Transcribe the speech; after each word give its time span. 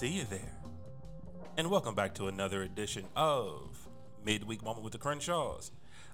family. 0.00 0.12
I 0.12 0.16
didn't 0.16 0.28
see 0.28 0.36
you 0.36 0.38
there. 0.38 0.52
And 1.56 1.70
welcome 1.70 1.94
back 1.94 2.14
to 2.14 2.26
another 2.28 2.62
edition 2.62 3.04
of 3.16 3.88
Midweek 4.24 4.62
Moment 4.62 4.82
with 4.84 4.92
the 4.92 4.98
Crenshaws. 4.98 5.70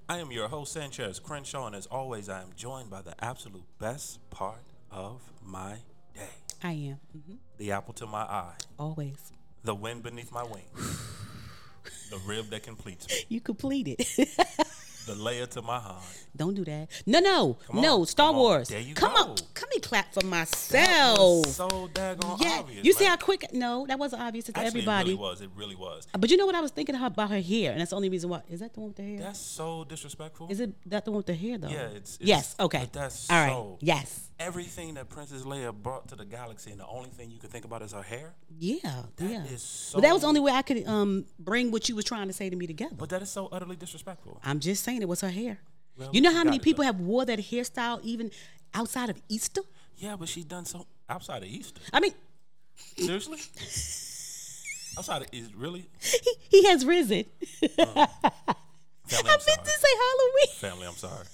I 0.09 0.17
am 0.17 0.31
your 0.31 0.47
host, 0.49 0.73
Sanchez 0.73 1.19
Crenshaw, 1.19 1.67
and 1.67 1.75
as 1.75 1.85
always, 1.87 2.27
I 2.29 2.41
am 2.41 2.49
joined 2.55 2.89
by 2.89 3.01
the 3.01 3.13
absolute 3.23 3.63
best 3.79 4.19
part 4.29 4.61
of 4.91 5.21
my 5.43 5.77
day 6.15 6.21
I 6.63 6.71
am. 6.73 6.99
hmm 7.13 7.35
the 7.57 7.71
apple 7.71 7.93
to 7.95 8.05
my 8.07 8.21
eye, 8.21 8.55
Always. 8.77 9.31
the 9.63 9.75
wind 9.75 10.03
beneath 10.03 10.31
my 10.31 10.43
wings, 10.43 10.99
the 12.09 12.17
rib 12.25 12.49
that 12.49 12.63
completes 12.63 13.07
me, 13.07 13.15
You 13.29 13.39
completed. 13.41 14.05
the 15.05 15.15
layer 15.15 15.45
to 15.47 15.61
my 15.61 15.79
heart. 15.79 16.03
Don't 16.35 16.53
do 16.53 16.63
that. 16.65 16.87
No, 17.05 17.19
no, 17.19 17.57
no. 17.73 17.99
on, 18.01 18.05
Star 18.05 18.27
come 18.29 18.35
on. 18.35 18.41
Wars. 18.41 18.69
There 18.69 18.79
you 18.79 18.93
come 18.95 19.13
go. 19.13 19.21
on. 19.31 19.35
Come 19.53 19.69
me 19.73 19.79
clap 19.81 20.13
for 20.13 20.25
myself. 20.25 21.45
so 21.47 21.67
daggone 21.93 22.41
yeah. 22.41 22.57
obvious. 22.59 22.85
you 22.85 22.93
see 22.93 23.05
how 23.05 23.17
quick? 23.17 23.45
No, 23.53 23.85
that 23.87 23.99
wasn't 23.99 24.21
obvious 24.21 24.45
to 24.45 24.51
Actually, 24.51 24.67
everybody. 24.67 25.11
It 25.11 25.13
really 25.13 25.21
was. 25.21 25.41
It 25.41 25.49
really 25.55 25.75
was. 25.75 26.07
But 26.17 26.29
you 26.29 26.37
know 26.37 26.45
what 26.45 26.55
I 26.55 26.61
was 26.61 26.71
thinking 26.71 26.95
about 26.95 27.29
her 27.29 27.41
hair, 27.41 27.71
and 27.71 27.81
that's 27.81 27.89
the 27.89 27.95
only 27.97 28.09
reason 28.09 28.29
why. 28.29 28.41
Is 28.49 28.59
that 28.61 28.73
the 28.73 28.79
one 28.79 28.89
with 28.89 28.97
the 28.97 29.03
hair? 29.03 29.19
That's 29.19 29.39
so 29.39 29.83
disrespectful. 29.83 30.47
Is 30.49 30.59
it 30.59 30.73
that 30.89 31.05
the 31.05 31.11
one 31.11 31.17
with 31.17 31.25
the 31.27 31.35
hair 31.35 31.57
though? 31.57 31.67
Yeah, 31.67 31.85
it's- 31.87 32.15
it's- 32.15 32.17
yes. 32.21 32.55
Okay. 32.59 32.89
that's 32.91 33.29
All 33.29 33.37
right. 33.37 33.49
so- 33.49 33.77
Yes. 33.81 34.27
Everything 34.45 34.95
that 34.95 35.09
Princess 35.09 35.43
Leia 35.43 35.73
brought 35.73 36.07
to 36.09 36.15
the 36.15 36.25
galaxy, 36.25 36.71
and 36.71 36.79
the 36.79 36.87
only 36.87 37.09
thing 37.09 37.31
you 37.31 37.39
can 37.39 37.49
think 37.49 37.65
about 37.65 37.81
is 37.81 37.93
her 37.93 38.01
hair. 38.01 38.33
Yeah. 38.57 39.03
That 39.17 39.29
yeah. 39.29 39.43
is 39.45 39.91
but 39.93 40.01
that 40.01 40.13
was 40.13 40.23
the 40.23 40.27
only 40.27 40.39
way 40.39 40.51
I 40.51 40.61
could 40.61 40.87
um 40.87 41.25
bring 41.39 41.71
what 41.71 41.87
you 41.87 41.95
was 41.95 42.05
trying 42.05 42.27
to 42.27 42.33
say 42.33 42.49
to 42.49 42.55
me 42.55 42.67
together. 42.67 42.95
But 42.97 43.09
that 43.09 43.21
is 43.21 43.29
so 43.31 43.47
utterly 43.51 43.75
disrespectful. 43.75 44.39
I'm 44.43 44.59
just 44.59 44.83
saying 44.83 45.01
it 45.01 45.07
was 45.07 45.21
her 45.21 45.29
hair. 45.29 45.59
Well, 45.97 46.09
you 46.11 46.21
know 46.21 46.33
how 46.33 46.43
many 46.43 46.59
people 46.59 46.83
have 46.83 46.99
wore 46.99 47.25
that 47.25 47.39
hairstyle 47.39 48.01
even 48.03 48.31
outside 48.73 49.09
of 49.09 49.21
Easter? 49.29 49.61
Yeah, 49.97 50.15
but 50.15 50.29
she 50.29 50.43
done 50.43 50.65
so 50.65 50.87
outside 51.07 51.43
of 51.43 51.49
Easter. 51.49 51.81
I 51.93 51.99
mean, 51.99 52.13
Seriously? 52.97 53.37
outside 54.97 55.21
of 55.21 55.27
is 55.31 55.53
really 55.55 55.89
he, 56.01 56.31
he 56.49 56.65
has 56.65 56.85
risen. 56.85 57.25
family. 57.77 57.87
I 57.87 59.31
meant 59.31 59.41
sorry. 59.41 59.57
to 59.57 59.69
say 59.69 59.93
Halloween. 59.97 60.55
Family, 60.55 60.87
I'm 60.87 60.95
sorry. 60.95 61.25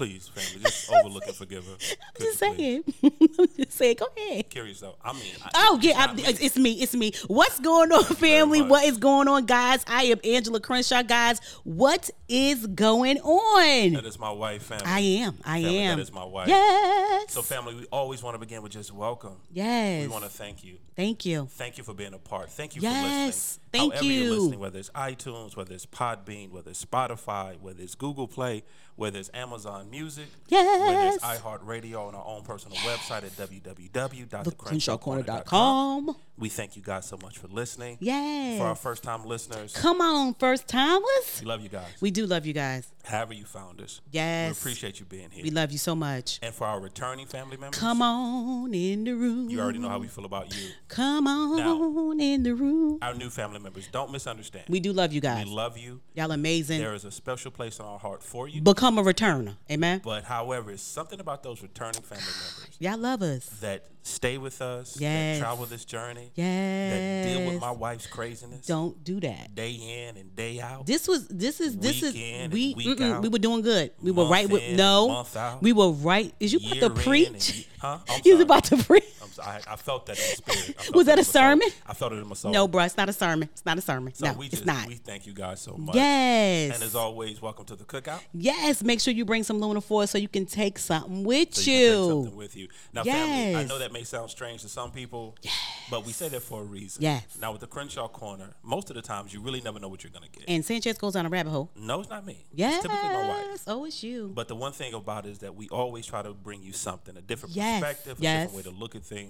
Please, 0.00 0.28
family, 0.28 0.64
just 0.64 0.90
overlook 0.90 1.26
and 1.26 1.36
forgive 1.36 1.66
her. 1.66 1.72
I'm 2.16 2.22
just 2.24 2.40
you 2.40 2.56
saying. 2.56 2.84
I'm 3.38 3.48
just 3.54 3.72
saying. 3.72 3.96
Go 3.98 4.06
ahead. 4.16 4.48
Curious 4.48 4.80
though. 4.80 4.96
I 5.04 5.12
mean. 5.12 5.24
I- 5.44 5.50
Oh 5.62 5.76
it's 5.76 5.84
yeah, 5.84 6.06
I, 6.08 6.14
me. 6.14 6.22
it's, 6.24 6.56
me. 6.56 6.72
It's 6.72 6.94
me. 6.96 7.12
What's 7.26 7.60
going 7.60 7.92
on, 7.92 8.02
family? 8.04 8.62
What 8.62 8.84
is 8.86 8.96
going 8.96 9.28
on, 9.28 9.44
guys? 9.44 9.84
I 9.86 10.04
am 10.04 10.18
Angela 10.24 10.58
Crenshaw, 10.58 11.02
guys. 11.02 11.38
What 11.64 12.08
is 12.28 12.66
going 12.68 13.18
on? 13.18 13.92
That 13.92 14.06
is 14.06 14.18
my 14.18 14.30
wife, 14.30 14.62
family. 14.62 14.84
I 14.86 15.00
am. 15.00 15.36
I 15.44 15.62
Family, 15.62 15.78
am. 15.80 15.98
That 15.98 16.02
is 16.02 16.12
my 16.14 16.24
wife. 16.24 16.48
Yes. 16.48 17.32
So, 17.34 17.42
family, 17.42 17.74
we 17.74 17.84
always 17.92 18.22
want 18.22 18.34
to 18.36 18.38
begin 18.38 18.62
with 18.62 18.72
just 18.72 18.92
welcome. 18.94 19.36
yes. 19.52 20.00
We 20.02 20.08
want 20.08 20.24
to 20.24 20.30
thank 20.30 20.64
you. 20.64 20.78
Thank 20.96 21.26
you. 21.26 21.46
Thank 21.50 21.76
you 21.78 21.84
for 21.84 21.92
being 21.94 22.14
a 22.14 22.18
part. 22.18 22.50
Thank 22.50 22.74
you 22.76 22.82
Yes, 22.82 22.94
for 23.02 23.26
listening. 23.26 23.60
thank 23.72 23.92
However 23.94 24.06
you're 24.06 24.30
listening, 24.34 24.60
whether 24.60 24.78
it's 24.78 24.90
iTunes, 24.90 25.56
whether 25.56 25.74
it's 25.74 25.86
Podbean, 25.86 26.50
whether 26.50 26.70
it's 26.70 26.84
Spotify, 26.84 27.58
whether 27.60 27.82
it's 27.82 27.94
Google 27.94 28.28
Play, 28.28 28.62
whether 29.00 29.18
it's 29.18 29.30
Amazon 29.32 29.88
Music, 29.90 30.26
yes. 30.48 30.80
whether 30.80 31.08
it's 31.14 31.24
iHeartRadio 31.42 32.06
on 32.08 32.14
our 32.14 32.26
own 32.26 32.42
personal 32.42 32.76
website 32.78 33.24
at 33.24 33.32
www.thecrenshawcorner.com. 33.32 34.54
CrenshawCorner.com. 34.54 36.16
We 36.36 36.48
thank 36.48 36.74
you 36.74 36.82
guys 36.82 37.04
so 37.06 37.18
much 37.22 37.36
for 37.36 37.48
listening. 37.48 37.98
Yes. 38.00 38.58
For 38.58 38.64
our 38.66 38.74
first 38.74 39.02
time 39.02 39.26
listeners, 39.26 39.74
Come 39.74 40.00
on, 40.00 40.32
first 40.34 40.66
timers. 40.68 41.40
we 41.40 41.46
love 41.46 41.60
you 41.60 41.68
guys. 41.68 41.84
We 42.00 42.10
do 42.10 42.24
love 42.26 42.46
you 42.46 42.54
guys. 42.54 42.90
However 43.04 43.34
you 43.34 43.44
found 43.44 43.80
us. 43.82 44.00
Yes. 44.10 44.54
We 44.54 44.60
appreciate 44.60 45.00
you 45.00 45.06
being 45.06 45.30
here. 45.30 45.42
We 45.44 45.50
love 45.50 45.70
you 45.72 45.78
so 45.78 45.94
much. 45.94 46.38
and 46.42 46.54
for 46.54 46.66
our 46.66 46.80
returning 46.80 47.26
family 47.26 47.56
members, 47.58 47.78
Come 47.78 48.00
on 48.00 48.72
in 48.72 49.04
the 49.04 49.12
room. 49.12 49.50
you 49.50 49.60
already 49.60 49.78
know 49.80 49.88
how 49.90 49.98
we 49.98 50.08
feel 50.08 50.24
about 50.24 50.54
you. 50.56 50.70
Come 50.88 51.26
on 51.26 52.20
in 52.20 52.42
the 52.42 52.54
room. 52.54 52.98
Our 53.02 53.14
new 53.14 53.28
family 53.28 53.58
members, 53.58 53.88
don't 53.88 54.10
misunderstand. 54.10 54.64
We 54.68 54.80
do 54.80 54.92
love 54.92 55.12
you 55.12 55.20
guys. 55.20 55.44
we 55.44 55.50
love 55.50 55.76
you. 55.76 56.00
Y'all 56.14 56.30
amazing. 56.30 56.80
There 56.80 56.94
is 56.94 57.04
a 57.04 57.10
special 57.10 57.50
place 57.50 57.78
in 57.78 57.84
our 57.84 57.98
heart 57.98 58.22
for 58.22 58.48
you. 58.48 58.62
Become 58.62 58.89
a 58.98 59.02
returner. 59.02 59.56
Amen. 59.70 60.00
But 60.04 60.24
however, 60.24 60.70
it's 60.70 60.82
something 60.82 61.20
about 61.20 61.42
those 61.42 61.62
returning 61.62 62.02
family 62.02 62.24
members 62.24 62.68
Y'all 62.78 62.96
love 62.98 63.22
us. 63.22 63.46
that 63.60 63.84
stay 64.02 64.38
with 64.38 64.62
us, 64.62 64.96
Yes. 64.98 65.38
that 65.38 65.44
travel 65.44 65.66
this 65.66 65.84
journey, 65.84 66.32
Yes. 66.34 66.92
that 66.92 67.28
deal 67.38 67.50
with 67.52 67.60
my 67.60 67.70
wife's 67.70 68.06
craziness 68.06 68.66
Don't 68.66 69.02
do 69.04 69.20
that. 69.20 69.54
day 69.54 69.72
in 69.72 70.16
and 70.16 70.34
day 70.34 70.60
out. 70.60 70.86
This 70.86 71.06
was 71.06 71.28
this 71.28 71.60
is 71.60 71.76
this 71.76 72.02
is 72.02 72.14
we 72.14 72.74
week 72.74 73.00
out. 73.00 73.22
we 73.22 73.28
were 73.28 73.38
doing 73.38 73.62
good. 73.62 73.90
We 74.02 74.10
were 74.10 74.26
right 74.28 74.48
with 74.48 74.62
in, 74.62 74.76
no. 74.76 75.08
month 75.08 75.36
out. 75.36 75.62
We 75.62 75.72
were 75.72 75.90
right. 75.90 76.32
Is 76.40 76.52
you 76.52 76.60
about 76.64 76.80
to 76.96 77.02
preach? 77.02 77.50
and 77.50 77.66
huh? 77.78 77.98
I'm 78.08 78.20
You 78.24 78.34
was 78.34 78.42
about 78.42 78.64
to 78.64 78.76
preach? 78.78 79.04
I, 79.40 79.60
I 79.68 79.76
felt 79.76 80.06
that 80.06 80.18
in 80.18 80.24
spirit. 80.36 80.90
Was 80.94 81.06
that 81.06 81.12
in 81.12 81.18
a 81.18 81.20
my 81.20 81.22
soul. 81.22 81.32
sermon? 81.42 81.68
I 81.86 81.94
felt 81.94 82.12
it 82.12 82.16
in 82.16 82.28
my 82.28 82.34
soul. 82.34 82.52
No, 82.52 82.68
bro. 82.68 82.84
It's 82.84 82.96
not 82.96 83.08
a 83.08 83.12
sermon. 83.12 83.48
It's 83.52 83.64
not 83.64 83.78
a 83.78 83.80
sermon. 83.80 84.14
So 84.14 84.26
no, 84.26 84.32
we 84.34 84.46
it's 84.46 84.56
just, 84.56 84.66
not. 84.66 84.86
We 84.86 84.94
thank 84.94 85.26
you 85.26 85.32
guys 85.32 85.60
so 85.60 85.76
much. 85.76 85.94
yes. 85.96 86.74
And 86.74 86.82
as 86.82 86.94
always, 86.94 87.40
welcome 87.42 87.64
to 87.66 87.76
the 87.76 87.84
cookout. 87.84 88.20
yes. 88.32 88.82
Make 88.82 89.00
sure 89.00 89.12
you 89.14 89.24
bring 89.24 89.42
some 89.42 89.60
Luna 89.60 89.80
for 89.80 90.02
us 90.02 90.10
so 90.10 90.18
you 90.18 90.28
can 90.28 90.46
take 90.46 90.78
something 90.78 91.24
with 91.24 91.54
So 91.54 91.70
you. 91.70 91.76
you 91.78 92.08
something 92.08 92.36
with 92.36 92.56
you. 92.56 92.68
Now, 92.92 93.04
family, 93.04 93.56
I 93.56 93.64
know 93.64 93.78
that 93.78 93.92
may 93.92 94.04
sound 94.04 94.30
strange 94.30 94.62
to 94.62 94.68
some 94.68 94.90
people, 94.90 95.36
yes. 95.42 95.54
but 95.90 96.04
we 96.06 96.12
say 96.12 96.28
that 96.28 96.42
for 96.42 96.60
a 96.62 96.64
reason. 96.64 97.02
Yes. 97.02 97.24
Now, 97.40 97.52
with 97.52 97.60
the 97.60 97.66
Crenshaw 97.66 98.08
Corner, 98.08 98.50
most 98.62 98.90
of 98.90 98.96
the 98.96 99.02
times 99.02 99.32
you 99.32 99.40
really 99.40 99.60
never 99.60 99.78
know 99.78 99.88
what 99.88 100.02
you're 100.04 100.12
going 100.12 100.28
to 100.30 100.38
get. 100.38 100.48
and 100.48 100.64
Sanchez 100.64 100.98
goes 100.98 101.14
down 101.14 101.26
a 101.26 101.28
rabbit 101.28 101.50
hole. 101.50 101.70
no, 101.76 102.00
it's 102.00 102.10
not 102.10 102.26
me. 102.26 102.44
Yes. 102.54 102.76
It's 102.76 102.82
typically 102.92 103.08
my 103.14 103.28
wife. 103.28 103.62
Oh, 103.66 103.84
it's 103.84 104.02
you. 104.02 104.32
But 104.34 104.48
the 104.48 104.54
one 104.56 104.72
thing 104.72 104.94
about 104.94 105.26
it 105.26 105.30
is 105.30 105.38
that 105.38 105.54
we 105.54 105.68
always 105.68 106.06
try 106.06 106.22
to 106.22 106.32
bring 106.32 106.62
you 106.62 106.72
something, 106.72 107.16
a 107.16 107.20
different 107.20 107.54
Yes, 107.54 107.80
perspective, 107.80 108.18
a 108.18 108.22
yes. 108.22 108.46
different 108.50 108.66
way 108.66 108.70
to 108.72 108.78
look 108.78 108.94
at 108.94 109.02
things. 109.04 109.29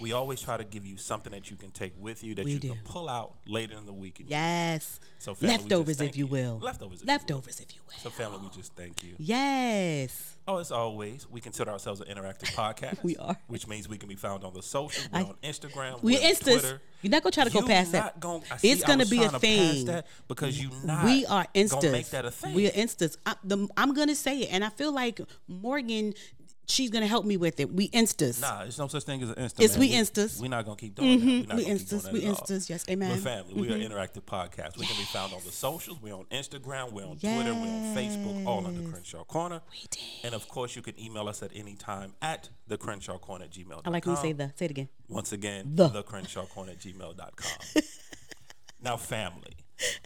We 0.00 0.12
always 0.12 0.40
try 0.40 0.56
to 0.56 0.64
give 0.64 0.84
you 0.84 0.96
something 0.96 1.30
that 1.32 1.50
you 1.50 1.56
can 1.56 1.70
take 1.70 1.92
with 1.98 2.24
you 2.24 2.34
that 2.34 2.44
We 2.44 2.52
you 2.52 2.58
do. 2.58 2.68
can 2.70 2.78
pull 2.84 3.08
out 3.08 3.34
later 3.46 3.76
in 3.76 3.86
the 3.86 3.92
week. 3.92 4.18
and 4.20 4.28
yes. 4.28 4.98
So 5.18 5.34
family, 5.34 5.58
Leftovers, 5.58 6.00
if 6.00 6.16
you 6.16 6.24
you. 6.24 6.30
will. 6.30 6.58
Leftovers, 6.60 7.02
if 7.02 7.02
you 7.02 7.06
will. 7.06 7.12
Leftovers, 7.14 7.60
if 7.60 7.74
you 7.76 7.80
will. 7.86 7.94
So, 7.98 8.10
family, 8.10 8.38
we 8.42 8.48
just 8.48 8.74
thank 8.74 9.04
you. 9.04 9.14
Yes. 9.18 10.36
Oh, 10.48 10.56
as 10.58 10.72
always, 10.72 11.28
we 11.30 11.40
consider 11.40 11.70
ourselves 11.70 12.00
an 12.00 12.08
interactive 12.08 12.52
podcast. 12.56 13.02
We 13.04 13.16
are. 13.18 13.36
Which 13.46 13.68
means 13.68 13.88
we 13.88 13.96
can 13.96 14.08
be 14.08 14.16
found 14.16 14.42
on 14.44 14.54
the 14.54 14.62
social, 14.62 15.04
We're 15.12 15.20
I- 15.20 15.22
on 15.24 15.34
Instagram. 15.44 16.02
We 16.02 16.14
we're. 16.18 16.34
Twitter. 16.34 16.80
You're 17.02 17.10
not 17.10 17.22
gonna 17.22 17.32
try 17.32 17.44
to 17.44 17.50
go 17.50 17.60
You 17.60 17.66
past 17.66 17.92
that. 17.92 18.18
Gonna, 18.18 18.42
see, 18.58 18.70
It's 18.70 18.82
gonna 18.84 19.06
be 19.06 19.22
a 19.22 19.28
thing. 19.30 20.02
because 20.26 20.60
you 20.60 20.70
not 20.84 21.04
we 21.04 21.26
are 21.26 21.46
Gonna 21.54 21.90
make 21.92 22.10
that 22.10 22.24
a 22.24 22.30
thing. 22.30 22.54
We 22.54 22.68
are 22.68 22.70
instas. 22.72 23.16
I, 23.26 23.34
I'm 23.76 23.92
gonna 23.94 24.14
say 24.14 24.40
it, 24.40 24.48
and 24.52 24.64
I 24.64 24.68
feel 24.70 24.92
like 24.92 25.20
Morgan, 25.48 26.14
she's 26.66 26.90
gonna 26.90 27.06
help 27.06 27.24
me 27.24 27.36
with 27.36 27.60
it. 27.60 27.72
We 27.72 27.88
instas. 27.90 28.40
Nah, 28.40 28.62
there's 28.62 28.78
no 28.78 28.88
such 28.88 29.04
thing 29.04 29.22
as 29.22 29.30
an 29.30 29.36
Insta. 29.36 29.60
It's 29.60 29.76
man. 29.76 29.80
we 29.80 29.92
Instas. 29.92 30.40
We're 30.40 30.48
not 30.48 30.64
gonna 30.64 30.76
keep 30.76 30.94
doing 30.94 31.20
that. 31.20 31.26
We're 31.26 31.32
not 31.32 31.48
mm-hmm. 31.48 31.56
we 31.56 31.64
keep 31.64 31.74
instas. 31.74 31.88
doing 31.88 32.02
that 32.02 32.12
We 32.12 32.20
instas. 32.22 32.70
Yes, 32.70 32.84
We're 32.86 32.92
amen. 32.94 33.18
family. 33.18 33.54
We 33.54 33.68
are 33.68 33.78
mm-hmm. 33.78 33.92
interactive 33.92 34.22
podcast. 34.22 34.78
We 34.78 34.86
can 34.86 34.96
be 34.96 35.04
found 35.04 35.32
on 35.32 35.40
the 35.44 35.52
socials. 35.52 36.00
We're 36.00 36.14
on 36.14 36.24
Instagram. 36.30 36.92
We're 36.92 37.06
on 37.06 37.18
Twitter. 37.18 37.54
We're 37.54 37.60
on 37.60 37.96
Facebook. 37.96 38.46
All 38.46 38.66
under 38.66 38.88
Crenshaw 38.90 39.24
Corner. 39.24 39.60
We 39.70 39.86
did. 39.90 40.02
And 40.24 40.34
of 40.34 40.48
course, 40.48 40.76
you 40.76 40.82
can 40.82 40.98
email 41.00 41.28
us 41.28 41.42
at 41.42 41.50
any 41.54 41.74
time 41.74 42.14
at 42.22 42.48
the 42.66 42.76
Crenshaw 42.76 43.18
Corner 43.18 43.44
at 43.44 43.50
gmail. 43.50 43.82
I 43.84 43.90
like 43.90 44.06
when 44.06 44.16
you 44.16 44.22
say 44.22 44.32
the. 44.32 44.52
Say 44.56 44.66
it 44.66 44.70
again. 44.70 44.88
Once 45.08 45.32
again, 45.32 45.72
The. 45.74 45.88
the, 45.88 46.02
Crenshaw 46.02 46.46
Corner 46.46 46.72
at 46.72 46.78
gmail.com. 46.78 47.82
now, 48.82 48.96
family, 48.96 49.56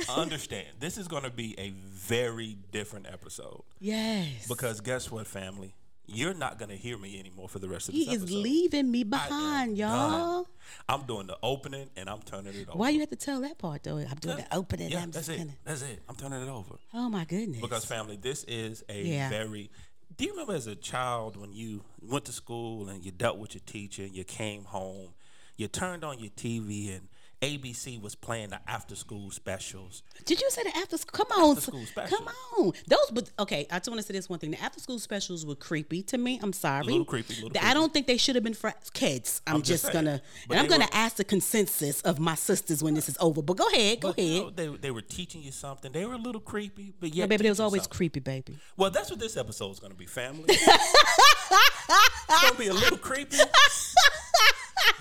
understand 0.08 0.66
this 0.80 0.98
is 0.98 1.06
going 1.08 1.22
to 1.22 1.30
be 1.30 1.58
a 1.58 1.70
very 1.70 2.56
different 2.72 3.06
episode 3.06 3.62
Yes. 3.78 4.46
because 4.48 4.80
guess 4.80 5.10
what, 5.10 5.26
family? 5.26 5.74
You're 6.08 6.34
not 6.34 6.58
going 6.58 6.68
to 6.68 6.76
hear 6.76 6.96
me 6.96 7.18
anymore 7.18 7.48
for 7.48 7.58
the 7.58 7.68
rest 7.68 7.88
of 7.88 7.94
the. 7.94 8.00
he 8.00 8.04
this 8.06 8.14
is 8.16 8.22
episode. 8.22 8.38
leaving 8.38 8.90
me 8.90 9.02
behind, 9.04 9.76
y'all. 9.76 10.46
I'm 10.88 11.02
doing 11.02 11.26
the 11.26 11.36
opening 11.42 11.88
and 11.96 12.08
I'm 12.08 12.20
turning 12.22 12.54
it 12.54 12.68
over. 12.68 12.78
Why 12.78 12.90
you 12.90 13.00
have 13.00 13.10
to 13.10 13.16
tell 13.16 13.40
that 13.42 13.58
part 13.58 13.82
though? 13.82 13.98
I'm 13.98 14.16
doing 14.20 14.36
the 14.36 14.46
opening. 14.56 14.90
Yeah, 14.90 15.02
I'm 15.02 15.10
that's 15.10 15.26
just 15.26 15.38
it. 15.38 15.42
gonna. 15.42 15.56
That's 15.64 15.82
it. 15.82 16.02
I'm 16.08 16.14
turning 16.16 16.42
it 16.42 16.48
over 16.48 16.74
Oh 16.94 17.08
my 17.08 17.24
goodness. 17.24 17.60
because 17.60 17.84
family, 17.84 18.16
this 18.16 18.44
is 18.44 18.84
a 18.88 19.02
Yeah. 19.02 19.28
very. 19.30 19.70
Do 20.16 20.24
you 20.24 20.30
remember 20.30 20.54
as 20.54 20.66
a 20.66 20.74
child 20.76 21.36
when 21.36 21.52
you 21.52 21.82
went 22.00 22.24
to 22.26 22.32
school 22.32 22.88
and 22.88 23.04
you 23.04 23.10
dealt 23.10 23.38
with 23.38 23.54
your 23.54 23.62
teacher 23.66 24.02
and 24.02 24.12
you 24.14 24.24
came 24.24 24.64
home, 24.64 25.10
you 25.56 25.68
turned 25.68 26.04
on 26.04 26.18
your 26.18 26.30
TV 26.30 26.94
and 26.96 27.08
ABC 27.42 28.00
was 28.00 28.14
playing 28.14 28.48
the 28.48 28.58
after 28.66 28.96
school 28.96 29.30
specials. 29.30 30.02
Did 30.24 30.40
you 30.40 30.48
say 30.50 30.62
the 30.62 30.74
after 30.78 30.96
school? 30.96 31.24
Come 31.26 31.42
on, 31.42 31.56
specials. 31.56 31.90
come 32.08 32.28
on. 32.58 32.72
Those, 32.88 33.10
but 33.12 33.30
okay. 33.38 33.66
I 33.70 33.78
just 33.78 33.88
want 33.88 34.00
to 34.00 34.06
say 34.06 34.14
this 34.14 34.28
one 34.28 34.38
thing. 34.38 34.52
The 34.52 34.62
after 34.62 34.80
school 34.80 34.98
specials 34.98 35.44
were 35.44 35.54
creepy 35.54 36.02
to 36.04 36.16
me. 36.18 36.40
I'm 36.42 36.54
sorry. 36.54 36.84
little 36.84 37.04
creepy, 37.04 37.34
little 37.34 37.50
Th- 37.50 37.62
I 37.64 37.74
don't 37.74 37.92
think 37.92 38.06
they 38.06 38.16
should 38.16 38.36
have 38.36 38.44
been 38.44 38.54
for 38.54 38.72
kids. 38.94 39.42
I'm, 39.46 39.56
I'm 39.56 39.62
just 39.62 39.82
just, 39.82 39.92
gonna, 39.92 40.22
But 40.48 40.56
and 40.56 40.64
I'm 40.64 40.70
gonna 40.70 40.86
were- 40.86 40.96
ask 40.96 41.16
the 41.16 41.24
consensus 41.24 42.00
of 42.02 42.18
my 42.18 42.34
sisters 42.36 42.82
when 42.82 42.94
this 42.94 43.08
is 43.08 43.18
over. 43.20 43.42
But 43.42 43.58
go 43.58 43.68
ahead, 43.68 44.00
go 44.00 44.12
But, 44.14 44.18
you 44.22 44.30
ahead. 44.42 44.42
know, 44.56 44.72
they, 44.72 44.76
they 44.78 44.90
were 44.90 45.02
teaching 45.02 45.42
you 45.42 45.52
something. 45.52 45.92
They 45.92 46.06
were 46.06 46.14
a 46.14 46.18
little 46.18 46.40
creepy, 46.40 46.94
but 46.98 47.10
Yeah, 47.14 47.24
yet 47.24 47.28
baby, 47.28 47.42
they 47.44 47.50
was 47.50 47.60
always 47.60 47.82
something. 47.82 47.96
creepy, 47.96 48.20
baby. 48.20 48.56
Well, 48.78 48.90
that's 48.90 49.10
what 49.10 49.20
this 49.20 49.36
episode 49.36 49.72
is 49.72 49.78
going 49.78 49.92
to 49.92 49.98
be, 49.98 50.06
family. 50.06 50.44
it's 50.48 52.42
going 52.42 52.52
to 52.54 52.58
be 52.58 52.68
a 52.68 52.74
little 52.74 52.98
creepy, 52.98 53.36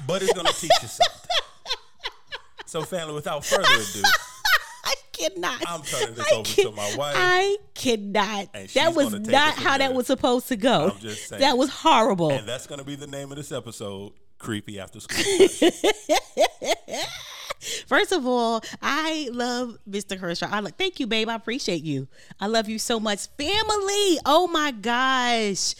but 0.05 0.21
it's 0.21 0.33
going 0.33 0.45
to 0.47 0.53
teach 0.53 0.71
you 0.81 0.87
something. 0.87 1.21
So, 2.75 2.81
family, 2.81 3.13
without 3.13 3.45
further 3.45 3.63
ado, 3.63 4.01
I 4.83 4.93
cannot. 5.13 5.63
I'm 5.65 5.81
turning 5.83 6.13
this 6.15 6.29
I 6.29 6.35
over 6.35 6.43
to 6.43 6.55
can't- 6.63 6.75
my 6.75 6.95
wife. 6.97 7.15
I 7.17 7.55
cannot. 7.73 8.49
That 8.73 8.93
was 8.93 9.13
not 9.13 9.53
how 9.53 9.77
that 9.77 9.93
was 9.93 10.07
supposed 10.07 10.49
to 10.49 10.57
go. 10.57 10.89
I'm 10.93 10.99
just 10.99 11.29
saying. 11.29 11.39
That 11.39 11.57
was 11.57 11.69
horrible. 11.69 12.31
And 12.31 12.45
that's 12.45 12.67
going 12.67 12.79
to 12.79 12.85
be 12.85 12.95
the 12.95 13.07
name 13.07 13.31
of 13.31 13.37
this 13.37 13.53
episode 13.53 14.11
Creepy 14.39 14.77
After 14.77 14.99
School. 14.99 15.23
First 17.87 18.11
of 18.11 18.27
all, 18.27 18.61
I 18.81 19.29
love 19.31 19.77
Mr. 19.89 20.19
Crenshaw. 20.19 20.49
I 20.51 20.59
like 20.59 20.75
thank 20.77 20.99
you, 20.99 21.07
babe. 21.07 21.29
I 21.29 21.35
appreciate 21.35 21.81
you. 21.81 22.09
I 22.41 22.47
love 22.47 22.67
you 22.67 22.77
so 22.77 22.99
much. 22.99 23.27
Family. 23.37 24.19
Oh 24.25 24.49
my 24.51 24.71
gosh. 24.71 25.75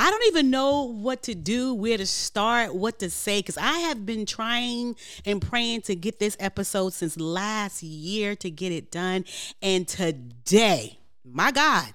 I 0.00 0.10
don't 0.10 0.24
even 0.28 0.48
know 0.48 0.84
what 0.84 1.24
to 1.24 1.34
do, 1.34 1.74
where 1.74 1.98
to 1.98 2.06
start, 2.06 2.74
what 2.74 3.00
to 3.00 3.10
say, 3.10 3.40
because 3.40 3.58
I 3.58 3.80
have 3.80 4.06
been 4.06 4.24
trying 4.24 4.96
and 5.26 5.42
praying 5.42 5.82
to 5.82 5.94
get 5.94 6.18
this 6.18 6.38
episode 6.40 6.94
since 6.94 7.18
last 7.18 7.82
year 7.82 8.34
to 8.36 8.50
get 8.50 8.72
it 8.72 8.90
done. 8.90 9.26
And 9.60 9.86
today, 9.86 10.98
my 11.22 11.52
God, 11.52 11.92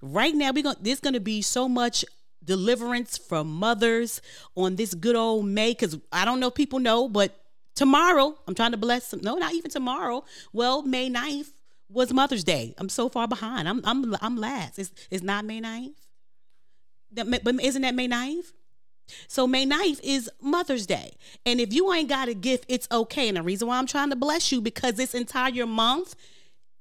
right 0.00 0.32
now 0.32 0.52
we're 0.52 0.62
gonna 0.62 0.76
there's 0.80 1.00
gonna 1.00 1.18
be 1.18 1.42
so 1.42 1.68
much 1.68 2.04
deliverance 2.44 3.18
from 3.18 3.52
mothers 3.52 4.22
on 4.54 4.76
this 4.76 4.94
good 4.94 5.16
old 5.16 5.44
May 5.44 5.72
because 5.72 5.98
I 6.12 6.24
don't 6.24 6.38
know 6.38 6.46
if 6.46 6.54
people 6.54 6.78
know, 6.78 7.08
but 7.08 7.36
tomorrow 7.74 8.38
I'm 8.46 8.54
trying 8.54 8.70
to 8.70 8.76
bless 8.76 9.10
them. 9.10 9.22
No, 9.24 9.34
not 9.34 9.54
even 9.54 9.72
tomorrow. 9.72 10.22
Well, 10.52 10.82
May 10.82 11.10
9th 11.10 11.50
was 11.88 12.12
Mother's 12.12 12.44
Day. 12.44 12.76
I'm 12.78 12.88
so 12.88 13.08
far 13.08 13.26
behind. 13.26 13.68
I'm 13.68 13.80
I'm 13.84 14.14
I'm 14.20 14.36
last. 14.36 14.78
It's 14.78 14.92
it's 15.10 15.24
not 15.24 15.44
May 15.44 15.60
9th. 15.60 15.96
That, 17.12 17.44
but 17.44 17.62
isn't 17.62 17.82
that 17.82 17.94
May 17.94 18.08
9th? 18.08 18.52
So 19.26 19.46
May 19.46 19.66
9th 19.66 20.00
is 20.02 20.30
Mother's 20.40 20.86
Day. 20.86 21.12
And 21.46 21.60
if 21.60 21.72
you 21.72 21.92
ain't 21.92 22.08
got 22.08 22.28
a 22.28 22.34
gift, 22.34 22.66
it's 22.68 22.88
okay. 22.90 23.28
And 23.28 23.36
the 23.36 23.42
reason 23.42 23.68
why 23.68 23.78
I'm 23.78 23.86
trying 23.86 24.10
to 24.10 24.16
bless 24.16 24.52
you 24.52 24.60
because 24.60 24.94
this 24.94 25.14
entire 25.14 25.66
month 25.66 26.14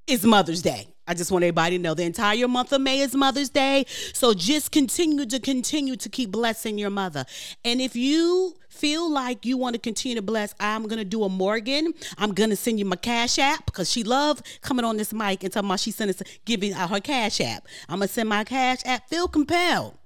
is 0.07 0.25
Mother's 0.25 0.61
Day. 0.61 0.87
I 1.09 1.13
just 1.13 1.31
want 1.31 1.43
everybody 1.43 1.77
to 1.77 1.81
know 1.81 1.93
the 1.93 2.03
entire 2.03 2.47
month 2.49 2.73
of 2.73 2.81
May 2.81 2.99
is 2.99 3.15
Mother's 3.15 3.49
Day. 3.49 3.85
So 4.13 4.33
just 4.33 4.71
continue 4.71 5.25
to 5.25 5.39
continue 5.39 5.95
to 5.95 6.09
keep 6.09 6.31
blessing 6.31 6.77
your 6.77 6.89
mother. 6.89 7.25
And 7.63 7.79
if 7.79 7.95
you 7.95 8.55
feel 8.69 9.09
like 9.09 9.45
you 9.45 9.57
want 9.57 9.75
to 9.75 9.79
continue 9.79 10.15
to 10.15 10.21
bless, 10.21 10.53
I'm 10.59 10.85
gonna 10.87 11.05
do 11.05 11.23
a 11.23 11.29
Morgan. 11.29 11.93
I'm 12.17 12.33
gonna 12.33 12.57
send 12.57 12.79
you 12.79 12.85
my 12.85 12.97
cash 12.97 13.39
app 13.39 13.65
because 13.65 13.89
she 13.89 14.03
loved 14.03 14.45
coming 14.61 14.83
on 14.83 14.97
this 14.97 15.13
mic 15.13 15.43
and 15.43 15.51
talking 15.51 15.69
about 15.69 15.79
she 15.79 15.91
sent 15.91 16.09
us 16.09 16.21
giving 16.43 16.73
out 16.73 16.89
her 16.89 16.99
cash 16.99 17.39
app. 17.39 17.65
I'm 17.87 17.99
gonna 17.99 18.09
send 18.09 18.27
my 18.27 18.43
cash 18.43 18.79
app. 18.85 19.07
Feel 19.09 19.29
compelled 19.29 19.97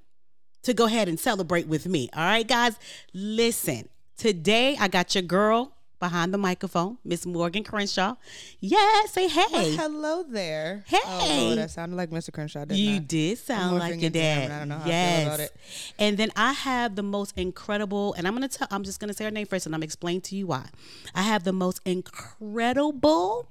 to 0.64 0.74
go 0.74 0.86
ahead 0.86 1.08
and 1.08 1.20
celebrate 1.20 1.68
with 1.68 1.86
me. 1.88 2.10
All 2.14 2.24
right, 2.24 2.48
guys, 2.48 2.78
listen. 3.14 3.90
Today 4.18 4.78
I 4.80 4.88
got 4.88 5.16
your 5.16 5.24
girl 5.24 5.74
behind 6.00 6.34
the 6.34 6.38
microphone, 6.38 6.98
Miss 7.06 7.26
Morgan 7.28 7.64
Crenshaw. 7.64 8.16
Yeah, 8.60 9.02
say 9.06 9.28
hey. 9.28 9.76
Hello 9.76 10.24
there. 10.24 10.84
Hey. 10.88 10.98
Oh, 11.06 11.44
Lord, 11.46 11.58
that 11.60 11.70
sounded 11.72 11.96
like 11.96 12.10
Mr. 12.10 12.34
Crenshaw, 12.34 12.66
didn't 12.66 12.78
You 12.80 12.96
I? 12.96 13.00
did 13.00 13.38
sound 13.38 13.78
like 13.78 13.94
your 13.96 14.08
him, 14.08 14.14
dad. 14.14 14.44
and 14.46 14.54
I 14.54 14.60
don't 14.60 14.70
know 14.70 14.78
how 14.80 14.86
I 14.86 14.88
yes. 14.88 15.20
feel 15.24 15.28
about 15.28 15.40
it. 15.42 15.56
And 16.00 16.18
then 16.18 16.32
I 16.36 16.54
have 16.54 16.96
the 16.96 17.04
most 17.04 17.38
incredible, 17.38 18.14
and 18.16 18.28
I'm 18.28 18.34
gonna 18.34 18.48
tell. 18.48 18.68
I'm 18.72 18.84
just 18.84 19.00
gonna 19.00 19.14
say 19.14 19.26
her 19.26 19.32
name 19.32 19.46
first, 19.46 19.68
and 19.68 19.76
I'm 19.76 19.84
explain 19.84 20.22
to 20.22 20.36
you 20.36 20.48
why. 20.48 20.66
I 21.14 21.22
have 21.22 21.44
the 21.44 21.54
most 21.54 21.82
incredible. 21.86 23.48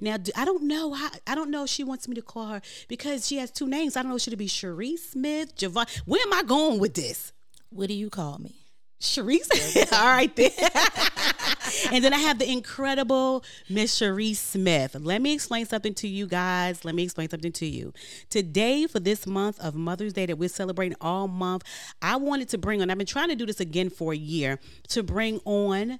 Now 0.00 0.16
do- 0.16 0.32
I 0.36 0.44
don't 0.44 0.64
know 0.64 0.92
how. 0.92 1.10
I 1.26 1.34
don't 1.34 1.50
know 1.50 1.64
if 1.64 1.70
she 1.70 1.84
wants 1.84 2.08
me 2.08 2.14
to 2.14 2.22
call 2.22 2.48
her 2.48 2.62
because 2.88 3.26
she 3.26 3.36
has 3.38 3.50
two 3.50 3.66
names. 3.66 3.96
I 3.96 4.02
don't 4.02 4.10
know. 4.10 4.18
Should 4.18 4.32
it 4.32 4.36
be 4.36 4.46
Cherie 4.46 4.96
Smith, 4.96 5.56
Javon? 5.56 5.88
Where 6.06 6.22
am 6.22 6.32
I 6.32 6.42
going 6.42 6.78
with 6.78 6.94
this? 6.94 7.32
What 7.70 7.88
do 7.88 7.94
you 7.94 8.10
call 8.10 8.38
me? 8.38 8.64
Cherise. 9.00 9.92
All 9.92 10.06
right 10.06 10.34
then. 10.34 10.50
and 11.92 12.04
then 12.04 12.14
I 12.14 12.18
have 12.18 12.38
the 12.38 12.50
incredible 12.50 13.44
Miss 13.68 14.00
Cherise 14.00 14.36
Smith. 14.36 14.96
Let 14.98 15.20
me 15.20 15.34
explain 15.34 15.66
something 15.66 15.94
to 15.94 16.08
you 16.08 16.26
guys. 16.26 16.84
Let 16.84 16.94
me 16.94 17.04
explain 17.04 17.28
something 17.28 17.52
to 17.52 17.66
you. 17.66 17.92
Today, 18.30 18.86
for 18.86 19.00
this 19.00 19.26
month 19.26 19.60
of 19.60 19.74
Mother's 19.74 20.12
Day 20.12 20.26
that 20.26 20.38
we're 20.38 20.48
celebrating 20.48 20.96
all 21.00 21.28
month, 21.28 21.64
I 22.00 22.16
wanted 22.16 22.48
to 22.50 22.58
bring 22.58 22.80
on, 22.80 22.90
I've 22.90 22.98
been 22.98 23.06
trying 23.06 23.28
to 23.28 23.36
do 23.36 23.46
this 23.46 23.60
again 23.60 23.90
for 23.90 24.12
a 24.12 24.16
year, 24.16 24.58
to 24.88 25.02
bring 25.02 25.40
on 25.44 25.98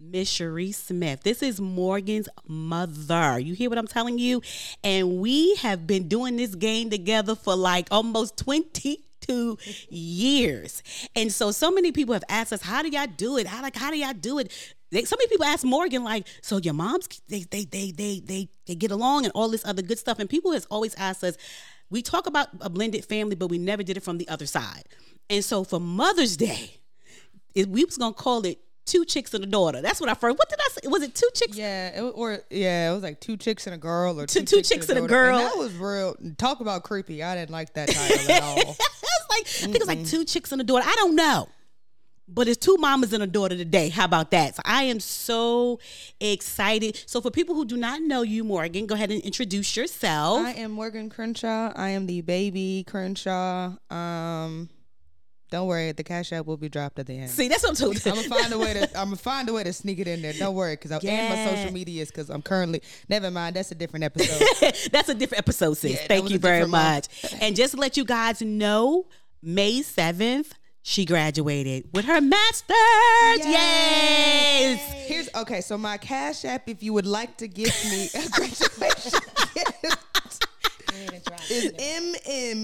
Miss 0.00 0.28
Cherise 0.28 0.74
Smith. 0.74 1.22
This 1.22 1.42
is 1.42 1.60
Morgan's 1.60 2.28
mother. 2.46 3.38
You 3.38 3.54
hear 3.54 3.70
what 3.70 3.78
I'm 3.78 3.86
telling 3.86 4.18
you? 4.18 4.42
And 4.82 5.18
we 5.18 5.54
have 5.56 5.86
been 5.86 6.08
doing 6.08 6.36
this 6.36 6.54
game 6.54 6.90
together 6.90 7.34
for 7.34 7.54
like 7.54 7.88
almost 7.90 8.36
22 8.38 9.58
years. 9.88 10.82
And 11.14 11.32
so 11.32 11.52
so 11.52 11.70
many 11.70 11.92
people 11.92 12.12
have 12.12 12.24
asked 12.28 12.52
us, 12.52 12.62
how 12.62 12.82
do 12.82 12.88
y'all 12.88 13.06
do 13.06 13.36
it? 13.36 13.46
How 13.46 13.62
like 13.62 13.76
how 13.76 13.90
do 13.90 13.96
y'all 13.96 14.12
do 14.12 14.38
it? 14.38 14.52
They, 14.90 15.04
so 15.04 15.16
many 15.16 15.28
people 15.28 15.46
ask 15.46 15.64
Morgan, 15.64 16.04
like, 16.04 16.26
so 16.42 16.58
your 16.58 16.74
moms 16.74 17.08
they 17.28 17.40
they 17.50 17.64
they 17.64 17.90
they 17.92 18.20
they 18.20 18.48
they 18.66 18.74
get 18.74 18.90
along 18.90 19.24
and 19.24 19.32
all 19.34 19.48
this 19.48 19.64
other 19.64 19.82
good 19.82 19.98
stuff. 19.98 20.18
And 20.18 20.28
people 20.28 20.52
has 20.52 20.66
always 20.66 20.94
asked 20.96 21.22
us, 21.22 21.36
we 21.90 22.02
talk 22.02 22.26
about 22.26 22.48
a 22.60 22.68
blended 22.68 23.04
family, 23.04 23.36
but 23.36 23.48
we 23.48 23.58
never 23.58 23.82
did 23.84 23.96
it 23.96 24.02
from 24.02 24.18
the 24.18 24.28
other 24.28 24.46
side. 24.46 24.84
And 25.30 25.44
so 25.44 25.62
for 25.62 25.80
Mother's 25.80 26.36
Day, 26.36 26.78
it, 27.54 27.68
we 27.68 27.84
was 27.84 27.96
gonna 27.96 28.12
call 28.12 28.44
it 28.44 28.58
two 28.86 29.04
chicks 29.04 29.32
and 29.34 29.42
a 29.44 29.46
daughter. 29.46 29.80
That's 29.80 30.00
what 30.00 30.08
I 30.10 30.14
first. 30.14 30.36
What 30.38 30.48
did 30.48 30.58
I 30.60 30.68
say? 30.70 30.88
Was 30.88 31.02
it 31.02 31.14
two 31.14 31.28
chicks? 31.34 31.56
Yeah, 31.56 31.88
it, 31.88 32.02
or 32.14 32.38
yeah, 32.50 32.90
it 32.90 32.94
was 32.94 33.02
like 33.02 33.20
two 33.20 33.36
chicks 33.36 33.66
and 33.66 33.74
a 33.74 33.78
girl, 33.78 34.20
or 34.20 34.26
Two- 34.26 34.40
two, 34.40 34.56
two 34.56 34.62
chicks 34.62 34.88
and 34.88 34.98
a 34.98 35.02
daughter. 35.02 35.14
girl. 35.14 35.38
that 35.38 35.56
was 35.56 35.72
real. 35.74 36.16
Talk 36.38 36.60
about 36.60 36.82
creepy. 36.82 37.22
I 37.22 37.34
didn't 37.34 37.50
like 37.50 37.72
that 37.74 37.88
title 37.90 38.30
at 38.30 38.42
all. 38.42 38.58
it's 38.58 38.68
like 39.30 39.46
I 39.46 39.72
think 39.72 39.76
it's 39.76 39.86
like 39.86 40.04
two 40.06 40.24
chicks 40.24 40.52
and 40.52 40.60
a 40.60 40.64
daughter. 40.64 40.84
I 40.86 40.94
don't 40.96 41.14
know. 41.16 41.48
But 42.26 42.48
it's 42.48 42.56
two 42.56 42.78
mamas 42.78 43.12
and 43.12 43.22
a 43.22 43.26
daughter 43.26 43.54
today. 43.54 43.90
How 43.90 44.06
about 44.06 44.30
that? 44.30 44.54
So 44.56 44.62
I 44.64 44.84
am 44.84 44.98
so 44.98 45.78
excited. 46.20 46.98
So 47.04 47.20
for 47.20 47.30
people 47.30 47.54
who 47.54 47.66
do 47.66 47.76
not 47.76 48.00
know 48.00 48.22
you, 48.22 48.44
Morgan, 48.44 48.86
go 48.86 48.94
ahead 48.94 49.10
and 49.10 49.20
introduce 49.20 49.76
yourself. 49.76 50.40
I 50.40 50.52
am 50.52 50.70
Morgan 50.70 51.10
Crenshaw. 51.10 51.72
I 51.76 51.90
am 51.90 52.06
the 52.06 52.22
baby 52.22 52.82
Crenshaw. 52.88 53.72
Um, 53.90 54.70
don't 55.54 55.68
worry, 55.68 55.92
the 55.92 56.02
cash 56.02 56.32
app 56.32 56.46
will 56.46 56.56
be 56.56 56.68
dropped 56.68 56.98
at 56.98 57.06
the 57.06 57.16
end. 57.16 57.30
See, 57.30 57.46
that's 57.46 57.62
what 57.62 57.80
I'm 57.80 57.86
I'm 57.86 57.94
talking 57.94 58.12
gonna 58.12 58.42
find 58.42 58.52
a 58.52 58.58
way 58.58 58.74
to. 58.74 58.82
I'm 58.98 59.06
gonna 59.06 59.16
find 59.16 59.48
a 59.48 59.52
way 59.52 59.62
to 59.62 59.72
sneak 59.72 60.00
it 60.00 60.08
in 60.08 60.20
there. 60.20 60.32
Don't 60.32 60.56
worry, 60.56 60.74
because 60.74 60.90
I'm 60.90 60.98
yeah. 61.00 61.12
and 61.12 61.48
my 61.48 61.56
social 61.56 61.72
medias, 61.72 62.08
because 62.10 62.28
I'm 62.28 62.42
currently. 62.42 62.82
Never 63.08 63.30
mind, 63.30 63.54
that's 63.54 63.70
a 63.70 63.76
different 63.76 64.04
episode. 64.04 64.42
That's 64.90 65.08
a 65.08 65.14
different 65.14 65.38
episode, 65.38 65.74
sis. 65.74 65.92
Yeah, 65.92 66.06
Thank 66.08 66.30
you 66.30 66.38
very 66.38 66.66
much. 66.66 67.08
month. 67.22 67.34
And 67.40 67.54
just 67.54 67.74
to 67.74 67.80
let 67.80 67.96
you 67.96 68.04
guys 68.04 68.42
know, 68.42 69.06
May 69.42 69.80
7th, 69.80 70.52
she 70.82 71.04
graduated 71.04 71.88
with 71.92 72.04
her 72.06 72.20
master's. 72.20 73.46
Yes. 73.46 74.80
Here's 75.06 75.28
okay. 75.36 75.60
So 75.60 75.78
my 75.78 75.98
cash 75.98 76.44
app, 76.44 76.68
if 76.68 76.82
you 76.82 76.92
would 76.92 77.06
like 77.06 77.36
to 77.38 77.48
give 77.48 77.72
me 77.90 78.08
a 78.14 78.28
graduation 78.30 79.20
gift, 81.10 81.50
is 81.50 81.72
M 81.78 82.14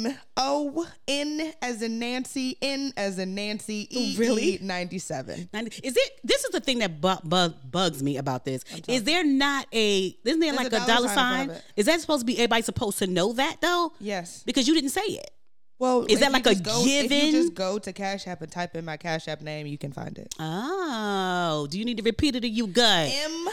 M 0.07 0.19
O 0.37 0.87
N 1.09 1.53
as 1.63 1.83
in 1.83 1.99
Nancy, 1.99 2.57
N 2.63 2.93
as 2.97 3.19
in 3.19 3.35
Nancy, 3.35 3.87
E 3.91 4.17
Really? 4.17 4.59
ninety 4.63 4.99
seven. 4.99 5.49
Ninety- 5.53 5.81
Is 5.83 5.97
it? 5.97 6.11
This 6.25 6.45
is 6.45 6.51
the 6.51 6.61
thing 6.61 6.79
that 6.79 7.01
bu- 7.01 7.21
bu- 7.25 7.55
bugs 7.71 8.03
me 8.03 8.17
about 8.17 8.45
this. 8.45 8.65
Is 8.89 9.05
there 9.05 9.25
not 9.25 9.67
a? 9.73 10.17
Isn't 10.25 10.41
there 10.41 10.53
There's 10.53 10.57
like 10.57 10.73
a 10.73 10.77
a 10.77 10.87
dollar 10.87 10.87
dollar 10.87 11.09
sign 11.09 11.11
in 11.11 11.15
sign? 11.17 11.47
front 11.47 11.51
of 11.51 11.57
it. 11.57 11.65
Is 11.77 11.87
that 11.87 12.01
supposed 12.01 12.21
to 12.21 12.27
be 12.27 12.35
everybody 12.39 12.63
supposed 12.63 12.99
to 12.99 13.07
know 13.07 13.33
that 13.35 13.57
though? 13.61 13.93
Yes. 14.01 14.43
Because 14.45 14.67
you 14.69 14.75
didn't 14.75 14.91
say 14.91 15.03
it. 15.03 15.31
Well, 15.79 16.05
Is 16.11 16.21
that 16.21 16.31
like 16.31 16.45
a 16.45 16.51
just 16.51 16.63
go, 16.63 16.83
If 16.85 17.09
given? 17.09 17.27
you 17.29 17.33
just 17.33 17.55
go 17.55 17.79
to 17.79 17.91
Cash 17.95 18.27
App 18.27 18.43
and 18.43 18.53
type 18.53 18.77
in 18.77 18.85
my 18.85 18.99
Cash 18.99 19.29
App 19.29 19.41
name, 19.41 19.67
you 19.67 19.79
can 19.79 19.93
find 19.93 20.19
it. 20.19 20.35
Oh, 20.39 21.67
do 21.71 21.79
you 21.79 21.87
need 21.87 21.97
to 21.97 22.03
repeat 22.03 22.37
it 22.37 22.45
or 22.45 22.49
you 22.49 22.67
good? 22.67 22.85
M 23.11 23.49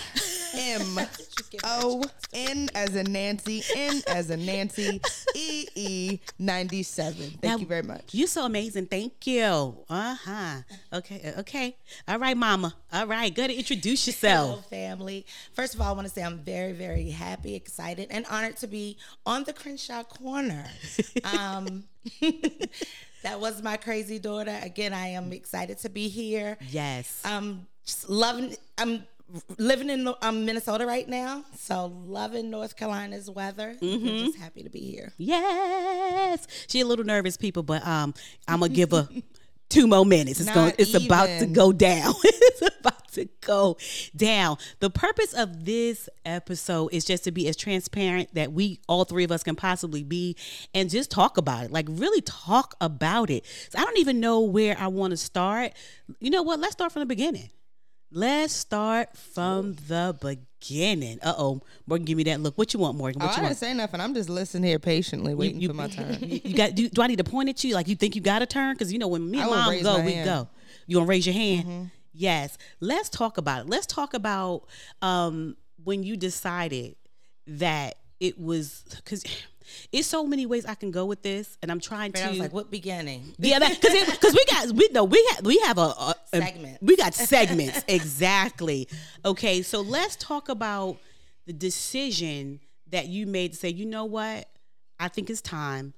M 0.56 1.00
O 1.63 2.04
N 2.34 2.70
as 2.75 2.96
a 2.96 3.04
Nancy, 3.04 3.63
N 3.75 4.01
as 4.08 4.30
a 4.30 4.38
Nancy, 4.38 5.01
E 5.36 5.66
E 5.75 6.20
ninety 6.39 6.84
seven. 6.84 7.30
Thank 7.42 7.44
Now, 7.44 7.58
you 7.58 7.66
very 7.66 7.84
much. 7.84 8.13
You're 8.13 8.27
so 8.27 8.46
amazing. 8.46 8.88
Thank 8.88 9.25
you. 9.27 9.77
Uh 9.89 10.16
huh. 10.24 10.56
Okay. 10.94 11.34
Okay. 11.39 11.75
All 12.08 12.20
right, 12.20 12.36
Mama. 12.38 12.75
All 12.94 13.08
right. 13.08 13.34
Go 13.34 13.48
to 13.48 13.54
introduce 13.54 14.06
Hello, 14.06 14.48
yourself. 14.56 14.70
family. 14.70 15.25
First 15.54 15.75
of 15.75 15.82
all, 15.82 15.89
I 15.89 15.92
want 15.94 16.08
to 16.08 16.13
say 16.13 16.24
I'm 16.24 16.39
very, 16.39 16.74
very 16.74 17.10
happy, 17.10 17.56
excited, 17.56 18.08
and 18.12 18.25
honored 18.30 18.58
to 18.58 18.68
be 18.68 18.98
on 19.25 19.44
the 19.44 19.54
Crenshaw 19.54 20.04
Corner. 20.04 20.66
Um, 21.24 21.84
that 23.24 23.39
was 23.39 23.62
my 23.62 23.77
crazy 23.77 24.20
daughter. 24.20 24.58
Again, 24.62 24.94
I 24.94 25.08
am 25.08 25.34
excited 25.34 25.77
to 25.80 25.89
be 25.89 26.08
here. 26.08 26.58
Yes. 26.70 27.22
Um, 27.25 27.68
just 27.86 28.10
loving. 28.10 28.56
I'm 28.77 29.04
living 29.57 29.89
in 29.89 30.07
um, 30.22 30.46
Minnesota 30.46 30.86
right 30.86 31.07
now, 31.07 31.43
so 31.57 31.88
loving 32.05 32.50
North 32.50 32.75
Carolina's 32.75 33.29
weather. 33.29 33.75
Mm-hmm. 33.81 34.25
Just 34.25 34.38
happy 34.38 34.63
to 34.63 34.69
be 34.69 34.79
here. 34.79 35.13
Yes. 35.17 36.48
She 36.67 36.81
a 36.81 36.86
little 36.86 37.05
nervous, 37.05 37.38
people, 37.38 37.63
but 37.63 37.86
um, 37.86 38.13
I'm 38.48 38.60
gonna 38.60 38.74
give 38.74 38.91
her 38.91 39.07
two 39.69 39.88
more 39.88 40.05
minutes. 40.05 40.39
It's 40.39 40.48
Not 40.48 40.55
going. 40.55 40.74
It's 40.77 40.93
about 40.93 41.27
to 41.39 41.46
go 41.46 41.72
down. 41.72 42.13
it's 42.24 42.62
about 42.62 43.12
to 43.13 43.25
go 43.41 43.77
down. 44.15 44.57
The 44.79 44.89
purpose 44.89 45.34
of 45.34 45.65
this 45.65 46.07
episode 46.25 46.89
is 46.93 47.03
just 47.03 47.24
to 47.25 47.31
be 47.31 47.48
as 47.48 47.55
transparent 47.55 48.34
that 48.36 48.53
we 48.53 48.79
all 48.88 49.03
three 49.03 49.24
of 49.24 49.31
us 49.31 49.43
can 49.43 49.55
possibly 49.55 50.03
be, 50.03 50.36
and 50.74 50.89
just 50.89 51.12
talk 51.12 51.38
about 51.38 51.65
it. 51.65 51.72
Like 51.72 51.88
really 51.89 52.22
talk 52.22 52.75
about 52.79 53.29
it. 53.29 53.46
So 53.69 53.79
I 53.79 53.84
don't 53.84 53.98
even 53.98 54.19
know 54.19 54.41
where 54.41 54.77
I 54.79 54.88
want 54.88 55.12
to 55.12 55.17
start. 55.17 55.74
You 56.19 56.29
know 56.29 56.43
what? 56.43 56.60
Let's 56.60 56.74
start 56.74 56.91
from 56.91 57.01
the 57.01 57.07
beginning. 57.07 57.50
Let's 58.12 58.54
start 58.54 59.16
from 59.18 59.74
the 59.88 60.16
beginning. 60.22 61.20
Uh 61.22 61.34
oh, 61.38 61.62
Morgan, 61.86 62.06
give 62.06 62.18
me 62.18 62.24
that 62.24 62.40
look. 62.40 62.58
What 62.58 62.74
you 62.74 62.80
want, 62.80 62.98
Morgan? 62.98 63.22
Oh, 63.22 63.26
What 63.26 63.38
I 63.38 63.42
you 63.42 63.48
didn't 63.50 63.58
say 63.60 63.74
nothing. 63.74 64.00
I'm 64.00 64.14
just 64.14 64.30
listening 64.30 64.64
here 64.64 64.80
patiently, 64.80 65.34
waiting 65.36 65.60
you- 65.60 65.68
for 65.68 65.74
my 65.74 65.88
turn. 65.88 66.18
You, 66.22 66.40
you 66.44 66.56
got? 66.56 66.74
Do, 66.74 66.88
do 66.90 67.02
I 67.02 67.08
need 67.08 67.18
to 67.18 67.24
point 67.26 67.50
at 67.50 67.64
you? 67.64 67.74
Like 67.74 67.88
you 67.88 67.96
think 67.96 68.16
you 68.16 68.22
got 68.22 68.42
a 68.42 68.46
turn? 68.46 68.74
Because 68.74 68.94
you 68.94 69.00
know 69.00 69.08
when 69.10 69.30
me 69.30 69.40
and 69.42 69.50
mom 69.50 69.82
go, 69.84 70.02
we 70.04 70.14
hand. 70.14 70.26
go. 70.26 70.48
You 70.88 70.98
want 70.98 71.08
to 71.08 71.10
raise 71.10 71.26
your 71.26 71.34
hand? 71.34 71.92
Yes. 72.14 72.58
Let's 72.80 73.10
talk 73.10 73.38
about 73.38 73.62
it. 73.66 73.70
Let's 73.70 73.86
talk 73.86 74.14
about 74.14 74.64
um, 75.02 75.58
when 75.84 76.04
you 76.04 76.16
decided 76.18 76.96
that 77.48 77.96
it 78.20 78.40
was 78.40 78.84
because 78.96 79.24
it's 79.92 80.08
so 80.08 80.26
many 80.26 80.46
ways 80.46 80.66
I 80.66 80.76
can 80.76 80.92
go 80.92 81.06
with 81.06 81.22
this, 81.22 81.58
and 81.62 81.72
I'm 81.72 81.80
trying 81.80 82.12
to. 82.14 82.24
I 82.26 82.30
was 82.30 82.40
like, 82.40 82.54
what 82.54 82.70
beginning? 82.72 83.34
Yeah, 83.38 83.60
because 83.60 84.12
because 84.12 84.34
we 84.34 84.46
got 84.46 84.72
we 84.72 84.90
know 84.92 85.04
we 85.04 85.26
have 85.36 85.46
we 85.46 85.58
have 85.60 85.78
a, 85.78 85.82
a 85.82 86.16
a- 86.34 86.38
Segments. 86.38 86.80
we 86.82 86.96
got 86.96 87.14
segments 87.14 87.84
exactly. 87.88 88.88
Okay, 89.26 89.62
so 89.62 89.82
let's 89.82 90.16
talk 90.18 90.50
about 90.50 90.98
the 91.46 91.54
decision 91.54 92.60
that 92.90 93.08
you 93.08 93.26
made 93.26 93.54
to 93.54 93.58
say, 93.58 93.70
you 93.70 93.86
know 93.86 94.06
what, 94.06 94.48
I 95.00 95.08
think 95.08 95.30
it's 95.30 95.42
time 95.42 95.94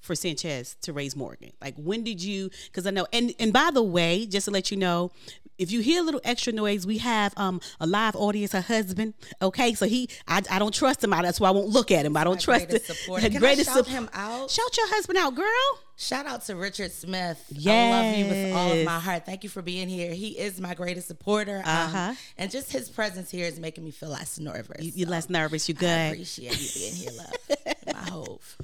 for 0.00 0.14
Sanchez 0.14 0.76
to 0.82 0.92
raise 0.92 1.14
Morgan. 1.16 1.52
Like 1.60 1.74
when 1.76 2.02
did 2.04 2.22
you? 2.22 2.50
Because 2.66 2.86
I 2.86 2.90
know, 2.90 3.06
and 3.12 3.34
and 3.38 3.52
by 3.52 3.70
the 3.72 3.82
way, 3.82 4.26
just 4.26 4.44
to 4.46 4.50
let 4.50 4.70
you 4.70 4.76
know. 4.76 5.10
If 5.58 5.70
you 5.72 5.80
hear 5.80 6.00
a 6.00 6.04
little 6.04 6.20
extra 6.24 6.52
noise, 6.52 6.86
we 6.86 6.98
have 6.98 7.32
um 7.36 7.60
a 7.80 7.86
live 7.86 8.16
audience, 8.16 8.52
her 8.52 8.60
husband. 8.60 9.14
Okay, 9.42 9.74
so 9.74 9.86
he, 9.86 10.08
I, 10.26 10.42
I 10.50 10.58
don't 10.58 10.72
trust 10.74 11.02
him. 11.04 11.12
I, 11.12 11.22
that's 11.22 11.40
why 11.40 11.48
I 11.48 11.50
won't 11.52 11.68
look 11.68 11.90
at 11.90 12.06
him. 12.06 12.16
I 12.16 12.24
don't 12.24 12.34
My 12.34 12.40
trust 12.40 12.68
greatest 12.68 12.88
the- 12.88 12.94
supporter. 12.94 13.28
the 13.28 13.36
I 13.36 13.38
greatest 13.40 13.66
shout 13.68 13.76
sup- 13.78 13.86
him 13.88 14.08
out? 14.12 14.50
Shout 14.50 14.76
your 14.76 14.88
husband 14.88 15.18
out, 15.18 15.34
girl. 15.34 15.80
Shout 16.00 16.26
out 16.26 16.42
to 16.44 16.54
Richard 16.54 16.92
Smith. 16.92 17.44
Yes. 17.50 17.92
I 17.92 18.06
love 18.08 18.18
you 18.18 18.26
with 18.26 18.54
all 18.56 18.70
of 18.72 18.84
my 18.84 19.00
heart. 19.00 19.26
Thank 19.26 19.42
you 19.42 19.50
for 19.50 19.62
being 19.62 19.88
here. 19.88 20.14
He 20.14 20.28
is 20.38 20.60
my 20.60 20.74
greatest 20.74 21.08
supporter. 21.08 21.56
Um, 21.64 21.64
Uh-huh. 21.88 22.14
and 22.38 22.50
just 22.52 22.70
his 22.70 22.88
presence 22.88 23.32
here 23.32 23.46
is 23.46 23.58
making 23.58 23.82
me 23.84 23.90
feel 23.90 24.10
less 24.10 24.38
nervous. 24.38 24.80
You, 24.80 24.92
you're 24.94 25.06
So 25.08 25.10
less 25.10 25.28
nervous. 25.28 25.68
You 25.68 25.74
good? 25.74 25.88
I 25.88 26.02
appreciate 26.12 26.56
you 26.60 26.80
being 26.80 26.94
here, 26.94 27.10
love. 27.18 27.74
my 27.94 28.10
hove. 28.10 28.56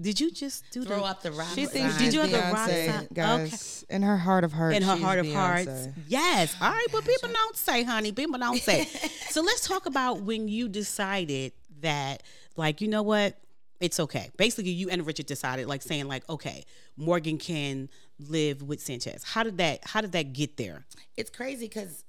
Did 0.00 0.18
you 0.18 0.30
just 0.30 0.64
do 0.70 0.84
Throw 0.84 1.00
the, 1.00 1.04
up 1.04 1.22
the 1.22 1.32
rock 1.32 1.48
She 1.54 1.66
thinks 1.66 1.98
Did 1.98 2.14
you 2.14 2.20
have 2.20 2.30
the 2.30 2.38
rock 2.38 2.68
Beyonce, 2.68 2.86
sign? 2.86 3.08
guys. 3.12 3.84
In 3.90 4.02
her 4.02 4.16
heart 4.16 4.44
of 4.44 4.52
hearts, 4.52 4.76
in 4.76 4.82
her 4.82 4.94
she's 4.94 5.02
heart 5.02 5.18
of 5.18 5.26
Beyonce. 5.26 5.34
hearts? 5.34 5.88
Yes. 6.08 6.56
All 6.60 6.70
right, 6.70 6.86
but 6.90 7.04
people 7.04 7.28
don't 7.28 7.56
say, 7.56 7.82
honey. 7.82 8.12
People 8.12 8.38
don't 8.38 8.60
say. 8.60 8.84
so 9.30 9.42
let's 9.42 9.66
talk 9.66 9.86
about 9.86 10.22
when 10.22 10.48
you 10.48 10.68
decided 10.68 11.52
that, 11.80 12.22
like, 12.56 12.80
you 12.80 12.88
know 12.88 13.02
what? 13.02 13.36
It's 13.80 14.00
okay. 14.00 14.30
Basically, 14.36 14.70
you 14.70 14.90
and 14.90 15.06
Richard 15.06 15.26
decided, 15.26 15.66
like, 15.66 15.82
saying, 15.82 16.06
like, 16.06 16.28
okay, 16.28 16.64
Morgan 16.96 17.38
can 17.38 17.88
live 18.18 18.62
with 18.62 18.80
Sanchez. 18.80 19.24
How 19.24 19.42
did 19.42 19.58
that? 19.58 19.80
How 19.84 20.00
did 20.00 20.12
that 20.12 20.32
get 20.32 20.56
there? 20.56 20.84
It's 21.16 21.30
crazy 21.30 21.66
because 21.66 22.04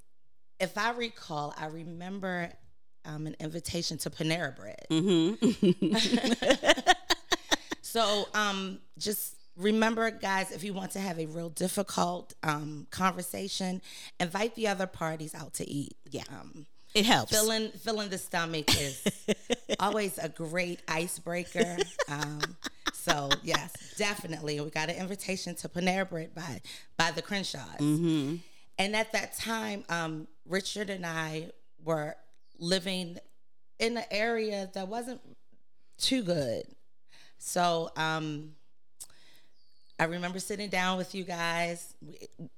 if 0.60 0.78
I 0.78 0.92
recall, 0.92 1.54
I 1.58 1.68
remember 1.68 2.50
um, 3.06 3.28
an 3.28 3.36
invitation 3.40 3.98
to 4.00 4.10
Panera 4.10 4.56
Bread. 4.56 4.86
so 7.92 8.28
um, 8.34 8.80
just 8.98 9.36
remember, 9.58 10.10
guys, 10.12 10.52
if 10.52 10.64
you 10.64 10.74
want 10.74 10.92
to 10.92 11.00
have 11.00 11.20
a 11.20 11.26
real 11.26 11.50
difficult 11.50 12.34
um, 12.44 12.88
conversation, 12.90 13.82
invite 14.20 14.56
the 14.56 14.68
other 14.68 14.88
parties 14.88 15.36
out 15.36 15.54
to 15.56 15.70
eat. 15.70 15.96
Yeah. 16.10 16.24
Um, 16.30 16.66
It 16.94 17.06
helps. 17.06 17.32
filling 17.32 17.70
filling 17.72 18.10
the 18.10 18.18
stomach 18.18 18.70
is 18.80 19.04
always 19.80 20.18
a 20.18 20.30
great 20.30 20.82
icebreaker. 20.88 21.78
Um, 22.10 22.40
so 22.94 23.30
yes, 23.44 23.72
definitely, 23.98 24.60
we 24.62 24.70
got 24.70 24.90
an 24.90 24.96
invitation 24.96 25.56
to 25.56 25.70
Panera 25.70 26.08
Bread 26.10 26.34
by 26.36 26.62
by 26.98 27.12
the 27.12 27.22
Crenshaws, 27.22 27.80
and 27.80 28.96
at 28.96 29.12
that 29.14 29.38
time, 29.38 29.84
um, 29.90 30.28
Richard 30.48 30.90
and 30.90 31.06
I 31.06 31.52
were 31.84 32.16
living 32.60 33.18
in 33.80 33.98
an 33.98 34.06
area 34.12 34.70
that 34.74 34.88
wasn't 34.88 35.22
too 35.98 36.24
good. 36.24 36.64
So 37.42 37.90
um, 37.98 38.52
I 40.00 40.06
remember 40.06 40.40
sitting 40.40 40.70
down 40.70 40.98
with 40.98 41.16
you 41.16 41.24
guys, 41.24 41.96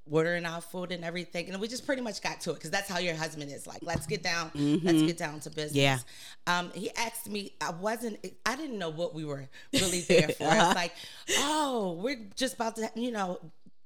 ordering 0.10 0.46
our 0.46 0.60
food 0.60 0.92
and 0.92 1.06
everything, 1.06 1.50
and 1.50 1.60
we 1.60 1.70
just 1.70 1.86
pretty 1.86 2.02
much 2.02 2.22
got 2.22 2.42
to 2.42 2.52
it 2.52 2.56
because 2.56 2.70
that's 2.70 2.90
how 2.90 3.00
your 3.00 3.16
husband 3.16 3.50
is. 3.50 3.66
Like, 3.66 3.80
let's 3.82 4.06
get 4.06 4.24
down, 4.24 4.52
let's 4.84 5.02
get 5.02 5.18
down 5.18 5.40
to 5.42 5.50
business. 5.50 5.76
Yeah. 5.76 6.00
Um, 6.48 6.70
he 6.74 6.92
asked 6.98 7.30
me. 7.30 7.54
I 7.62 7.72
wasn't. 7.72 8.26
I 8.46 8.58
didn't 8.58 8.78
know 8.78 8.90
what 8.90 9.16
we 9.16 9.24
were 9.24 9.48
really 9.74 10.02
there 10.08 10.28
for. 10.28 10.50
It's 10.52 10.76
like, 10.76 10.94
oh, 11.40 11.98
we're 12.02 12.20
just 12.36 12.56
about 12.56 12.76
to, 12.76 12.92
you 12.96 13.12
know. 13.12 13.40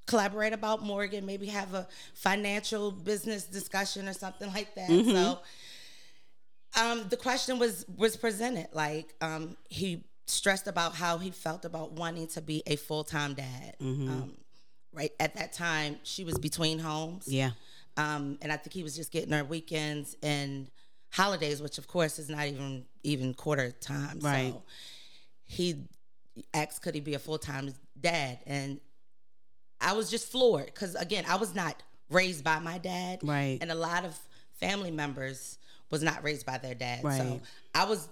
Collaborate 0.08 0.54
about 0.54 0.82
Morgan, 0.82 1.25
maybe 1.25 1.48
have 1.48 1.74
a 1.74 1.86
financial 2.13 2.92
business 2.92 3.44
discussion 3.44 4.08
or 4.08 4.13
something 4.13 4.50
like 4.54 4.74
that. 4.75 4.88
So, 4.88 5.39
um, 6.82 7.10
the 7.10 7.18
question 7.18 7.60
was 7.60 7.86
was 7.98 8.16
presented 8.16 8.68
like 8.72 9.13
um, 9.20 9.58
he 9.68 10.06
stressed 10.27 10.67
about 10.67 10.96
how 10.96 11.17
he 11.17 11.31
felt 11.31 11.65
about 11.65 11.93
wanting 11.93 12.27
to 12.27 12.41
be 12.41 12.62
a 12.67 12.75
full 12.75 13.03
time 13.03 13.34
dad. 13.34 13.75
Um, 14.10 14.38
right 14.93 15.12
at 15.19 15.36
that 15.36 15.53
time, 15.53 15.98
she 16.03 16.24
was 16.24 16.38
between 16.38 16.79
homes, 16.79 17.27
yeah. 17.27 17.51
um, 17.96 18.38
and 18.41 18.51
I 18.51 18.57
think 18.57 18.74
he 18.74 18.84
was 18.84 18.96
just 18.96 19.12
getting 19.12 19.31
her 19.31 19.43
weekends 19.43 20.15
and 20.22 20.69
holidays, 21.10 21.62
which 21.62 21.77
of 21.77 21.88
course 21.88 22.19
is 22.19 22.29
not 22.29 22.48
even 22.48 22.86
even 23.03 23.34
quarter 23.34 23.72
time. 23.72 24.19
Right. 24.19 24.53
So 24.53 24.63
he 25.46 25.88
asked, 26.53 26.81
could 26.81 26.93
he 26.93 27.01
be 27.01 27.13
a 27.13 27.19
full 27.19 27.38
time 27.38 27.74
dad? 28.00 28.39
And 28.46 28.79
I 29.79 29.93
was 29.93 30.10
just 30.10 30.31
floored 30.31 30.65
because 30.65 30.96
again, 30.96 31.25
I 31.27 31.38
was 31.38 31.55
not 31.55 31.81
raised 32.10 32.43
by 32.43 32.60
my 32.60 32.77
dad, 32.77 33.19
Right. 33.24 33.57
And 33.62 33.72
a 33.72 33.75
lot 33.75 34.05
of 34.05 34.17
family 34.60 34.91
members 34.91 35.57
was 35.89 36.03
not 36.03 36.24
raised 36.24 36.46
by 36.46 36.57
their 36.57 36.75
dad. 36.75 37.03
Right. 37.03 37.17
So 37.17 37.41
I 37.74 37.86
was 37.86 38.07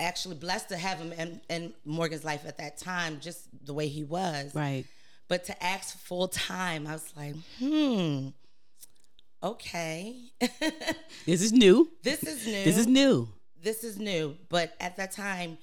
actually 0.00 0.36
blessed 0.36 0.68
to 0.70 0.76
have 0.76 0.98
him 0.98 1.12
in, 1.12 1.40
in 1.48 1.72
Morgan's 1.84 2.24
life 2.24 2.44
at 2.46 2.58
that 2.58 2.78
time, 2.78 3.18
just 3.20 3.48
the 3.64 3.74
way 3.74 3.88
he 3.88 4.04
was. 4.04 4.54
Right. 4.54 4.84
But 5.28 5.44
to 5.44 5.62
ask 5.64 5.96
full 5.98 6.28
time, 6.28 6.86
I 6.86 6.92
was 6.92 7.12
like, 7.16 7.34
hmm, 7.58 8.28
okay. 9.42 10.16
This 11.26 11.42
is 11.42 11.52
new. 11.52 11.90
this 12.02 12.22
is 12.24 12.46
new. 12.46 12.64
This 12.64 12.78
is 12.78 12.86
new. 12.86 13.28
This 13.62 13.84
is 13.84 13.98
new. 13.98 14.36
But 14.48 14.72
at 14.80 14.96
that 14.96 15.12
time, 15.12 15.58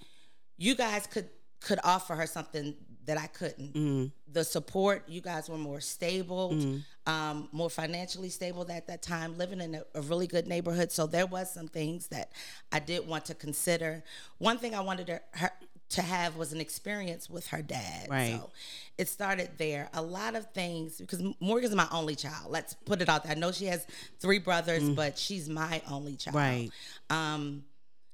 you 0.58 0.76
guys 0.76 1.08
could 1.08 1.28
could 1.60 1.80
offer 1.84 2.16
her 2.16 2.28
something 2.28 2.76
that 3.06 3.18
I 3.18 3.28
couldn't. 3.28 3.74
Mm. 3.74 4.12
The 4.32 4.44
support, 4.44 5.04
you 5.08 5.22
guys 5.22 5.50
were 5.50 5.58
more 5.58 5.82
stable, 5.82 6.52
Mm-hmm. 6.52 6.78
Um, 7.08 7.48
more 7.54 7.70
financially 7.70 8.30
stable 8.30 8.70
at 8.70 8.86
that 8.88 9.02
time, 9.02 9.38
living 9.38 9.62
in 9.62 9.76
a, 9.76 9.84
a 9.96 10.02
really 10.02 10.28
good 10.28 10.46
neighborhood. 10.46 10.92
So 10.92 11.08
there 11.08 11.26
was 11.26 11.52
some 11.52 11.68
things 11.68 12.08
that 12.08 12.34
I 12.72 12.80
did 12.80 13.08
want 13.08 13.26
to 13.26 13.34
consider. 13.34 14.04
One 14.38 14.58
thing 14.60 14.76
I 14.76 14.82
wanted 14.82 15.08
her, 15.08 15.22
her 15.32 15.52
to 15.90 16.02
have 16.02 16.36
was 16.36 16.52
an 16.52 16.60
experience 16.60 17.30
with 17.30 17.48
her 17.48 17.62
dad. 17.62 18.10
Right. 18.10 18.38
So 18.38 18.50
it 18.98 19.08
started 19.08 19.52
there. 19.58 19.90
A 19.94 20.02
lot 20.02 20.36
of 20.36 20.52
things 20.52 20.98
because 20.98 21.24
Morgan's 21.40 21.74
my 21.74 21.88
only 21.94 22.16
child. 22.16 22.52
Let's 22.52 22.74
put 22.74 23.02
it 23.02 23.08
out 23.08 23.24
there. 23.24 23.32
I 23.32 23.36
know 23.36 23.54
she 23.54 23.66
has 23.68 23.88
three 24.20 24.40
brothers, 24.40 24.90
but 24.90 25.18
she's 25.18 25.48
my 25.48 25.82
only 25.90 26.18
child. 26.18 26.36
Mm. 26.36 26.40
Right. 26.40 26.70
Um, 27.10 27.64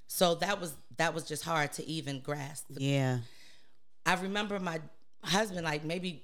so 0.05 0.35
that 0.35 0.61
was 0.61 0.75
that 0.97 1.15
was 1.15 1.23
just 1.23 1.43
hard 1.43 1.73
to 1.73 1.87
even 1.87 2.19
grasp. 2.19 2.65
Yeah. 2.69 3.19
I 4.05 4.13
remember 4.15 4.59
my 4.59 4.79
husband 5.23 5.63
like 5.65 5.83
maybe 5.83 6.23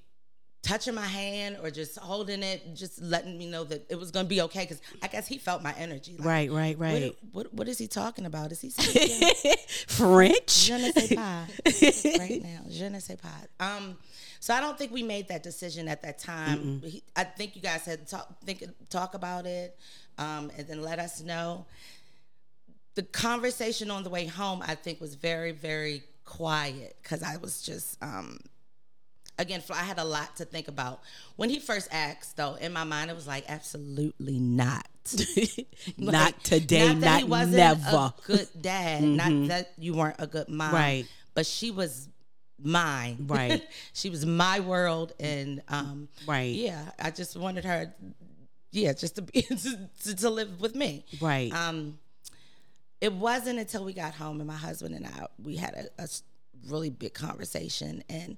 touching 0.62 0.94
my 0.94 1.06
hand 1.06 1.58
or 1.64 1.72
just 1.72 1.98
holding 1.98 2.44
it, 2.44 2.76
just 2.76 3.02
letting 3.02 3.38
me 3.38 3.46
know 3.48 3.64
that 3.64 3.86
it 3.90 3.96
was 3.96 4.12
gonna 4.12 4.28
be 4.28 4.42
okay. 4.42 4.62
Because 4.62 4.82
I 5.02 5.08
guess 5.08 5.28
he 5.28 5.38
felt 5.38 5.64
my 5.64 5.74
energy. 5.78 6.16
Like, 6.18 6.26
Right. 6.28 6.52
Right. 6.52 6.78
What, 6.78 6.92
Right. 6.92 7.18
what 7.32 7.54
what 7.54 7.68
is 7.68 7.78
he 7.78 7.88
talking 7.88 8.26
about? 8.26 8.52
Is 8.52 8.62
he 8.62 8.70
speaking? 8.78 9.56
French. 9.88 10.66
Je 10.66 10.74
ne 10.78 10.92
sais 10.92 11.16
pas 11.16 11.48
right 12.20 12.42
now. 12.44 12.62
Je 12.70 12.90
ne 12.90 13.00
sais 13.00 13.16
pas. 13.18 13.48
Um, 13.60 13.98
so 14.40 14.54
I 14.54 14.60
don't 14.62 14.78
think 14.78 14.92
we 14.92 15.04
made 15.04 15.28
that 15.30 15.44
decision 15.44 15.88
at 15.88 16.02
that 16.04 16.20
time. 16.20 16.82
He, 16.84 17.04
I 17.16 17.24
think 17.24 17.56
you 17.56 17.62
guys 17.62 17.86
had 17.86 18.08
talk 18.08 18.28
think 18.46 18.64
talk 18.90 19.14
about 19.14 19.46
it, 19.46 19.78
um, 20.18 20.52
and 20.58 20.68
then 20.68 20.82
let 20.82 21.00
us 21.00 21.22
know. 21.22 21.66
The 22.96 23.04
conversation 23.04 23.92
on 23.92 24.04
the 24.04 24.10
way 24.10 24.26
home, 24.26 24.62
I 24.66 24.76
think, 24.76 25.00
was 25.00 25.16
very 25.16 25.52
very 25.52 26.04
quiet 26.26 26.98
because 27.02 27.24
I 27.24 27.38
was 27.38 27.62
just. 27.62 27.98
Um, 28.04 28.40
Again, 29.40 29.64
I 29.72 29.84
had 29.84 29.98
a 29.98 30.04
lot 30.04 30.36
to 30.36 30.46
think 30.46 30.68
about. 30.68 31.00
When 31.38 31.50
he 31.50 31.60
first 31.60 31.88
asked, 31.92 32.38
though, 32.38 32.56
in 32.56 32.74
my 32.74 32.84
mind, 32.84 33.10
it 33.10 33.16
was 33.16 33.26
like, 33.26 33.46
absolutely 33.48 34.38
not. 34.38 34.86
not 35.98 36.14
Like, 36.14 36.44
today. 36.44 36.88
Not, 36.88 36.98
Not, 36.98 37.02
that 37.02 37.18
he 37.20 37.24
wasn't 37.24 37.56
never. 37.56 37.80
Mm-hmm. 37.82 37.96
a 37.96 38.14
good 38.28 38.48
dad. 38.62 39.04
Not 39.04 39.48
that 39.48 39.72
you 39.78 39.94
weren't 39.96 40.18
a 40.20 40.28
good 40.28 40.50
mom. 40.50 40.74
Right. 40.74 41.06
But 41.34 41.46
she 41.46 41.72
was 41.72 42.10
mine. 42.62 43.26
Right. 43.28 43.64
she 43.94 44.10
was 44.10 44.26
my 44.26 44.60
world, 44.60 45.14
and 45.20 45.62
um, 45.70 46.10
Right. 46.28 46.54
Yeah, 46.54 46.92
I 47.00 47.10
just 47.12 47.38
wanted 47.38 47.64
her. 47.66 47.94
Yeah, 48.72 48.94
just 48.94 49.16
to 49.16 49.22
be 49.22 49.42
to, 50.04 50.16
to 50.16 50.30
live 50.30 50.60
with 50.60 50.76
me. 50.76 51.06
Right. 51.22 51.52
Um, 51.54 51.98
it 53.02 53.14
wasn't 53.14 53.60
until 53.60 53.86
we 53.86 53.94
got 53.94 54.14
home 54.14 54.40
and 54.42 54.48
my 54.48 54.58
husband 54.58 54.94
and 54.94 55.08
I 55.08 55.28
we 55.42 55.56
had 55.56 55.90
a 55.98 56.08
really 56.68 56.90
big 56.90 57.14
conversation 57.14 58.04
and 58.10 58.38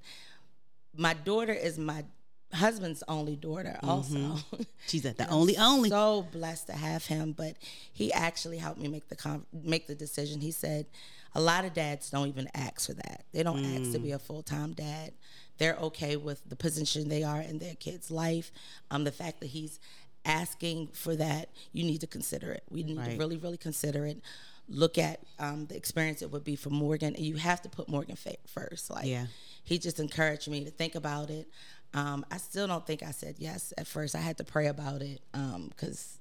my 0.96 1.14
daughter 1.14 1.52
is 1.52 1.78
my 1.78 2.04
husband's 2.52 3.02
only 3.08 3.34
daughter, 3.36 3.78
also. 3.82 4.36
She's 4.86 5.06
at 5.06 5.16
the 5.16 5.26
only 5.30 5.56
only. 5.56 5.88
so 5.88 6.26
blessed 6.32 6.66
to 6.68 6.72
have 6.74 7.06
him, 7.06 7.32
but 7.32 7.54
he 7.92 8.12
actually 8.12 8.58
helped 8.58 8.80
me 8.80 8.88
make 8.88 9.08
the 9.08 9.16
con- 9.16 9.46
make 9.52 9.86
the 9.86 9.94
decision. 9.94 10.40
He 10.40 10.50
said, 10.50 10.86
a 11.34 11.40
lot 11.40 11.64
of 11.64 11.72
dads 11.72 12.10
don't 12.10 12.28
even 12.28 12.48
ask 12.54 12.86
for 12.88 12.94
that. 12.94 13.24
They 13.32 13.42
don't 13.42 13.64
ask 13.64 13.92
to 13.92 13.98
be 13.98 14.12
a 14.12 14.18
full 14.18 14.42
time 14.42 14.72
dad. 14.72 15.12
They're 15.58 15.76
okay 15.76 16.16
with 16.16 16.42
the 16.48 16.56
position 16.56 17.08
they 17.08 17.22
are 17.22 17.40
in 17.40 17.58
their 17.58 17.74
kid's 17.74 18.10
life. 18.10 18.50
Um, 18.90 19.04
the 19.04 19.12
fact 19.12 19.40
that 19.40 19.46
he's 19.46 19.80
asking 20.24 20.88
for 20.92 21.16
that, 21.16 21.48
you 21.72 21.84
need 21.84 22.00
to 22.02 22.06
consider 22.06 22.52
it. 22.52 22.64
We 22.70 22.82
need 22.82 22.96
to 22.96 23.16
really, 23.18 23.36
really 23.38 23.56
consider 23.56 24.06
it. 24.06 24.20
Look 24.68 24.96
at 24.98 25.20
um, 25.38 25.66
the 25.66 25.76
experience 25.76 26.22
it 26.22 26.30
would 26.30 26.44
be 26.44 26.56
for 26.56 26.70
Morgan, 26.70 27.14
and 27.16 27.24
you 27.24 27.36
have 27.36 27.60
to 27.62 27.68
put 27.68 27.88
Morgan 27.88 28.16
first. 28.46 28.90
Like, 28.90 29.06
Yeah. 29.06 29.26
He 29.64 29.78
just 29.78 30.00
encouraged 30.00 30.48
me 30.48 30.64
to 30.64 30.70
think 30.70 30.94
about 30.94 31.30
it. 31.30 31.48
Um, 31.94 32.24
I 32.30 32.38
still 32.38 32.66
don't 32.66 32.86
think 32.86 33.02
I 33.02 33.10
said 33.10 33.36
yes 33.38 33.72
at 33.76 33.86
first. 33.86 34.14
I 34.14 34.18
had 34.20 34.38
to 34.38 34.44
pray 34.44 34.66
about 34.66 35.02
it 35.02 35.20
because 35.68 36.18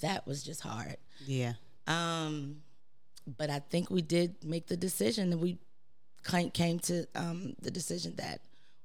that 0.00 0.26
was 0.26 0.42
just 0.42 0.60
hard. 0.62 0.96
yeah. 1.26 1.54
Um, 1.86 2.56
but 3.38 3.48
I 3.50 3.60
think 3.60 3.90
we 3.90 4.02
did 4.02 4.44
make 4.44 4.66
the 4.66 4.76
decision, 4.76 5.32
and 5.32 5.40
we 5.40 5.58
came 6.24 6.50
came 6.50 6.78
to 6.80 7.06
um, 7.14 7.54
the 7.62 7.70
decision 7.70 8.14
that 8.16 8.40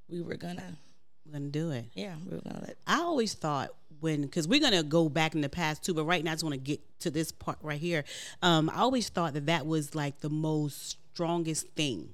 we 0.08 0.22
were 0.22 0.36
gonna, 0.36 0.78
We're 1.26 1.34
gonna 1.34 1.50
do 1.50 1.72
it. 1.72 1.86
yeah, 1.96 2.16
we 2.26 2.36
were 2.36 2.42
gonna 2.42 2.62
let. 2.62 2.78
I 2.88 3.00
always 3.00 3.34
thought 3.34 3.70
when, 4.00 4.22
because 4.22 4.48
we're 4.48 4.60
gonna 4.62 4.84
go 4.84 5.10
back 5.10 5.34
in 5.36 5.42
the 5.42 5.50
past 5.50 5.84
too, 5.84 5.94
but 5.96 6.06
right 6.06 6.24
now 6.24 6.32
I 6.32 6.34
just 6.36 6.44
want 6.44 6.54
to 6.54 6.60
get 6.60 6.80
to 7.02 7.10
this 7.12 7.32
part 7.32 7.58
right 7.62 7.80
here. 7.80 8.04
Um, 8.44 8.70
I 8.70 8.78
always 8.82 9.10
thought 9.10 9.34
that 9.34 9.48
that 9.48 9.66
was 9.66 9.96
like 9.96 10.20
the 10.22 10.30
most 10.30 10.98
strongest 11.14 11.68
thing 11.70 12.10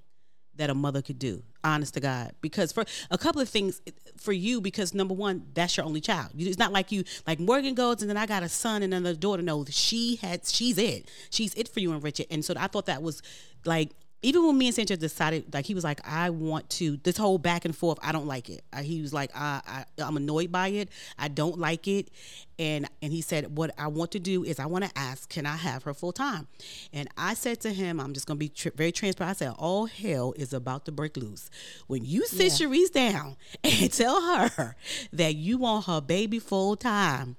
that 0.58 0.70
a 0.70 0.74
mother 0.74 1.02
could 1.02 1.20
do. 1.20 1.44
Honest 1.64 1.96
to 1.96 2.00
God, 2.00 2.32
because 2.42 2.72
for 2.72 2.86
a 3.12 3.18
couple 3.18 3.42
of 3.42 3.50
things 3.50 3.82
for 4.16 4.32
you, 4.32 4.62
because 4.62 4.94
number 4.94 5.14
one, 5.14 5.46
that's 5.54 5.76
your 5.76 5.86
only 5.86 6.00
child. 6.00 6.32
It's 6.38 6.58
not 6.58 6.72
like 6.72 6.92
you 6.92 7.04
like 7.26 7.40
Morgan 7.40 7.74
goes 7.74 8.02
and 8.02 8.10
then 8.10 8.18
I 8.18 8.26
got 8.26 8.44
a 8.44 8.50
son 8.50 8.84
and 8.84 8.94
another 8.94 9.18
daughter. 9.18 9.42
No, 9.42 9.66
she 9.70 10.16
had 10.18 10.46
she's 10.46 10.78
it. 10.78 11.10
She's 11.30 11.54
it 11.56 11.68
for 11.68 11.80
you 11.80 11.92
and 11.92 12.02
Richard. 12.02 12.28
And 12.30 12.46
so 12.46 12.54
I 12.58 12.68
thought 12.68 12.86
that 12.86 13.02
was 13.02 13.22
like 13.66 13.92
even 14.22 14.46
when 14.46 14.58
me 14.58 14.68
and 14.68 14.76
Sanchez 14.76 14.98
decided, 14.98 15.54
like 15.54 15.66
he 15.66 15.74
was 15.74 15.84
like, 15.84 16.06
I 16.08 16.30
want 16.32 16.70
to 16.72 16.98
this 16.98 17.18
whole 17.18 17.38
back 17.38 17.66
and 17.66 17.76
forth. 17.76 18.00
I 18.02 18.12
don't 18.12 18.26
like 18.26 18.50
it. 18.50 18.64
Uh, 18.74 18.82
he 18.82 19.02
was 19.02 19.14
like, 19.14 19.32
I, 19.36 19.62
I 19.68 19.86
I'm 20.02 20.18
annoyed 20.18 20.52
by 20.52 20.70
it. 20.70 20.90
I 21.20 21.28
don't 21.28 21.60
like 21.60 21.88
it, 21.88 22.10
and 22.58 22.88
and 23.02 23.14
he 23.14 23.22
said, 23.22 23.58
what 23.58 23.72
I 23.78 23.88
want 23.88 24.12
to 24.12 24.20
do 24.20 24.44
is 24.44 24.60
I 24.60 24.66
want 24.66 24.86
to 24.86 24.92
ask, 24.98 25.30
can 25.30 25.46
I 25.46 25.56
have 25.56 25.84
her 25.84 25.94
full 25.94 26.14
time? 26.14 26.48
And 26.92 27.08
I 27.18 27.36
said 27.36 27.62
to 27.62 27.72
him, 27.72 28.00
I'm 28.00 28.14
just 28.14 28.26
gonna 28.26 28.38
be 28.38 28.52
very 28.76 28.92
transparent. 28.92 29.36
I 29.36 29.38
said, 29.38 29.54
all 29.58 29.86
hell 29.86 30.34
is 30.36 30.54
about 30.54 30.86
to 30.86 30.92
break 30.92 31.16
loose 31.16 31.50
when 31.88 32.04
you 32.04 32.26
sit 32.26 32.54
Cherise 32.54 32.92
down 32.92 33.36
and 33.64 33.92
tell 33.92 34.22
her 34.22 34.76
that 35.14 35.36
you 35.36 35.58
want 35.60 35.86
her 35.86 36.02
baby 36.02 36.40
full 36.40 36.76
time 36.76 37.36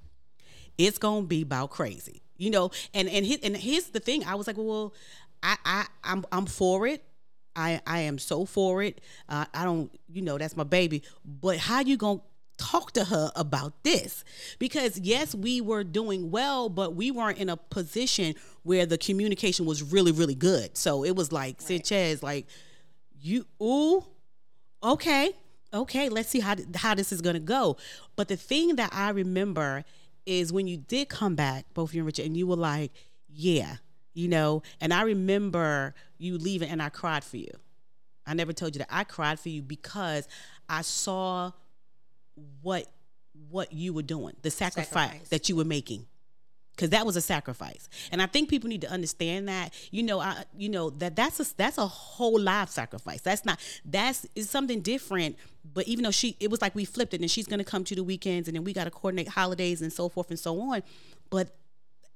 it's 0.78 0.96
gonna 0.96 1.26
be 1.26 1.42
about 1.42 1.70
crazy, 1.70 2.22
you 2.36 2.50
know. 2.50 2.70
And 2.94 3.08
and 3.08 3.26
his, 3.26 3.38
and 3.42 3.56
here's 3.56 3.86
the 3.86 4.00
thing: 4.00 4.24
I 4.24 4.36
was 4.36 4.46
like, 4.46 4.56
well, 4.56 4.94
I 5.42 5.56
I 5.64 5.86
I'm 6.04 6.24
I'm 6.32 6.46
for 6.46 6.86
it. 6.86 7.04
I 7.56 7.80
I 7.86 8.00
am 8.00 8.18
so 8.18 8.44
for 8.44 8.82
it. 8.82 9.00
Uh, 9.28 9.44
I 9.52 9.64
don't, 9.64 9.90
you 10.08 10.22
know, 10.22 10.38
that's 10.38 10.56
my 10.56 10.64
baby. 10.64 11.02
But 11.24 11.58
how 11.58 11.80
you 11.80 11.96
gonna 11.96 12.20
talk 12.56 12.92
to 12.92 13.04
her 13.04 13.30
about 13.36 13.84
this? 13.84 14.24
Because 14.58 14.98
yes, 14.98 15.34
we 15.34 15.60
were 15.60 15.84
doing 15.84 16.30
well, 16.30 16.68
but 16.68 16.94
we 16.94 17.10
weren't 17.10 17.38
in 17.38 17.48
a 17.48 17.56
position 17.56 18.34
where 18.62 18.86
the 18.86 18.98
communication 18.98 19.66
was 19.66 19.82
really 19.82 20.12
really 20.12 20.34
good. 20.34 20.76
So 20.76 21.04
it 21.04 21.16
was 21.16 21.32
like 21.32 21.60
Sanchez, 21.60 22.22
like 22.22 22.46
you 23.20 23.46
ooh 23.60 24.04
okay 24.82 25.32
okay 25.74 26.08
let's 26.08 26.28
see 26.28 26.40
how 26.40 26.54
how 26.76 26.94
this 26.94 27.12
is 27.12 27.20
gonna 27.20 27.40
go 27.40 27.76
but 28.16 28.28
the 28.28 28.36
thing 28.36 28.76
that 28.76 28.90
i 28.92 29.10
remember 29.10 29.84
is 30.24 30.52
when 30.52 30.66
you 30.66 30.76
did 30.76 31.08
come 31.08 31.34
back 31.34 31.66
both 31.74 31.92
you 31.92 32.00
and 32.00 32.06
richard 32.06 32.24
and 32.26 32.36
you 32.36 32.46
were 32.46 32.56
like 32.56 32.92
yeah 33.28 33.76
you 34.18 34.26
know? 34.28 34.62
And 34.80 34.92
i 34.92 35.02
remember 35.02 35.94
you 36.18 36.36
leaving 36.38 36.68
and 36.68 36.82
i 36.82 36.88
cried 36.88 37.22
for 37.24 37.36
you. 37.36 37.52
I 38.26 38.34
never 38.34 38.52
told 38.52 38.74
you 38.74 38.80
that. 38.80 38.88
I 38.90 39.04
cried 39.04 39.38
for 39.38 39.48
you 39.48 39.62
because 39.62 40.26
i 40.68 40.82
saw 40.82 41.52
what 42.62 42.86
what 43.50 43.72
you 43.72 43.92
were 43.92 44.02
doing 44.02 44.34
the 44.42 44.50
sacrifice, 44.50 44.88
Sacrifice. 45.10 45.28
that 45.28 45.48
you 45.48 45.56
were 45.56 45.64
making. 45.64 46.06
Because 46.74 46.90
that 46.90 47.04
was 47.06 47.16
a 47.16 47.20
sacrifice. 47.20 47.88
And 48.12 48.20
i 48.20 48.26
think 48.26 48.48
people 48.48 48.68
need 48.68 48.82
to 48.82 48.90
understand 48.90 49.48
that 49.48 49.72
you 49.90 50.02
know 50.02 50.18
i 50.20 50.44
you 50.56 50.68
know 50.68 50.90
that 51.02 51.14
that's 51.16 51.38
a 51.40 51.46
that's 51.56 51.78
a 51.78 51.86
whole 51.86 52.40
life 52.40 52.70
sacrifice. 52.70 53.20
That's 53.20 53.44
not 53.44 53.60
that's 53.84 54.26
is 54.34 54.50
something 54.50 54.80
different. 54.80 55.36
But 55.74 55.86
even 55.86 56.02
though 56.04 56.10
she 56.10 56.36
it 56.40 56.50
was 56.50 56.60
like 56.60 56.74
we 56.74 56.84
flipped 56.84 57.14
it 57.14 57.20
and 57.20 57.30
she's 57.30 57.46
going 57.46 57.58
to 57.58 57.70
come 57.72 57.84
to 57.84 57.94
the 57.94 58.04
weekends 58.04 58.48
and 58.48 58.56
then 58.56 58.64
we 58.64 58.72
got 58.72 58.84
to 58.84 58.90
coordinate 58.90 59.28
holidays 59.28 59.80
and 59.82 59.92
so 59.92 60.08
forth 60.08 60.30
and 60.30 60.38
so 60.38 60.60
on. 60.60 60.82
But 61.30 61.54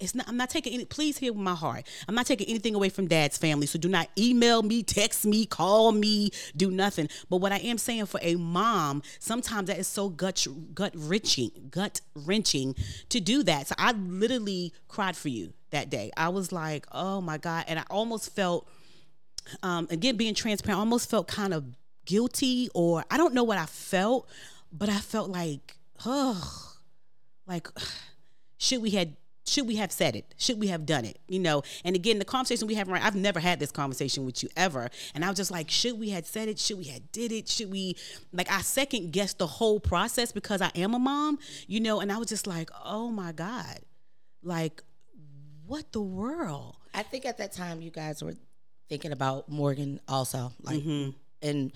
it's 0.02 0.14
not 0.14 0.28
i'm 0.28 0.36
not 0.36 0.50
taking 0.50 0.72
any 0.74 0.84
please 0.84 1.18
hear 1.18 1.32
my 1.32 1.54
heart. 1.54 1.86
I'm 2.08 2.14
not 2.14 2.26
taking 2.26 2.48
anything 2.48 2.74
away 2.74 2.88
from 2.88 3.06
dad's 3.06 3.38
family. 3.38 3.66
So 3.66 3.78
do 3.78 3.88
not 3.88 4.08
email 4.18 4.62
me 4.62 4.82
text 4.82 5.24
me 5.24 5.46
call 5.46 5.92
me 5.92 6.30
do 6.56 6.70
nothing. 6.70 7.08
But 7.30 7.38
what 7.38 7.52
i 7.52 7.58
am 7.58 7.78
saying 7.78 8.06
for 8.06 8.20
a 8.22 8.36
mom 8.36 9.02
sometimes 9.18 9.68
that 9.68 9.78
is 9.78 9.86
so 9.86 10.08
gut 10.08 10.46
gut 10.74 10.92
wrenching 10.96 11.50
gut 11.70 12.00
wrenching 12.14 12.74
to 13.08 13.20
do 13.20 13.42
that. 13.44 13.68
So 13.68 13.74
i 13.78 13.92
literally 13.92 14.72
cried 14.88 15.16
for 15.16 15.28
you 15.28 15.52
that 15.70 15.88
day. 15.88 16.10
I 16.16 16.28
was 16.28 16.52
like 16.52 16.86
oh 16.92 17.20
my 17.20 17.38
god. 17.38 17.64
And 17.68 17.78
i 17.78 17.84
almost 17.90 18.34
felt 18.34 18.68
um, 19.62 19.86
again 19.90 20.16
being 20.16 20.34
transparent, 20.34 20.78
I 20.78 20.80
almost 20.80 21.10
felt 21.10 21.28
kind 21.28 21.54
of 21.54 21.64
guilty, 22.04 22.68
or 22.74 23.04
I 23.10 23.16
don't 23.16 23.34
know 23.34 23.44
what 23.44 23.58
I 23.58 23.66
felt, 23.66 24.28
but 24.72 24.88
I 24.88 24.98
felt 24.98 25.30
like, 25.30 25.76
oh, 26.04 26.74
like 27.46 27.68
should 28.58 28.82
we 28.82 28.90
had 28.90 29.16
should 29.46 29.66
we 29.66 29.76
have 29.76 29.90
said 29.90 30.14
it? 30.14 30.34
Should 30.38 30.60
we 30.60 30.68
have 30.68 30.86
done 30.86 31.04
it? 31.04 31.18
You 31.28 31.40
know, 31.40 31.62
and 31.84 31.96
again, 31.96 32.18
the 32.18 32.24
conversation 32.24 32.68
we 32.68 32.74
have 32.76 32.88
right, 32.88 33.02
I've 33.04 33.16
never 33.16 33.40
had 33.40 33.58
this 33.58 33.72
conversation 33.72 34.24
with 34.24 34.42
you 34.42 34.48
ever. 34.56 34.88
And 35.14 35.24
I 35.24 35.28
was 35.28 35.36
just 35.36 35.50
like, 35.50 35.68
should 35.70 35.98
we 35.98 36.10
had 36.10 36.26
said 36.26 36.48
it? 36.48 36.58
Should 36.58 36.78
we 36.78 36.84
had 36.84 37.10
did 37.12 37.32
it? 37.32 37.48
Should 37.48 37.70
we 37.70 37.96
like 38.32 38.50
I 38.50 38.60
second 38.62 39.12
guessed 39.12 39.38
the 39.38 39.46
whole 39.46 39.80
process 39.80 40.30
because 40.32 40.62
I 40.62 40.70
am 40.76 40.94
a 40.94 40.98
mom, 40.98 41.38
you 41.66 41.80
know, 41.80 42.00
and 42.00 42.12
I 42.12 42.18
was 42.18 42.28
just 42.28 42.46
like, 42.46 42.70
oh 42.84 43.08
my 43.10 43.32
God. 43.32 43.80
Like, 44.44 44.82
what 45.66 45.92
the 45.92 46.00
world? 46.02 46.76
I 46.94 47.02
think 47.02 47.24
at 47.26 47.38
that 47.38 47.52
time 47.52 47.80
you 47.82 47.90
guys 47.90 48.22
were 48.22 48.34
thinking 48.88 49.12
about 49.12 49.48
Morgan 49.48 50.00
also, 50.08 50.52
like, 50.62 50.80
Mm-hmm. 50.80 51.10
and 51.40 51.72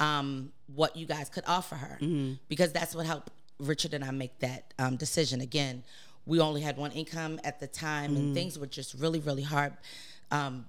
um, 0.00 0.52
what 0.66 0.96
you 0.96 1.06
guys 1.06 1.28
could 1.28 1.44
offer 1.46 1.76
her, 1.76 1.98
Mm-hmm. 2.00 2.34
because 2.48 2.72
that's 2.72 2.94
what 2.94 3.06
helped 3.06 3.30
Richard 3.58 3.94
and 3.94 4.04
I 4.04 4.10
make 4.10 4.38
that 4.40 4.74
um, 4.78 4.96
decision. 4.96 5.40
Again, 5.40 5.82
we 6.26 6.40
only 6.40 6.60
had 6.60 6.76
one 6.76 6.90
income 6.92 7.40
at 7.44 7.60
the 7.60 7.66
time, 7.66 8.10
Mm-hmm. 8.12 8.16
and 8.20 8.34
things 8.34 8.58
were 8.58 8.66
just 8.66 8.94
really, 8.94 9.20
really 9.20 9.42
hard. 9.42 9.72
Um, 10.30 10.66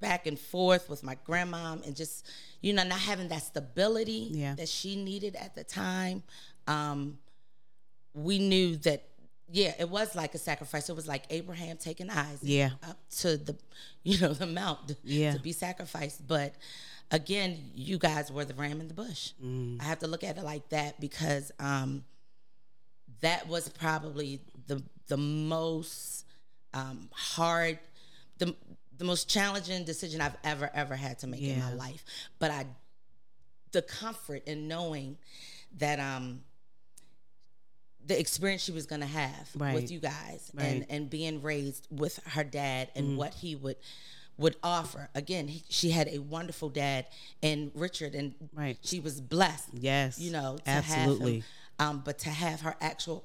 back 0.00 0.26
and 0.28 0.38
forth 0.38 0.88
with 0.88 1.02
my 1.02 1.16
grandmom, 1.26 1.84
and 1.86 1.96
just 1.96 2.26
you 2.60 2.72
know 2.72 2.84
not 2.84 2.98
having 3.00 3.28
that 3.28 3.42
stability 3.42 4.28
Yeah. 4.32 4.54
that 4.54 4.68
she 4.68 4.96
needed 5.02 5.34
at 5.36 5.54
the 5.54 5.64
time. 5.64 6.22
Um, 6.66 7.18
we 8.14 8.38
knew 8.38 8.76
that 8.78 9.04
yeah 9.50 9.72
it 9.78 9.88
was 9.88 10.14
like 10.14 10.34
a 10.34 10.38
sacrifice 10.38 10.90
it 10.90 10.96
was 10.96 11.06
like 11.08 11.24
abraham 11.30 11.76
taking 11.78 12.10
isaac 12.10 12.40
Yeah. 12.42 12.70
up 12.86 12.98
to 13.20 13.36
the 13.38 13.56
you 14.02 14.18
know 14.20 14.34
the 14.34 14.46
mount 14.46 14.94
Yeah. 15.04 15.32
to 15.32 15.38
be 15.40 15.52
sacrificed 15.52 16.26
but 16.26 16.54
again 17.10 17.70
you 17.74 17.96
guys 17.98 18.30
were 18.30 18.44
the 18.44 18.52
ram 18.54 18.80
in 18.82 18.88
the 18.88 18.94
bush 18.94 19.32
Mm. 19.42 19.80
i 19.80 19.84
have 19.84 20.00
to 20.00 20.06
look 20.06 20.22
at 20.24 20.36
it 20.36 20.44
like 20.44 20.68
that 20.70 21.00
because 21.00 21.50
um 21.60 22.04
that 23.20 23.48
was 23.48 23.68
probably 23.70 24.40
the 24.66 24.82
the 25.08 25.16
most 25.16 26.24
um 26.74 27.08
hard 27.12 27.78
the 28.38 28.54
the 28.98 29.04
most 29.04 29.28
challenging 29.28 29.84
decision 29.84 30.20
i've 30.20 30.36
ever 30.44 30.70
ever 30.74 30.94
had 30.96 31.18
to 31.18 31.26
make 31.26 31.40
in 31.42 31.58
my 31.58 31.72
life 31.74 32.04
but 32.38 32.50
i 32.50 32.64
the 33.72 33.82
comfort 33.82 34.42
in 34.46 34.68
knowing 34.68 35.16
that 35.78 35.98
um 35.98 36.40
the 38.06 38.18
experience 38.18 38.62
she 38.62 38.72
was 38.72 38.86
going 38.86 39.00
to 39.00 39.06
have 39.06 39.50
Right. 39.54 39.74
with 39.74 39.90
you 39.90 39.98
guys 39.98 40.50
Right. 40.54 40.64
Mm. 40.66 40.70
and 40.72 40.86
and 40.90 41.10
being 41.10 41.42
raised 41.42 41.86
with 41.90 42.18
her 42.28 42.44
dad 42.44 42.88
and 42.94 43.16
what 43.16 43.34
he 43.34 43.54
would 43.56 43.76
would 44.38 44.56
offer 44.62 45.08
again 45.14 45.48
he, 45.48 45.62
she 45.68 45.90
had 45.90 46.08
a 46.08 46.18
wonderful 46.18 46.68
dad 46.68 47.06
and 47.42 47.70
richard 47.74 48.14
and 48.14 48.34
Right. 48.54 48.78
she 48.82 49.00
was 49.00 49.20
blessed 49.20 49.68
Yes. 49.74 50.18
you 50.18 50.30
know 50.30 50.58
to 50.64 50.68
absolutely. 50.70 51.34
have 51.36 51.42
him 51.42 51.44
um 51.96 52.02
but 52.04 52.18
to 52.20 52.30
have 52.30 52.60
her 52.62 52.76
actual 52.80 53.24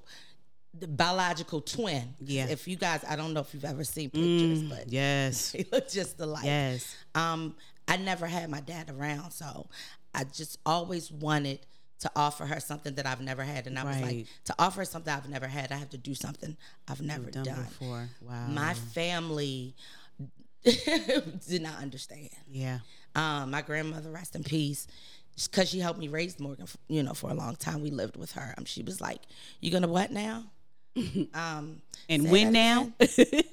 the 0.79 0.87
biological 0.87 1.61
twin 1.61 2.15
Yeah. 2.19 2.47
if 2.49 2.67
you 2.67 2.75
guys 2.75 3.03
i 3.07 3.15
don't 3.15 3.33
know 3.33 3.41
if 3.41 3.53
you've 3.53 3.65
ever 3.65 3.83
seen 3.83 4.09
pictures 4.09 4.63
but 4.63 4.91
Yes. 4.91 5.51
they 5.53 5.65
look 5.71 5.89
just 5.89 6.19
alike 6.19 6.45
Yes. 6.45 6.95
um, 7.15 7.55
I 7.87 7.97
never 7.97 8.25
had 8.27 8.49
my 8.49 8.61
dad 8.61 8.89
around, 8.89 9.31
so 9.31 9.67
I 10.15 10.23
just 10.23 10.57
always 10.65 11.11
wanted 11.11 11.59
to 11.99 12.09
offer 12.15 12.45
her 12.45 12.59
something 12.61 12.95
that 12.95 13.05
I've 13.05 13.19
never 13.19 13.43
had, 13.43 13.67
and 13.67 13.77
I 13.77 13.83
was 13.83 13.99
like, 14.01 14.25
to 14.45 14.55
offer 14.57 14.79
her 14.81 14.85
something 14.85 15.13
I've 15.13 15.27
never 15.29 15.47
had, 15.47 15.71
I 15.71 15.75
have 15.75 15.89
to 15.89 15.97
do 15.97 16.15
something 16.15 16.55
I've 16.87 17.01
never 17.01 17.29
Done 17.29 17.43
done. 17.43 17.63
before. 17.63 18.09
Wow. 18.21 18.47
My 18.47 18.73
family 18.73 19.75
did 20.63 21.61
not 21.61 21.77
understand. 21.81 22.29
yeah. 22.49 22.79
Um, 23.15 23.51
my 23.51 23.61
grandmother, 23.61 24.09
rest 24.11 24.35
in 24.35 24.43
peace, 24.43 24.87
because 25.35 25.69
she 25.69 25.79
helped 25.79 25.99
me 25.99 26.07
raise 26.07 26.39
Morgan, 26.39 26.65
you 26.87 27.03
know, 27.03 27.13
for 27.13 27.29
a 27.29 27.33
long 27.35 27.55
time. 27.57 27.81
We 27.81 27.91
lived 27.91 28.15
with 28.17 28.31
her. 28.31 28.55
Um, 28.57 28.65
she 28.65 28.81
was 28.81 28.99
like, 29.01 29.19
"You 29.59 29.69
gonna 29.71 29.87
what 29.87 30.11
now?" 30.11 30.45
um, 31.33 31.81
And 32.09 32.29
when 32.29 32.51
now? 32.51 32.91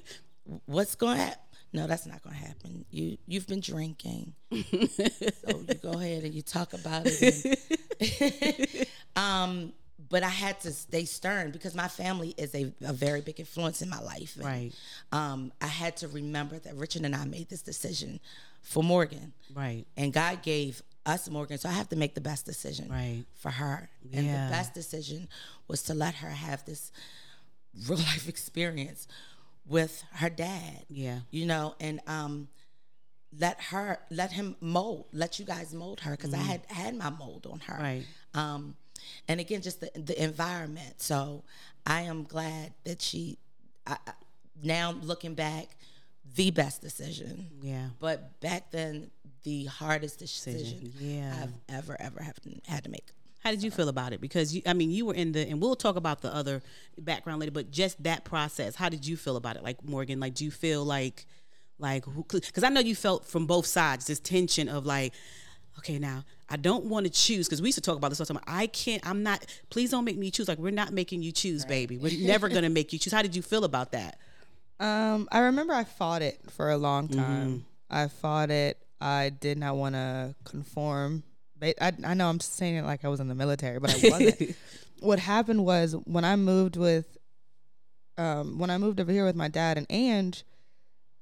What's 0.65 0.95
going 0.95 1.17
to 1.17 1.23
happen? 1.23 1.37
No, 1.73 1.87
that's 1.87 2.05
not 2.05 2.21
going 2.21 2.35
to 2.35 2.41
happen. 2.41 2.85
You 2.91 3.17
you've 3.27 3.47
been 3.47 3.61
drinking, 3.61 4.33
so 4.51 4.57
you 4.67 5.73
go 5.81 5.91
ahead 5.93 6.23
and 6.25 6.33
you 6.33 6.41
talk 6.41 6.73
about 6.73 7.03
it. 7.05 7.45
and- 8.05 8.87
um, 9.15 9.73
but 10.09 10.23
I 10.23 10.29
had 10.29 10.59
to 10.61 10.71
stay 10.71 11.05
stern 11.05 11.51
because 11.51 11.73
my 11.73 11.87
family 11.87 12.33
is 12.37 12.53
a, 12.55 12.73
a 12.81 12.91
very 12.91 13.21
big 13.21 13.39
influence 13.39 13.81
in 13.81 13.87
my 13.89 14.01
life. 14.01 14.35
And, 14.35 14.45
Right. 14.45 14.71
Um, 15.13 15.53
I 15.61 15.67
had 15.67 15.95
to 15.97 16.09
remember 16.09 16.59
that 16.59 16.75
Richard 16.75 17.03
and 17.03 17.15
I 17.15 17.23
made 17.23 17.47
this 17.49 17.61
decision 17.61 18.19
for 18.61 18.83
Morgan, 18.83 19.31
right. 19.55 19.85
and 19.95 20.11
God 20.11 20.41
gave 20.43 20.81
us 21.05 21.29
Morgan, 21.29 21.57
so 21.57 21.69
I 21.69 21.71
have 21.71 21.87
to 21.89 21.95
make 21.95 22.13
the 22.15 22.21
best 22.21 22.45
decision 22.45 22.89
Right. 22.89 23.23
for 23.35 23.49
her. 23.51 23.89
And 24.13 24.25
Yeah. 24.25 24.45
the 24.47 24.51
best 24.51 24.73
decision 24.73 25.29
was 25.69 25.83
to 25.83 25.93
let 25.93 26.15
her 26.15 26.29
have 26.29 26.65
this 26.65 26.91
real 27.87 27.97
life 28.11 28.27
experience 28.27 29.07
with 29.65 30.03
her 30.13 30.29
dad. 30.29 30.85
Yeah. 30.89 31.19
You 31.31 31.45
know, 31.45 31.75
and 31.79 31.99
um 32.07 32.47
let 33.37 33.61
her 33.61 33.99
let 34.09 34.31
him 34.33 34.55
mold, 34.59 35.05
let 35.13 35.39
you 35.39 35.45
guys 35.45 35.73
mold 35.73 36.01
her 36.01 36.11
because 36.11 36.33
I 36.33 36.37
had 36.37 36.61
had 36.67 36.95
my 36.95 37.09
mold 37.09 37.47
on 37.49 37.59
her. 37.61 37.73
Mm-hmm. 37.75 37.83
Right. 37.83 38.05
Um 38.33 38.75
and 39.27 39.39
again 39.39 39.61
just 39.61 39.79
the 39.81 39.89
the 39.95 40.21
environment. 40.21 41.01
So 41.01 41.43
I 41.85 42.01
am 42.01 42.23
glad 42.23 42.73
that 42.83 43.01
she 43.01 43.37
I, 43.87 43.97
I- 44.05 44.13
now 44.63 44.91
looking 44.91 45.33
back 45.33 45.69
the 46.35 46.51
best 46.51 46.81
decision. 46.81 47.47
Yeah. 47.61 47.87
But 47.99 48.39
back 48.41 48.71
then 48.71 49.09
the 49.43 49.65
hardest 49.65 50.19
decision 50.19 50.93
Yeah. 50.99 51.33
I've 51.41 51.53
ever 51.75 51.95
ever 51.99 52.21
have 52.21 52.35
had 52.67 52.83
to 52.83 52.89
make. 52.89 53.07
How 53.43 53.51
did 53.51 53.63
you 53.63 53.71
feel 53.71 53.89
about 53.89 54.13
it? 54.13 54.21
Because 54.21 54.55
you, 54.55 54.61
I 54.65 54.73
mean, 54.73 54.91
you 54.91 55.07
were 55.07 55.13
in 55.13 55.31
the, 55.31 55.47
and 55.47 55.59
we'll 55.61 55.75
talk 55.75 55.95
about 55.95 56.21
the 56.21 56.33
other 56.33 56.61
background 56.97 57.39
later. 57.39 57.51
But 57.51 57.71
just 57.71 58.01
that 58.03 58.23
process, 58.23 58.75
how 58.75 58.87
did 58.89 59.05
you 59.05 59.17
feel 59.17 59.35
about 59.35 59.55
it? 59.55 59.63
Like 59.63 59.83
Morgan, 59.83 60.19
like 60.19 60.35
do 60.35 60.45
you 60.45 60.51
feel 60.51 60.85
like, 60.85 61.25
like, 61.79 62.05
because 62.27 62.63
I 62.63 62.69
know 62.69 62.81
you 62.81 62.95
felt 62.95 63.25
from 63.25 63.47
both 63.47 63.65
sides 63.65 64.05
this 64.05 64.19
tension 64.19 64.69
of 64.69 64.85
like, 64.85 65.13
okay, 65.79 65.97
now 65.97 66.23
I 66.49 66.57
don't 66.57 66.85
want 66.85 67.07
to 67.07 67.11
choose 67.11 67.47
because 67.47 67.61
we 67.61 67.69
used 67.69 67.77
to 67.77 67.81
talk 67.81 67.97
about 67.97 68.09
this 68.09 68.19
all 68.19 68.25
the 68.25 68.33
time. 68.33 68.43
I 68.45 68.67
can't. 68.67 69.05
I'm 69.07 69.23
not. 69.23 69.45
Please 69.69 69.89
don't 69.89 70.05
make 70.05 70.17
me 70.17 70.29
choose. 70.29 70.47
Like 70.47 70.59
we're 70.59 70.69
not 70.69 70.93
making 70.93 71.23
you 71.23 71.31
choose, 71.31 71.65
baby. 71.65 71.97
We're 71.97 72.27
never 72.27 72.49
gonna 72.49 72.69
make 72.69 72.93
you 72.93 72.99
choose. 72.99 73.13
How 73.13 73.21
did 73.23 73.35
you 73.35 73.41
feel 73.41 73.63
about 73.63 73.93
that? 73.93 74.19
Um, 74.79 75.27
I 75.31 75.39
remember 75.39 75.73
I 75.73 75.83
fought 75.83 76.21
it 76.21 76.39
for 76.51 76.69
a 76.69 76.77
long 76.77 77.07
time. 77.07 77.65
I 77.89 78.07
fought 78.07 78.51
it. 78.51 78.77
I 78.99 79.29
did 79.29 79.57
not 79.57 79.75
want 79.77 79.95
to 79.95 80.35
conform. 80.43 81.23
I, 81.63 81.91
I 82.03 82.13
know 82.13 82.29
I'm 82.29 82.39
saying 82.39 82.75
it 82.75 82.85
like 82.85 83.05
I 83.05 83.07
was 83.07 83.19
in 83.19 83.27
the 83.27 83.35
military, 83.35 83.79
but 83.79 83.89
I 83.91 84.09
wasn't. 84.09 84.55
what 84.99 85.19
happened 85.19 85.65
was 85.65 85.95
when 86.05 86.25
I 86.25 86.35
moved 86.35 86.75
with, 86.75 87.17
um, 88.17 88.57
when 88.59 88.69
I 88.69 88.77
moved 88.77 88.99
over 88.99 89.11
here 89.11 89.25
with 89.25 89.35
my 89.35 89.47
dad 89.47 89.77
and 89.77 89.87
Ange, 89.89 90.43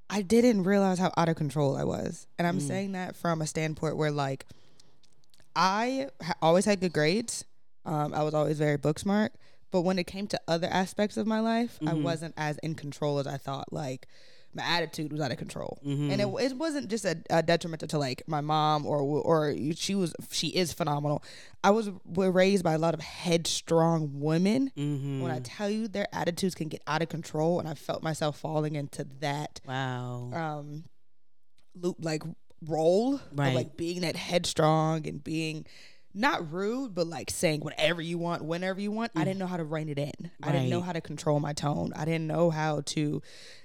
I 0.09 0.21
didn't 0.21 0.63
realize 0.63 0.97
how 0.97 1.11
out 1.17 1.29
of 1.29 1.35
control 1.35 1.75
I 1.77 1.83
was, 1.83 2.25
and 2.39 2.47
I'm 2.47 2.59
saying 2.59 2.93
that 2.93 3.15
from 3.15 3.41
a 3.41 3.47
standpoint 3.47 3.95
where 3.95 4.11
like, 4.11 4.45
I 5.55 6.07
ha- 6.23 6.33
always 6.41 6.65
had 6.65 6.79
good 6.79 6.93
grades. 6.93 7.45
Um, 7.85 8.13
I 8.13 8.23
was 8.23 8.33
always 8.33 8.57
very 8.57 8.77
book 8.77 8.97
smart. 8.99 9.33
But 9.71 9.81
when 9.81 9.99
it 9.99 10.07
came 10.07 10.25
to 10.27 10.41
other 10.47 10.67
aspects 10.67 11.15
of 11.17 11.27
my 11.27 11.39
life, 11.41 11.77
I 11.85 11.93
wasn't 11.93 12.33
as 12.37 12.57
in 12.59 12.73
control 12.75 13.19
as 13.19 13.27
I 13.27 13.37
thought. 13.37 13.71
Like 13.71 14.07
my 14.59 14.65
attitude 14.65 15.11
was 15.11 15.21
out 15.21 15.31
of 15.31 15.37
control, 15.37 15.79
and 15.83 16.19
it, 16.21 16.27
it 16.27 16.57
wasn't 16.57 16.89
just 16.89 17.05
a, 17.05 17.15
a 17.29 17.41
detriment 17.41 17.87
to 17.89 17.97
like 17.97 18.23
my 18.27 18.41
mom 18.41 18.85
or 18.85 18.97
or 18.99 19.55
she 19.75 19.95
was 19.95 20.13
she 20.31 20.47
is 20.49 20.73
phenomenal. 20.73 21.23
I 21.63 21.71
was 21.71 21.89
were 22.05 22.31
raised 22.31 22.63
by 22.63 22.73
a 22.73 22.77
lot 22.77 22.93
of 22.93 22.99
headstrong 23.01 24.19
women. 24.19 24.71
When 24.75 25.31
I 25.31 25.39
tell 25.39 25.69
you 25.69 25.87
their 25.87 26.07
attitudes 26.13 26.55
can 26.55 26.67
get 26.67 26.81
out 26.87 27.01
of 27.01 27.09
control, 27.09 27.59
and 27.59 27.67
I 27.67 27.73
felt 27.73 28.03
myself 28.03 28.39
falling 28.39 28.75
into 28.75 29.05
that 29.19 29.59
Wow. 29.67 30.31
um 30.33 30.83
loop 31.75 31.97
like 32.01 32.23
role 32.65 33.19
Right. 33.33 33.49
of 33.49 33.53
like 33.55 33.77
being 33.77 34.01
that 34.01 34.15
headstrong 34.15 35.07
and 35.07 35.23
being 35.23 35.65
not 36.13 36.51
rude 36.51 36.93
but 36.95 37.07
like 37.07 37.29
saying 37.29 37.61
whatever 37.61 38.01
you 38.01 38.17
want 38.17 38.43
whenever 38.43 38.81
you 38.81 38.91
want. 38.91 39.11
I 39.15 39.23
didn't 39.23 39.39
know 39.39 39.47
how 39.47 39.57
to 39.57 39.63
rein 39.63 39.89
it 39.89 39.99
in. 39.99 40.31
I 40.43 40.51
didn't 40.51 40.69
know 40.69 40.81
how 40.81 40.93
to 40.93 41.01
control 41.01 41.39
my 41.39 41.53
tone. 41.53 41.91
I 41.95 42.05
didn't 42.05 42.27
know 42.27 42.49
how 42.49 42.81
to 42.87 43.21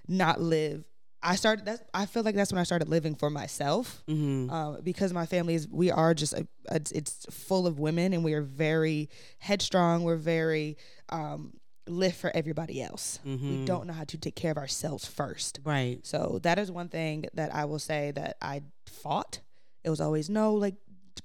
not 0.08 0.40
live. 0.40 0.84
I 1.26 1.36
started 1.36 1.64
that's 1.64 1.80
i 1.94 2.04
feel 2.04 2.22
like 2.22 2.34
that's 2.34 2.52
when 2.52 2.60
i 2.60 2.64
started 2.64 2.86
living 2.86 3.14
for 3.14 3.30
myself 3.30 4.04
Mm-hmm. 4.08 4.50
um, 4.50 4.78
because 4.82 5.10
my 5.14 5.24
family 5.24 5.54
is 5.54 5.66
we 5.66 5.90
are 5.90 6.12
just 6.12 6.34
a, 6.34 6.46
a, 6.68 6.76
it's 6.94 7.24
full 7.30 7.66
of 7.66 7.78
women 7.78 8.12
and 8.12 8.22
we 8.22 8.34
are 8.34 8.42
very 8.42 9.08
headstrong. 9.38 10.02
We're 10.02 10.16
very 10.16 10.76
um, 11.08 11.54
live 11.86 12.14
for 12.14 12.30
everybody 12.34 12.82
else. 12.82 13.20
We 13.24 13.64
don't 13.64 13.86
know 13.86 13.94
how 13.94 14.04
to 14.04 14.18
take 14.18 14.36
care 14.36 14.50
of 14.50 14.58
ourselves 14.58 15.06
first. 15.06 15.60
Right. 15.64 15.98
so 16.02 16.40
that 16.42 16.58
is 16.58 16.70
one 16.70 16.88
thing 16.90 17.24
that 17.32 17.54
I 17.54 17.64
will 17.64 17.78
say 17.78 18.10
that 18.12 18.36
I 18.42 18.60
fought. 18.86 19.40
It 19.82 19.90
was 19.90 20.00
always 20.02 20.28
no, 20.30 20.52
like 20.54 20.74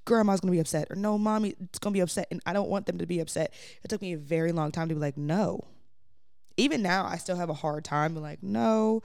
grandma's 0.05 0.39
gonna 0.39 0.51
be 0.51 0.59
upset 0.59 0.87
or 0.89 0.95
no, 0.95 1.17
mommy 1.17 1.55
it's 1.59 1.79
gonna 1.79 1.93
be 1.93 1.99
upset, 1.99 2.27
and 2.31 2.41
I 2.45 2.53
don't 2.53 2.69
want 2.69 2.85
them 2.85 2.97
to 2.99 3.05
be 3.05 3.19
upset. 3.19 3.53
It 3.83 3.87
took 3.89 4.01
me 4.01 4.13
a 4.13 4.17
very 4.17 4.51
long 4.51 4.71
time 4.71 4.89
to 4.89 4.95
be 4.95 5.01
like, 5.01 5.17
no. 5.17 5.61
Even 6.57 6.81
now, 6.81 7.05
I 7.05 7.17
still 7.17 7.37
have 7.37 7.49
a 7.49 7.53
hard 7.53 7.85
time 7.85 8.13
being 8.13 8.23
like, 8.23 8.43
no, 8.43 9.01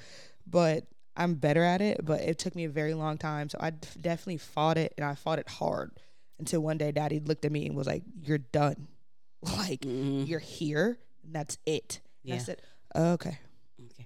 but 0.46 0.84
I'm 1.16 1.34
better 1.34 1.62
at 1.62 1.80
it. 1.80 2.04
But 2.04 2.20
it 2.22 2.38
took 2.38 2.56
me 2.56 2.64
a 2.64 2.68
very 2.68 2.94
long 2.94 3.16
time, 3.18 3.48
so 3.48 3.58
I 3.60 3.70
d- 3.70 3.86
definitely 4.00 4.38
fought 4.38 4.76
it, 4.76 4.92
and 4.98 5.06
I 5.06 5.14
fought 5.14 5.38
it 5.38 5.48
hard 5.48 5.92
until 6.40 6.60
one 6.60 6.78
day, 6.78 6.90
Daddy 6.90 7.20
looked 7.20 7.44
at 7.44 7.52
me 7.52 7.64
and 7.66 7.76
was 7.76 7.86
like, 7.86 8.02
"You're 8.22 8.38
done. 8.38 8.88
Like 9.42 9.82
mm-hmm. 9.82 10.24
you're 10.24 10.40
here, 10.40 10.98
and 11.22 11.34
that's 11.34 11.58
it." 11.66 12.00
And 12.24 12.32
I 12.32 12.36
Yeah. 12.36 12.42
said, 12.42 12.62
"Okay." 12.96 13.38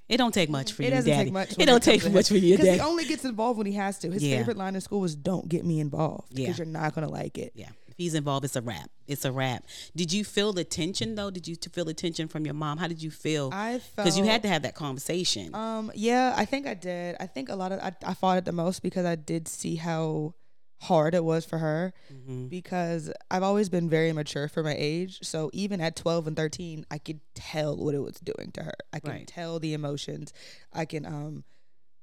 It 0.08 0.16
don't 0.16 0.32
take 0.32 0.48
much 0.50 0.72
for 0.72 0.82
It 0.82 0.86
you, 0.86 0.90
doesn't 0.92 1.10
daddy. 1.10 1.24
take 1.24 1.32
much. 1.32 1.52
It 1.58 1.66
don't 1.66 1.82
take 1.82 2.10
much 2.10 2.28
for 2.28 2.36
you, 2.36 2.56
'Cause 2.56 2.66
he 2.66 2.80
only 2.80 3.04
gets 3.04 3.24
involved 3.24 3.58
when 3.58 3.66
he 3.66 3.74
has 3.74 3.98
to. 3.98 4.10
His 4.10 4.22
Yeah. 4.22 4.38
favorite 4.38 4.56
line 4.56 4.74
in 4.74 4.80
school 4.80 5.00
was 5.00 5.14
"Don't 5.14 5.48
get 5.48 5.64
me 5.66 5.80
involved" 5.80 6.30
because 6.34 6.58
Yeah. 6.58 6.64
you're 6.64 6.72
not 6.72 6.94
gonna 6.94 7.08
like 7.10 7.36
it. 7.36 7.52
Yeah. 7.54 7.68
If 7.88 7.94
he's 7.98 8.14
involved, 8.14 8.44
it's 8.44 8.56
a 8.56 8.62
wrap. 8.62 8.90
It's 9.06 9.24
a 9.24 9.32
wrap. 9.32 9.64
Did 9.96 10.12
you 10.12 10.24
feel 10.24 10.52
the 10.52 10.64
tension 10.64 11.14
though? 11.14 11.30
Did 11.30 11.46
you 11.48 11.56
feel 11.72 11.84
the 11.84 11.94
tension 11.94 12.26
from 12.28 12.44
your 12.46 12.54
mom? 12.54 12.78
How 12.78 12.86
did 12.86 13.02
you 13.02 13.10
feel? 13.10 13.50
I 13.52 13.80
felt 13.80 13.96
Because 14.06 14.16
you 14.18 14.24
had 14.24 14.40
to 14.42 14.48
have 14.48 14.62
that 14.62 14.74
conversation. 14.74 15.54
Um, 15.54 15.90
yeah, 15.94 16.32
I 16.36 16.44
think 16.46 16.66
I 16.66 16.74
did. 16.74 17.16
I 17.20 17.26
think 17.26 17.48
a 17.50 17.56
lot 17.56 17.72
of 17.72 17.80
I, 17.80 17.92
I 18.04 18.14
fought 18.14 18.38
it 18.38 18.44
the 18.46 18.52
most 18.52 18.82
because 18.82 19.04
I 19.04 19.14
did 19.14 19.46
see 19.48 19.76
how 19.76 20.34
hard 20.82 21.14
it 21.14 21.24
was 21.24 21.44
for 21.44 21.58
her 21.58 21.92
Mm-hmm. 22.12 22.46
because 22.48 23.12
I've 23.30 23.42
always 23.42 23.68
been 23.68 23.88
very 23.88 24.12
mature 24.12 24.48
for 24.48 24.62
my 24.62 24.74
age. 24.78 25.18
So 25.22 25.50
even 25.52 25.80
at 25.80 25.96
12 25.96 26.26
and 26.28 26.36
13, 26.36 26.86
I 26.90 26.98
could 26.98 27.20
tell 27.34 27.76
what 27.76 27.94
it 27.94 27.98
was 28.00 28.16
doing 28.20 28.52
to 28.52 28.62
her. 28.62 28.74
I 28.92 29.00
can 29.00 29.10
Right. 29.10 29.26
tell 29.26 29.58
the 29.58 29.74
emotions. 29.74 30.32
I 30.72 30.84
can 30.84 31.04
um 31.06 31.44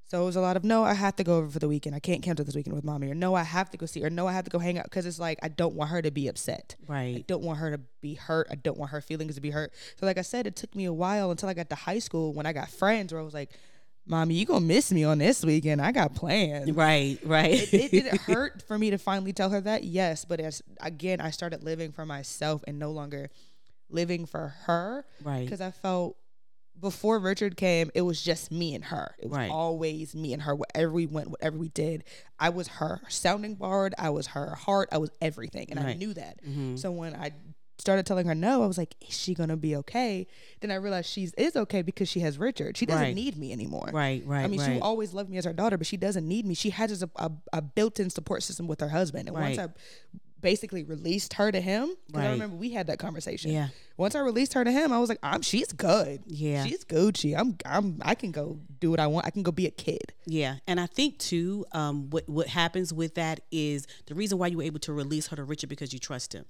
so 0.07 0.21
it 0.21 0.25
was 0.25 0.35
a 0.35 0.41
lot 0.41 0.55
of 0.55 0.63
no, 0.63 0.83
I 0.83 0.93
have 0.93 1.15
to 1.15 1.23
go 1.23 1.37
over 1.37 1.49
for 1.49 1.57
the 1.57 1.67
weekend. 1.67 1.95
I 1.95 1.99
can't 1.99 2.21
cancel 2.21 2.45
this 2.45 2.55
weekend 2.55 2.75
with 2.75 2.85
mommy, 2.85 3.09
or 3.09 3.15
no, 3.15 3.33
I 3.33 3.41
have 3.41 3.71
to 3.71 3.77
go 3.77 3.87
see 3.87 4.01
her. 4.01 4.09
No, 4.11 4.27
I 4.27 4.33
have 4.33 4.43
to 4.43 4.51
go 4.51 4.59
hang 4.59 4.77
out 4.77 4.83
because 4.83 5.07
it's 5.07 5.17
like 5.19 5.39
I 5.41 5.47
don't 5.47 5.73
want 5.73 5.89
her 5.89 5.99
to 6.03 6.11
be 6.11 6.27
upset. 6.27 6.75
I 6.87 6.91
right. 6.93 7.27
don't 7.27 7.41
want 7.41 7.57
her 7.57 7.71
to 7.71 7.79
be 8.01 8.13
hurt. 8.13 8.47
I 8.51 8.55
don't 8.55 8.77
want 8.77 8.91
her 8.91 9.01
feelings 9.01 9.33
to 9.33 9.41
be 9.41 9.49
hurt. 9.49 9.73
So 9.99 10.05
like 10.05 10.19
I 10.19 10.21
said, 10.21 10.45
it 10.45 10.55
took 10.55 10.75
me 10.75 10.85
a 10.85 10.93
while 10.93 11.31
until 11.31 11.49
I 11.49 11.55
got 11.55 11.69
to 11.69 11.75
high 11.75 11.97
school 11.99 12.33
when 12.33 12.45
I 12.45 12.53
got 12.53 12.69
friends 12.69 13.11
where 13.13 13.19
I 13.21 13.25
was 13.25 13.33
like, 13.33 13.49
Mommy, 14.07 14.35
you 14.35 14.45
gonna 14.45 14.61
miss 14.65 14.91
me 14.91 15.03
on 15.03 15.17
this 15.17 15.43
weekend. 15.43 15.81
I 15.81 15.91
got 15.91 16.13
plans. 16.13 16.71
Right. 16.71 17.17
Right. 17.23 17.51
It, 17.53 17.73
it 17.73 17.91
did 17.91 18.05
it 18.05 18.21
hurt 18.21 18.61
for 18.67 18.77
me 18.77 18.91
to 18.91 18.97
finally 18.97 19.33
tell 19.33 19.49
her 19.49 19.61
that? 19.61 19.83
Yes, 19.83 20.25
but 20.25 20.39
as 20.39 20.61
again, 20.79 21.19
I 21.19 21.31
started 21.31 21.63
living 21.63 21.91
for 21.91 22.05
myself 22.05 22.63
and 22.67 22.77
no 22.77 22.91
longer 22.91 23.29
living 23.89 24.25
for 24.25 24.53
her. 24.65 25.05
Right. 25.23 25.43
Because 25.45 25.61
I 25.61 25.71
felt 25.71 26.17
before 26.79 27.19
Richard 27.19 27.55
came, 27.55 27.89
it 27.95 28.01
was 28.01 28.21
just 28.21 28.51
me 28.51 28.75
and 28.75 28.83
her. 28.85 29.15
It 29.17 29.29
was 29.29 29.37
Right. 29.37 29.49
always 29.49 30.13
me 30.13 30.33
and 30.33 30.41
her. 30.43 30.53
Wherever 30.55 30.91
we 30.91 31.05
went, 31.07 31.29
whatever 31.29 31.57
we 31.57 31.69
did, 31.69 32.03
I 32.37 32.49
was 32.49 32.67
her 32.67 33.01
sounding 33.07 33.55
board. 33.55 33.95
I 33.97 34.09
was 34.09 34.27
her 34.27 34.53
heart. 34.55 34.89
I 34.91 34.97
was 34.97 35.09
everything, 35.21 35.67
and 35.71 35.79
I 35.79 35.93
knew 35.93 36.13
that. 36.13 36.43
Mm-hmm. 36.45 36.75
So 36.75 36.91
when 36.91 37.15
I 37.15 37.31
started 37.77 38.05
telling 38.05 38.27
her 38.27 38.35
no, 38.35 38.63
I 38.63 38.67
was 38.67 38.77
like, 38.77 38.95
"Is 39.07 39.17
she 39.17 39.33
gonna 39.33 39.57
be 39.57 39.75
okay?" 39.77 40.27
Then 40.61 40.71
I 40.71 40.75
realized 40.75 41.09
she's 41.09 41.33
is 41.33 41.55
okay 41.55 41.81
because 41.81 42.07
she 42.09 42.21
has 42.21 42.37
Richard. 42.37 42.77
She 42.77 42.85
doesn't 42.85 43.01
Right. 43.03 43.15
need 43.15 43.37
me 43.37 43.51
anymore. 43.51 43.89
Right. 43.93 44.23
Right. 44.25 44.43
I 44.43 44.47
mean, 44.47 44.59
she 44.59 44.67
right. 44.67 44.75
will 44.75 44.83
always 44.83 45.13
loved 45.13 45.29
me 45.29 45.37
as 45.37 45.45
her 45.45 45.53
daughter, 45.53 45.77
but 45.77 45.87
she 45.87 45.97
doesn't 45.97 46.27
need 46.27 46.45
me. 46.45 46.53
She 46.55 46.69
has 46.71 47.01
a, 47.03 47.09
a, 47.17 47.31
a 47.53 47.61
built-in 47.61 48.09
support 48.09 48.43
system 48.43 48.67
with 48.67 48.79
her 48.81 48.89
husband, 48.89 49.27
and 49.27 49.37
once 49.37 49.57
I 49.57 49.67
basically 50.41 50.83
released 50.83 51.33
her 51.33 51.51
to 51.51 51.59
him, 51.59 51.89
because 52.07 52.19
Right. 52.21 52.27
I 52.27 52.31
remember 52.31 52.55
we 52.55 52.69
had 52.69 52.85
that 52.87 52.99
conversation. 52.99 53.51
Yeah. 53.51 53.69
Once 53.97 54.13
I 54.13 54.19
released 54.19 54.53
her 54.53 54.63
to 54.63 54.71
him, 54.71 54.91
I 54.93 54.99
was 54.99 55.09
like, 55.09 55.17
"I'm 55.23 55.41
she's 55.41 55.71
good. 55.71 56.21
Yeah. 56.27 56.65
she's 56.65 56.83
Gucci. 56.85 57.35
I'm 57.37 57.57
I'm 57.65 57.99
I 58.03 58.13
can 58.13 58.31
go 58.31 58.59
do 58.79 58.91
what 58.91 58.99
I 58.99 59.07
want. 59.07 59.25
I 59.25 59.31
can 59.31 59.41
go 59.41 59.51
be 59.51 59.65
a 59.65 59.71
kid. 59.71 60.13
Yeah, 60.27 60.57
and 60.67 60.79
I 60.79 60.85
think 60.85 61.17
too, 61.17 61.65
um, 61.71 62.09
what 62.11 62.29
what 62.29 62.47
happens 62.47 62.93
with 62.93 63.15
that 63.15 63.39
is 63.51 63.87
the 64.05 64.13
reason 64.15 64.37
why 64.37 64.47
you 64.47 64.57
were 64.57 64.63
able 64.63 64.79
to 64.81 64.93
release 64.93 65.27
her 65.27 65.35
to 65.35 65.43
Richard 65.43 65.69
because 65.69 65.93
you 65.93 65.99
trust 65.99 66.33
him, 66.33 66.45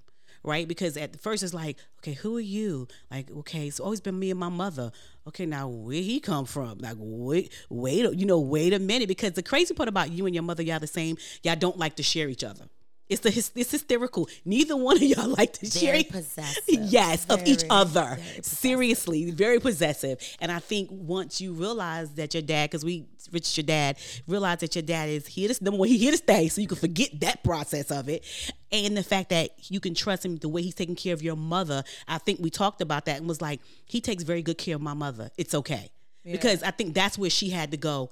right? 0.46 0.66
Because 0.66 0.96
at 0.96 1.20
first 1.20 1.42
it's 1.42 1.52
like, 1.52 1.76
okay, 1.98 2.12
who 2.12 2.36
are 2.36 2.40
you? 2.40 2.88
Like, 3.10 3.30
okay, 3.30 3.66
it's 3.66 3.80
always 3.80 4.00
been 4.00 4.18
me 4.18 4.30
and 4.30 4.40
my 4.40 4.48
mother. 4.48 4.92
Okay, 5.26 5.44
now 5.44 5.68
where 5.68 5.96
he 5.96 6.20
come 6.20 6.46
from? 6.46 6.78
Like, 6.78 6.96
wait, 6.98 7.52
wait, 7.68 8.12
you 8.18 8.26
know, 8.26 8.38
wait 8.38 8.72
a 8.72 8.78
minute. 8.78 9.08
Because 9.08 9.32
the 9.32 9.42
crazy 9.42 9.74
part 9.74 9.88
about 9.88 10.12
you 10.12 10.24
and 10.26 10.34
your 10.34 10.44
mother, 10.44 10.62
y'all 10.62 10.78
the 10.78 10.86
same. 10.86 11.16
Y'all 11.42 11.56
don't 11.56 11.78
like 11.78 11.96
to 11.96 12.02
share 12.02 12.28
each 12.28 12.44
other. 12.44 12.66
It's 13.08 13.20
the 13.20 13.28
it's 13.60 13.70
hysterical. 13.70 14.28
Neither 14.44 14.76
one 14.76 14.96
of 14.96 15.02
y'all 15.02 15.28
like 15.28 15.52
to 15.54 15.66
Very 15.66 16.02
share. 16.02 16.12
possessive. 16.12 16.64
yes, 16.68 17.26
of 17.30 17.46
each 17.46 17.62
other. 17.70 18.16
very. 18.18 18.42
Seriously, 18.42 19.30
very 19.30 19.60
possessive. 19.60 20.18
And 20.40 20.50
I 20.50 20.58
think 20.58 20.88
once 20.90 21.40
you 21.40 21.52
realize 21.52 22.10
that 22.14 22.34
your 22.34 22.42
dad, 22.42 22.70
because 22.70 22.84
we 22.84 23.06
Rich 23.32 23.48
is 23.48 23.56
your 23.56 23.64
dad, 23.64 23.98
realize 24.26 24.58
that 24.58 24.74
your 24.74 24.82
dad 24.82 25.08
is 25.08 25.26
here 25.26 25.48
to 25.48 25.64
number 25.64 25.78
one, 25.78 25.88
he 25.88 25.98
here 25.98 26.12
to 26.12 26.16
stay, 26.16 26.48
so 26.48 26.60
you 26.60 26.68
can 26.68 26.76
forget 26.76 27.20
that 27.20 27.42
process 27.42 27.90
of 27.90 28.08
it. 28.08 28.24
And 28.72 28.96
the 28.96 29.02
fact 29.02 29.30
that 29.30 29.70
you 29.70 29.80
can 29.80 29.94
trust 29.94 30.24
him 30.24 30.36
the 30.36 30.48
way 30.48 30.62
he's 30.62 30.74
taking 30.74 30.96
care 30.96 31.14
of 31.14 31.22
your 31.22 31.36
mother. 31.36 31.82
I 32.08 32.18
think 32.18 32.40
we 32.40 32.50
talked 32.50 32.80
about 32.80 33.04
that 33.06 33.18
and 33.18 33.28
was 33.28 33.40
like, 33.40 33.60
he 33.86 34.00
takes 34.00 34.22
very 34.22 34.42
good 34.42 34.58
care 34.58 34.76
of 34.76 34.82
my 34.82 34.94
mother. 34.94 35.30
It's 35.36 35.54
okay. 35.54 35.90
Because 36.24 36.64
I 36.64 36.72
think 36.72 36.94
that's 36.94 37.16
where 37.16 37.30
she 37.30 37.50
had 37.50 37.70
to 37.70 37.76
go 37.76 38.10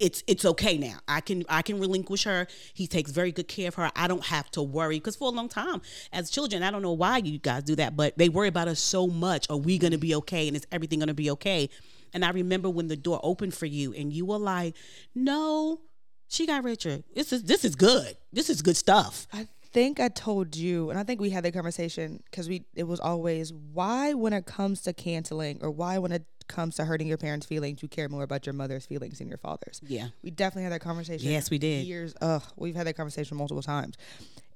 it's 0.00 0.24
it's 0.26 0.44
okay 0.44 0.78
now. 0.78 0.98
I 1.06 1.20
can 1.20 1.44
I 1.48 1.62
can 1.62 1.78
relinquish 1.78 2.24
her. 2.24 2.46
He 2.74 2.86
takes 2.86 3.10
very 3.10 3.30
good 3.30 3.46
care 3.46 3.68
of 3.68 3.74
her. 3.76 3.90
I 3.94 4.08
don't 4.08 4.24
have 4.26 4.50
to 4.52 4.62
worry 4.62 4.96
because 4.96 5.14
for 5.14 5.28
a 5.28 5.32
long 5.32 5.48
time 5.48 5.82
as 6.12 6.30
children, 6.30 6.62
I 6.62 6.70
don't 6.70 6.82
know 6.82 6.92
why 6.92 7.18
you 7.18 7.38
guys 7.38 7.62
do 7.62 7.76
that, 7.76 7.96
but 7.96 8.16
they 8.18 8.28
worry 8.28 8.48
about 8.48 8.66
us 8.66 8.80
so 8.80 9.06
much. 9.06 9.46
Are 9.50 9.56
we 9.56 9.78
gonna 9.78 9.98
be 9.98 10.14
okay? 10.16 10.48
And 10.48 10.56
is 10.56 10.66
everything 10.72 10.98
gonna 10.98 11.14
be 11.14 11.30
okay? 11.32 11.68
And 12.12 12.24
I 12.24 12.30
remember 12.30 12.68
when 12.68 12.88
the 12.88 12.96
door 12.96 13.20
opened 13.22 13.54
for 13.54 13.66
you, 13.66 13.92
and 13.92 14.12
you 14.12 14.24
were 14.26 14.38
like, 14.38 14.74
"No, 15.14 15.80
she 16.26 16.46
got 16.46 16.64
Richard. 16.64 17.04
This 17.14 17.32
is 17.32 17.44
this 17.44 17.64
is 17.64 17.76
good. 17.76 18.16
This 18.32 18.50
is 18.50 18.62
good 18.62 18.76
stuff." 18.76 19.28
I 19.32 19.46
think 19.72 20.00
I 20.00 20.08
told 20.08 20.56
you, 20.56 20.90
and 20.90 20.98
I 20.98 21.04
think 21.04 21.20
we 21.20 21.30
had 21.30 21.44
that 21.44 21.52
conversation 21.52 22.22
because 22.24 22.48
we 22.48 22.64
it 22.74 22.84
was 22.84 23.00
always 23.00 23.52
why 23.52 24.14
when 24.14 24.32
it 24.32 24.46
comes 24.46 24.80
to 24.82 24.92
canceling 24.92 25.58
or 25.62 25.70
why 25.70 25.98
when 25.98 26.10
it 26.12 26.24
comes 26.50 26.74
to 26.76 26.84
hurting 26.84 27.06
your 27.06 27.16
parents' 27.16 27.46
feelings, 27.46 27.82
you 27.82 27.88
care 27.88 28.08
more 28.10 28.22
about 28.22 28.44
your 28.44 28.52
mother's 28.52 28.84
feelings 28.84 29.18
than 29.18 29.28
your 29.28 29.38
father's. 29.38 29.80
Yeah. 29.86 30.08
We 30.22 30.30
definitely 30.30 30.64
had 30.64 30.72
that 30.72 30.80
conversation. 30.80 31.30
Yes, 31.30 31.50
we 31.50 31.56
did. 31.58 31.86
Years. 31.86 32.14
Ugh, 32.20 32.42
we've 32.56 32.76
had 32.76 32.86
that 32.86 32.94
conversation 32.96 33.36
multiple 33.38 33.62
times, 33.62 33.96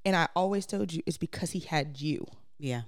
and 0.04 0.14
I 0.14 0.28
always 0.36 0.66
told 0.66 0.92
you 0.92 1.02
it's 1.06 1.16
because 1.18 1.52
he 1.52 1.60
had 1.60 2.00
you. 2.00 2.26
Yeah, 2.58 2.82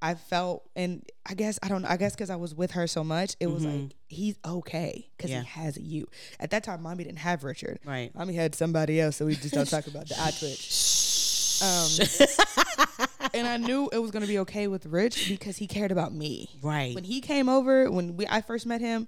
I 0.00 0.14
felt, 0.14 0.68
and 0.76 1.02
I 1.28 1.34
guess 1.34 1.58
I 1.62 1.68
don't 1.68 1.82
know. 1.82 1.88
I 1.88 1.96
guess 1.96 2.14
because 2.14 2.30
I 2.30 2.36
was 2.36 2.54
with 2.54 2.72
her 2.72 2.86
so 2.86 3.02
much, 3.02 3.36
it 3.40 3.46
was 3.48 3.64
like 3.64 3.94
he's 4.08 4.36
okay 4.44 5.08
because 5.16 5.30
Mm-hmm. 5.30 5.38
Yeah. 5.38 5.42
he 5.44 5.60
has 5.60 5.78
you. 5.78 6.06
At 6.38 6.50
that 6.50 6.62
time, 6.64 6.82
mommy 6.82 7.04
didn't 7.04 7.18
have 7.18 7.42
Richard. 7.44 7.80
Right. 7.84 8.14
Mommy 8.14 8.34
had 8.34 8.54
somebody 8.54 9.00
else, 9.00 9.16
so 9.16 9.26
we 9.26 9.34
just 9.36 9.54
don't 9.54 9.68
talk 9.68 9.86
about 9.86 10.08
the 10.08 10.14
eye 10.20 10.32
twitch. 10.38 11.60
Um, 11.62 13.03
and 13.32 13.46
I 13.46 13.56
knew 13.56 13.88
it 13.92 13.98
was 13.98 14.10
gonna 14.10 14.26
be 14.26 14.38
okay 14.40 14.66
with 14.68 14.86
Rich 14.86 15.28
because 15.28 15.56
he 15.56 15.66
cared 15.66 15.90
about 15.92 16.12
me. 16.14 16.50
right. 16.62 16.94
When 16.94 17.04
he 17.04 17.20
came 17.20 17.48
over, 17.48 17.90
when 17.90 18.16
we 18.16 18.26
I 18.28 18.40
first 18.40 18.66
met 18.66 18.80
him, 18.80 19.06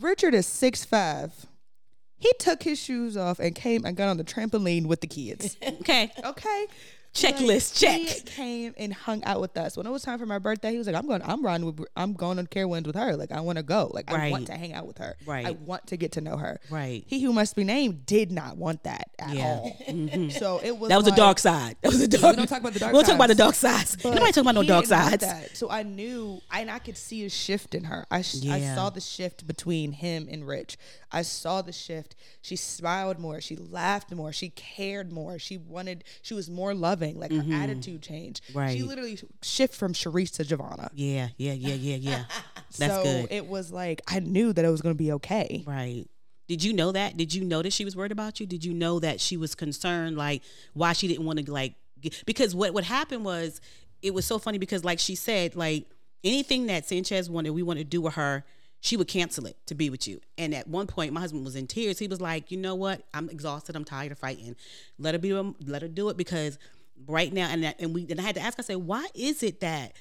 Richard 0.00 0.34
is 0.34 0.46
six 0.46 0.84
five. 0.84 1.32
He 2.20 2.32
took 2.40 2.64
his 2.64 2.80
shoes 2.80 3.16
off 3.16 3.38
and 3.38 3.54
came 3.54 3.84
and 3.84 3.96
got 3.96 4.08
on 4.08 4.16
the 4.16 4.24
trampoline 4.24 4.86
with 4.86 5.00
the 5.00 5.06
kids. 5.06 5.56
okay, 5.80 6.10
Okay. 6.24 6.66
Checklist 7.22 7.82
Like, 7.82 8.06
check. 8.06 8.08
He 8.08 8.20
came 8.22 8.74
and 8.76 8.92
hung 8.92 9.22
out 9.24 9.40
with 9.40 9.56
us. 9.56 9.76
When 9.76 9.86
it 9.86 9.90
was 9.90 10.02
time 10.02 10.18
for 10.18 10.26
my 10.26 10.38
birthday, 10.38 10.72
he 10.72 10.78
was 10.78 10.86
like, 10.86 10.96
"I'm 10.96 11.06
going. 11.06 11.22
I'm 11.22 11.44
riding 11.44 11.66
with. 11.66 11.80
I'm 11.96 12.12
going 12.14 12.38
on 12.38 12.46
Carowinds 12.46 12.86
with 12.86 12.96
her. 12.96 13.16
Like, 13.16 13.32
I 13.32 13.40
want 13.40 13.58
to 13.58 13.62
go. 13.62 13.90
Like, 13.92 14.10
I 14.10 14.30
want 14.30 14.46
to 14.46 14.54
hang 14.54 14.72
out 14.72 14.86
with 14.86 14.98
her. 14.98 15.16
Right. 15.26 15.46
I 15.46 15.50
want 15.52 15.86
to 15.88 15.96
get 15.96 16.12
to 16.12 16.20
know 16.20 16.36
her. 16.36 16.60
Right. 16.70 17.04
He 17.06 17.22
who 17.22 17.32
must 17.32 17.56
be 17.56 17.64
named 17.64 18.06
did 18.06 18.30
not 18.30 18.56
want 18.56 18.84
that 18.84 19.10
at 19.18 19.34
Yeah. 19.34 19.60
Mm-hmm. 19.88 20.22
all. 20.24 20.30
So 20.38 20.60
it 20.62 20.76
was. 20.76 20.88
That 20.90 20.96
was 20.96 21.06
like, 21.06 21.14
the 21.14 21.20
dark 21.20 21.38
side. 21.38 21.76
That 21.82 21.88
was 21.88 22.00
a 22.00 22.08
dark. 22.08 22.36
don't 22.36 22.46
talk 22.46 22.60
about 22.60 22.72
the 22.74 22.78
dark 22.80 22.92
We 22.92 22.98
don't 22.98 23.06
talk 23.06 23.14
about 23.16 23.28
the 23.28 23.34
dark 23.34 23.54
sides. 23.54 23.96
but 23.96 24.10
Nobody 24.14 24.26
talking 24.32 24.42
about 24.42 24.54
no 24.54 24.62
dark 24.62 24.86
sides. 24.86 25.24
So 25.54 25.70
I 25.70 25.82
knew, 25.82 26.40
and 26.52 26.70
I 26.70 26.78
could 26.78 26.96
see 26.96 27.24
a 27.24 27.30
shift 27.30 27.74
in 27.74 27.84
her. 27.84 28.06
I, 28.10 28.22
sh- 28.22 28.34
Yeah. 28.36 28.54
I 28.54 28.74
saw 28.74 28.90
the 28.90 29.00
shift 29.00 29.46
between 29.46 29.92
him 29.92 30.28
and 30.30 30.46
Rich. 30.46 30.76
I 31.10 31.22
saw 31.22 31.62
the 31.62 31.72
shift. 31.72 32.14
She 32.42 32.56
smiled 32.56 33.18
more. 33.18 33.40
She 33.40 33.56
laughed 33.56 34.12
more. 34.12 34.32
She 34.32 34.50
cared 34.50 35.10
more. 35.12 35.38
She 35.38 35.56
wanted. 35.56 36.04
She 36.22 36.34
was 36.34 36.50
more 36.50 36.74
loving. 36.74 37.18
Like 37.18 37.32
her 37.32 37.54
attitude 37.54 38.02
changed. 38.02 38.42
Right. 38.54 38.72
She 38.72 38.78
Mm-hmm. 38.80 38.88
Literally 38.88 39.18
shift 39.42 39.74
from 39.74 39.92
Cherise 39.92 40.32
to 40.36 40.44
Giovanna. 40.44 40.90
Yeah, 40.94 41.28
yeah, 41.36 41.52
yeah, 41.52 41.74
yeah, 41.74 41.96
yeah. 41.96 42.24
That's 42.78 42.94
so 42.94 43.02
good. 43.02 43.28
it 43.30 43.46
was 43.46 43.72
like 43.72 44.00
I 44.08 44.20
knew 44.20 44.52
that 44.52 44.64
it 44.64 44.68
was 44.68 44.80
going 44.82 44.94
to 44.94 44.98
be 44.98 45.12
okay. 45.12 45.64
right. 45.66 46.04
Did 46.48 46.64
you 46.64 46.72
know 46.72 46.92
that? 46.92 47.16
Did 47.18 47.34
you 47.34 47.44
know 47.44 47.60
that 47.60 47.72
she 47.74 47.84
was 47.84 47.94
worried 47.94 48.12
about 48.12 48.40
you? 48.40 48.46
Did 48.46 48.64
you 48.64 48.72
know 48.72 48.98
that 49.00 49.20
she 49.20 49.36
was 49.36 49.54
concerned, 49.54 50.16
like 50.16 50.42
why 50.72 50.94
she 50.94 51.06
didn't 51.06 51.26
want 51.26 51.44
to 51.44 51.52
like? 51.52 51.74
Get, 52.00 52.22
because 52.26 52.54
what 52.54 52.72
what 52.72 52.84
happened 52.84 53.24
was 53.24 53.60
it 54.00 54.14
was 54.14 54.24
so 54.24 54.38
funny 54.38 54.56
because 54.58 54.82
like 54.84 54.98
she 54.98 55.14
said, 55.14 55.56
like 55.56 55.84
anything 56.24 56.66
that 56.66 56.86
Sanchez 56.86 57.28
wanted, 57.28 57.50
we 57.50 57.62
wanted 57.62 57.80
to 57.80 57.90
do 57.90 58.00
with 58.00 58.14
her. 58.14 58.44
She 58.80 58.96
would 58.96 59.08
cancel 59.08 59.46
it 59.46 59.56
to 59.66 59.74
be 59.74 59.90
with 59.90 60.06
you. 60.06 60.20
And 60.36 60.54
at 60.54 60.68
one 60.68 60.86
point, 60.86 61.12
my 61.12 61.20
husband 61.20 61.44
was 61.44 61.56
in 61.56 61.66
tears. 61.66 61.98
He 61.98 62.06
was 62.06 62.20
like, 62.20 62.50
"You 62.50 62.58
know 62.58 62.74
what? 62.74 63.02
I'm 63.12 63.28
exhausted. 63.28 63.74
I'm 63.74 63.84
tired 63.84 64.12
of 64.12 64.18
fighting. 64.18 64.56
Let 64.98 65.14
her 65.14 65.18
be. 65.18 65.32
Let 65.32 65.82
her 65.82 65.88
do 65.88 66.08
it 66.08 66.16
because 66.16 66.58
right 67.06 67.32
now." 67.32 67.48
And 67.48 67.64
and 67.64 67.94
we 67.94 68.06
and 68.08 68.20
I 68.20 68.22
had 68.22 68.36
to 68.36 68.40
ask. 68.40 68.58
I 68.58 68.62
said, 68.62 68.76
"Why 68.76 69.06
is 69.14 69.42
it 69.42 69.60
that 69.60 69.94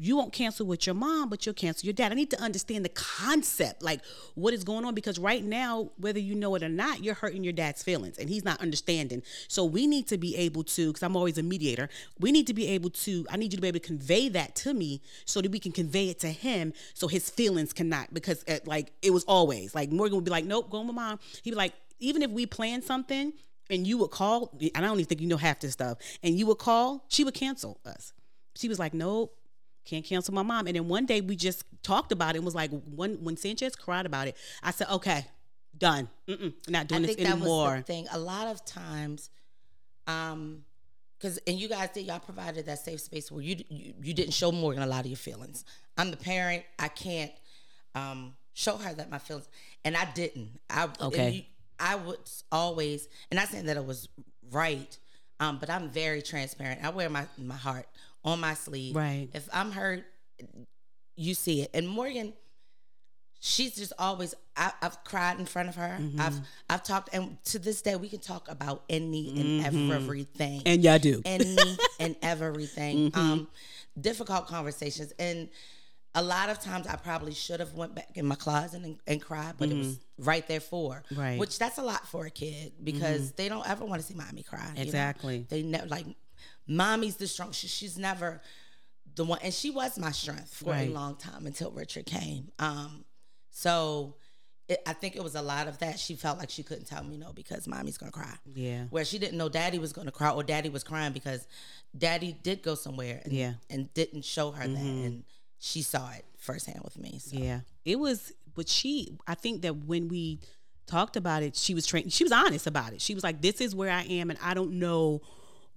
you 0.00 0.16
won't 0.16 0.32
cancel 0.32 0.64
with 0.64 0.86
your 0.86 0.94
mom, 0.94 1.28
but 1.28 1.44
you'll 1.44 1.54
cancel 1.54 1.86
your 1.86 1.92
dad. 1.92 2.12
I 2.12 2.14
need 2.14 2.30
to 2.30 2.40
understand 2.40 2.84
the 2.84 2.90
concept, 2.90 3.82
like 3.82 4.00
what 4.34 4.54
is 4.54 4.62
going 4.62 4.84
on, 4.84 4.94
because 4.94 5.18
right 5.18 5.42
now, 5.42 5.90
whether 5.96 6.20
you 6.20 6.34
know 6.34 6.54
it 6.54 6.62
or 6.62 6.68
not, 6.68 7.02
you're 7.02 7.14
hurting 7.14 7.42
your 7.42 7.52
dad's 7.52 7.82
feelings 7.82 8.16
and 8.16 8.28
he's 8.28 8.44
not 8.44 8.60
understanding. 8.60 9.22
So 9.48 9.64
we 9.64 9.86
need 9.86 10.06
to 10.08 10.16
be 10.16 10.36
able 10.36 10.62
to, 10.64 10.88
because 10.88 11.02
I'm 11.02 11.16
always 11.16 11.36
a 11.36 11.42
mediator, 11.42 11.88
we 12.20 12.30
need 12.30 12.46
to 12.46 12.54
be 12.54 12.68
able 12.68 12.90
to, 12.90 13.26
I 13.30 13.36
need 13.36 13.52
you 13.52 13.56
to 13.56 13.62
be 13.62 13.68
able 13.68 13.80
to 13.80 13.86
convey 13.86 14.28
that 14.28 14.54
to 14.56 14.72
me 14.72 15.02
so 15.24 15.40
that 15.40 15.50
we 15.50 15.58
can 15.58 15.72
convey 15.72 16.08
it 16.08 16.20
to 16.20 16.28
him 16.28 16.72
so 16.94 17.08
his 17.08 17.28
feelings 17.28 17.72
cannot, 17.72 18.14
because 18.14 18.44
uh, 18.48 18.58
like 18.66 18.92
it 19.02 19.12
was 19.12 19.24
always 19.24 19.74
like 19.74 19.90
Morgan 19.90 20.16
would 20.16 20.24
be 20.24 20.30
like, 20.30 20.44
nope, 20.44 20.70
go 20.70 20.78
with 20.78 20.94
my 20.94 21.08
mom. 21.08 21.18
He'd 21.42 21.50
be 21.50 21.56
like, 21.56 21.72
even 21.98 22.22
if 22.22 22.30
we 22.30 22.46
plan 22.46 22.82
something 22.82 23.32
and 23.68 23.86
you 23.86 23.98
would 23.98 24.10
call, 24.10 24.56
and 24.60 24.70
I 24.76 24.80
don't 24.80 24.94
even 24.94 25.06
think 25.06 25.20
you 25.20 25.26
know 25.26 25.36
half 25.36 25.60
this 25.60 25.72
stuff, 25.72 25.98
and 26.22 26.38
you 26.38 26.46
would 26.46 26.58
call, 26.58 27.04
she 27.08 27.24
would 27.24 27.34
cancel 27.34 27.80
us. 27.84 28.12
She 28.54 28.68
was 28.68 28.78
like, 28.78 28.94
nope 28.94 29.37
can't 29.88 30.04
cancel 30.04 30.34
my 30.34 30.42
mom. 30.42 30.66
And 30.66 30.76
then 30.76 30.88
one 30.88 31.06
day 31.06 31.20
we 31.20 31.36
just 31.36 31.64
talked 31.82 32.12
about 32.12 32.34
it 32.34 32.38
and 32.38 32.44
was 32.44 32.54
like, 32.54 32.70
when 32.94 33.22
when 33.24 33.36
Sanchez 33.36 33.74
cried 33.76 34.06
about 34.06 34.28
it, 34.28 34.36
I 34.62 34.70
said, 34.70 34.88
okay, 34.90 35.26
done. 35.76 36.08
Mm-mm, 36.28 36.52
not 36.68 36.80
I 36.80 36.84
doing 36.84 37.02
this 37.02 37.16
that 37.16 37.26
anymore. 37.26 37.70
was 37.72 37.80
the 37.80 37.82
thing. 37.84 38.06
A 38.12 38.18
lot 38.18 38.48
of 38.48 38.64
times, 38.64 39.30
um, 40.06 40.64
because 41.18 41.38
and 41.46 41.58
you 41.58 41.68
guys 41.68 41.90
did 41.92 42.06
y'all 42.06 42.20
provided 42.20 42.66
that 42.66 42.78
safe 42.78 43.00
space 43.00 43.30
where 43.32 43.42
you, 43.42 43.56
you 43.68 43.94
you 44.02 44.14
didn't 44.14 44.34
show 44.34 44.52
Morgan 44.52 44.82
a 44.82 44.86
lot 44.86 45.00
of 45.00 45.06
your 45.06 45.16
feelings. 45.16 45.64
I'm 45.96 46.10
the 46.10 46.16
parent. 46.16 46.62
I 46.78 46.88
can't 46.88 47.32
um 47.94 48.34
show 48.54 48.76
her 48.76 48.92
that 48.94 49.10
my 49.10 49.18
feelings, 49.18 49.48
and 49.84 49.96
I 49.96 50.06
didn't. 50.14 50.60
I 50.70 50.88
Okay. 51.00 51.30
you- 51.30 51.44
I 51.80 51.94
was 51.94 52.42
always, 52.50 53.06
and 53.30 53.38
not 53.38 53.48
saying 53.50 53.66
that 53.66 53.76
it 53.76 53.84
was 53.86 54.08
right, 54.50 54.98
um, 55.38 55.58
but 55.60 55.70
I'm 55.70 55.90
very 55.90 56.22
transparent. 56.22 56.84
I 56.84 56.90
wear 56.90 57.08
my 57.08 57.26
my 57.38 57.54
heart 57.54 57.86
on 58.24 58.40
my 58.40 58.54
sleeve. 58.54 58.94
Right. 58.96 59.28
If 59.32 59.48
I'm 59.52 59.70
hurt, 59.72 60.04
you 61.16 61.34
see 61.34 61.62
it. 61.62 61.70
And 61.74 61.88
Morgan, 61.88 62.32
she's 63.40 63.74
just 63.76 63.92
always. 63.98 64.34
I, 64.56 64.72
I've 64.82 65.02
cried 65.04 65.38
in 65.38 65.46
front 65.46 65.68
of 65.68 65.76
her. 65.76 65.96
Mm-hmm. 66.00 66.20
I've 66.20 66.40
I've 66.68 66.82
talked, 66.82 67.14
and 67.14 67.42
to 67.46 67.58
this 67.58 67.82
day, 67.82 67.96
we 67.96 68.08
can 68.08 68.20
talk 68.20 68.50
about 68.50 68.84
any 68.88 69.28
and 69.40 69.66
everything, 69.66 70.60
Mm-hmm. 70.60 70.68
and 70.68 70.82
y'all 70.84 70.98
do. 70.98 71.22
any 71.24 71.56
and 72.00 72.16
everything. 72.22 73.10
Mm-hmm. 73.10 73.18
Um, 73.20 73.48
difficult 74.00 74.46
conversations, 74.46 75.12
and 75.18 75.48
a 76.14 76.22
lot 76.22 76.48
of 76.50 76.58
times 76.60 76.86
I 76.86 76.96
probably 76.96 77.34
should 77.34 77.60
have 77.60 77.74
went 77.74 77.94
back 77.94 78.08
in 78.16 78.26
my 78.26 78.34
closet 78.34 78.82
and, 78.82 78.98
and 79.06 79.20
cried, 79.22 79.54
but 79.58 79.68
it 79.68 79.76
was 79.76 80.00
right 80.18 80.46
there 80.48 80.58
for. 80.60 81.02
Mm-hmm. 81.12 81.20
Right. 81.20 81.38
Which 81.38 81.58
that's 81.58 81.78
a 81.78 81.82
lot 81.82 82.08
for 82.08 82.26
a 82.26 82.30
kid 82.30 82.72
because 82.82 83.32
they 83.32 83.48
don't 83.48 83.68
ever 83.68 83.84
want 83.84 84.00
to 84.00 84.06
see 84.06 84.14
mommy 84.14 84.42
cry. 84.42 84.66
you 84.70 84.74
know? 84.76 84.82
Exactly. 84.82 85.46
They 85.48 85.62
never 85.62 85.86
like 85.86 86.06
mommy's 86.68 87.16
the 87.16 87.26
strong. 87.26 87.50
She, 87.52 87.66
she's 87.66 87.98
never 87.98 88.40
the 89.16 89.24
one, 89.24 89.40
and 89.42 89.52
she 89.52 89.70
was 89.70 89.98
my 89.98 90.12
strength 90.12 90.54
for 90.54 90.70
Right. 90.70 90.88
a 90.88 90.92
long 90.92 91.16
time 91.16 91.46
until 91.46 91.70
Richard 91.72 92.06
came. 92.06 92.52
Um, 92.58 93.04
so 93.50 94.14
it, 94.68 94.80
I 94.86 94.92
think 94.92 95.16
it 95.16 95.24
was 95.24 95.34
a 95.34 95.42
lot 95.42 95.66
of 95.66 95.78
that. 95.78 95.98
She 95.98 96.14
felt 96.14 96.38
like 96.38 96.50
she 96.50 96.62
couldn't 96.62 96.84
tell 96.86 97.02
me 97.02 97.16
no 97.16 97.32
because 97.32 97.66
mommy's 97.66 97.96
gonna 97.98 98.12
cry. 98.12 98.34
Yeah. 98.54 98.84
Where 98.90 99.04
she 99.04 99.18
didn't 99.18 99.38
know 99.38 99.48
daddy 99.48 99.78
was 99.78 99.92
gonna 99.92 100.12
cry 100.12 100.30
or 100.30 100.42
daddy 100.42 100.68
was 100.68 100.84
crying 100.84 101.12
because 101.12 101.48
daddy 101.96 102.36
did 102.42 102.62
go 102.62 102.74
somewhere 102.74 103.20
and, 103.24 103.32
Yeah. 103.32 103.54
and 103.70 103.92
didn't 103.94 104.24
show 104.24 104.50
her 104.52 104.68
that 104.68 104.78
and 104.78 105.24
she 105.58 105.82
saw 105.82 106.10
it 106.12 106.24
firsthand 106.36 106.82
with 106.84 106.98
me. 106.98 107.18
So. 107.18 107.36
Yeah, 107.38 107.60
it 107.84 107.98
was. 107.98 108.32
But 108.54 108.68
she, 108.68 109.16
I 109.26 109.34
think 109.34 109.62
that 109.62 109.74
when 109.86 110.08
we 110.08 110.40
talked 110.86 111.16
about 111.16 111.42
it, 111.42 111.54
she 111.56 111.74
was 111.74 111.86
trained. 111.86 112.12
She 112.12 112.24
was 112.24 112.32
honest 112.32 112.66
about 112.66 112.92
it. 112.92 113.00
She 113.00 113.14
was 113.14 113.22
like, 113.24 113.40
"This 113.40 113.60
is 113.60 113.74
where 113.74 113.90
I 113.90 114.02
am, 114.02 114.30
and 114.30 114.38
I 114.42 114.52
don't 114.54 114.72
know 114.80 115.20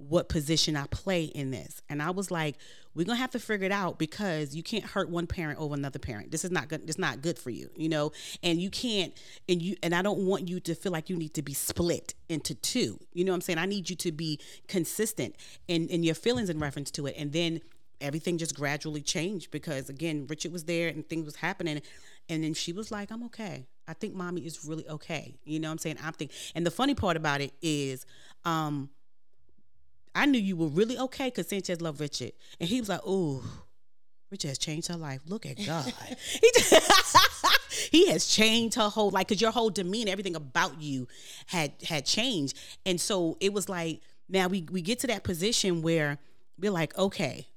what 0.02 0.30
position 0.30 0.76
I 0.76 0.88
play 0.88 1.26
in 1.26 1.52
this." 1.52 1.82
And 1.90 2.02
I 2.02 2.12
was 2.12 2.32
like, 2.32 2.58
"We're 2.94 3.06
gonna 3.06 3.18
have 3.18 3.32
to 3.32 3.40
figure 3.40 3.66
it 3.66 3.72
out 3.72 4.00
because 4.00 4.56
you 4.56 4.64
can't 4.64 4.84
hurt 4.84 5.10
one 5.10 5.28
parent 5.28 5.60
over 5.60 5.74
another 5.74 6.00
parent. 6.00 6.32
This 6.32 6.44
is 6.44 6.52
not 6.52 6.68
good. 6.68 6.84
It's 6.88 6.98
not 6.98 7.22
good 7.22 7.38
for 7.38 7.50
you, 7.50 7.70
you 7.76 7.90
know. 7.90 8.12
And 8.44 8.62
you 8.62 8.70
can't. 8.70 9.14
And 9.48 9.62
you. 9.62 9.76
And 9.84 9.94
I 9.96 10.02
don't 10.02 10.26
want 10.26 10.48
you 10.48 10.60
to 10.62 10.76
feel 10.76 10.92
like 10.92 11.10
you 11.10 11.18
need 11.18 11.34
to 11.36 11.42
be 11.42 11.54
split 11.54 12.14
into 12.30 12.56
two. 12.56 13.00
You 13.14 13.26
know 13.26 13.32
what 13.32 13.38
I'm 13.38 13.42
saying? 13.42 13.60
I 13.60 13.66
need 13.66 13.90
you 13.90 13.96
to 13.98 14.12
be 14.12 14.40
consistent 14.68 15.36
in 15.68 15.88
in 15.90 16.04
your 16.04 16.16
feelings 16.16 16.50
in 16.50 16.60
reference 16.60 16.92
to 16.92 17.08
it, 17.08 17.16
and 17.18 17.32
then." 17.32 17.62
everything 18.02 18.38
just 18.38 18.56
gradually 18.56 19.02
changed 19.02 19.52
because 19.52 19.90
again 19.90 20.26
richard 20.28 20.52
was 20.52 20.66
there 20.66 20.90
and 20.90 21.08
things 21.08 21.26
was 21.26 21.36
happening 21.36 21.82
and 22.30 22.44
then 22.44 22.54
she 22.54 22.74
was 22.74 22.92
like 22.92 23.12
i'm 23.12 23.24
okay 23.24 23.66
i 23.88 23.94
think 23.94 24.14
mommy 24.14 24.42
is 24.42 24.66
really 24.66 24.88
okay 24.90 25.36
you 25.46 25.60
know 25.60 25.70
what 25.70 25.74
i'm 25.74 25.78
saying 25.78 25.98
i'm 26.04 26.14
thinking 26.14 26.36
and 26.56 26.66
the 26.66 26.72
funny 26.72 26.96
part 26.96 27.16
about 27.16 27.42
it 27.42 27.54
is 27.62 28.06
um 28.44 28.90
I 30.14 30.26
knew 30.26 30.40
you 30.40 30.56
were 30.56 30.68
really 30.68 30.98
okay 30.98 31.28
because 31.28 31.48
Sanchez 31.48 31.82
loved 31.82 32.00
Richard, 32.00 32.34
and 32.60 32.68
he 32.68 32.80
was 32.80 32.90
like, 32.90 33.06
"Ooh, 33.08 33.44
Richard 34.32 34.48
has 34.48 34.58
changed 34.58 34.88
her 34.88 34.96
life. 34.96 35.22
Look 35.28 35.46
at 35.46 35.58
God. 35.66 35.94
he, 36.42 36.52
he 37.92 38.12
has 38.12 38.26
changed 38.28 38.76
her 38.76 38.90
whole 38.90 39.10
life 39.10 39.28
because 39.28 39.42
your 39.42 39.52
whole 39.52 39.70
demeanor, 39.70 40.12
everything 40.12 40.36
about 40.36 40.82
you 40.82 41.08
had 41.48 41.74
had 41.88 42.06
changed, 42.06 42.58
and 42.86 43.00
so 43.00 43.38
it 43.42 43.54
was 43.54 43.68
like 43.68 44.02
now 44.30 44.48
we 44.48 44.66
we 44.72 44.82
get 44.82 45.00
to 45.00 45.08
that 45.08 45.24
position 45.24 45.82
where 45.82 46.18
we're 46.58 46.72
like, 46.72 46.98
okay, 46.98 47.48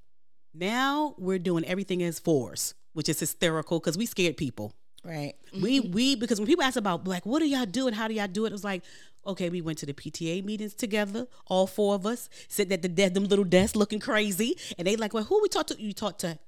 now 0.53 1.15
we're 1.17 1.39
doing 1.39 1.65
everything 1.65 2.03
as 2.03 2.19
force, 2.19 2.75
which 2.93 3.09
is 3.09 3.21
hysterical 3.21 3.79
because 3.79 3.97
we 3.97 4.07
scared 4.07 4.37
people. 4.37 4.73
Right. 5.05 5.35
We 5.53 5.81
mm-hmm. 5.81 5.93
we 5.93 6.17
because 6.17 6.41
when 6.41 6.47
people 6.47 6.65
ask 6.65 6.77
about 6.77 7.07
like 7.07 7.25
what 7.25 7.39
do 7.39 7.47
y'all 7.47 7.67
do 7.67 7.87
and 7.87 7.95
how 7.95 8.09
do 8.09 8.15
y'all 8.15 8.27
do 8.27 8.47
it, 8.47 8.49
it 8.49 8.53
was 8.53 8.65
like 8.65 8.83
okay, 9.27 9.49
we 9.51 9.61
went 9.61 9.79
to 9.79 9.87
the 9.87 9.95
PTA 9.95 10.45
meetings 10.45 10.75
together, 10.75 11.27
all 11.47 11.67
four 11.67 11.95
of 11.95 12.07
us 12.07 12.29
sitting 12.49 12.73
at 12.73 12.83
the 12.83 12.89
desk, 12.89 13.15
them 13.15 13.25
little 13.25 13.45
desks 13.45 13.77
looking 13.77 14.01
crazy, 14.01 14.57
and 14.79 14.87
they 14.87 14.97
like, 14.97 15.15
well, 15.15 15.25
who 15.25 15.41
we 15.43 15.49
talk 15.49 15.67
to? 15.69 15.81
You 15.81 15.93
talk 15.93 16.19
to 16.19 16.39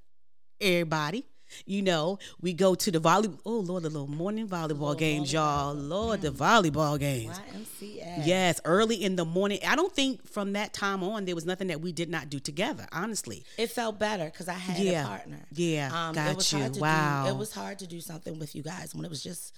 everybody. 0.61 1.25
You 1.65 1.81
know, 1.81 2.19
we 2.41 2.51
go 2.51 2.75
to 2.75 2.91
the 2.91 2.99
volleyball. 2.99 3.39
Oh 3.45 3.59
Lord, 3.59 3.83
the 3.83 3.89
little 3.89 4.05
morning 4.09 4.49
volleyball 4.49 4.97
games, 4.97 5.31
y'all. 5.31 5.73
Lord, 5.73 6.19
the 6.21 6.29
volleyball 6.29 6.99
games. 6.99 7.39
YMCA. 7.39 8.25
Yes, 8.27 8.59
early 8.65 9.01
in 9.01 9.15
the 9.15 9.23
morning. 9.23 9.59
I 9.65 9.77
don't 9.77 9.93
think 9.93 10.27
from 10.29 10.51
that 10.53 10.73
time 10.73 11.03
on 11.03 11.23
there 11.23 11.35
was 11.35 11.45
nothing 11.45 11.67
that 11.69 11.79
we 11.79 11.93
did 11.93 12.09
not 12.09 12.29
do 12.29 12.39
together. 12.39 12.85
Honestly, 12.91 13.45
It 13.57 13.71
felt 13.71 13.97
better 13.97 14.25
because 14.25 14.49
I 14.49 14.55
had 14.55 14.77
Yeah. 14.83 15.03
a 15.05 15.07
partner. 15.07 15.45
Yeah, 15.53 15.89
um, 16.09 16.13
got 16.15 16.31
it 16.31 16.35
was 16.35 16.51
you. 16.51 16.59
Hard 16.59 16.73
to 16.73 16.79
Wow. 16.81 17.23
Do, 17.23 17.29
it 17.31 17.37
was 17.37 17.53
hard 17.53 17.79
to 17.79 17.87
do 17.87 18.01
something 18.01 18.39
with 18.39 18.53
you 18.53 18.61
guys 18.61 18.93
when 18.93 19.05
it 19.05 19.09
was 19.09 19.23
just 19.23 19.53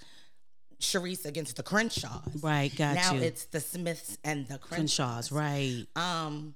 Cherise 0.80 1.26
against 1.26 1.56
the 1.56 1.62
Crenshaws. 1.62 2.42
Right, 2.42 2.74
got 2.74 2.94
now 2.94 3.12
you. 3.14 3.20
it's 3.20 3.44
the 3.44 3.60
Smiths 3.60 4.18
and 4.24 4.46
the 4.48 4.58
Crenshaws. 4.58 5.28
Crenshaws, 5.28 5.32
right? 5.32 5.86
um 5.96 6.54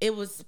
it 0.00 0.14
was 0.14 0.44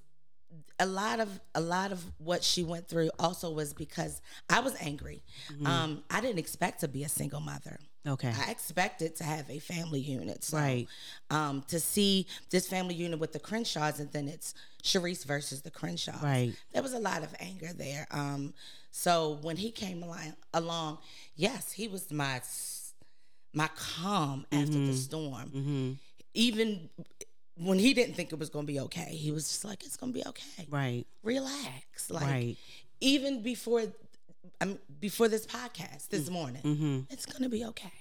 a 0.80 0.86
lot 0.86 1.18
of 1.20 1.40
a 1.54 1.60
lot 1.60 1.90
of 1.92 2.04
what 2.18 2.44
she 2.44 2.62
went 2.62 2.88
through 2.88 3.10
also 3.18 3.50
was 3.50 3.72
because 3.72 4.20
I 4.50 4.60
was 4.60 4.74
angry. 4.80 5.22
Mm-hmm. 5.52 5.66
Um 5.66 6.04
I 6.10 6.20
didn't 6.20 6.38
expect 6.38 6.80
to 6.80 6.88
be 6.88 7.04
a 7.04 7.08
single 7.08 7.40
mother. 7.40 7.78
Okay, 8.06 8.32
I 8.46 8.50
expected 8.50 9.16
to 9.16 9.24
have 9.24 9.50
a 9.50 9.58
family 9.58 10.00
unit. 10.00 10.42
So, 10.42 10.56
Right. 10.56 10.86
Um, 11.30 11.62
to 11.68 11.78
see 11.78 12.26
this 12.48 12.66
family 12.66 12.94
unit 12.94 13.18
with 13.18 13.32
the 13.32 13.38
Crenshaws 13.40 14.00
and 14.00 14.10
then 14.12 14.28
it's 14.28 14.54
Cherise 14.82 15.26
versus 15.26 15.60
the 15.62 15.70
Crenshaws. 15.70 16.22
Right. 16.22 16.54
There 16.72 16.82
was 16.82 16.94
a 16.94 17.00
lot 17.00 17.22
of 17.22 17.34
anger 17.38 17.70
there. 17.76 18.06
Um, 18.10 18.54
so 18.90 19.38
when 19.42 19.56
he 19.56 19.70
came 19.70 20.02
along, 20.02 20.34
along, 20.54 20.98
yes, 21.36 21.72
he 21.72 21.86
was 21.86 22.10
my 22.10 22.40
my 23.62 23.68
calm 23.76 24.46
after 24.52 24.78
Mm-hmm. 24.78 24.86
the 24.86 24.94
storm. 25.08 25.98
Even 26.34 26.88
when 27.56 27.78
he 27.78 27.90
didn't 27.98 28.14
think 28.14 28.32
it 28.32 28.38
was 28.38 28.50
going 28.50 28.66
to 28.66 28.72
be 28.72 28.80
okay, 28.86 29.10
he 29.24 29.30
was 29.32 29.44
just 29.48 29.64
like, 29.64 29.80
"It's 29.86 29.96
going 29.96 30.12
to 30.12 30.18
be 30.20 30.26
okay. 30.32 30.64
right, 30.70 31.04
Relax." 31.22 32.10
Like 32.10 32.22
Right. 32.36 32.56
even 33.00 33.42
before. 33.42 33.82
Um, 34.60 34.78
before 34.98 35.28
this 35.28 35.46
podcast 35.46 36.08
this 36.08 36.30
morning, 36.30 36.62
Mm-hmm. 36.62 36.98
it's 37.10 37.26
gonna 37.26 37.48
be 37.50 37.64
okay. 37.66 37.92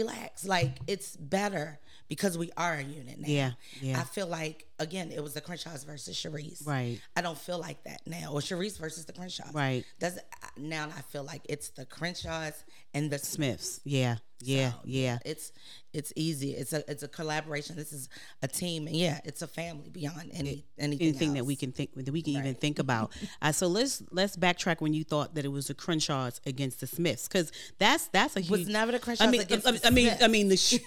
Relax. 0.00 0.44
Like 0.56 0.72
it's 0.88 1.16
better 1.16 1.78
because 2.08 2.36
we 2.38 2.50
are 2.56 2.74
a 2.74 2.82
unit 2.82 3.18
now. 3.20 3.28
Yeah, 3.28 3.50
yeah. 3.80 4.00
I 4.00 4.04
feel 4.04 4.26
like 4.26 4.66
again, 4.82 5.10
it 5.10 5.22
was 5.22 5.34
the 5.34 5.40
Crenshaws 5.40 5.84
versus 5.84 6.16
Cherise. 6.16 6.66
Right. 6.66 7.00
I 7.16 7.22
don't 7.22 7.38
feel 7.38 7.58
like 7.58 7.82
that 7.84 8.02
now, 8.06 8.32
or 8.32 8.40
Cherise 8.40 8.78
versus 8.78 9.04
the 9.06 9.12
Crenshaws. 9.12 9.52
Right. 9.54 9.84
Does 9.98 10.18
now 10.56 10.88
I 10.96 11.00
feel 11.02 11.24
like 11.24 11.42
it's 11.48 11.70
the 11.70 11.86
Crenshaws 11.86 12.64
and 12.94 13.10
the 13.10 13.18
Smiths. 13.18 13.80
Yeah, 13.84 14.16
yeah, 14.40 14.72
So, 14.72 14.76
yeah. 14.84 15.18
It's 15.24 15.52
it's 15.92 16.12
easy. 16.16 16.52
It's 16.52 16.72
a 16.72 16.82
it's 16.90 17.02
a 17.02 17.08
collaboration. 17.08 17.76
This 17.76 17.92
is 17.92 18.08
a 18.42 18.48
team, 18.48 18.86
and 18.86 18.96
yeah, 18.96 19.20
it's 19.24 19.42
a 19.42 19.46
family 19.46 19.90
beyond 19.90 20.30
any 20.32 20.64
anything, 20.78 21.08
Anything 21.08 21.34
that 21.34 21.44
we 21.44 21.54
can 21.54 21.70
think 21.72 21.94
that 21.94 22.10
we 22.10 22.22
can 22.22 22.34
even 22.34 22.54
think 22.54 22.78
about. 22.78 23.12
Uh, 23.40 23.50
so 23.50 23.66
let's 23.66 24.02
let's 24.12 24.36
backtrack 24.36 24.80
when 24.80 24.92
you 24.94 25.02
thought 25.04 25.34
that 25.34 25.44
it 25.44 25.48
was 25.48 25.66
the 25.66 25.74
Crenshaws 25.74 26.40
against 26.46 26.80
the 26.80 26.86
Smiths 26.86 27.26
because 27.26 27.50
that's 27.78 28.06
that's 28.08 28.36
a 28.36 28.40
huge. 28.40 28.50
was 28.50 28.68
never 28.68 28.92
the 28.92 28.98
Crenshaws 29.00 29.26
I 29.26 29.30
mean, 29.30 29.40
against 29.40 29.66
I, 29.66 29.72
the 29.72 29.86
I 29.86 29.90
mean, 29.90 30.12
I 30.20 30.28
mean 30.28 30.48
the 30.48 30.56
sh- 30.56 30.78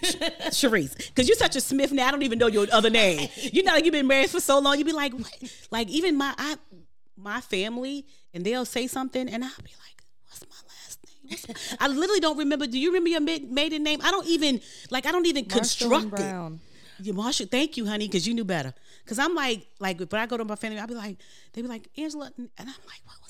Cherise 0.52 0.96
because 0.96 1.28
you're 1.28 1.38
such 1.38 1.56
a 1.56 1.62
Smith 1.62 1.92
now. 1.92 2.08
I 2.08 2.12
don't 2.12 2.24
even 2.24 2.40
know 2.40 2.48
your 2.48 2.68
other 2.72 2.90
name. 2.90 3.30
You 3.56 3.64
know, 3.64 3.76
you've 3.86 3.94
been 3.94 4.08
married 4.08 4.30
for 4.30 4.40
so 4.40 4.60
long. 4.60 4.78
you'd 4.78 4.86
be 4.86 4.94
like, 4.94 5.14
what? 5.14 5.32
like 5.72 5.88
even 5.90 6.18
my 6.18 6.34
I 6.38 6.56
my 7.18 7.42
family, 7.42 8.06
and 8.34 8.44
they'll 8.44 8.66
say 8.66 8.88
something, 8.88 9.30
and 9.30 9.44
I'll 9.44 9.52
be 9.64 9.72
like, 9.86 10.04
what's 10.28 10.42
my 10.42 10.56
last 10.68 11.00
name? 11.08 11.30
What's 11.30 11.48
my-" 11.48 11.78
I 11.86 11.88
literally 11.88 12.20
don't 12.20 12.38
remember. 12.38 12.68
Do 12.68 12.78
you 12.80 12.90
remember 12.90 13.10
your 13.10 13.22
mid- 13.22 13.52
maiden 13.52 13.84
name? 13.84 14.00
I 14.04 14.12
don't 14.12 14.28
even 14.28 14.62
like. 14.90 15.06
I 15.06 15.12
don't 15.12 15.26
even 15.26 15.46
Marshall 15.48 15.90
construct 15.90 16.04
and 16.04 16.14
it. 16.14 16.18
Brown. 16.18 16.60
Yeah, 17.02 17.14
Marsha, 17.14 17.50
thank 17.50 17.76
you, 17.76 17.86
honey, 17.86 18.08
because 18.08 18.26
you 18.26 18.34
knew 18.34 18.46
better. 18.46 18.74
Because 19.04 19.20
I'm 19.20 19.36
like, 19.36 19.68
like, 19.80 20.00
when 20.00 20.22
I 20.22 20.26
go 20.28 20.38
to 20.38 20.46
my 20.46 20.56
family, 20.56 20.80
I'll 20.80 20.88
be 20.88 20.96
like, 20.96 21.18
they 21.52 21.62
be 21.62 21.68
like, 21.68 21.90
Angela, 21.98 22.32
and 22.38 22.50
I'm 22.58 22.68
like, 22.68 23.02
what? 23.04 23.25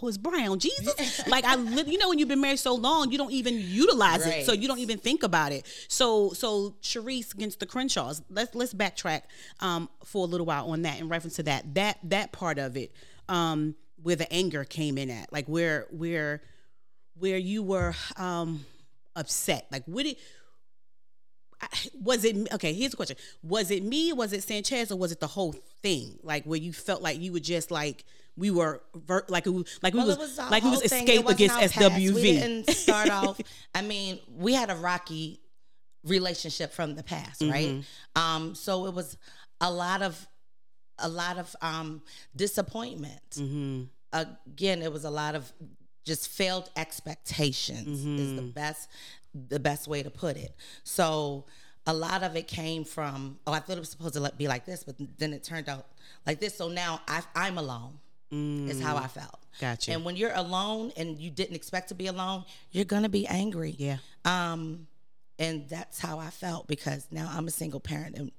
Oh, 0.00 0.08
it's 0.08 0.18
Brown, 0.18 0.58
Jesus. 0.58 1.26
like 1.28 1.44
I, 1.44 1.56
you 1.56 1.98
know, 1.98 2.08
when 2.08 2.18
you've 2.18 2.28
been 2.28 2.40
married 2.40 2.60
so 2.60 2.74
long, 2.74 3.10
you 3.10 3.18
don't 3.18 3.32
even 3.32 3.58
utilize 3.58 4.24
it, 4.24 4.46
so 4.46 4.52
you 4.52 4.68
don't 4.68 4.78
even 4.78 4.98
think 4.98 5.22
about 5.22 5.52
it. 5.52 5.66
So, 5.88 6.30
so 6.32 6.76
Cherise 6.80 7.34
against 7.34 7.58
the 7.60 7.66
Crenshaws. 7.66 8.22
Let's 8.30 8.54
let's 8.54 8.72
backtrack 8.72 9.22
um, 9.58 9.88
for 10.04 10.24
a 10.24 10.28
little 10.28 10.46
while 10.46 10.70
on 10.70 10.82
that 10.82 11.00
in 11.00 11.08
reference 11.08 11.36
to 11.36 11.42
that 11.44 11.74
that 11.74 11.98
that 12.04 12.32
part 12.32 12.58
of 12.58 12.76
it, 12.76 12.92
um, 13.28 13.74
where 14.02 14.16
the 14.16 14.32
anger 14.32 14.64
came 14.64 14.96
in 14.96 15.10
at, 15.10 15.32
like 15.32 15.46
where 15.46 15.86
where 15.90 16.42
where 17.18 17.38
you 17.38 17.62
were 17.62 17.94
um, 18.16 18.64
upset, 19.16 19.66
like 19.72 19.84
what 19.86 20.06
it 20.06 20.18
was 22.00 22.24
it 22.24 22.52
okay 22.54 22.72
here's 22.72 22.92
the 22.92 22.96
question. 22.96 23.16
Was 23.42 23.70
it 23.70 23.82
me? 23.82 24.12
Was 24.12 24.32
it 24.32 24.42
sanchez? 24.42 24.90
Or 24.90 24.96
was 24.96 25.12
it 25.12 25.20
the 25.20 25.26
whole 25.26 25.52
thing? 25.82 26.18
Like 26.22 26.44
where 26.44 26.58
you 26.58 26.72
felt 26.72 27.02
like 27.02 27.20
you 27.20 27.32
were 27.32 27.40
just 27.40 27.70
like 27.70 28.04
we 28.40 28.50
were 28.50 28.82
ver- 28.94 29.26
like 29.28 29.44
was, 29.46 29.78
like 29.82 29.92
we 29.94 29.98
Well, 29.98 30.06
was, 30.08 30.18
was 30.18 30.38
like 30.38 30.64
we 30.64 30.70
was 30.70 30.80
whole 30.80 30.88
thing. 30.88 31.06
It 31.06 31.10
escape 31.10 31.28
against 31.28 31.56
swv 31.76 32.14
We 32.14 32.22
didn't 32.22 32.70
start 32.84 33.10
off. 33.10 33.38
I 33.74 33.82
mean, 33.82 34.18
we 34.34 34.54
had 34.54 34.70
a 34.70 34.74
rocky 34.76 35.40
relationship 36.04 36.72
from 36.72 36.94
the 36.96 37.02
past, 37.02 37.40
Mm-hmm. 37.42 37.52
right? 37.52 37.84
Um, 38.16 38.54
so 38.54 38.86
it 38.86 38.94
was 38.94 39.16
a 39.60 39.70
lot 39.70 40.02
of 40.02 40.26
a 40.98 41.08
lot 41.08 41.38
of 41.38 41.54
um, 41.62 42.02
disappointment. 42.34 43.30
Mm-hmm. 43.32 43.84
Again, 44.12 44.82
it 44.82 44.92
was 44.92 45.04
a 45.04 45.10
lot 45.10 45.34
of 45.34 45.52
just 46.06 46.28
failed 46.28 46.70
expectations. 46.76 48.04
Is 48.04 48.34
the 48.36 48.42
best 48.42 48.88
the 49.34 49.60
best 49.60 49.86
way 49.86 50.02
to 50.02 50.10
put 50.10 50.36
it. 50.36 50.56
So 50.82 51.44
a 51.86 51.94
lot 51.94 52.22
of 52.22 52.36
it 52.36 52.46
came 52.48 52.84
from 52.84 53.38
oh, 53.46 53.52
I 53.52 53.60
thought 53.60 53.76
it 53.76 53.80
was 53.80 53.90
supposed 53.90 54.14
to 54.14 54.32
be 54.36 54.48
like 54.48 54.64
this, 54.66 54.82
but 54.84 54.96
then 55.18 55.32
it 55.32 55.44
turned 55.44 55.68
out 55.68 55.86
like 56.26 56.40
this. 56.40 56.56
So 56.56 56.68
now 56.68 57.00
I, 57.06 57.22
I'm 57.34 57.58
alone. 57.58 57.98
Is 58.32 58.80
how 58.80 58.96
I 58.96 59.08
felt. 59.08 59.38
Gotcha. 59.60 59.92
And 59.92 60.04
when 60.04 60.14
you're 60.16 60.32
alone 60.34 60.92
and 60.96 61.18
you 61.18 61.30
didn't 61.30 61.56
expect 61.56 61.88
to 61.88 61.94
be 61.94 62.06
alone, 62.06 62.44
you're 62.70 62.84
gonna 62.84 63.08
be 63.08 63.26
angry. 63.26 63.74
yeah 63.78 63.96
Um, 64.24 64.86
and 65.38 65.68
that's 65.68 65.98
how 65.98 66.18
I 66.18 66.30
felt 66.30 66.66
because 66.68 67.06
now 67.10 67.28
I'm 67.32 67.48
a 67.48 67.50
single 67.50 67.80
parent 67.80 68.16
and 68.16 68.30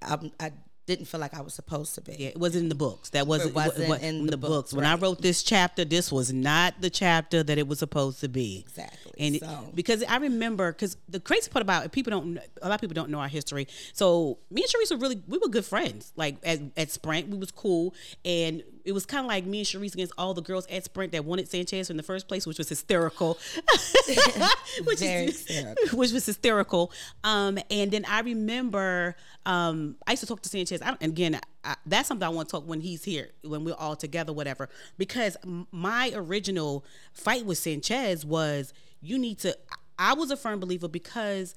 I'm, 0.00 0.32
I 0.40 0.52
didn't 0.86 1.04
feel 1.06 1.20
like 1.20 1.32
I 1.32 1.42
was 1.42 1.54
supposed 1.54 1.94
to 1.94 2.00
be. 2.00 2.16
yeah 2.18 2.28
it 2.30 2.38
wasn't 2.38 2.64
in 2.64 2.68
the 2.68 2.74
books 2.74 3.10
that 3.10 3.26
wasn't, 3.26 3.54
wa- 3.54 3.66
wasn't 3.66 3.88
wa- 3.88 3.94
in 3.96 4.26
the 4.26 4.36
books, 4.36 4.72
when 4.74 4.84
i 4.84 4.96
wrote 4.96 5.22
this 5.22 5.44
chapter 5.44 5.84
this 5.84 6.10
was 6.10 6.32
not 6.32 6.74
the 6.80 6.90
chapter 6.90 7.44
that 7.44 7.56
it 7.56 7.68
was 7.68 7.78
supposed 7.78 8.18
to 8.20 8.28
be 8.28 8.64
Exactly. 8.66 9.12
and 9.18 9.36
it- 9.36 9.76
because 9.76 10.02
I 10.02 10.16
remember, 10.16 10.72
because 10.72 10.96
the 11.08 11.20
crazy 11.20 11.50
part 11.50 11.62
about 11.62 11.84
it, 11.84 11.92
people 11.92 12.10
don't, 12.10 12.38
a 12.60 12.68
lot 12.68 12.74
of 12.74 12.80
people 12.80 12.94
don't 12.94 13.10
know 13.10 13.20
our 13.20 13.28
history. 13.28 13.68
So 13.92 14.38
me 14.50 14.62
and 14.62 14.70
Cherise 14.70 14.90
were 14.90 15.00
really, 15.00 15.22
we 15.28 15.38
were 15.38 15.48
good 15.48 15.64
friends. 15.64 16.12
Like 16.16 16.36
at, 16.42 16.60
at 16.76 16.90
Sprint, 16.90 17.28
we 17.28 17.38
was 17.38 17.52
cool, 17.52 17.94
and 18.24 18.62
it 18.84 18.92
was 18.92 19.06
kind 19.06 19.24
of 19.24 19.28
like 19.28 19.46
me 19.46 19.58
and 19.58 19.66
Cherise 19.66 19.94
against 19.94 20.12
all 20.18 20.34
the 20.34 20.42
girls 20.42 20.66
at 20.66 20.84
Sprint 20.84 21.12
that 21.12 21.24
wanted 21.24 21.48
Sanchez 21.48 21.90
in 21.90 21.96
the 21.96 22.02
first 22.02 22.28
place, 22.28 22.46
which 22.46 22.58
was 22.58 22.68
hysterical. 22.68 23.38
which 24.84 25.00
Very 25.00 25.26
is, 25.26 25.46
hysterical. 25.46 25.98
which 25.98 26.12
was 26.12 26.26
hysterical. 26.26 26.92
Um, 27.24 27.58
and 27.70 27.90
then 27.90 28.04
I 28.06 28.20
remember, 28.20 29.16
um, 29.46 29.96
I 30.06 30.12
used 30.12 30.22
to 30.22 30.26
talk 30.26 30.42
to 30.42 30.48
Sanchez. 30.48 30.82
I, 30.82 30.96
again, 31.00 31.40
I, 31.64 31.76
that's 31.86 32.08
something 32.08 32.26
I 32.26 32.30
want 32.30 32.48
to 32.48 32.52
talk 32.52 32.66
when 32.66 32.80
he's 32.80 33.04
here, 33.04 33.30
when 33.44 33.64
we're 33.64 33.74
all 33.74 33.96
together, 33.96 34.32
whatever. 34.32 34.68
Because 34.98 35.36
my 35.70 36.10
original 36.14 36.84
fight 37.12 37.46
with 37.46 37.58
Sanchez 37.58 38.24
was 38.24 38.72
you 39.00 39.18
need 39.18 39.38
to. 39.40 39.56
I 39.98 40.14
was 40.14 40.30
a 40.30 40.36
firm 40.36 40.58
believer 40.58 40.88
because 40.88 41.54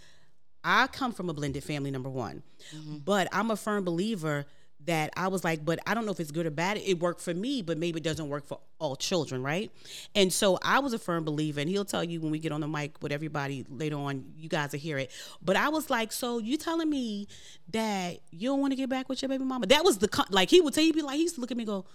I 0.63 0.87
come 0.87 1.11
from 1.11 1.29
a 1.29 1.33
blended 1.33 1.63
family, 1.63 1.91
number 1.91 2.09
one. 2.09 2.43
But 3.05 3.27
I'm 3.31 3.51
a 3.51 3.55
firm 3.55 3.83
believer 3.83 4.45
that 4.85 5.11
I 5.17 5.27
was 5.27 5.43
like, 5.43 5.65
but 5.65 5.79
I 5.87 5.93
don't 5.93 6.05
know 6.05 6.11
if 6.11 6.19
it's 6.19 6.31
good 6.31 6.45
or 6.45 6.51
bad. 6.51 6.77
It 6.77 6.99
worked 6.99 7.21
for 7.21 7.33
me, 7.33 7.61
but 7.61 7.77
maybe 7.77 7.99
it 7.99 8.03
doesn't 8.03 8.29
work 8.29 8.45
for 8.45 8.59
all 8.79 8.95
children, 8.95 9.41
right? 9.41 9.71
And 10.13 10.31
so 10.31 10.59
I 10.61 10.79
was 10.79 10.93
a 10.93 10.99
firm 10.99 11.23
believer, 11.23 11.59
and 11.59 11.69
he'll 11.69 11.85
tell 11.85 12.03
you 12.03 12.21
when 12.21 12.31
we 12.31 12.39
get 12.39 12.51
on 12.51 12.61
the 12.61 12.67
mic 12.67 13.01
with 13.01 13.11
everybody 13.11 13.65
later 13.69 13.97
on, 13.97 14.25
you 14.37 14.49
guys 14.49 14.71
will 14.71 14.79
hear 14.79 14.97
it. 14.97 15.11
But 15.41 15.55
I 15.55 15.69
was 15.69 15.89
like, 15.89 16.11
so 16.11 16.37
you 16.37 16.57
telling 16.57 16.89
me 16.89 17.27
that 17.71 18.19
you 18.31 18.49
don't 18.49 18.59
want 18.59 18.71
to 18.71 18.77
get 18.77 18.89
back 18.89 19.09
with 19.09 19.21
your 19.21 19.29
baby 19.29 19.43
mama? 19.43 19.67
That 19.67 19.83
was 19.83 19.97
the 19.97 20.25
like 20.29 20.49
he 20.49 20.61
would 20.61 20.73
tell 20.73 20.83
you, 20.83 20.93
be 20.93 21.01
like, 21.01 21.15
he 21.15 21.23
used 21.23 21.35
to 21.35 21.41
look 21.41 21.51
at 21.51 21.57
me 21.57 21.65
go, 21.65 21.85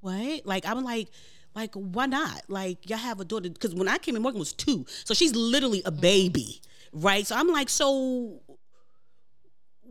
what? 0.00 0.46
Like 0.46 0.66
I'm 0.66 0.82
like, 0.84 1.08
like 1.54 1.74
why 1.74 2.06
not? 2.06 2.42
Like 2.48 2.88
y'all 2.88 2.98
have 2.98 3.20
a 3.20 3.24
daughter 3.24 3.48
because 3.48 3.74
when 3.74 3.88
I 3.88 3.98
came 3.98 4.16
in, 4.16 4.22
Morgan 4.22 4.38
was 4.38 4.52
two, 4.52 4.84
so 5.04 5.14
she's 5.14 5.34
literally 5.34 5.82
a 5.84 5.90
baby, 5.90 6.60
right? 6.92 7.26
So 7.26 7.36
I'm 7.36 7.48
like, 7.48 7.68
so 7.68 8.40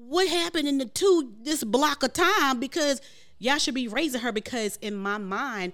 what 0.07 0.27
happened 0.27 0.67
in 0.67 0.77
the 0.77 0.85
two 0.85 1.31
this 1.43 1.63
block 1.63 2.03
of 2.03 2.13
time 2.13 2.59
because 2.59 3.01
y'all 3.39 3.57
should 3.57 3.73
be 3.75 3.87
raising 3.87 4.21
her 4.21 4.31
because 4.31 4.77
in 4.81 4.95
my 4.95 5.17
mind 5.17 5.73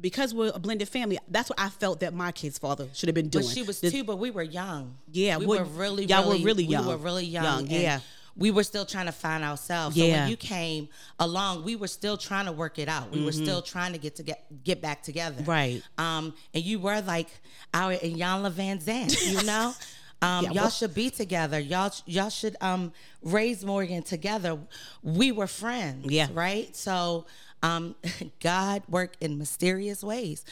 because 0.00 0.32
we're 0.34 0.50
a 0.54 0.58
blended 0.58 0.88
family 0.88 1.18
that's 1.28 1.50
what 1.50 1.60
i 1.60 1.68
felt 1.68 2.00
that 2.00 2.14
my 2.14 2.32
kid's 2.32 2.58
father 2.58 2.88
should 2.94 3.08
have 3.08 3.14
been 3.14 3.28
doing 3.28 3.44
But 3.44 3.52
she 3.54 3.62
was 3.62 3.80
This- 3.80 3.92
too, 3.92 4.02
but 4.04 4.18
we 4.18 4.30
were 4.30 4.42
young. 4.42 4.96
Yeah, 5.12 5.36
we 5.36 5.46
what- 5.46 5.58
were 5.60 5.64
really, 5.66 6.06
y'all 6.06 6.24
were 6.26 6.32
really, 6.34 6.44
really 6.44 6.64
young. 6.64 6.86
We 6.86 6.92
were 6.92 6.96
really 6.98 7.24
young. 7.26 7.44
Young, 7.44 7.66
yeah. 7.70 8.00
We 8.36 8.50
were 8.52 8.62
still 8.62 8.86
trying 8.86 9.06
to 9.06 9.12
find 9.12 9.44
ourselves. 9.44 9.96
So 9.96 10.02
Yeah. 10.02 10.20
when 10.22 10.30
you 10.30 10.36
came 10.36 10.88
along, 11.18 11.64
we 11.64 11.76
were 11.76 11.88
still 11.88 12.16
trying 12.16 12.46
to 12.46 12.52
work 12.52 12.78
it 12.78 12.88
out. 12.88 13.10
We 13.10 13.22
were 13.22 13.32
still 13.32 13.60
trying 13.60 13.92
to 13.92 13.98
get 13.98 14.16
to 14.16 14.22
get 14.22 14.46
get 14.64 14.80
back 14.80 15.02
together. 15.02 15.42
Mm-hmm. 15.42 15.50
Right. 15.50 15.82
Um, 15.98 16.32
and 16.54 16.64
you 16.64 16.78
were 16.78 17.00
like 17.02 17.28
our 17.74 17.94
Iyanla 17.96 18.52
Van 18.52 18.80
Zandt, 18.80 19.20
you 19.26 19.42
know? 19.42 19.74
Um, 20.22 20.44
Yeah, 20.44 20.50
y'all 20.50 20.54
well- 20.64 20.70
should 20.70 20.94
be 20.94 21.10
together. 21.10 21.58
Y'all 21.58 21.92
y'all 22.06 22.28
should 22.30 22.56
um 22.60 22.92
raise 23.22 23.64
Morgan 23.64 24.02
together. 24.02 24.58
We 25.02 25.32
were 25.32 25.46
friends. 25.46 26.10
Yeah. 26.10 26.28
Right? 26.32 26.74
So 26.76 27.26
um 27.62 27.94
God 28.40 28.82
worked 28.88 29.16
in 29.22 29.38
mysterious 29.38 30.02
ways 30.04 30.44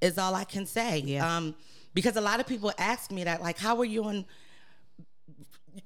is 0.00 0.16
all 0.18 0.34
I 0.34 0.44
can 0.44 0.66
say. 0.66 0.98
Yeah. 1.00 1.36
Um 1.36 1.54
because 1.94 2.16
a 2.16 2.20
lot 2.20 2.40
of 2.40 2.46
people 2.46 2.70
ask 2.78 3.10
me 3.10 3.24
that, 3.24 3.40
like, 3.42 3.58
how 3.58 3.78
are 3.78 3.84
you 3.84 4.04
on 4.04 4.26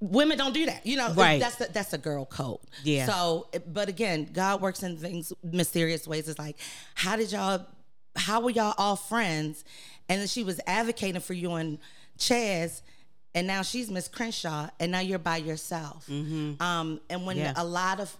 women 0.00 0.38
don't 0.38 0.54
do 0.54 0.66
that. 0.66 0.86
You 0.86 0.96
know, 0.96 1.12
Right. 1.14 1.40
that's 1.40 1.56
the, 1.56 1.68
that's 1.72 1.92
a 1.92 1.98
girl 1.98 2.24
code. 2.24 2.58
Yeah. 2.84 3.06
So, 3.06 3.48
but 3.66 3.88
again, 3.88 4.28
God 4.32 4.60
works 4.60 4.82
in 4.82 4.96
things 4.96 5.32
mysterious 5.42 6.06
ways. 6.06 6.28
It's 6.28 6.38
like, 6.38 6.56
how 6.94 7.16
did 7.16 7.32
y'all? 7.32 7.66
How 8.16 8.40
were 8.40 8.50
y'all 8.50 8.74
all 8.76 8.96
friends? 8.96 9.64
And 10.08 10.20
then 10.20 10.26
she 10.28 10.42
was 10.42 10.60
advocating 10.66 11.20
for 11.20 11.32
you 11.32 11.52
and 11.52 11.78
Chaz, 12.18 12.82
and 13.34 13.46
now 13.46 13.62
she's 13.62 13.90
Miss 13.90 14.08
Crenshaw, 14.08 14.68
and 14.80 14.90
now 14.92 15.00
you're 15.00 15.18
by 15.18 15.36
yourself. 15.38 16.08
Um, 16.10 17.00
and 17.08 17.26
when 17.26 17.36
Mm-hmm. 17.36 17.38
Yeah. 17.38 17.52
a 17.56 17.64
lot 17.64 18.00
of 18.00 18.14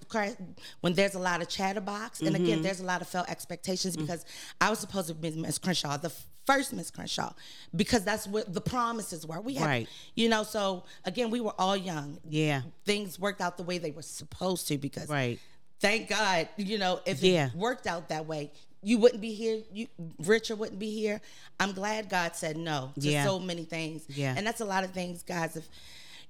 when 0.81 0.95
there's 0.95 1.15
a 1.15 1.19
lot 1.19 1.43
of 1.43 1.49
chatterbox, 1.49 2.21
and 2.21 2.35
Mm-hmm. 2.35 2.45
again, 2.45 2.63
there's 2.63 2.81
a 2.81 2.85
lot 2.85 3.01
of 3.03 3.09
felt 3.09 3.29
expectations 3.29 3.97
because 3.97 4.25
I 4.61 4.71
was 4.71 4.79
supposed 4.79 5.09
to 5.09 5.15
be 5.15 5.31
Miss 5.33 5.59
Crenshaw, 5.59 5.97
the 5.97 6.13
first 6.47 6.73
Miss 6.73 6.91
Crenshaw, 6.91 7.33
because 7.77 8.03
that's 8.05 8.27
what 8.27 8.53
the 8.53 8.61
promises 8.61 9.27
were. 9.27 9.41
We 9.41 9.55
had, 9.55 9.67
Right. 9.67 9.89
you 10.15 10.29
know, 10.29 10.43
so 10.43 10.85
again, 11.05 11.31
we 11.31 11.41
were 11.41 11.55
all 11.59 11.77
young. 11.77 12.19
Yeah. 12.29 12.63
Things 12.85 13.19
worked 13.19 13.41
out 13.41 13.57
the 13.57 13.63
way 13.63 13.79
they 13.79 13.91
were 13.91 14.03
supposed 14.03 14.67
to 14.69 14.79
because 14.79 15.09
Right. 15.09 15.39
thank 15.81 16.09
God, 16.09 16.49
you 16.57 16.79
know, 16.79 17.01
if 17.05 17.23
Yeah. 17.23 17.49
it 17.49 17.55
worked 17.55 17.87
out 17.87 18.09
that 18.09 18.27
way, 18.27 18.53
you 18.83 18.99
wouldn't 18.99 19.21
be 19.21 19.33
here. 19.35 19.61
You 19.73 19.87
Richard 20.25 20.59
wouldn't 20.59 20.79
be 20.79 20.91
here. 20.91 21.21
I'm 21.59 21.73
glad 21.73 22.09
God 22.09 22.35
said 22.37 22.57
no 22.57 22.93
to 22.99 23.09
Yeah. 23.09 23.25
so 23.25 23.39
many 23.39 23.65
things. 23.65 24.03
Yeah. 24.09 24.35
And 24.37 24.47
that's 24.47 24.61
a 24.61 24.65
lot 24.65 24.85
of 24.85 24.93
things, 24.93 25.23
guys. 25.23 25.57
If 25.57 25.69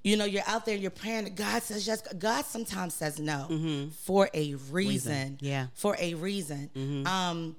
you 0.02 0.16
know 0.16 0.24
you're 0.24 0.42
out 0.46 0.64
there, 0.66 0.76
you're 0.76 0.90
praying 0.90 1.24
that 1.24 1.34
God 1.36 1.62
says 1.62 1.86
yes. 1.86 2.02
God 2.18 2.44
sometimes 2.44 2.94
says 2.94 3.18
no 3.20 3.90
for 4.04 4.28
a 4.34 4.54
reason. 4.70 5.36
Mm-hmm. 5.36 5.44
Yeah. 5.46 5.66
For 5.74 5.96
a 5.98 6.14
reason. 6.14 6.70
Um 7.06 7.56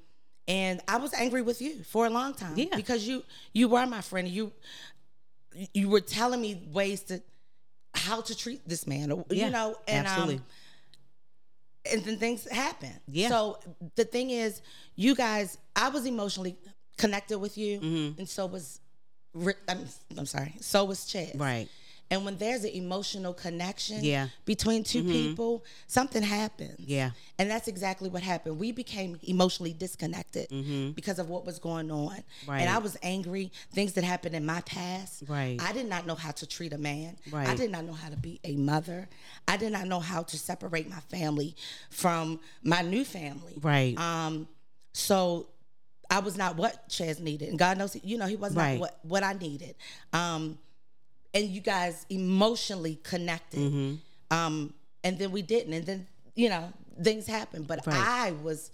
and 0.48 0.82
I 0.88 0.98
was 0.98 1.14
angry 1.14 1.42
with 1.44 1.62
you 1.62 1.84
for 1.84 2.06
a 2.08 2.10
long 2.10 2.34
time. 2.34 2.54
Yeah. 2.58 2.76
Because 2.76 3.08
you 3.08 3.24
you 3.54 3.70
were 3.70 3.86
my 3.86 4.02
friend. 4.02 4.28
You 4.28 4.52
you 5.74 5.90
were 5.90 6.02
telling 6.02 6.42
me 6.42 6.62
ways 6.72 7.02
to 7.04 7.22
how 7.94 8.22
to 8.22 8.36
treat 8.36 8.68
this 8.68 8.88
man. 8.88 9.10
Yeah, 9.30 9.46
You 9.46 9.52
know, 9.52 9.76
and 9.88 10.08
absolutely. 10.08 10.36
um 10.36 10.44
and 11.90 12.04
then 12.04 12.18
things 12.18 12.48
happen. 12.50 12.92
Yeah. 13.08 13.30
So 13.30 13.60
the 13.96 14.04
thing 14.06 14.30
is, 14.30 14.62
you 14.96 15.16
guys, 15.16 15.58
I 15.76 15.90
was 15.90 16.06
emotionally 16.06 16.58
connected 16.98 17.40
with 17.40 17.58
you, 17.58 17.80
Mm-hmm. 17.80 18.20
and 18.20 18.30
so 18.30 18.46
was, 18.46 18.80
I'm, 19.68 19.86
I'm 20.18 20.26
sorry, 20.26 20.56
so 20.60 20.86
was 20.86 21.06
Chad. 21.06 21.32
Right. 21.40 21.68
And 22.12 22.26
when 22.26 22.38
there's 22.38 22.64
an 22.66 22.72
emotional 22.72 23.34
connection 23.34 24.04
Yeah. 24.04 24.28
between 24.46 24.84
2 24.84 25.04
people, 25.04 25.64
something 25.88 26.22
happens. 26.22 26.76
Yeah. 26.80 27.12
And 27.40 27.50
that's 27.50 27.68
exactly 27.70 28.10
what 28.10 28.22
happened. 28.22 28.60
We 28.60 28.72
became 28.74 29.18
emotionally 29.24 29.74
disconnected 29.74 30.48
because 30.94 31.18
of 31.20 31.30
what 31.30 31.46
was 31.46 31.58
going 31.58 31.90
on. 31.90 32.10
Mm-hmm. 32.18 32.52
Right. 32.52 32.60
And 32.62 32.70
I 32.70 32.78
was 32.80 32.98
angry, 33.02 33.52
things 33.74 33.94
that 33.94 34.04
happened 34.04 34.36
in 34.36 34.46
my 34.46 34.62
past. 34.62 35.24
Right. 35.28 35.58
I 35.62 35.72
did 35.72 35.88
not 35.88 36.06
know 36.06 36.16
how 36.16 36.32
to 36.32 36.46
treat 36.46 36.74
a 36.74 36.78
man. 36.78 37.18
Right. 37.32 37.48
I 37.48 37.56
did 37.56 37.72
not 37.72 37.86
know 37.86 37.94
how 37.94 38.10
to 38.10 38.18
be 38.18 38.40
a 38.44 38.56
mother. 38.58 39.08
I 39.48 39.56
did 39.58 39.72
not 39.72 39.88
know 39.88 40.02
how 40.02 40.22
to 40.24 40.38
separate 40.38 40.90
my 40.90 41.00
family 41.00 41.56
from 41.90 42.40
my 42.62 42.82
new 42.82 43.06
family. 43.06 43.54
Right. 43.62 43.98
Um, 43.98 44.48
so 44.94 45.48
I 46.10 46.20
was 46.20 46.36
not 46.36 46.58
what 46.58 46.90
Chaz 46.90 47.22
needed, 47.22 47.48
and 47.48 47.58
God 47.58 47.78
knows, 47.78 47.96
you 48.04 48.18
know, 48.18 48.26
he 48.28 48.36
was 48.36 48.54
Right. 48.54 48.74
not 48.74 48.80
what 48.82 49.00
what 49.04 49.24
I 49.24 49.32
needed. 49.32 49.76
Um, 50.12 50.60
and 51.34 51.46
you 51.46 51.62
guys 51.62 52.06
emotionally 52.10 52.96
connected, 53.04 53.60
Mm-hmm. 53.60 54.38
um, 54.38 54.74
and 55.04 55.18
then 55.18 55.32
we 55.32 55.42
didn't, 55.42 55.74
and 55.74 55.86
then 55.86 56.08
you 56.36 56.50
know 56.50 56.72
things 57.04 57.26
happened. 57.28 57.68
But 57.68 57.86
Right. 57.88 57.96
I 57.98 58.32
was, 58.32 58.72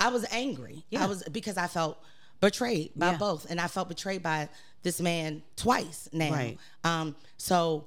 I 0.00 0.08
was 0.08 0.24
angry. 0.30 0.84
Yeah. 0.90 1.04
I 1.04 1.06
was 1.06 1.22
because 1.30 1.56
I 1.56 1.66
felt 1.66 1.98
betrayed 2.40 2.90
by 2.96 3.12
Yeah. 3.12 3.16
both, 3.18 3.50
and 3.50 3.60
I 3.60 3.68
felt 3.68 3.88
betrayed 3.88 4.22
by 4.22 4.48
this 4.82 5.00
man 5.00 5.42
twice 5.56 6.08
now. 6.12 6.30
Right. 6.32 6.58
Um, 6.82 7.16
so 7.38 7.86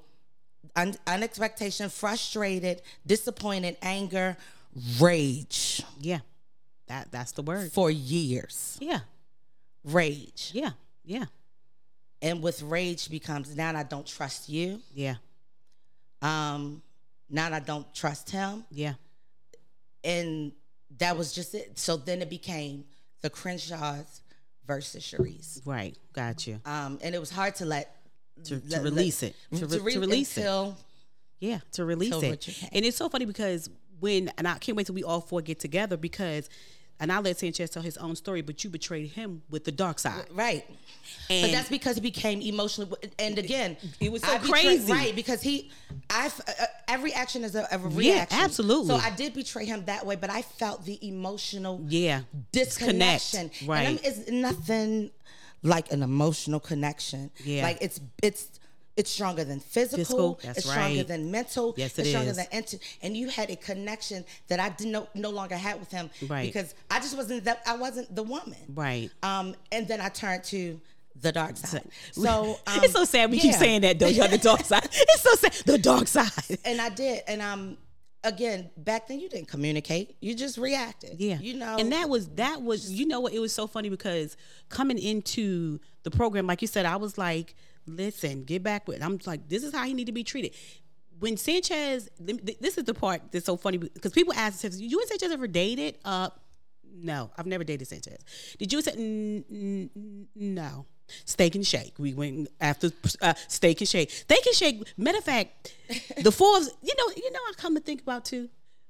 un- 0.76 0.96
unexpectation, 1.06 1.90
frustrated, 1.90 2.82
disappointed, 3.06 3.78
anger, 3.82 4.36
rage 5.00 5.84
Yeah. 6.00 6.20
That 6.88 7.12
that's 7.12 7.34
the 7.34 7.42
word. 7.44 7.72
for 7.74 7.92
years. 7.92 8.78
Yeah. 8.80 9.02
Rage. 9.84 10.52
Yeah. 10.54 10.72
Yeah. 11.06 11.26
And 12.22 12.42
with 12.42 12.62
rage 12.64 13.10
becomes 13.10 13.56
now 13.56 13.76
I 13.76 13.84
don't 13.84 14.06
trust 14.08 14.50
you. 14.50 14.80
Yeah. 14.94 15.16
Um, 16.22 16.82
now 17.30 17.54
I 17.54 17.60
don't 17.60 17.94
trust 17.94 18.30
him. 18.30 18.66
Yeah. 18.72 18.94
And 20.04 20.52
that 20.98 21.18
was 21.18 21.34
just 21.34 21.54
it. 21.54 21.78
So 21.78 21.98
then 21.98 22.22
it 22.22 22.30
became 22.30 22.86
the 23.22 23.30
Crenshaws 23.30 24.22
versus 24.66 25.04
Cherise. 25.04 25.62
Right. 25.66 25.96
Got 26.14 26.48
you. 26.48 26.60
Um, 26.66 27.00
and 27.04 27.14
it 27.14 27.20
was 27.20 27.30
hard 27.30 27.56
to 27.56 27.66
let 27.66 27.96
To, 28.46 28.60
to 28.60 28.80
release 28.82 29.22
let- 29.22 29.36
it. 29.52 29.58
To, 29.60 29.66
re- 29.68 29.80
re- 29.80 29.94
to 29.94 30.00
release 30.00 30.38
it. 30.38 30.74
Yeah, 31.40 31.60
to 31.74 31.86
release 31.86 32.16
it. 32.24 32.70
And 32.72 32.84
it's 32.84 32.98
so 32.98 33.10
funny 33.10 33.26
because 33.26 33.70
when 34.00 34.32
and 34.40 34.48
I 34.48 34.58
can't 34.58 34.76
wait 34.76 34.88
till 34.88 34.96
we 34.96 35.04
all 35.04 35.22
four 35.22 35.42
get 35.42 35.60
together 35.60 35.98
because 35.98 36.50
and 37.00 37.12
I'll 37.12 37.22
let 37.22 37.38
Sanchez 37.38 37.70
tell 37.70 37.84
his 37.84 37.98
own 37.98 38.16
story, 38.16 38.42
but 38.42 38.64
you 38.64 38.70
betrayed 38.70 39.12
him 39.12 39.42
with 39.50 39.64
the 39.66 39.72
dark 39.72 40.00
side. 40.00 40.26
Right. 40.34 40.66
but 41.30 41.52
that's 41.52 41.70
because 41.70 41.96
he 41.96 42.02
became 42.02 42.42
emotionally. 42.42 42.92
And 43.20 43.38
again, 43.38 43.78
It 44.00 44.12
was 44.12 44.24
so 44.24 44.32
I 44.32 44.38
betrayed- 44.40 44.64
crazy. 44.66 44.92
right? 44.92 45.16
Because 45.16 45.42
he, 45.42 45.70
I, 46.10 46.28
uh, 46.48 46.66
every 46.88 47.14
action 47.14 47.44
is 47.44 47.56
a, 47.56 47.68
a 47.72 47.78
Yeah, 47.80 47.88
reaction. 47.94 48.40
absolutely. 48.40 48.88
So 48.88 48.96
I 48.96 49.12
did 49.12 49.34
betray 49.34 49.66
him 49.66 49.86
that 49.86 50.06
way, 50.06 50.16
but 50.16 50.30
I 50.30 50.42
felt 50.42 50.86
the 50.86 50.98
emotional 51.08 51.82
yeah. 51.88 52.22
disconnection. 52.52 53.48
Disconnect, 53.50 53.62
right. 53.70 53.88
And 53.88 54.00
it's 54.04 54.30
nothing 54.30 55.12
like 55.64 55.92
an 55.92 56.04
emotional 56.04 56.60
connection. 56.60 57.32
Yeah. 57.44 57.64
Like 57.64 57.78
it's 57.82 58.00
it's 58.24 58.57
it's 58.98 59.12
stronger 59.12 59.44
than 59.44 59.60
physical. 59.60 60.36
Physical, 60.36 60.40
it's 60.44 60.70
stronger 60.70 61.04
than 61.04 61.32
mental. 61.32 61.76
Yes, 61.78 61.98
it 61.98 62.02
it's 62.02 62.10
stronger 62.10 62.32
is. 62.32 62.72
than 62.72 62.80
and 63.04 63.16
you 63.16 63.30
had 63.30 63.50
a 63.52 63.56
connection 63.56 64.26
that 64.48 64.60
I 64.60 64.70
did 64.70 64.88
no 64.88 65.08
no 65.14 65.30
longer 65.30 65.56
had 65.56 65.80
with 65.80 65.92
him. 65.92 66.10
Right. 66.28 66.52
Because 66.52 66.74
I 66.90 67.00
just 67.00 67.16
wasn't 67.16 67.44
that 67.46 67.62
I 67.68 67.78
wasn't 67.78 68.14
the 68.14 68.24
woman. 68.24 68.58
Right. 68.74 69.10
Um, 69.22 69.56
and 69.72 69.88
then 69.88 70.02
I 70.02 70.10
turned 70.10 70.44
to 70.46 70.82
the 71.22 71.32
dark 71.32 71.58
side. 71.58 71.84
So 72.12 72.60
um, 72.68 72.84
it's 72.84 72.94
so 72.94 73.06
sad 73.06 73.32
we 73.32 73.40
keep 73.40 73.54
saying 73.54 73.82
that 73.82 74.00
though. 74.00 74.08
You're 74.08 74.28
the 74.28 74.38
dark 74.38 74.66
side. 74.66 74.90
It's 74.92 75.22
so 75.22 75.36
sad. 75.36 75.54
The 75.66 75.78
dark 75.78 76.08
side. 76.08 76.58
And 76.66 76.82
I 76.82 76.90
did, 76.90 77.22
and 77.28 77.42
um, 77.42 77.78
again, 78.24 78.70
back 78.78 79.08
then 79.08 79.20
you 79.20 79.30
didn't 79.30 79.48
communicate; 79.48 80.16
you 80.22 80.36
just 80.36 80.58
reacted. 80.58 81.20
Yeah. 81.20 81.38
you 81.40 81.54
know. 81.56 81.78
And 81.78 81.92
that 81.92 82.10
was 82.10 82.30
that 82.30 82.62
was 82.62 82.92
you 82.92 83.08
know 83.08 83.20
what 83.20 83.34
it 83.34 83.40
was 83.40 83.54
so 83.54 83.68
funny 83.68 83.90
because 83.90 84.38
coming 84.70 84.98
into 84.98 85.80
the 86.04 86.12
program, 86.12 86.48
like 86.48 86.62
you 86.62 86.68
said, 86.68 86.86
I 86.86 86.96
was 86.96 87.18
like, 87.18 87.56
listen, 87.88 88.44
get 88.44 88.64
back 88.64 88.88
with 88.88 89.02
I'm 89.02 89.20
like, 89.26 89.48
this 89.48 89.64
is 89.64 89.74
how 89.74 89.84
he 89.86 89.94
need 89.94 90.06
to 90.06 90.12
be 90.12 90.24
treated. 90.24 90.54
When 91.20 91.36
Sanchez, 91.38 92.10
this 92.20 92.78
is 92.78 92.84
the 92.84 92.94
part 92.94 93.22
that's 93.32 93.46
so 93.46 93.58
funny 93.58 93.78
because 93.78 94.12
people 94.12 94.34
ask, 94.36 94.64
you 94.64 95.00
and 95.00 95.08
Sanchez 95.10 95.32
ever 95.32 95.48
dated? 95.48 95.98
Uh, 96.06 96.30
no, 97.00 97.32
I've 97.38 97.48
never 97.48 97.64
dated 97.64 97.88
Sanchez. 97.88 98.18
Did 98.60 98.72
you 98.74 98.82
say 98.82 98.92
"N- 98.92 99.44
n- 99.52 100.28
no? 100.36 100.86
Steak 101.26 101.56
and 101.56 101.66
Shake. 101.66 101.94
We 101.98 102.14
went 102.14 102.50
after 102.60 102.92
uh, 103.22 103.34
Steak 103.48 103.80
and 103.82 103.88
Shake. 103.88 104.12
Steak 104.12 104.46
and 104.46 104.56
Shake. 104.56 104.84
Matter 104.98 105.20
of 105.20 105.24
fact, 105.24 105.74
the 106.22 106.32
four. 106.40 106.58
of- 106.58 106.68
You 106.82 106.94
know, 106.98 107.14
you 107.16 107.32
know. 107.32 107.40
I 107.50 107.54
come 107.56 107.76
to 107.76 107.82
think 107.82 108.02
about 108.02 108.26
too. 108.26 108.50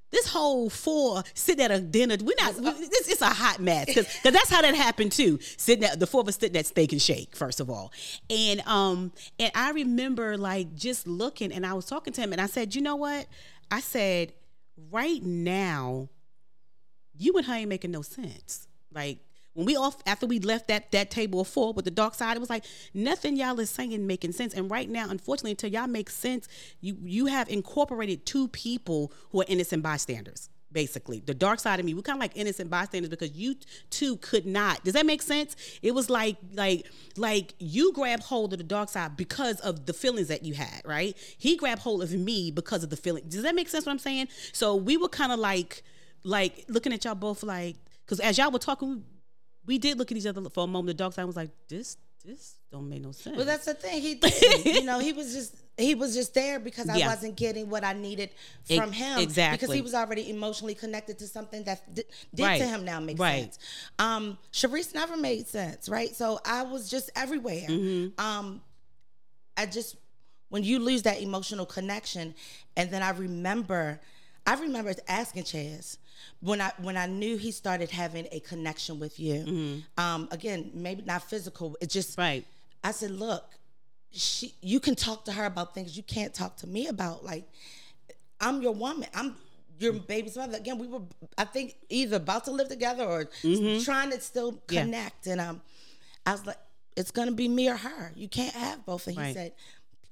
This 0.10 0.28
whole 0.28 0.70
four 0.70 1.24
sitting 1.34 1.66
at 1.66 1.72
a 1.72 1.82
dinner. 1.82 2.16
We're 2.22 2.36
not. 2.40 2.56
it's 2.58 3.22
a 3.22 3.26
hot 3.26 3.60
mess 3.60 3.86
because 3.86 4.08
that's 4.24 4.50
how 4.50 4.62
that 4.62 4.74
happened 4.74 5.12
too. 5.12 5.38
Sitting 5.58 5.84
at 5.84 6.00
the 6.00 6.08
four 6.08 6.22
of 6.22 6.28
us 6.30 6.38
sitting 6.38 6.58
at 6.58 6.66
Steak 6.66 6.94
and 6.94 7.02
Shake 7.02 7.36
first 7.36 7.60
of 7.60 7.70
all, 7.70 7.92
and 8.30 8.62
um 8.62 9.12
and 9.38 9.52
I 9.54 9.72
remember 9.72 10.38
like 10.38 10.74
just 10.76 11.08
looking 11.08 11.52
and 11.52 11.66
I 11.66 11.74
was 11.74 11.86
talking 11.86 12.14
to 12.14 12.22
him 12.22 12.32
and 12.32 12.42
I 12.42 12.46
said, 12.46 12.74
you 12.74 12.82
know 12.82 12.96
what? 12.96 13.28
I 13.70 13.82
said, 13.82 14.32
right 14.92 15.22
now 15.22 16.10
you 17.18 17.34
and 17.36 17.46
her 17.46 17.54
ain't 17.54 17.70
making 17.70 17.92
no 17.92 18.02
sense. 18.02 18.68
Like 18.94 19.20
when 19.58 19.66
we 19.66 19.76
off 19.76 19.98
after 20.06 20.28
we 20.28 20.40
left 20.40 20.68
that 20.68 20.92
that 20.92 21.10
table 21.10 21.42
of 21.42 21.48
four 21.48 21.74
with 21.74 21.84
the 21.84 21.90
dark 21.90 22.14
side, 22.14 22.38
it 22.38 22.40
was 22.40 22.50
like 22.50 22.64
nothing 22.94 23.36
y'all 23.36 23.60
is 23.60 23.72
saying 23.72 24.06
making 24.06 24.32
sense. 24.32 24.54
And 24.54 24.70
right 24.70 24.88
now, 24.88 25.10
unfortunately, 25.10 25.52
until 25.52 25.72
y'all 25.72 25.88
make 25.88 26.12
sense, 26.12 26.48
you 26.80 26.96
you 27.02 27.26
have 27.26 27.50
incorporated 27.50 28.24
two 28.28 28.50
people 28.50 29.12
who 29.32 29.42
are 29.42 29.46
innocent 29.48 29.82
bystanders. 29.82 30.52
Basically, 30.72 31.22
the 31.22 31.34
dark 31.34 31.60
side 31.60 31.80
of 31.80 31.88
me, 31.88 31.96
we 31.96 32.04
kind 32.04 32.18
of 32.18 32.22
like 32.22 32.34
innocent 32.36 32.70
bystanders 32.70 33.10
because 33.10 33.32
you 33.32 33.56
two 33.90 34.18
could 34.18 34.46
not. 34.46 34.84
Does 34.84 34.94
that 34.94 35.08
make 35.08 35.24
sense? 35.24 35.56
It 35.82 35.96
was 35.96 36.08
like 36.08 36.38
like 36.54 36.86
like 37.16 37.56
you 37.58 37.92
grabbed 37.94 38.22
hold 38.22 38.54
of 38.54 38.60
the 38.60 38.64
dark 38.64 38.90
side 38.90 39.18
because 39.18 39.60
of 39.62 39.88
the 39.88 39.94
feelings 39.94 40.28
that 40.28 40.46
you 40.46 40.54
had, 40.54 40.84
right? 40.86 41.18
He 41.40 41.58
grabbed 41.58 41.82
hold 41.82 42.04
of 42.04 42.12
me 42.12 42.52
because 42.52 42.84
of 42.84 42.92
the 42.92 42.98
feeling. 42.98 43.24
Does 43.28 43.42
that 43.42 43.56
make 43.56 43.70
sense? 43.70 43.88
What 43.88 43.94
I'm 43.94 43.98
saying? 43.98 44.28
So 44.52 44.76
we 44.76 44.98
were 44.98 45.10
kind 45.10 45.32
of 45.32 45.40
like 45.40 45.82
like 46.24 46.64
looking 46.70 46.94
at 46.94 47.06
y'all 47.06 47.16
both 47.16 47.42
like 47.42 47.78
because 48.06 48.20
as 48.20 48.38
y'all 48.38 48.52
were 48.52 48.60
talking 48.60 49.04
we 49.68 49.78
did 49.78 49.98
look 50.00 50.12
at 50.12 50.18
each 50.18 50.26
other 50.26 50.42
for 50.50 50.64
a 50.64 50.68
moment. 50.68 50.88
The 50.88 51.04
dog 51.04 51.14
side 51.14 51.26
was 51.26 51.36
like, 51.36 51.52
this, 51.68 51.98
this 52.26 52.56
don't 52.72 52.90
make 52.90 53.02
no 53.02 53.12
sense. 53.12 53.38
Well, 53.38 53.46
that's 53.46 53.66
the 53.66 53.74
thing. 53.76 54.02
He 54.02 54.20
you 54.66 54.84
know, 54.84 55.00
he 55.00 55.14
was 55.14 55.34
just 55.34 55.56
he 55.78 55.94
was 55.94 56.16
just 56.16 56.34
there 56.34 56.60
because 56.60 56.90
I 56.90 56.98
Yeah. 56.98 57.08
wasn't 57.08 57.36
getting 57.36 57.70
what 57.70 57.84
I 57.84 57.94
needed 57.94 58.32
from 58.66 58.92
him. 58.92 59.20
exactly. 59.20 59.58
Because 59.58 59.76
he 59.76 59.82
was 59.82 59.94
already 59.94 60.30
emotionally 60.32 60.74
connected 60.74 61.20
to 61.20 61.28
something 61.28 61.64
that 61.66 61.94
did, 61.94 62.06
did 62.34 62.44
Right. 62.44 62.58
to 62.60 62.68
him 62.68 62.84
now 62.84 63.00
makes 63.00 63.20
Right. 63.20 63.44
sense. 63.44 63.60
Um, 64.00 64.38
Cherise 64.52 64.96
never 64.96 65.16
made 65.16 65.48
sense, 65.48 65.88
right? 65.88 66.16
So 66.16 66.40
I 66.44 66.64
was 66.64 66.90
just 66.90 67.12
everywhere. 67.16 67.68
Mm-hmm. 67.68 68.20
Um, 68.20 68.62
I 69.56 69.66
just 69.68 69.96
when 70.50 70.64
you 70.64 70.80
lose 70.80 71.04
that 71.04 71.22
emotional 71.22 71.66
connection, 71.66 72.34
and 72.78 72.90
then 72.90 73.04
I 73.04 73.10
remember, 73.10 74.00
I 74.46 74.56
remember 74.56 74.94
asking 75.08 75.44
Chaz 75.44 75.98
when 76.40 76.62
I 76.62 76.72
when 76.82 76.98
I 76.98 77.06
knew 77.08 77.38
he 77.38 77.52
started 77.52 77.90
having 77.92 78.28
a 78.32 78.40
connection 78.40 79.00
with 79.00 79.20
you. 79.20 79.82
Um, 79.98 80.28
again, 80.32 80.72
maybe 80.74 81.02
not 81.04 81.24
physical. 81.24 81.76
It's 81.82 81.94
just 81.94 82.12
Mm-hmm. 82.18 82.22
Right. 82.22 82.46
I 82.84 82.92
said, 82.92 83.12
look, 83.12 83.44
she 84.12 84.54
you 84.62 84.80
can 84.80 84.96
talk 84.96 85.26
to 85.26 85.32
her 85.32 85.46
about 85.46 85.74
things 85.74 85.98
you 85.98 86.04
can't 86.04 86.34
talk 86.34 86.58
to 86.58 86.68
me 86.68 86.88
about. 86.88 87.24
Like, 87.26 87.46
I'm 88.40 88.62
your 88.62 88.74
woman. 88.74 89.10
I'm 89.14 89.36
your 89.80 89.94
baby's 89.94 90.36
mother. 90.38 90.58
Again, 90.58 90.78
we 90.80 90.88
were 90.88 91.02
I 91.38 91.46
think 91.46 91.76
either 91.90 92.18
about 92.18 92.46
to 92.46 92.52
live 92.52 92.68
together 92.70 93.04
or 93.04 93.26
trying 93.84 94.12
to 94.12 94.20
still 94.22 94.54
Mm-hmm. 94.54 94.74
Yeah. 94.74 94.82
connect. 94.84 95.28
And 95.28 95.42
um 95.42 95.62
I 96.26 96.32
was 96.34 96.46
like, 96.46 96.58
it's 96.96 97.12
gonna 97.12 97.32
be 97.32 97.48
me 97.48 97.70
or 97.70 97.76
her. 97.78 98.12
You 98.16 98.28
can't 98.28 98.54
have 98.56 98.86
both. 98.86 99.08
And 99.08 99.16
he 99.16 99.22
Right. 99.22 99.34
said, 99.36 99.52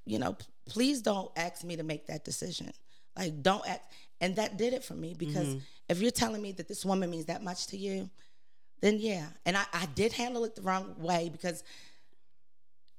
you 0.05 0.19
know, 0.19 0.35
please 0.67 1.01
don't 1.01 1.31
ask 1.35 1.63
me 1.63 1.75
to 1.77 1.83
make 1.83 2.07
that 2.07 2.23
decision. 2.25 2.71
Like, 3.17 3.41
don't 3.41 3.67
ask. 3.67 3.81
And 4.21 4.35
that 4.37 4.57
did 4.57 4.73
it 4.73 4.83
for 4.83 4.93
me 4.93 5.13
because 5.17 5.47
Mm-hmm. 5.47 5.59
if 5.89 6.01
you're 6.01 6.11
telling 6.11 6.41
me 6.41 6.51
that 6.53 6.67
this 6.67 6.85
woman 6.85 7.09
means 7.09 7.25
that 7.25 7.43
much 7.43 7.67
to 7.67 7.77
you, 7.77 8.09
then 8.81 8.97
yeah. 8.99 9.27
And 9.45 9.55
I, 9.57 9.65
I 9.73 9.85
did 9.95 10.13
handle 10.13 10.43
it 10.45 10.55
the 10.55 10.61
wrong 10.61 10.95
way 10.97 11.29
because 11.31 11.63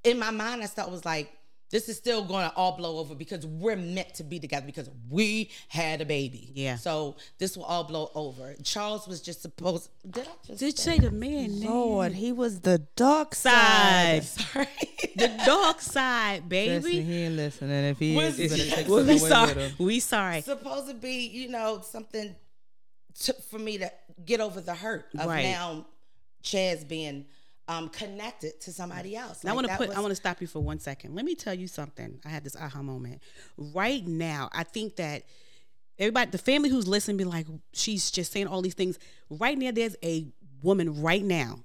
in 0.05 0.19
my 0.19 0.31
mind, 0.31 0.63
I 0.63 0.67
thought 0.67 0.89
it 0.89 0.93
was 0.93 1.05
like, 1.05 1.33
this 1.71 1.89
is 1.89 1.97
still 1.97 2.25
going 2.25 2.49
to 2.49 2.55
all 2.55 2.77
blow 2.77 2.99
over 2.99 3.15
because 3.15 3.45
we're 3.47 3.77
meant 3.77 4.15
to 4.15 4.25
be 4.25 4.39
together 4.39 4.67
because 4.67 4.89
we 5.09 5.51
had 5.69 6.01
a 6.01 6.05
baby. 6.05 6.51
Yeah. 6.55 6.77
So 6.77 7.17
this 7.39 7.57
will 7.57 7.65
all 7.65 7.85
blow 7.85 8.11
over. 8.15 8.55
Charles 8.63 9.09
was 9.09 9.21
just 9.21 9.43
supposed. 9.43 9.91
Did 10.09 10.27
I 10.29 10.47
just 10.47 10.61
Did 10.61 10.79
say 10.79 10.99
the 10.99 11.11
man 11.11 11.59
name? 11.61 11.69
Lord, 11.71 12.13
he 12.13 12.33
was 12.33 12.61
the 12.61 12.79
dark 12.95 13.35
Side. 13.35 14.23
side. 14.25 14.25
Sorry. 14.25 14.69
The 15.17 15.43
dark 15.45 15.81
side, 15.81 16.49
baby. 16.49 16.75
Listen, 16.75 16.91
baby. 16.91 17.03
he 17.03 17.23
ain't 17.23 17.37
listening. 17.37 17.85
If 17.85 17.99
he 17.99 18.17
was, 18.17 18.39
is, 18.39 18.53
you 18.53 18.71
better 18.71 18.83
take 18.83 18.89
we 18.89 19.19
something 19.19 19.19
sorry. 19.19 19.55
with 19.55 19.57
him. 19.79 19.87
We 19.87 20.01
sorry. 20.01 20.41
supposed 20.43 20.89
to 20.89 20.95
be, 20.95 21.27
you 21.27 21.49
know, 21.49 21.81
something 21.83 22.35
to, 23.21 23.33
for 23.51 23.59
me 23.59 23.79
to 23.79 23.91
get 24.25 24.41
over 24.41 24.61
the 24.61 24.75
hurt 24.75 25.07
of 25.19 25.27
Right. 25.27 25.45
now 25.45 25.87
Chaz 26.43 26.87
being 26.87 27.27
um, 27.69 27.89
connected 27.89 28.61
to 28.61 28.73
somebody 28.73 29.17
else. 29.17 29.43
Now, 29.45 29.53
I 29.53 29.55
want 29.55 29.67
to 29.69 29.77
put. 29.77 29.89
was- 29.89 29.97
I 29.97 30.01
want 30.01 30.13
to 30.13 30.17
stop 30.17 30.41
you 30.41 30.47
for 30.47 30.61
one 30.61 30.79
second. 30.79 31.15
Let 31.15 31.25
me 31.25 31.35
tell 31.35 31.55
you 31.55 31.67
something. 31.69 32.21
I 32.25 32.29
had 32.29 32.45
this 32.45 32.57
aha 32.57 32.83
moment. 32.83 33.23
Right 33.57 34.07
now, 34.07 34.49
I 34.53 34.63
think 34.63 34.97
that 34.97 35.25
everybody, 35.99 36.31
the 36.31 36.39
family 36.39 36.69
who's 36.71 36.87
listening, 36.87 37.17
be 37.17 37.25
like, 37.25 37.47
she's 37.73 38.11
just 38.11 38.33
saying 38.33 38.47
all 38.47 38.63
these 38.63 38.75
things. 38.75 38.99
Right 39.31 39.59
now, 39.59 39.73
there's 39.73 39.97
a 40.05 40.27
woman 40.63 41.03
right 41.03 41.23
now 41.25 41.61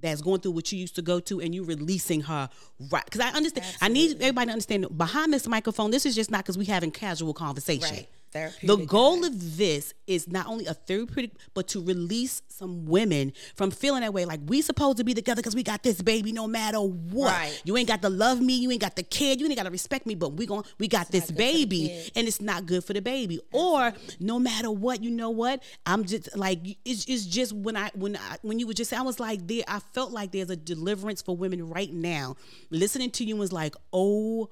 that's 0.00 0.22
going 0.22 0.40
through 0.40 0.52
what 0.52 0.72
you 0.72 0.78
used 0.78 0.94
to 0.96 1.02
go 1.02 1.20
to, 1.20 1.40
and 1.40 1.54
you 1.54 1.62
releasing 1.64 2.22
her 2.22 2.48
right. 2.90 3.04
Because 3.04 3.20
I 3.20 3.30
understand. 3.30 3.66
I 3.80 3.88
need 3.88 4.12
everybody 4.20 4.46
to 4.46 4.52
understand. 4.52 4.96
Behind 4.96 5.32
this 5.32 5.46
microphone, 5.46 5.90
this 5.90 6.06
is 6.06 6.14
just 6.14 6.30
not 6.30 6.38
because 6.44 6.56
we 6.58 6.64
having 6.66 6.90
casual 6.90 7.34
conversation. 7.34 7.96
Right. 7.96 8.08
The 8.32 8.76
goal 8.76 9.24
of 9.24 9.56
this 9.56 9.94
is 10.06 10.28
not 10.28 10.46
only 10.46 10.66
a 10.66 10.74
therapeutic, 10.74 11.32
but 11.54 11.68
to 11.68 11.82
release 11.82 12.42
some 12.48 12.86
women 12.86 13.32
from 13.54 13.70
feeling 13.70 14.02
that 14.02 14.12
way. 14.12 14.24
Like 14.24 14.40
we 14.46 14.62
supposed 14.62 14.98
to 14.98 15.04
be 15.04 15.14
together 15.14 15.40
because 15.40 15.54
we 15.54 15.62
got 15.62 15.82
this 15.82 16.00
baby, 16.02 16.32
no 16.32 16.46
matter 16.46 16.78
what. 16.78 17.32
Right. 17.32 17.62
You 17.64 17.76
ain't 17.76 17.88
got 17.88 18.02
to 18.02 18.08
love 18.08 18.40
me, 18.40 18.54
you 18.54 18.70
ain't 18.70 18.80
got 18.80 18.96
to 18.96 19.02
care, 19.02 19.34
you 19.34 19.46
ain't 19.46 19.56
got 19.56 19.64
to 19.64 19.70
respect 19.70 20.06
me, 20.06 20.14
but 20.14 20.34
we 20.34 20.46
gon' 20.46 20.64
we 20.78 20.88
got 20.88 21.10
this 21.10 21.26
for 21.26 21.32
the 21.32 21.38
baby, 21.38 22.10
and 22.14 22.28
it's 22.28 22.40
not 22.40 22.66
good 22.66 22.84
for 22.84 22.92
the 22.92 23.02
baby. 23.02 23.40
Or 23.52 23.92
no 24.18 24.38
matter 24.38 24.70
what, 24.70 25.02
you 25.02 25.10
know 25.10 25.30
what? 25.30 25.62
I'm 25.86 26.04
just 26.04 26.36
like 26.36 26.60
it's, 26.84 27.04
it's 27.06 27.24
just 27.26 27.52
when 27.52 27.76
I 27.76 27.90
when 27.94 28.16
I 28.16 28.36
when 28.42 28.58
you 28.58 28.66
were 28.66 28.74
just 28.74 28.92
I 28.92 29.02
was 29.02 29.18
like 29.18 29.46
there, 29.46 29.64
I 29.66 29.80
felt 29.80 30.12
like 30.12 30.32
there's 30.32 30.50
a 30.50 30.56
deliverance 30.56 31.22
for 31.22 31.36
women 31.36 31.68
right 31.68 31.92
now. 31.92 32.36
Listening 32.70 33.10
to 33.12 33.24
you 33.24 33.36
was 33.36 33.52
like, 33.52 33.74
oh. 33.92 34.50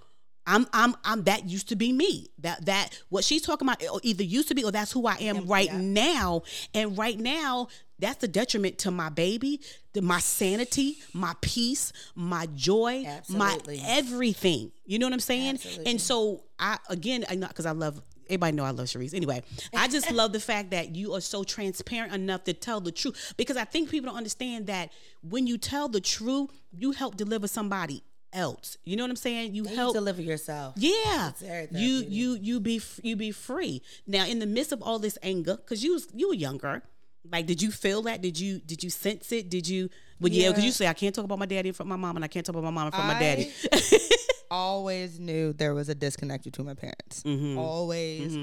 I'm 0.48 0.66
I'm 0.72 0.96
I'm 1.04 1.24
that 1.24 1.48
used 1.48 1.68
to 1.68 1.76
be 1.76 1.92
me. 1.92 2.28
That 2.38 2.64
that 2.66 3.00
what 3.10 3.22
she's 3.22 3.42
talking 3.42 3.68
about 3.68 3.82
either 4.02 4.24
used 4.24 4.48
to 4.48 4.54
be 4.54 4.64
or 4.64 4.72
that's 4.72 4.90
who 4.90 5.06
I 5.06 5.16
am 5.20 5.46
right 5.46 5.72
now. 5.72 6.42
And 6.74 6.96
right 6.96 7.18
now, 7.18 7.68
that's 7.98 8.16
the 8.16 8.28
detriment 8.28 8.78
to 8.78 8.90
my 8.90 9.10
baby, 9.10 9.60
to 9.92 10.00
my 10.00 10.20
sanity, 10.20 10.98
my 11.12 11.34
peace, 11.42 11.92
my 12.14 12.46
joy, 12.54 13.04
Absolutely. 13.06 13.76
my 13.76 13.82
everything. 13.86 14.72
You 14.86 14.98
know 14.98 15.06
what 15.06 15.12
I'm 15.12 15.20
saying? 15.20 15.54
Absolutely. 15.56 15.90
And 15.90 16.00
so 16.00 16.44
I 16.58 16.78
again, 16.88 17.26
I 17.28 17.34
know 17.34 17.48
because 17.48 17.66
I 17.66 17.72
love 17.72 18.00
everybody 18.26 18.56
know 18.56 18.64
I 18.64 18.70
love 18.70 18.86
Cherise. 18.86 19.12
Anyway, 19.12 19.42
I 19.76 19.88
just 19.88 20.10
love 20.12 20.32
the 20.32 20.40
fact 20.40 20.70
that 20.70 20.96
you 20.96 21.14
are 21.14 21.20
so 21.20 21.44
transparent 21.44 22.14
enough 22.14 22.44
to 22.44 22.54
tell 22.54 22.80
the 22.80 22.92
truth 22.92 23.34
because 23.36 23.58
I 23.58 23.64
think 23.64 23.90
people 23.90 24.08
don't 24.08 24.18
understand 24.18 24.68
that 24.68 24.92
when 25.22 25.46
you 25.46 25.58
tell 25.58 25.88
the 25.88 26.00
truth, 26.00 26.50
you 26.72 26.92
help 26.92 27.16
deliver 27.16 27.48
somebody 27.48 28.02
else. 28.32 28.76
You 28.84 28.96
know 28.96 29.04
what 29.04 29.10
I'm 29.10 29.16
saying? 29.16 29.54
You 29.54 29.64
help 29.64 29.94
deliver 29.94 30.22
yourself. 30.22 30.74
yeah, 30.76 31.32
you 31.70 32.04
you 32.08 32.38
you 32.40 32.60
be 32.60 32.80
you 33.02 33.16
be 33.16 33.30
free. 33.32 33.82
Now, 34.06 34.26
in 34.26 34.38
the 34.38 34.46
midst 34.46 34.72
of 34.72 34.82
all 34.82 34.98
this 34.98 35.18
anger, 35.22 35.56
because 35.56 35.82
you 35.84 35.92
was 35.94 36.08
you 36.14 36.28
were 36.28 36.34
younger, 36.34 36.82
like 37.30 37.46
did 37.46 37.60
you 37.62 37.70
feel 37.70 38.02
that? 38.02 38.20
Did 38.22 38.38
you 38.38 38.58
did 38.60 38.82
you 38.82 38.90
sense 38.90 39.32
it? 39.32 39.48
Did 39.50 39.68
you? 39.68 39.88
Well, 40.20 40.32
yeah, 40.32 40.48
because 40.48 40.64
you 40.64 40.72
say 40.72 40.86
I 40.88 40.94
can't 40.94 41.14
talk 41.14 41.24
about 41.24 41.38
my 41.38 41.46
daddy 41.46 41.68
in 41.68 41.74
front 41.74 41.86
of 41.92 41.98
my 41.98 42.06
mom, 42.06 42.16
and 42.16 42.24
I 42.24 42.28
can't 42.28 42.44
talk 42.44 42.54
about 42.56 42.64
my 42.64 42.70
mom 42.70 42.86
in 42.86 42.92
front 42.92 43.08
of 43.08 43.14
my 43.14 43.20
daddy. 43.20 43.52
Always 44.50 45.20
knew 45.20 45.52
there 45.52 45.74
was 45.74 45.88
a 45.90 45.94
disconnect 45.94 46.44
between 46.44 46.66
my 46.66 46.74
parents. 46.74 47.22
Mm-hmm. 47.22 47.58
Always, 47.58 48.36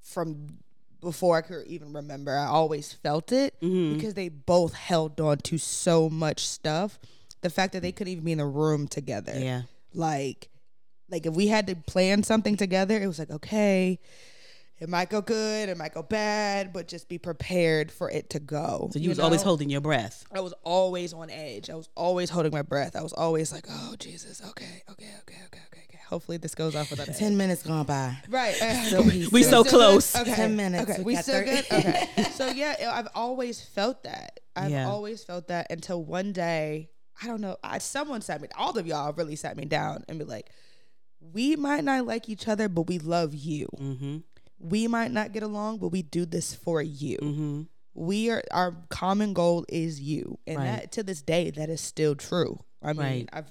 from 0.00 0.58
before 1.00 1.36
I 1.36 1.40
could 1.42 1.66
even 1.66 1.92
remember, 1.92 2.36
I 2.36 2.46
always 2.46 2.92
felt 2.92 3.32
it 3.32 3.54
Mm-hmm. 3.60 3.94
because 3.96 4.14
they 4.14 4.28
both 4.28 4.74
held 4.74 5.20
on 5.20 5.38
to 5.38 5.58
so 5.58 6.08
much 6.08 6.46
stuff. 6.46 6.98
The 7.42 7.50
fact 7.50 7.72
that 7.74 7.82
they 7.82 7.92
couldn't 7.92 8.12
even 8.12 8.24
be 8.24 8.32
in 8.32 8.40
a 8.40 8.46
room 8.46 8.88
together. 8.88 9.32
Yeah. 9.36 9.62
Like, 9.94 10.48
like 11.08 11.26
if 11.26 11.34
we 11.34 11.46
had 11.48 11.66
to 11.68 11.76
plan 11.76 12.22
something 12.22 12.56
together, 12.56 12.96
it 13.00 13.06
was 13.06 13.18
like, 13.18 13.30
okay, 13.30 13.98
it 14.80 14.88
might 14.88 15.10
go 15.10 15.20
good, 15.20 15.68
it 15.68 15.76
might 15.76 15.94
go 15.94 16.02
bad, 16.02 16.72
but 16.72 16.86
just 16.88 17.08
be 17.08 17.18
prepared 17.18 17.90
for 17.90 18.10
it 18.10 18.30
to 18.30 18.40
go. 18.40 18.90
So 18.92 18.98
you, 18.98 19.08
was 19.08 19.18
always 19.18 19.42
holding 19.42 19.70
your 19.70 19.80
breath. 19.80 20.24
I 20.32 20.40
was 20.40 20.54
always 20.64 21.12
on 21.12 21.30
edge. 21.30 21.70
I 21.70 21.74
was 21.74 21.88
always 21.96 22.30
holding 22.30 22.52
my 22.52 22.62
breath. 22.62 22.94
I 22.94 23.02
was 23.02 23.12
always 23.12 23.52
like, 23.52 23.66
"Oh 23.68 23.96
Jesus, 23.98 24.40
okay, 24.50 24.82
okay, 24.90 25.10
okay, 25.22 25.36
okay, 25.46 25.60
okay, 25.72 25.80
okay." 25.88 25.98
Hopefully 26.08 26.38
this 26.38 26.54
goes 26.54 26.74
off 26.74 26.90
without 26.90 27.08
a 27.08 27.12
Ten 27.12 27.36
minutes 27.36 27.62
gone 27.62 27.84
by. 27.84 28.16
Right. 28.30 28.54
Peaceful. 28.60 29.28
We 29.32 29.42
so 29.42 29.62
close. 29.62 30.14
Okay. 30.16 30.32
10 30.34 30.56
minutes. 30.56 30.90
Okay. 30.90 31.02
We 31.02 31.14
We, 31.14 31.16
still 31.16 31.34
30. 31.44 31.50
good. 31.50 31.64
Okay. 31.70 32.08
so 32.34 32.46
yeah, 32.46 32.92
I've 32.94 33.08
always 33.14 33.60
felt 33.60 34.04
that. 34.04 34.40
I've 34.56 34.70
Yeah. 34.70 34.88
always 34.88 35.22
felt 35.22 35.48
that 35.48 35.66
until 35.70 36.02
one 36.02 36.32
day, 36.32 36.88
I 37.22 37.26
don't 37.26 37.40
know. 37.40 37.56
I, 37.64 37.78
someone 37.78 38.20
sat 38.20 38.40
me. 38.40 38.48
All 38.56 38.76
of 38.78 38.86
y'all 38.86 39.12
really 39.12 39.36
sat 39.36 39.56
me 39.56 39.64
down 39.64 40.04
and 40.08 40.18
be 40.18 40.24
like, 40.24 40.50
"We 41.20 41.56
might 41.56 41.84
not 41.84 42.06
like 42.06 42.28
each 42.28 42.46
other, 42.48 42.68
but 42.68 42.82
we 42.82 42.98
love 42.98 43.34
you. 43.34 43.68
Mm-hmm. 43.78 44.18
We 44.60 44.88
might 44.88 45.10
not 45.12 45.32
get 45.32 45.42
along, 45.42 45.78
but 45.78 45.88
we 45.88 46.02
do 46.02 46.24
this 46.26 46.54
for 46.54 46.80
you." 46.82 47.18
Mm-hmm. 47.18 47.62
we 47.94 48.30
are 48.30 48.42
our 48.52 48.76
common 48.90 49.32
goal 49.32 49.64
is 49.68 50.00
you 50.00 50.38
and 50.46 50.58
Right. 50.58 50.66
that 50.66 50.92
to 50.92 51.02
this 51.02 51.20
day 51.22 51.50
that 51.50 51.68
is 51.68 51.80
still 51.80 52.14
true 52.14 52.60
i 52.80 52.92
mean 52.92 52.98
Right. 53.02 53.28
i've 53.32 53.50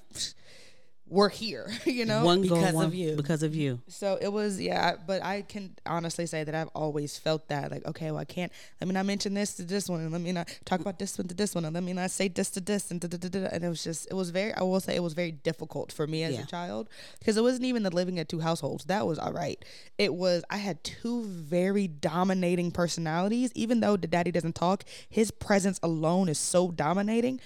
we're 1.09 1.29
here, 1.29 1.69
you 1.85 2.05
know? 2.05 2.23
one 2.25 2.41
goal, 2.41 2.57
because 2.59 2.73
one, 2.73 2.85
of 2.85 2.93
you. 2.95 3.15
because 3.15 3.43
of 3.43 3.55
you. 3.55 3.79
So 3.87 4.17
it 4.19 4.27
was, 4.27 4.59
yeah, 4.59 4.95
but 5.05 5.23
I 5.23 5.41
can 5.43 5.75
honestly 5.85 6.25
say 6.25 6.43
that 6.43 6.53
I've 6.53 6.67
always 6.75 7.17
felt 7.17 7.47
that, 7.47 7.71
like, 7.71 7.85
okay, 7.85 8.11
well, 8.11 8.19
I 8.19 8.25
can't, 8.25 8.51
let 8.81 8.87
me 8.87 8.93
not 8.93 9.05
mention 9.05 9.33
this 9.33 9.53
to 9.55 9.63
this 9.63 9.87
one, 9.87 10.01
and 10.01 10.11
let 10.11 10.21
me 10.21 10.31
not 10.33 10.49
talk 10.65 10.79
about 10.81 10.99
this 10.99 11.17
one 11.17 11.27
to 11.29 11.33
this 11.33 11.55
one, 11.55 11.63
and 11.65 11.73
let 11.73 11.83
me 11.83 11.93
not 11.93 12.11
say 12.11 12.27
this 12.27 12.49
to 12.51 12.59
this, 12.61 12.91
and 12.91 12.99
da, 12.99 13.07
da, 13.07 13.17
da, 13.17 13.29
da, 13.29 13.39
da. 13.41 13.49
and 13.53 13.63
it 13.63 13.69
was 13.69 13.83
just, 13.83 14.07
it 14.11 14.15
was 14.15 14.31
very, 14.31 14.53
I 14.53 14.63
will 14.63 14.79
say, 14.81 14.95
it 14.95 15.03
was 15.03 15.13
very 15.13 15.31
difficult 15.31 15.91
for 15.91 16.05
me 16.07 16.23
as 16.23 16.33
Yeah. 16.35 16.43
a 16.43 16.45
child 16.45 16.89
because 17.19 17.37
it 17.37 17.41
wasn't 17.41 17.65
even 17.65 17.83
the 17.83 17.89
living 17.91 18.19
at 18.19 18.27
two 18.27 18.39
households. 18.41 18.85
That 18.85 19.07
was 19.07 19.17
all 19.17 19.31
right. 19.31 19.63
It 19.97 20.13
was, 20.13 20.43
I 20.49 20.57
had 20.57 20.83
two 20.83 21.23
very 21.23 21.87
dominating 21.87 22.71
personalities, 22.71 23.51
even 23.55 23.79
though 23.79 23.95
the 23.97 24.07
daddy 24.07 24.31
doesn't 24.31 24.55
talk, 24.55 24.83
his 25.09 25.31
presence 25.31 25.79
alone 25.81 26.27
is 26.29 26.37
so 26.37 26.71
dominating 26.71 27.39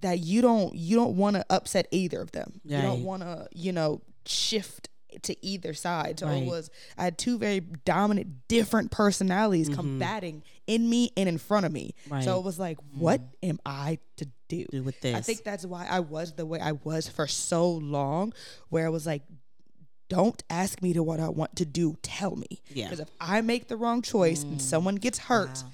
that 0.00 0.20
you 0.20 0.42
don't 0.42 0.74
you 0.74 0.96
don't 0.96 1.16
want 1.16 1.36
to 1.36 1.44
upset 1.50 1.86
either 1.90 2.20
of 2.20 2.32
them. 2.32 2.60
You 2.64 2.80
don't 2.80 3.04
want 3.04 3.22
to, 3.22 3.48
you 3.52 3.72
know, 3.72 4.02
shift 4.26 4.88
to 5.22 5.46
either 5.46 5.74
side. 5.74 6.18
So 6.20 6.26
Right. 6.26 6.42
it 6.42 6.46
was 6.46 6.70
I 6.98 7.04
had 7.04 7.18
two 7.18 7.38
very 7.38 7.60
dominant 7.60 8.48
different 8.48 8.90
personalities 8.90 9.68
combating 9.68 10.42
in 10.66 10.88
me 10.88 11.10
and 11.16 11.28
in 11.28 11.38
front 11.38 11.66
of 11.66 11.72
me. 11.72 11.94
Mm-hmm. 12.04 12.12
Right. 12.12 12.18
Mm-hmm. 12.20 12.30
So 12.30 12.38
it 12.38 12.44
was 12.44 12.58
like, 12.58 12.78
what 12.96 13.20
am 13.42 13.58
I 13.64 13.98
to 14.16 14.26
do? 14.48 14.66
Do 14.70 14.82
with 14.82 15.00
this? 15.00 15.16
I 15.16 15.20
think 15.20 15.44
that's 15.44 15.64
why 15.64 15.86
I 15.88 16.00
was 16.00 16.32
the 16.32 16.46
way 16.46 16.60
I 16.60 16.72
was 16.72 17.08
for 17.08 17.26
so 17.26 17.70
long 17.70 18.32
where 18.68 18.86
I 18.86 18.90
was 18.90 19.06
like 19.06 19.22
don't 20.10 20.44
ask 20.50 20.82
me 20.82 20.92
to 20.92 21.02
what 21.02 21.18
I 21.18 21.28
want 21.30 21.56
to 21.56 21.64
do. 21.64 21.96
Tell 22.02 22.36
me. 22.36 22.60
Yeah. 22.68 22.84
Mm. 22.86 22.90
Because 22.90 23.00
if 23.00 23.10
I 23.20 23.40
make 23.40 23.68
the 23.68 23.76
wrong 23.76 24.02
choice 24.02 24.42
and 24.42 24.60
someone 24.60 24.96
gets 24.96 25.18
hurt, 25.18 25.64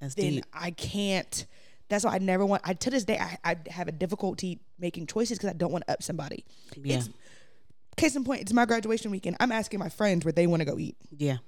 That's 0.00 0.14
then 0.14 0.34
deep. 0.34 0.44
I 0.54 0.70
can't. 0.70 1.46
That's 1.90 2.04
why 2.04 2.14
I 2.14 2.18
never 2.18 2.46
want. 2.46 2.62
I 2.64 2.72
to 2.72 2.88
this 2.90 3.04
day 3.04 3.18
I, 3.18 3.36
I 3.44 3.56
have 3.70 3.88
a 3.88 3.92
difficulty 3.92 4.60
making 4.78 5.06
choices 5.08 5.36
because 5.36 5.50
I 5.50 5.52
don't 5.54 5.70
want 5.72 5.84
to 5.86 5.92
up 5.92 6.02
somebody. 6.02 6.46
Yeah. 6.76 6.96
It's, 6.98 7.10
case 7.96 8.16
in 8.16 8.24
point, 8.24 8.40
it's 8.40 8.52
my 8.52 8.64
graduation 8.64 9.10
weekend. 9.10 9.36
I'm 9.40 9.52
asking 9.52 9.80
my 9.80 9.90
friends 9.90 10.24
where 10.24 10.32
they 10.32 10.46
want 10.46 10.60
to 10.60 10.64
go 10.64 10.78
eat 10.78 10.96
Yeah. 11.14 11.38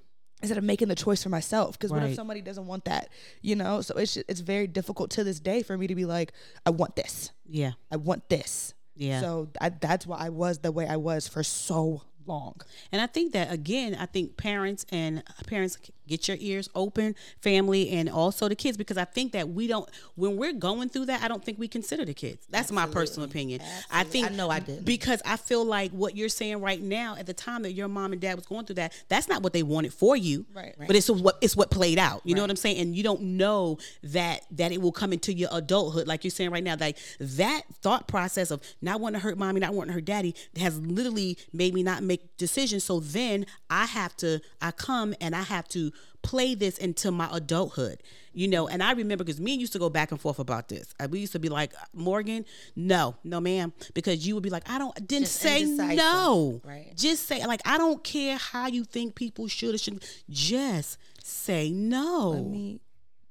instead 0.43 0.59
of 0.59 0.64
making 0.64 0.88
the 0.88 0.95
choice 0.95 1.22
for 1.22 1.28
myself. 1.30 1.78
Because 1.78 1.90
what 1.90 2.03
if 2.03 2.14
somebody 2.14 2.43
doesn't 2.43 2.66
want 2.66 2.84
that? 2.84 3.09
You 3.40 3.57
know. 3.57 3.80
So 3.80 3.95
it's 3.95 4.16
it's 4.16 4.40
very 4.40 4.66
difficult 4.66 5.11
to 5.12 5.24
this 5.24 5.40
day 5.40 5.62
for 5.62 5.78
me 5.78 5.86
to 5.86 5.95
be 5.95 6.05
like, 6.05 6.32
I 6.66 6.70
want 6.70 6.97
this. 6.97 7.30
Yeah. 7.47 7.72
I 7.90 7.97
want 7.97 8.28
this. 8.28 8.74
Yeah. 8.95 9.20
So 9.20 9.49
I, 9.61 9.70
that's 9.70 10.07
why 10.07 10.18
I 10.18 10.28
was 10.28 10.59
the 10.59 10.72
way 10.72 10.86
I 10.86 10.97
was 10.97 11.26
for 11.28 11.43
so 11.43 12.03
long. 12.26 12.61
And 12.93 13.01
I 13.01 13.07
think 13.07 13.32
that 13.32 13.53
again, 13.53 13.97
I 13.99 14.07
think 14.07 14.36
parents 14.36 14.84
and 14.90 15.20
uh, 15.20 15.43
parents 15.47 15.78
get 16.07 16.28
your 16.28 16.36
ears 16.40 16.68
open, 16.74 17.14
family, 17.40 17.90
and 17.90 18.09
also 18.09 18.48
the 18.48 18.55
kids, 18.55 18.76
because 18.76 18.96
I 18.96 19.05
think 19.05 19.32
that 19.32 19.48
we 19.48 19.66
don't 19.66 19.88
when 20.14 20.36
we're 20.36 20.53
going 20.53 20.88
through 20.88 21.07
that, 21.07 21.22
I 21.22 21.28
don't 21.28 21.44
think 21.44 21.59
we 21.59 21.68
consider 21.68 22.05
the 22.05 22.14
kids. 22.14 22.46
That's 22.50 22.72
my 22.72 22.86
personal 22.86 23.28
opinion. 23.28 23.61
I 23.90 24.05
think 24.05 24.26
I 24.26 24.34
know 24.34 24.50
I 24.50 24.61
didn't. 24.61 24.84
because 24.84 25.22
I 25.24 25.36
feel 25.36 25.64
like 25.64 25.90
what 25.92 26.16
you're 26.16 26.28
saying 26.28 26.61
right 26.61 26.80
now, 26.80 27.16
at 27.16 27.26
the 27.26 27.34
time 27.34 27.62
that 27.62 27.72
your 27.72 27.88
mom 27.88 28.12
and 28.12 28.20
dad 28.20 28.34
was 28.34 28.46
going 28.46 28.66
through 28.66 28.76
that, 28.76 28.92
that's 29.09 29.28
not 29.28 29.42
what 29.42 29.53
they 29.53 29.62
wanted 29.62 29.92
for 29.92 30.16
you. 30.16 30.46
Right. 30.55 30.74
But 30.78 30.96
it's 30.96 31.09
what 31.09 31.38
it's 31.40 31.57
what 31.57 31.70
played 31.70 31.98
out. 31.98 32.22
You 32.24 32.34
know 32.34 32.42
what 32.42 32.50
I'm 32.50 32.57
saying? 32.57 32.78
And 32.78 32.96
you 32.96 33.03
don't 33.03 33.22
know 33.22 33.78
that 34.03 34.42
that 34.53 34.72
it 34.72 34.80
will 34.80 34.92
come 34.92 35.12
into 35.12 35.32
your 35.32 35.50
adulthood, 35.53 36.07
like 36.07 36.24
you're 36.24 36.30
saying 36.30 36.50
right 36.50 36.64
now. 36.64 36.76
Like 36.78 36.98
that 37.20 37.62
thought 37.80 38.09
process 38.09 38.50
of 38.50 38.62
not 38.80 39.00
wanting 39.00 39.20
to 39.20 39.24
hurt 39.24 39.38
mommy, 39.38 39.61
not 39.61 39.74
wanting 39.74 39.88
to 39.90 39.94
hurt 39.94 40.05
daddy, 40.05 40.34
has 40.57 40.78
literally 40.78 41.38
made 41.53 41.74
me 41.74 41.82
not 41.82 42.03
make 42.03 42.36
decisions. 42.36 42.84
So 42.84 43.00
then 43.00 43.46
I 43.70 43.86
have 43.86 44.16
to, 44.18 44.40
I 44.61 44.70
come 44.70 45.14
and 45.20 45.34
I 45.34 45.42
have 45.42 45.68
to 45.68 45.91
play 46.22 46.55
this 46.55 46.78
into 46.78 47.11
my 47.11 47.28
adulthood. 47.32 48.03
You 48.34 48.49
know, 48.49 48.66
and 48.66 48.82
I 48.82 48.93
remember 48.93 49.24
because 49.24 49.40
me 49.40 49.53
and 49.53 49.61
used 49.61 49.74
to 49.74 49.78
go 49.78 49.90
back 49.90 50.11
and 50.11 50.18
forth 50.20 50.38
about 50.38 50.68
this. 50.68 50.95
Uh, 50.99 51.07
We 51.11 51.20
used 51.20 51.32
to 51.32 51.38
be 51.38 51.51
like, 51.51 51.74
Morgan, 51.93 52.47
no, 52.74 53.14
no, 53.24 53.40
ma'am, 53.40 53.74
because 53.93 54.26
you 54.26 54.34
would 54.34 54.43
be 54.43 54.49
like, 54.49 54.68
I 54.70 54.78
don't, 54.78 54.95
didn't 55.07 55.24
Just 55.26 55.36
say 55.36 55.64
no. 55.64 56.61
right. 56.64 56.93
Just 56.97 57.26
say 57.26 57.45
like 57.47 57.61
I 57.66 57.76
don't 57.76 58.03
care 58.03 58.38
how 58.38 58.68
you 58.68 58.84
think 58.84 59.14
people 59.16 59.49
should 59.49 59.74
or 59.74 59.78
shouldn't. 59.78 60.05
Just 60.30 60.97
say 61.22 61.70
no. 61.70 62.32
I 62.34 62.40
mean, 62.40 62.80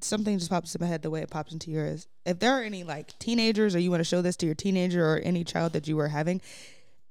something 0.01 0.37
just 0.37 0.51
pops 0.51 0.75
in 0.75 0.81
my 0.81 0.87
head 0.87 1.01
the 1.01 1.09
way 1.09 1.21
it 1.21 1.29
pops 1.31 1.51
into 1.53 1.71
yours. 1.71 2.07
If 2.25 2.37
there 2.39 2.51
are 2.51 2.61
any 2.61 2.83
like 2.83 3.17
teenagers, 3.17 3.75
or 3.75 3.79
you 3.79 3.89
want 3.89 4.01
to 4.01 4.05
show 4.05 4.21
this 4.21 4.35
to 4.37 4.45
your 4.45 4.55
teenager 4.55 5.03
or 5.03 5.17
any 5.17 5.43
child 5.43 5.73
that 5.73 5.87
you 5.87 5.97
are 5.99 6.09
having, 6.09 6.41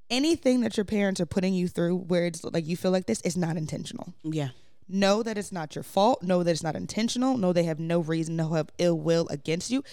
anything 0.09 0.61
that 0.61 0.77
your 0.77 0.85
parents 0.85 1.21
are 1.21 1.27
putting 1.27 1.55
you 1.55 1.67
through 1.69 1.97
where 1.97 2.27
it's 2.27 2.45
like 2.45 2.67
you 2.67 2.77
feel 2.77 2.91
like 2.93 3.07
this 3.07 3.21
is 3.23 3.37
not 3.37 3.57
intentional. 3.57 4.15
yeah. 4.23 4.51
Know 4.93 5.22
that 5.22 5.38
it's 5.38 5.53
not 5.53 5.74
your 5.74 5.84
fault. 5.84 6.22
Know 6.22 6.43
that 6.43 6.51
it's 6.51 6.62
not 6.62 6.76
intentional. 6.76 7.36
Know 7.36 7.53
they 7.53 7.64
have 7.64 7.78
no 7.78 8.01
reason 8.01 8.36
to 8.38 8.49
have 8.55 8.70
ill 8.78 8.99
will 8.99 9.28
against 9.30 9.70
you. 9.70 9.84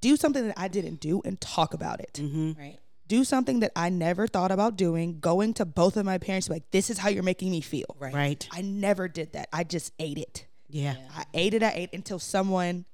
Do 0.00 0.16
something 0.16 0.46
that 0.46 0.58
I 0.58 0.68
didn't 0.68 1.00
do 1.00 1.20
and 1.24 1.40
talk 1.40 1.74
about 1.74 2.00
it. 2.00 2.14
Mm-hmm. 2.14 2.52
Right. 2.58 2.78
Do 3.06 3.24
something 3.24 3.60
that 3.60 3.72
I 3.74 3.88
never 3.90 4.26
thought 4.26 4.52
about 4.52 4.76
doing. 4.76 5.18
Going 5.20 5.52
to 5.54 5.64
both 5.64 5.96
of 5.96 6.06
my 6.06 6.18
parents, 6.18 6.48
like, 6.48 6.70
this 6.70 6.90
is 6.90 6.98
how 6.98 7.08
you're 7.08 7.22
making 7.22 7.50
me 7.50 7.60
feel. 7.60 7.96
Right. 7.98 8.14
Right. 8.14 8.48
I 8.52 8.62
never 8.62 9.08
did 9.08 9.32
that. 9.32 9.48
I 9.52 9.64
just 9.64 9.92
ate 9.98 10.16
it. 10.16 10.46
Yeah. 10.68 10.94
I 11.16 11.24
ate 11.34 11.54
it. 11.54 11.62
I 11.62 11.72
ate 11.74 11.90
until 11.92 12.20
someone 12.20 12.84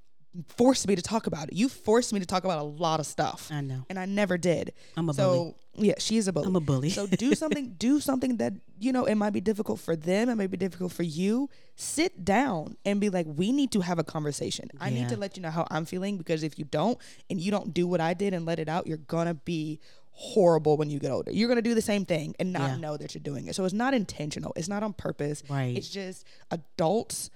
forced 0.56 0.86
me 0.88 0.94
to 0.96 1.02
talk 1.02 1.26
about 1.26 1.48
it. 1.48 1.54
You 1.54 1.68
forced 1.68 2.12
me 2.12 2.20
to 2.20 2.26
talk 2.26 2.44
about 2.44 2.58
a 2.58 2.62
lot 2.64 3.00
of 3.00 3.06
stuff. 3.06 3.48
I 3.52 3.60
know. 3.60 3.84
and 3.88 3.98
I 3.98 4.04
never 4.06 4.36
did. 4.38 4.72
I'm 4.96 5.08
a 5.08 5.12
bully. 5.12 5.16
so, 5.16 5.34
bully. 5.74 5.88
Yeah, 5.88 5.94
she's 5.98 6.26
a 6.28 6.32
bully. 6.32 6.46
I'm 6.46 6.56
a 6.56 6.60
bully. 6.60 6.90
so 6.90 7.06
do 7.06 7.34
something. 7.42 7.74
Do 7.78 8.00
something 8.00 8.38
that 8.38 8.54
you 8.78 8.92
know 8.92 9.04
it 9.04 9.14
might 9.16 9.30
be 9.34 9.40
difficult 9.40 9.80
for 9.80 9.94
them. 9.96 10.28
It 10.28 10.34
might 10.36 10.50
be 10.50 10.56
difficult 10.56 10.92
for 10.92 11.02
you. 11.02 11.48
Sit 11.76 12.24
down 12.24 12.76
and 12.84 13.00
be 13.00 13.10
like, 13.10 13.26
we 13.28 13.52
need 13.52 13.70
to 13.72 13.80
have 13.82 13.98
a 13.98 14.04
conversation. 14.04 14.70
I 14.80 14.90
need 14.90 15.08
to 15.10 15.16
let 15.16 15.36
you 15.36 15.42
know 15.42 15.50
how 15.50 15.66
I'm 15.70 15.84
feeling 15.84 16.16
because 16.16 16.42
if 16.42 16.58
you 16.58 16.64
don't 16.64 16.98
and 17.28 17.40
you 17.40 17.50
don't 17.50 17.74
do 17.74 17.86
what 17.86 18.00
I 18.00 18.14
did 18.14 18.32
and 18.34 18.46
let 18.46 18.58
it 18.58 18.68
out, 18.68 18.86
you're 18.86 18.96
gonna 18.96 19.34
be 19.34 19.78
horrible 20.18 20.78
when 20.78 20.88
you 20.88 20.98
get 20.98 21.10
older. 21.10 21.30
You're 21.30 21.48
gonna 21.48 21.60
do 21.60 21.74
the 21.74 21.82
same 21.82 22.06
thing 22.06 22.34
and 22.40 22.50
not 22.50 22.70
Yeah. 22.70 22.76
know 22.76 22.96
that 22.96 23.14
you're 23.14 23.22
doing 23.22 23.46
it. 23.48 23.54
So 23.54 23.64
it's 23.66 23.74
not 23.74 23.92
intentional. 23.92 24.54
It's 24.56 24.68
not 24.68 24.82
on 24.82 24.94
purpose. 24.94 25.42
Right. 25.50 25.76
It's 25.76 25.90
just 25.90 26.24
adults. 26.50 27.28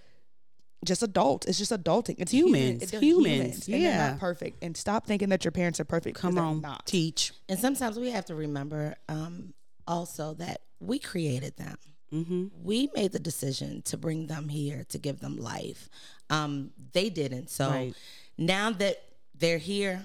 Just 0.84 1.02
adults. 1.02 1.46
It's 1.46 1.58
just 1.58 1.72
adulting. 1.72 2.14
It's 2.18 2.32
Humans. 2.32 2.54
Human, 2.54 2.78
they're 2.90 3.00
Humans. 3.00 3.66
and 3.68 3.74
they're 3.74 3.80
Yeah. 3.80 4.10
not 4.12 4.18
perfect. 4.20 4.62
And 4.64 4.76
stop 4.76 5.06
thinking 5.06 5.28
that 5.28 5.44
your 5.44 5.52
parents 5.52 5.78
are 5.78 5.84
perfect. 5.84 6.16
Come 6.18 6.38
on. 6.38 6.62
not. 6.62 6.86
Teach. 6.86 7.32
And 7.48 7.58
sometimes 7.58 7.98
we 7.98 8.10
have 8.10 8.24
to 8.26 8.34
remember 8.34 8.94
um, 9.08 9.52
also 9.86 10.34
that 10.34 10.62
we 10.80 10.98
created 10.98 11.56
them. 11.58 11.76
Mm-hmm. 12.14 12.46
We 12.64 12.88
made 12.96 13.12
the 13.12 13.18
decision 13.18 13.82
to 13.82 13.96
bring 13.98 14.26
them 14.26 14.48
here 14.48 14.84
to 14.88 14.98
give 14.98 15.20
them 15.20 15.36
life. 15.36 15.88
Um, 16.30 16.70
they 16.92 17.10
didn't. 17.10 17.50
So 17.50 17.68
Right. 17.68 17.94
now 18.38 18.70
that 18.70 18.96
they're 19.38 19.58
here, 19.58 20.02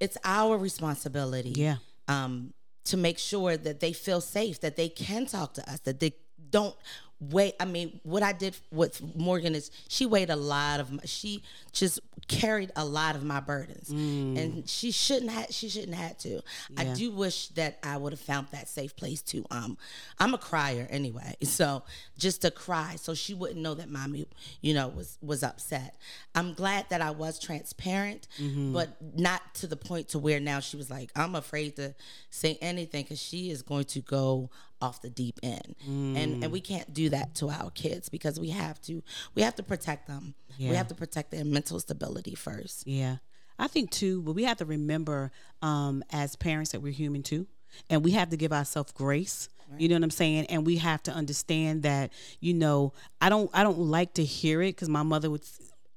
it's 0.00 0.16
our 0.24 0.56
responsibility. 0.56 1.52
Yeah. 1.56 1.76
Um, 2.08 2.54
to 2.84 2.96
make 2.96 3.18
sure 3.18 3.56
that 3.56 3.80
they 3.80 3.92
feel 3.92 4.20
safe, 4.20 4.60
that 4.60 4.76
they 4.76 4.88
can 4.88 5.26
talk 5.26 5.54
to 5.54 5.68
us, 5.70 5.80
that 5.80 5.98
they 5.98 6.12
don't 6.50 6.76
wait. 7.20 7.54
I 7.58 7.64
mean, 7.64 8.00
what 8.02 8.22
I 8.22 8.32
did 8.32 8.56
with 8.70 9.00
Morgan 9.16 9.54
is 9.54 9.70
she 9.88 10.06
weighed 10.06 10.30
a 10.30 10.36
lot 10.36 10.80
of. 10.80 10.92
My, 10.92 11.00
she 11.04 11.42
just 11.72 12.00
carried 12.28 12.72
a 12.76 12.84
lot 12.84 13.14
of 13.16 13.22
my 13.24 13.40
burdens, 13.40 13.90
and 13.90 14.68
she 14.68 14.90
shouldn't 14.90 15.30
have. 15.30 15.46
She 15.50 15.68
shouldn't 15.68 15.94
have 15.94 16.18
to. 16.18 16.40
I 16.76 16.84
do 16.94 17.10
wish 17.12 17.48
that 17.48 17.78
I 17.82 17.96
would 17.96 18.12
have 18.12 18.20
found 18.20 18.48
that 18.52 18.68
safe 18.68 18.94
place 18.96 19.22
to. 19.22 19.44
Um, 19.50 19.78
I'm 20.18 20.34
a 20.34 20.38
crier 20.38 20.86
anyway, 20.90 21.36
so 21.42 21.82
just 22.18 22.42
to 22.42 22.50
cry, 22.50 22.96
so 22.96 23.14
she 23.14 23.34
wouldn't 23.34 23.60
know 23.60 23.74
that 23.74 23.88
mommy, 23.90 24.26
you 24.60 24.74
know, 24.74 24.88
was 24.88 25.18
was 25.22 25.42
upset. 25.42 25.96
I'm 26.34 26.52
glad 26.54 26.86
that 26.90 27.00
I 27.00 27.10
was 27.12 27.38
transparent, 27.38 28.26
but 28.72 28.96
not 29.16 29.54
to 29.54 29.66
the 29.66 29.76
point 29.76 30.08
to 30.10 30.18
where 30.18 30.40
now 30.40 30.60
she 30.60 30.76
was 30.76 30.90
like, 30.90 31.10
I'm 31.16 31.34
afraid 31.34 31.76
to 31.76 31.94
say 32.30 32.58
anything 32.60 33.04
because 33.04 33.20
she 33.20 33.50
is 33.50 33.62
going 33.62 33.84
to 33.84 34.00
go 34.00 34.50
off 34.80 35.00
the 35.02 35.10
deep 35.10 35.38
end, 35.42 35.76
and 35.86 36.42
and 36.44 36.52
we 36.52 36.60
can't 36.60 36.92
do 36.92 37.08
that 37.10 37.34
to 37.36 37.48
our 37.50 37.70
kids 37.70 38.08
because 38.08 38.38
we 38.38 38.50
have 38.50 38.80
to 38.82 39.02
we 39.34 39.42
have 39.42 39.54
to 39.56 39.62
protect 39.62 40.06
them. 40.06 40.34
Yeah. 40.58 40.70
We 40.70 40.76
have 40.76 40.88
to 40.88 40.94
protect 40.94 41.30
their 41.30 41.44
mental 41.44 41.80
stability 41.80 42.34
first. 42.34 42.86
Yeah. 42.86 43.16
I 43.58 43.68
think 43.68 43.90
too, 43.90 44.22
but 44.22 44.32
we 44.32 44.44
have 44.44 44.58
to 44.58 44.66
remember 44.66 45.32
um, 45.62 46.04
as 46.12 46.36
parents 46.36 46.72
that 46.72 46.80
we're 46.80 46.92
human 46.92 47.22
too. 47.22 47.46
And 47.90 48.04
we 48.04 48.12
have 48.12 48.30
to 48.30 48.36
give 48.36 48.52
ourselves 48.52 48.92
grace. 48.92 49.48
You 49.78 49.88
know 49.88 49.96
what 49.96 50.04
I'm 50.04 50.10
saying? 50.10 50.46
And 50.46 50.64
we 50.64 50.76
have 50.76 51.02
to 51.04 51.12
understand 51.12 51.82
that, 51.82 52.12
you 52.38 52.54
know, 52.54 52.92
I 53.20 53.28
don't 53.28 53.50
I 53.52 53.64
don't 53.64 53.78
like 53.78 54.14
to 54.14 54.24
hear 54.24 54.62
it 54.62 54.76
because 54.76 54.88
my 54.88 55.02
mother 55.02 55.28
would 55.28 55.42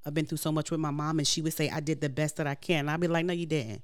I've 0.06 0.16
been 0.16 0.26
through 0.26 0.40
so 0.40 0.52
much 0.52 0.72
with 0.72 0.80
my 0.80 0.90
mom 0.90 1.20
and 1.20 1.28
she 1.28 1.42
would 1.44 1.54
say, 1.54 1.70
I 1.70 1.80
did 1.80 2.02
the 2.02 2.10
best 2.10 2.38
that 2.38 2.48
I 2.48 2.56
can. 2.56 2.80
And 2.80 2.92
I'd 2.92 3.00
be 3.00 3.08
like, 3.08 3.26
No, 3.26 3.34
you 3.34 3.46
didn't. 3.46 3.84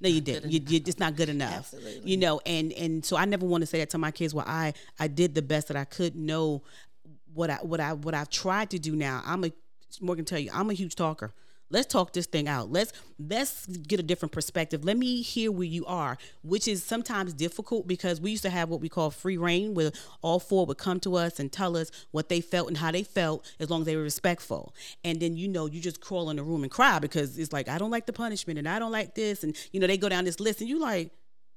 No, 0.00 0.08
you 0.08 0.20
didn't. 0.20 0.50
You, 0.50 0.60
you, 0.66 0.80
it's 0.86 0.98
not 0.98 1.16
good 1.16 1.28
enough. 1.28 1.72
Absolutely. 1.74 2.10
You 2.10 2.16
know, 2.16 2.40
and 2.46 2.72
and 2.72 3.04
so 3.04 3.16
I 3.16 3.24
never 3.24 3.44
want 3.46 3.62
to 3.62 3.66
say 3.66 3.78
that 3.78 3.90
to 3.90 3.98
my 3.98 4.10
kids. 4.10 4.34
Well, 4.34 4.44
I 4.46 4.74
I 4.98 5.08
did 5.08 5.34
the 5.34 5.42
best 5.42 5.68
that 5.68 5.76
I 5.76 5.84
could. 5.84 6.14
Know 6.14 6.62
what 7.34 7.50
I 7.50 7.56
what 7.56 7.80
I 7.80 7.94
what 7.94 8.14
I've 8.14 8.30
tried 8.30 8.70
to 8.70 8.78
do 8.78 8.94
now. 8.94 9.22
I'm 9.24 9.44
a 9.44 9.52
Morgan 10.00 10.24
tell 10.24 10.38
you, 10.38 10.50
I'm 10.54 10.70
a 10.70 10.74
huge 10.74 10.94
talker. 10.94 11.32
Let's 11.72 11.86
talk 11.86 12.12
this 12.12 12.26
thing 12.26 12.48
out. 12.48 12.70
Let's 12.70 12.92
let's 13.18 13.66
get 13.66 13.98
a 13.98 14.02
different 14.02 14.32
perspective. 14.32 14.84
Let 14.84 14.98
me 14.98 15.22
hear 15.22 15.50
where 15.50 15.66
you 15.66 15.86
are, 15.86 16.18
which 16.42 16.68
is 16.68 16.84
sometimes 16.84 17.32
difficult 17.32 17.88
because 17.88 18.20
we 18.20 18.30
used 18.30 18.42
to 18.42 18.50
have 18.50 18.68
what 18.68 18.82
we 18.82 18.90
call 18.90 19.10
free 19.10 19.38
reign, 19.38 19.72
where 19.72 19.90
all 20.20 20.38
four 20.38 20.66
would 20.66 20.76
come 20.76 21.00
to 21.00 21.16
us 21.16 21.40
and 21.40 21.50
tell 21.50 21.76
us 21.76 21.90
what 22.10 22.28
they 22.28 22.42
felt 22.42 22.68
and 22.68 22.76
how 22.76 22.90
they 22.90 23.02
felt, 23.02 23.50
as 23.58 23.70
long 23.70 23.80
as 23.80 23.86
they 23.86 23.96
were 23.96 24.02
respectful. 24.02 24.74
And 25.02 25.18
then 25.18 25.34
you 25.34 25.48
know 25.48 25.64
you 25.64 25.80
just 25.80 26.02
crawl 26.02 26.28
in 26.28 26.36
the 26.36 26.42
room 26.42 26.62
and 26.62 26.70
cry 26.70 26.98
because 26.98 27.38
it's 27.38 27.54
like 27.54 27.68
I 27.68 27.78
don't 27.78 27.90
like 27.90 28.04
the 28.04 28.12
punishment 28.12 28.58
and 28.58 28.68
I 28.68 28.78
don't 28.78 28.92
like 28.92 29.14
this, 29.14 29.42
and 29.42 29.56
you 29.72 29.80
know 29.80 29.86
they 29.86 29.96
go 29.96 30.10
down 30.10 30.24
this 30.24 30.40
list 30.40 30.60
and 30.60 30.68
you 30.68 30.78
like. 30.78 31.10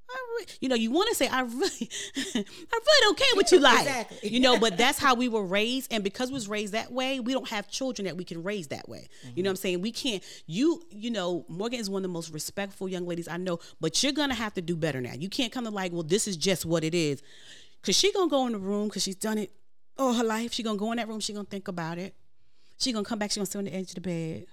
I 0.09 0.39
re- 0.39 0.45
you 0.61 0.69
know, 0.69 0.75
you 0.75 0.91
want 0.91 1.09
to 1.09 1.15
say, 1.15 1.27
I 1.27 1.41
really, 1.41 1.89
I 2.15 2.33
really 2.35 3.01
don't 3.01 3.17
care 3.17 3.35
what 3.35 3.51
you 3.51 3.59
like, 3.61 3.79
exactly. 3.87 4.29
you 4.29 4.39
know, 4.39 4.59
but 4.59 4.77
that's 4.77 4.99
how 4.99 5.15
we 5.15 5.27
were 5.27 5.43
raised, 5.43 5.91
and 5.91 6.03
because 6.03 6.29
we 6.29 6.35
was 6.35 6.47
raised 6.47 6.73
that 6.73 6.91
way, 6.91 7.19
we 7.19 7.33
don't 7.33 7.49
have 7.49 7.67
children 7.67 8.05
that 8.05 8.15
we 8.15 8.23
can 8.23 8.43
raise 8.43 8.67
that 8.67 8.87
way. 8.87 9.07
You 9.23 9.27
know 9.27 9.29
mm-hmm. 9.29 9.43
what 9.43 9.49
I'm 9.51 9.55
saying? 9.57 9.81
We 9.81 9.91
can't. 9.91 10.23
You, 10.45 10.83
you 10.91 11.09
know, 11.09 11.45
Morgan 11.47 11.79
is 11.79 11.89
one 11.89 11.99
of 11.99 12.03
the 12.03 12.13
most 12.13 12.31
respectful 12.31 12.87
young 12.87 13.05
ladies 13.05 13.27
I 13.27 13.37
know, 13.37 13.59
but 13.81 14.03
you're 14.03 14.11
gonna 14.13 14.35
have 14.35 14.53
to 14.55 14.61
do 14.61 14.75
better 14.75 15.01
now. 15.01 15.13
You 15.13 15.29
can't 15.29 15.51
come 15.51 15.65
to 15.65 15.71
like, 15.71 15.91
well, 15.91 16.03
this 16.03 16.27
is 16.27 16.37
just 16.37 16.65
what 16.65 16.83
it 16.83 16.93
is, 16.93 17.21
because 17.81 17.97
she 17.97 18.11
gonna 18.13 18.29
go 18.29 18.45
in 18.45 18.53
the 18.53 18.59
room 18.59 18.87
because 18.87 19.03
she's 19.03 19.15
done 19.15 19.37
it 19.37 19.51
all 19.97 20.13
her 20.13 20.23
life. 20.23 20.53
She 20.53 20.63
gonna 20.63 20.77
go 20.77 20.91
in 20.91 20.97
that 20.97 21.07
room. 21.07 21.19
She 21.19 21.33
gonna 21.33 21.45
think 21.45 21.67
about 21.67 21.97
it. 21.97 22.13
She 22.77 22.91
gonna 22.91 23.05
come 23.05 23.19
back. 23.19 23.31
She 23.31 23.39
gonna 23.39 23.45
sit 23.45 23.57
on 23.57 23.65
the 23.65 23.73
edge 23.73 23.89
of 23.89 23.95
the 23.95 24.01
bed. 24.01 24.45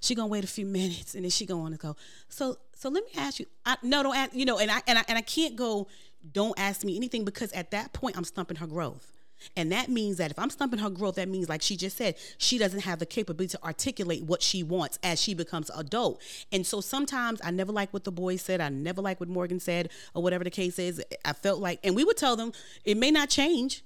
She 0.00 0.14
gonna 0.14 0.28
wait 0.28 0.44
a 0.44 0.48
few 0.48 0.66
minutes 0.66 1.14
and 1.14 1.24
then 1.24 1.30
she 1.30 1.46
gonna 1.46 1.60
want 1.60 1.74
to 1.74 1.78
go. 1.78 1.96
So 2.28 2.58
so 2.78 2.88
let 2.88 3.04
me 3.04 3.10
ask 3.16 3.40
you. 3.40 3.46
I, 3.66 3.76
no, 3.82 4.04
don't 4.04 4.16
ask. 4.16 4.34
You 4.34 4.44
know, 4.44 4.58
and 4.58 4.70
I 4.70 4.80
and 4.86 4.98
I 4.98 5.04
and 5.08 5.18
I 5.18 5.20
can't 5.20 5.56
go. 5.56 5.88
Don't 6.32 6.58
ask 6.58 6.84
me 6.84 6.96
anything 6.96 7.24
because 7.24 7.50
at 7.52 7.72
that 7.72 7.92
point 7.92 8.16
I'm 8.16 8.24
stumping 8.24 8.56
her 8.58 8.68
growth. 8.68 9.12
And 9.56 9.70
that 9.72 9.88
means 9.88 10.16
that 10.18 10.30
if 10.30 10.38
I'm 10.38 10.50
stumping 10.50 10.78
her 10.80 10.90
growth, 10.90 11.16
that 11.16 11.28
means, 11.28 11.48
like 11.48 11.62
she 11.62 11.76
just 11.76 11.96
said, 11.96 12.16
she 12.38 12.58
doesn't 12.58 12.80
have 12.80 12.98
the 12.98 13.06
capability 13.06 13.56
to 13.56 13.64
articulate 13.64 14.24
what 14.24 14.42
she 14.42 14.62
wants 14.62 14.98
as 15.02 15.20
she 15.20 15.34
becomes 15.34 15.70
adult. 15.76 16.20
And 16.52 16.66
so 16.66 16.80
sometimes 16.80 17.40
I 17.44 17.50
never 17.50 17.72
like 17.72 17.92
what 17.92 18.04
the 18.04 18.12
boys 18.12 18.42
said. 18.42 18.60
I 18.60 18.68
never 18.68 19.00
like 19.00 19.20
what 19.20 19.28
Morgan 19.28 19.60
said, 19.60 19.90
or 20.14 20.22
whatever 20.22 20.44
the 20.44 20.50
case 20.50 20.78
is. 20.78 21.02
I 21.24 21.32
felt 21.32 21.60
like, 21.60 21.80
and 21.82 21.96
we 21.96 22.04
would 22.04 22.16
tell 22.16 22.36
them 22.36 22.52
it 22.84 22.96
may 22.96 23.10
not 23.10 23.28
change 23.28 23.82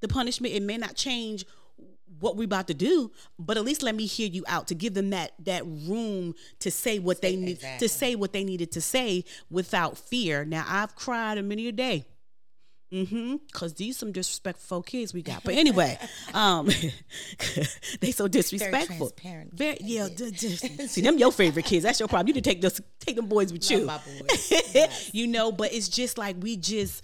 the 0.00 0.08
punishment. 0.08 0.54
It 0.54 0.62
may 0.62 0.76
not 0.76 0.94
change 0.94 1.44
what 2.20 2.36
we 2.36 2.44
about 2.44 2.66
to 2.68 2.74
do, 2.74 3.10
but 3.38 3.56
at 3.56 3.64
least 3.64 3.82
let 3.82 3.94
me 3.94 4.06
hear 4.06 4.28
you 4.28 4.44
out 4.48 4.68
to 4.68 4.74
give 4.74 4.94
them 4.94 5.10
that 5.10 5.32
that 5.44 5.64
room 5.64 6.34
to 6.60 6.70
say 6.70 6.98
what 6.98 7.20
they 7.22 7.36
need 7.36 7.52
Exactly. 7.58 7.88
to 7.88 7.92
say 7.92 8.14
what 8.14 8.32
they 8.32 8.44
needed 8.44 8.72
to 8.72 8.80
say 8.80 9.24
without 9.50 9.96
fear. 9.98 10.44
Now 10.44 10.64
I've 10.68 10.94
cried 10.96 11.38
a 11.38 11.42
many 11.42 11.68
a 11.68 11.72
day. 11.72 12.04
Mm-hmm. 12.92 13.36
Cause 13.52 13.74
these 13.74 13.98
some 13.98 14.12
disrespectful 14.12 14.80
kids 14.82 15.12
we 15.12 15.20
got. 15.20 15.44
But 15.44 15.56
anyway, 15.56 15.98
um 16.34 16.66
they 18.00 18.12
so 18.12 18.28
disrespectful. 18.28 19.10
transparent 19.10 19.52
Very 19.54 19.76
yeah. 19.80 20.08
d- 20.08 20.30
d- 20.30 20.48
see 20.88 21.02
them 21.02 21.18
your 21.18 21.30
favorite 21.30 21.66
kids. 21.66 21.82
That's 21.84 22.00
your 22.00 22.08
problem. 22.08 22.28
You 22.28 22.34
need 22.34 22.44
to 22.44 22.50
take 22.50 22.62
those 22.62 22.80
take 23.00 23.16
them 23.16 23.26
boys 23.26 23.52
with 23.52 23.70
Love 23.70 23.80
you. 23.80 23.86
my 23.86 23.98
boys. 23.98 24.50
Yes. 24.74 25.10
you 25.12 25.26
know, 25.26 25.52
but 25.52 25.72
it's 25.74 25.88
just 25.88 26.16
like 26.16 26.36
we 26.40 26.56
just 26.56 27.02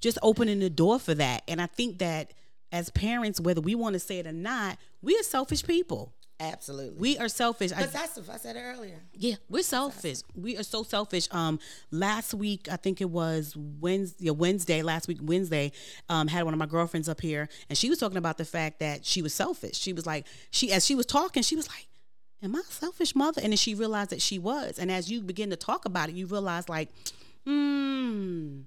just 0.00 0.18
opening 0.22 0.58
the 0.60 0.70
door 0.70 0.98
for 0.98 1.14
that. 1.14 1.42
And 1.48 1.60
I 1.60 1.66
think 1.66 1.98
that 1.98 2.32
as 2.72 2.90
parents, 2.90 3.40
whether 3.40 3.60
we 3.60 3.74
want 3.74 3.94
to 3.94 4.00
say 4.00 4.18
it 4.18 4.26
or 4.26 4.32
not, 4.32 4.78
we 5.02 5.16
are 5.18 5.22
selfish 5.22 5.62
people. 5.64 6.12
Absolutely. 6.38 6.98
We 6.98 7.18
are 7.18 7.28
selfish. 7.28 7.72
I, 7.72 7.76
Because 7.76 7.92
that's 7.92 8.28
I 8.28 8.36
said 8.36 8.56
earlier. 8.58 9.00
yeah, 9.14 9.36
we're 9.48 9.62
selfish. 9.62 10.18
We 10.34 10.58
are 10.58 10.62
so 10.62 10.82
selfish. 10.82 11.28
Um, 11.30 11.58
last 11.90 12.34
week 12.34 12.68
I 12.70 12.76
think 12.76 13.00
it 13.00 13.08
was 13.08 13.54
Wednesday. 13.56 14.30
Wednesday 14.30 14.82
last 14.82 15.08
week 15.08 15.18
Wednesday, 15.22 15.72
um, 16.10 16.28
had 16.28 16.44
one 16.44 16.52
of 16.52 16.58
my 16.58 16.66
girlfriends 16.66 17.08
up 17.08 17.22
here, 17.22 17.48
and 17.70 17.78
she 17.78 17.88
was 17.88 17.98
talking 17.98 18.18
about 18.18 18.36
the 18.36 18.44
fact 18.44 18.80
that 18.80 19.06
she 19.06 19.22
was 19.22 19.32
selfish. 19.32 19.78
She 19.78 19.94
was 19.94 20.04
like, 20.04 20.26
she 20.50 20.72
as 20.72 20.84
she 20.84 20.94
was 20.94 21.06
talking, 21.06 21.42
she 21.42 21.56
was 21.56 21.68
like, 21.68 21.86
"Am 22.42 22.54
I 22.54 22.58
a 22.60 22.72
selfish 22.72 23.14
mother?" 23.14 23.40
And 23.42 23.52
then 23.52 23.56
she 23.56 23.74
realized 23.74 24.10
that 24.10 24.20
she 24.20 24.38
was. 24.38 24.78
And 24.78 24.90
as 24.90 25.10
you 25.10 25.22
begin 25.22 25.48
to 25.50 25.56
talk 25.56 25.86
about 25.86 26.10
it, 26.10 26.16
you 26.16 26.26
realize 26.26 26.68
like, 26.68 26.90
hmm. 27.46 28.60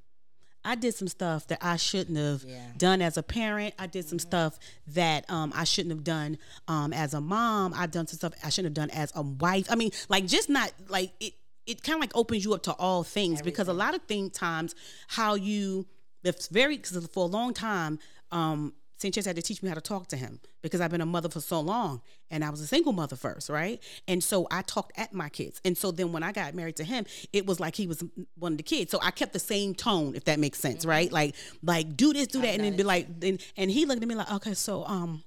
I 0.65 0.75
did 0.75 0.93
some 0.93 1.07
stuff 1.07 1.47
that 1.47 1.59
I 1.61 1.77
shouldn't 1.77 2.17
have 2.17 2.43
Yeah. 2.43 2.59
done 2.77 3.01
as 3.01 3.17
a 3.17 3.23
parent. 3.23 3.73
I 3.79 3.87
did 3.87 4.07
some 4.07 4.19
stuff 4.19 4.59
that 4.87 5.29
um, 5.29 5.53
I 5.55 5.63
shouldn't 5.63 5.95
have 5.95 6.03
done 6.03 6.37
um, 6.67 6.91
as 6.93 7.13
a 7.13 7.21
mom. 7.21 7.73
I've 7.75 7.91
done 7.91 8.07
some 8.07 8.17
stuff 8.17 8.33
I 8.43 8.49
shouldn't 8.49 8.77
have 8.77 8.89
done 8.89 8.97
as 8.97 9.11
a 9.15 9.21
wife. 9.21 9.67
I 9.69 9.75
mean, 9.75 9.91
like 10.09 10.25
just 10.25 10.49
not 10.49 10.71
like 10.89 11.11
it. 11.19 11.33
It 11.65 11.83
kind 11.83 11.95
of 11.97 12.01
like 12.01 12.15
opens 12.15 12.43
you 12.43 12.53
up 12.55 12.63
to 12.63 12.73
all 12.73 13.03
things 13.03 13.43
because 13.43 13.67
a 13.67 13.73
lot 13.73 13.93
of 13.93 14.01
thing 14.03 14.31
times 14.31 14.73
how 15.07 15.35
you 15.35 15.85
it's 16.23 16.47
very 16.47 16.77
because 16.77 17.05
for 17.13 17.23
a 17.25 17.27
long 17.27 17.53
time 17.53 17.99
um 18.31 18.73
Sanchez 18.99 19.25
had 19.25 19.37
to 19.37 19.41
teach 19.41 19.63
me 19.63 19.69
how 19.69 19.75
to 19.75 19.81
talk 19.81 20.07
to 20.07 20.17
him 20.17 20.41
because 20.61 20.81
I've 20.81 20.91
been 20.91 20.99
a 20.99 21.05
mother 21.05 21.29
for 21.29 21.39
so 21.39 21.61
long 21.61 22.01
and 22.29 22.43
I 22.43 22.49
was 22.49 22.59
a 22.59 22.67
single 22.67 22.91
mother 22.91 23.15
first, 23.15 23.49
right? 23.49 23.81
And 24.09 24.21
so 24.21 24.45
I 24.51 24.61
talked 24.61 24.91
at 24.97 25.13
my 25.13 25.29
kids. 25.29 25.61
And 25.63 25.77
so 25.77 25.91
then 25.91 26.11
when 26.11 26.21
I 26.21 26.33
got 26.33 26.53
married 26.53 26.75
to 26.77 26.83
him, 26.83 27.05
it 27.31 27.45
was 27.45 27.61
like 27.61 27.75
he 27.75 27.87
was 27.87 28.03
one 28.37 28.53
of 28.53 28.57
the 28.57 28.63
kids. 28.63 28.91
So 28.91 28.99
I 29.01 29.11
kept 29.11 29.31
the 29.31 29.39
same 29.39 29.73
tone, 29.73 30.15
if 30.15 30.25
that 30.25 30.37
makes 30.37 30.59
sense, 30.59 30.85
right? 30.85 31.09
Like, 31.11 31.35
like 31.63 31.95
do 31.95 32.11
this, 32.11 32.27
do 32.27 32.41
that, 32.41 32.55
and 32.55 32.63
then 32.63 32.75
be 32.75 32.83
like, 32.83 33.07
and, 33.21 33.41
and 33.55 33.71
he 33.71 33.85
looked 33.85 34.01
at 34.01 34.07
me 34.07 34.15
like, 34.15 34.31
okay, 34.33 34.53
so 34.53 34.85
um, 34.85 35.23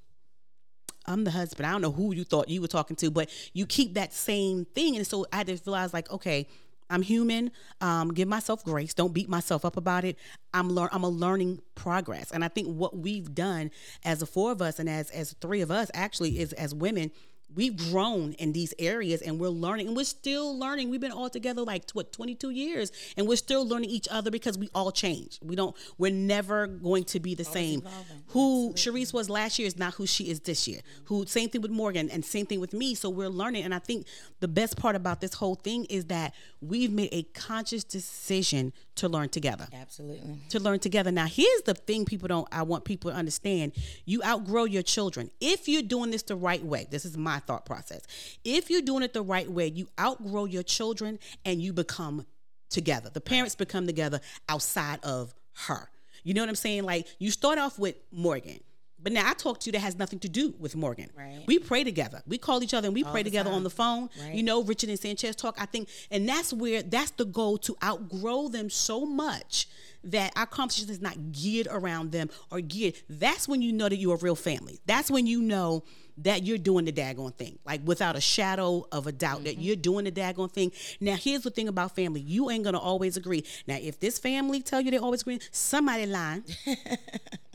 I'm 1.06 1.24
the 1.24 1.30
husband. 1.30 1.66
I 1.66 1.72
don't 1.72 1.80
know 1.80 1.92
who 1.92 2.14
you 2.14 2.24
thought 2.24 2.50
you 2.50 2.60
were 2.60 2.68
talking 2.68 2.96
to, 2.96 3.10
but 3.10 3.30
you 3.54 3.64
keep 3.64 3.94
that 3.94 4.12
same 4.12 4.66
thing. 4.66 4.96
And 4.96 5.06
so 5.06 5.26
I 5.32 5.36
had 5.38 5.46
to 5.46 5.58
realize, 5.66 5.94
like, 5.94 6.10
okay, 6.10 6.46
I'm 6.92 7.02
human. 7.02 7.50
Um, 7.80 8.12
give 8.12 8.28
myself 8.28 8.64
grace. 8.64 8.92
Don't 8.94 9.14
beat 9.14 9.28
myself 9.28 9.64
up 9.64 9.76
about 9.76 10.04
it. 10.04 10.18
I'm 10.52 10.70
learn. 10.70 10.90
I'm 10.92 11.02
a 11.04 11.08
learning 11.08 11.62
progress, 11.74 12.30
and 12.30 12.44
I 12.44 12.48
think 12.48 12.68
what 12.68 12.96
we've 12.96 13.34
done 13.34 13.70
as 14.04 14.20
the 14.20 14.26
four 14.26 14.52
of 14.52 14.60
us, 14.60 14.78
and 14.78 14.88
as 14.88 15.10
as 15.10 15.34
three 15.40 15.62
of 15.62 15.70
us, 15.70 15.90
actually, 15.94 16.38
is 16.38 16.52
as 16.52 16.74
women. 16.74 17.10
We've 17.54 17.76
grown 17.76 18.32
in 18.34 18.52
these 18.52 18.74
areas 18.78 19.22
and 19.22 19.38
we're 19.38 19.48
learning 19.48 19.88
and 19.88 19.96
we're 19.96 20.04
still 20.04 20.58
learning. 20.58 20.90
We've 20.90 21.00
been 21.00 21.12
all 21.12 21.30
together 21.30 21.62
like 21.62 21.90
what 21.92 22.12
22 22.12 22.50
years 22.50 22.92
and 23.16 23.26
we're 23.26 23.36
still 23.36 23.66
learning 23.66 23.90
each 23.90 24.08
other 24.10 24.30
because 24.30 24.58
we 24.58 24.68
all 24.74 24.92
change. 24.92 25.38
We 25.42 25.56
don't 25.56 25.76
we're 25.98 26.12
never 26.12 26.66
going 26.66 27.04
to 27.04 27.20
be 27.20 27.34
the 27.34 27.44
same. 27.44 27.80
evolving. 27.80 28.22
Who 28.28 28.72
Cherise 28.74 29.12
was 29.12 29.28
last 29.28 29.58
year 29.58 29.66
is 29.66 29.78
not 29.78 29.94
who 29.94 30.06
she 30.06 30.30
is 30.30 30.40
this 30.40 30.66
year. 30.66 30.80
Who 31.04 31.26
same 31.26 31.48
thing 31.48 31.60
with 31.62 31.70
Morgan 31.70 32.10
and 32.10 32.24
same 32.24 32.46
thing 32.46 32.60
with 32.60 32.72
me. 32.72 32.94
So 32.94 33.10
we're 33.10 33.28
learning. 33.28 33.64
And 33.64 33.74
I 33.74 33.78
think 33.78 34.06
the 34.40 34.48
best 34.48 34.76
part 34.76 34.96
about 34.96 35.20
this 35.20 35.34
whole 35.34 35.54
thing 35.54 35.84
is 35.86 36.06
that 36.06 36.34
we've 36.60 36.92
made 36.92 37.10
a 37.12 37.22
conscious 37.34 37.84
decision 37.84 38.72
to 38.96 39.08
learn 39.08 39.28
together. 39.28 39.66
Absolutely. 39.72 40.38
To 40.50 40.60
learn 40.60 40.78
together. 40.78 41.10
Now, 41.10 41.26
here's 41.26 41.62
the 41.62 41.74
thing 41.74 42.04
people 42.04 42.28
don't, 42.28 42.48
I 42.52 42.62
want 42.62 42.84
people 42.84 43.10
to 43.10 43.16
understand. 43.16 43.72
You 44.04 44.22
outgrow 44.22 44.64
your 44.64 44.82
children. 44.82 45.30
If 45.40 45.68
you're 45.68 45.82
doing 45.82 46.10
this 46.10 46.22
the 46.22 46.36
right 46.36 46.62
way, 46.62 46.86
this 46.90 47.04
is 47.04 47.16
my 47.16 47.38
thought 47.40 47.64
process. 47.64 48.02
If 48.44 48.70
you're 48.70 48.82
doing 48.82 49.02
it 49.02 49.12
the 49.12 49.22
right 49.22 49.50
way, 49.50 49.68
you 49.68 49.88
outgrow 49.98 50.44
your 50.44 50.62
children 50.62 51.18
and 51.44 51.60
you 51.60 51.72
become 51.72 52.26
together. 52.70 53.10
The 53.12 53.20
parents 53.20 53.54
become 53.54 53.86
together 53.86 54.20
outside 54.48 55.00
of 55.04 55.34
her. 55.66 55.88
You 56.24 56.34
know 56.34 56.42
what 56.42 56.48
I'm 56.48 56.54
saying? 56.54 56.84
Like 56.84 57.06
you 57.18 57.30
start 57.30 57.58
off 57.58 57.78
with 57.78 57.96
Morgan. 58.10 58.60
But 59.02 59.12
now 59.12 59.28
I 59.28 59.34
talk 59.34 59.60
to 59.60 59.66
you 59.66 59.72
that 59.72 59.80
has 59.80 59.98
nothing 59.98 60.18
to 60.20 60.28
do 60.28 60.54
with 60.58 60.76
Morgan. 60.76 61.10
Right. 61.16 61.42
We 61.46 61.58
pray 61.58 61.84
together. 61.84 62.22
We 62.26 62.38
call 62.38 62.62
each 62.62 62.74
other 62.74 62.86
and 62.86 62.94
we 62.94 63.04
pray 63.04 63.22
the 63.22 63.30
together 63.30 63.50
on 63.50 63.64
the 63.64 63.70
phone. 63.70 64.08
Right. 64.20 64.34
You 64.34 64.42
know, 64.42 64.62
Richard 64.62 64.90
and 64.90 64.98
Sanchez 64.98 65.36
talk. 65.36 65.56
I 65.60 65.66
think, 65.66 65.88
and 66.10 66.28
that's 66.28 66.52
where 66.52 66.82
that's 66.82 67.10
the 67.12 67.24
goal 67.24 67.58
to 67.58 67.76
outgrow 67.82 68.48
them 68.48 68.70
so 68.70 69.04
much 69.04 69.68
that 70.04 70.32
our 70.36 70.46
conversation 70.46 70.90
is 70.90 71.00
not 71.00 71.32
geared 71.32 71.68
around 71.70 72.12
them 72.12 72.28
or 72.50 72.60
geared. 72.60 72.94
That's 73.08 73.46
when 73.48 73.62
you 73.62 73.72
know 73.72 73.88
that 73.88 73.96
you're 73.96 74.14
a 74.14 74.18
real 74.18 74.36
family. 74.36 74.80
That's 74.86 75.10
when 75.10 75.26
you 75.26 75.40
know 75.40 75.84
that 76.18 76.42
you're 76.42 76.58
doing 76.58 76.84
the 76.84 76.92
daggone 76.92 77.34
thing, 77.34 77.58
like 77.64 77.80
without 77.84 78.16
a 78.16 78.20
shadow 78.20 78.86
of 78.92 79.06
a 79.06 79.12
doubt 79.12 79.44
that 79.44 79.54
mm-hmm. 79.54 79.62
you're 79.62 79.76
doing 79.76 80.04
the 80.04 80.12
daggone 80.12 80.50
thing. 80.50 80.72
Now, 81.00 81.16
here's 81.16 81.42
the 81.42 81.50
thing 81.50 81.68
about 81.68 81.94
family: 81.96 82.20
you 82.20 82.50
ain't 82.50 82.64
gonna 82.64 82.78
always 82.78 83.16
agree. 83.16 83.44
Now, 83.66 83.78
if 83.80 84.00
this 84.00 84.18
family 84.18 84.60
tell 84.60 84.80
you 84.80 84.90
they 84.90 84.98
always 84.98 85.22
agree, 85.22 85.40
somebody 85.50 86.06
lying. 86.06 86.44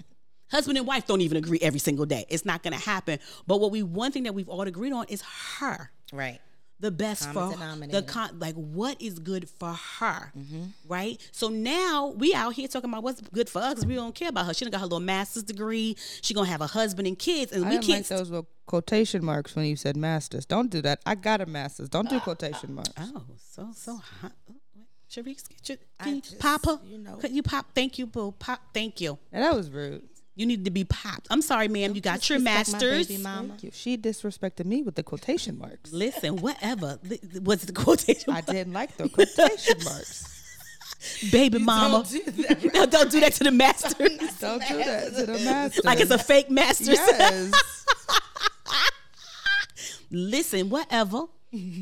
Husband 0.51 0.77
and 0.77 0.87
wife 0.87 1.05
don't 1.05 1.21
even 1.21 1.37
agree 1.37 1.59
every 1.61 1.79
single 1.79 2.05
day. 2.05 2.25
It's 2.29 2.45
not 2.45 2.63
going 2.63 2.73
to 2.73 2.79
happen. 2.79 3.19
But 3.45 3.59
what 3.59 3.71
we 3.71 3.83
one 3.83 4.11
thing 4.11 4.23
that 4.23 4.33
we've 4.33 4.49
all 4.49 4.61
agreed 4.61 4.93
on 4.93 5.05
is 5.09 5.21
her. 5.59 5.91
Right. 6.13 6.39
The 6.79 6.91
best 6.91 7.31
Common 7.33 7.89
for 7.89 7.95
the 7.95 8.03
con 8.03 8.37
like 8.37 8.53
what 8.53 9.01
is 9.01 9.17
good 9.17 9.49
for 9.49 9.73
her, 9.99 10.31
mm-hmm. 10.37 10.65
right? 10.87 11.19
So 11.31 11.47
now 11.49 12.13
we 12.15 12.35
out 12.35 12.53
here 12.53 12.67
talking 12.67 12.91
about 12.91 13.01
what's 13.01 13.19
good 13.19 13.49
for 13.49 13.63
us 13.63 13.83
we 13.83 13.95
don't 13.95 14.13
care 14.13 14.29
about 14.29 14.45
her. 14.45 14.53
She 14.53 14.63
done 14.63 14.71
got 14.71 14.81
her 14.81 14.85
little 14.85 14.99
master's 14.99 15.41
degree. 15.41 15.97
She 16.21 16.35
gonna 16.35 16.47
have 16.47 16.61
a 16.61 16.67
husband 16.67 17.07
and 17.07 17.17
kids, 17.17 17.51
and 17.51 17.65
I 17.65 17.69
we 17.69 17.75
can't. 17.77 17.87
like 17.87 18.19
those 18.19 18.29
little 18.29 18.47
quotation 18.67 19.25
marks 19.25 19.55
when 19.55 19.65
you 19.65 19.75
said 19.75 19.97
masters. 19.97 20.45
Don't 20.45 20.69
do 20.69 20.83
that. 20.83 20.99
I 21.03 21.15
got 21.15 21.41
a 21.41 21.47
master's. 21.47 21.89
Don't 21.89 22.11
do 22.11 22.17
uh, 22.17 22.19
quotation 22.19 22.75
marks. 22.75 22.91
oh, 22.95 23.23
so 23.39 23.69
so 23.73 23.95
hot. 24.21 24.33
Oh. 24.47 24.53
Cherise, 25.09 25.47
can 25.99 26.15
you 26.15 26.21
just, 26.21 26.37
pop 26.37 26.65
her? 26.65 26.79
you 26.85 26.99
know. 26.99 27.15
Could 27.15 27.31
you 27.31 27.41
pop? 27.41 27.67
Thank 27.73 27.97
you, 27.97 28.05
boo. 28.05 28.33
Pop. 28.37 28.61
Thank 28.71 29.01
you. 29.01 29.17
And 29.31 29.43
that 29.43 29.55
was 29.55 29.71
rude. 29.71 30.03
You 30.37 30.45
need 30.45 30.63
to 30.65 30.71
be 30.71 30.83
popped. 30.85 31.27
I'm 31.31 31.41
sorry, 31.41 31.67
ma'am. 31.67 31.95
You 31.95 31.99
got 32.01 32.29
your 32.29 32.37
Disrespect 32.37 32.67
my 32.71 32.73
masters. 32.73 33.07
baby 33.07 33.21
mama. 33.23 33.47
Thank 33.49 33.63
you. 33.63 33.71
She 33.73 33.97
disrespected 33.97 34.65
me 34.65 34.83
with 34.83 34.93
the 34.95 35.03
quotation 35.03 35.57
marks. 35.57 35.91
Listen, 35.91 36.37
whatever. 36.37 36.99
Li- 37.03 37.19
Was 37.43 37.63
the 37.63 37.73
quotation? 37.73 38.31
I 38.31 38.41
didn't 38.41 38.71
like 38.73 38.95
the 38.97 39.09
quotation 39.09 39.83
marks. 39.83 40.35
baby 41.31 41.57
mama. 41.59 42.05
no, 42.73 42.85
don't 42.85 43.11
do 43.11 43.19
that 43.19 43.33
to 43.33 43.43
the 43.45 43.51
master. 43.51 43.89
Don't 44.39 44.61
do 44.67 44.77
that 44.77 45.15
to 45.15 45.25
the 45.25 45.39
master. 45.43 45.81
like 45.83 45.99
it's 45.99 46.11
a 46.11 46.17
fake 46.19 46.49
master. 46.51 46.91
yes. 46.93 47.51
Listen, 50.09 50.69
whatever. 50.69 51.23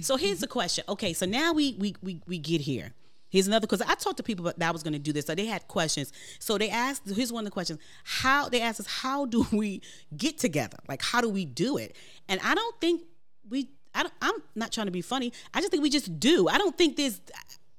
so 0.01 0.15
here's 0.15 0.39
the 0.39 0.47
question. 0.47 0.83
Okay, 0.89 1.13
so 1.13 1.25
now 1.25 1.53
we 1.53 1.75
we 1.79 1.95
we, 2.01 2.21
we 2.27 2.37
get 2.39 2.61
here. 2.61 2.93
Here's 3.35 3.47
another 3.47 3.67
because 3.67 3.81
I 3.81 3.95
talked 3.95 4.15
to 4.15 4.23
people 4.23 4.45
that 4.45 4.61
I 4.61 4.71
was 4.71 4.81
going 4.81 4.93
to 4.93 4.99
do 4.99 5.11
this, 5.11 5.25
so 5.25 5.35
they 5.35 5.45
had 5.45 5.67
questions. 5.67 6.13
So 6.39 6.57
they 6.57 6.69
asked. 6.69 7.01
Here's 7.13 7.33
one 7.33 7.43
of 7.43 7.45
the 7.45 7.51
questions: 7.51 7.79
How 8.05 8.47
they 8.47 8.61
asked 8.61 8.79
us, 8.79 8.87
how 8.87 9.25
do 9.25 9.45
we 9.51 9.81
get 10.15 10.37
together? 10.37 10.77
Like, 10.87 11.01
how 11.01 11.19
do 11.19 11.27
we 11.27 11.43
do 11.43 11.75
it? 11.75 11.97
And 12.29 12.39
I 12.41 12.55
don't 12.55 12.79
think 12.79 13.01
we. 13.49 13.67
I 13.93 14.05
I'm 14.21 14.35
not 14.55 14.71
trying 14.71 14.85
to 14.85 14.91
be 14.91 15.01
funny. 15.01 15.33
I 15.53 15.59
just 15.59 15.69
think 15.69 15.83
we 15.83 15.89
just 15.89 16.17
do. 16.17 16.47
I 16.47 16.57
don't 16.57 16.77
think 16.77 16.95
there's. 16.95 17.19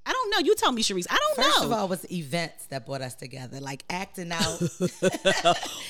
I 0.04 0.12
don't 0.12 0.30
know. 0.30 0.38
You 0.40 0.54
tell 0.57 0.72
me, 0.72 0.82
Cherise. 0.82 1.07
I 1.09 1.16
don't 1.16 1.46
First 1.46 1.61
know. 1.61 1.66
of 1.66 1.72
all, 1.72 1.86
it 1.86 1.88
was 1.88 2.12
events 2.12 2.66
that 2.66 2.84
brought 2.84 3.00
us 3.00 3.14
together, 3.14 3.59
like 3.59 3.82
acting 3.88 4.32
out. 4.32 4.59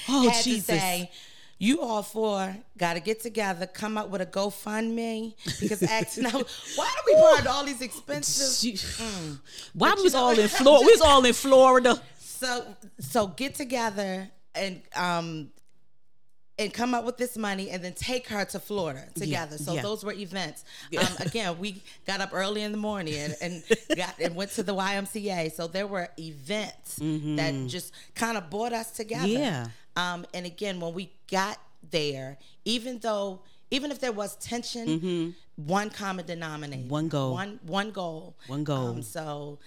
oh 0.08 0.40
Jesus. 0.44 0.66
to 0.66 0.72
say, 0.78 1.10
you 1.58 1.80
all 1.80 2.02
four 2.02 2.54
got 2.76 2.94
to 2.94 3.00
get 3.00 3.20
together, 3.20 3.66
come 3.66 3.96
up 3.96 4.10
with 4.10 4.20
a 4.20 4.26
GoFundMe 4.26 5.34
because 5.60 5.82
acting. 5.90 6.24
Why 6.24 6.32
do 6.34 7.02
we 7.06 7.14
burn 7.14 7.46
all 7.46 7.64
these 7.64 7.80
expenses? 7.80 8.62
Mm. 8.64 9.40
Why 9.72 9.94
we 9.96 10.02
was 10.02 10.14
all 10.14 10.38
in 10.38 10.48
Florida? 10.48 10.86
We 10.86 10.92
was 10.92 11.00
all 11.00 11.24
in 11.24 11.32
Florida. 11.32 12.00
So 12.18 12.66
so 13.00 13.28
get 13.28 13.54
together 13.54 14.28
and 14.54 14.82
um 14.94 15.50
and 16.58 16.72
come 16.72 16.94
up 16.94 17.04
with 17.04 17.18
this 17.18 17.36
money 17.36 17.70
and 17.70 17.84
then 17.84 17.92
take 17.92 18.28
her 18.28 18.44
to 18.46 18.58
Florida 18.58 19.04
together. 19.14 19.58
so 19.58 19.74
yeah. 19.74 19.82
those 19.82 20.02
were 20.02 20.12
events. 20.12 20.64
Um, 20.98 21.06
again, 21.20 21.58
we 21.58 21.82
got 22.06 22.22
up 22.22 22.30
early 22.32 22.62
in 22.62 22.72
the 22.72 22.78
morning 22.78 23.14
and, 23.14 23.36
and 23.42 23.62
got 23.96 24.18
and 24.18 24.34
went 24.34 24.52
to 24.52 24.62
the 24.62 24.74
YMCA. 24.74 25.52
So 25.52 25.66
there 25.66 25.86
were 25.86 26.08
events 26.18 26.96
that 26.96 27.66
just 27.68 27.92
kind 28.14 28.38
of 28.38 28.48
brought 28.48 28.72
us 28.72 28.90
together. 28.90 29.26
Mm-hmm. 29.26 29.42
Yeah. 29.42 29.66
Um, 29.96 30.26
and 30.34 30.46
again, 30.46 30.80
when 30.80 30.94
we 30.94 31.10
got 31.30 31.58
there, 31.90 32.38
even 32.64 32.98
though 32.98 33.40
even 33.70 33.90
if 33.90 33.98
there 34.00 34.12
was 34.12 34.36
tension, 34.36 35.34
one 35.56 35.90
common 35.90 36.26
denominator, 36.26 36.82
Mm-hmm. 36.82 36.90
One 36.90 37.08
goal. 37.08 37.32
one 37.32 37.60
one 37.64 37.90
goal, 37.90 38.36
One 38.46 38.64
goal. 38.64 38.88
Um, 38.88 39.02
so 39.02 39.58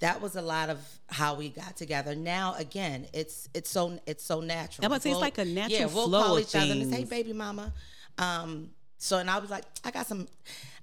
that 0.00 0.20
was 0.20 0.34
a 0.34 0.42
lot 0.42 0.68
of 0.70 0.78
how 1.08 1.34
we 1.34 1.48
got 1.50 1.76
together. 1.76 2.14
Now 2.16 2.54
again, 2.56 3.06
it's 3.12 3.48
it's 3.54 3.70
so 3.70 4.00
it's 4.06 4.24
so 4.24 4.40
natural. 4.40 4.84
I'm 4.84 4.90
about 4.90 4.96
to 5.02 5.02
say, 5.02 5.10
it's 5.12 5.20
like 5.20 5.38
a 5.38 5.44
natural 5.44 5.80
yeah, 5.80 5.86
we'll 5.86 6.08
flow 6.08 6.22
call 6.22 6.36
of 6.36 6.42
each 6.42 6.56
other 6.56 6.72
and 6.72 6.90
say, 6.90 6.98
"Hey, 7.00 7.04
baby, 7.04 7.32
mama." 7.32 7.72
Um, 8.18 8.70
so 8.98 9.18
and 9.18 9.28
I 9.30 9.38
was 9.38 9.50
like, 9.50 9.64
I 9.84 9.90
got 9.90 10.06
some, 10.06 10.28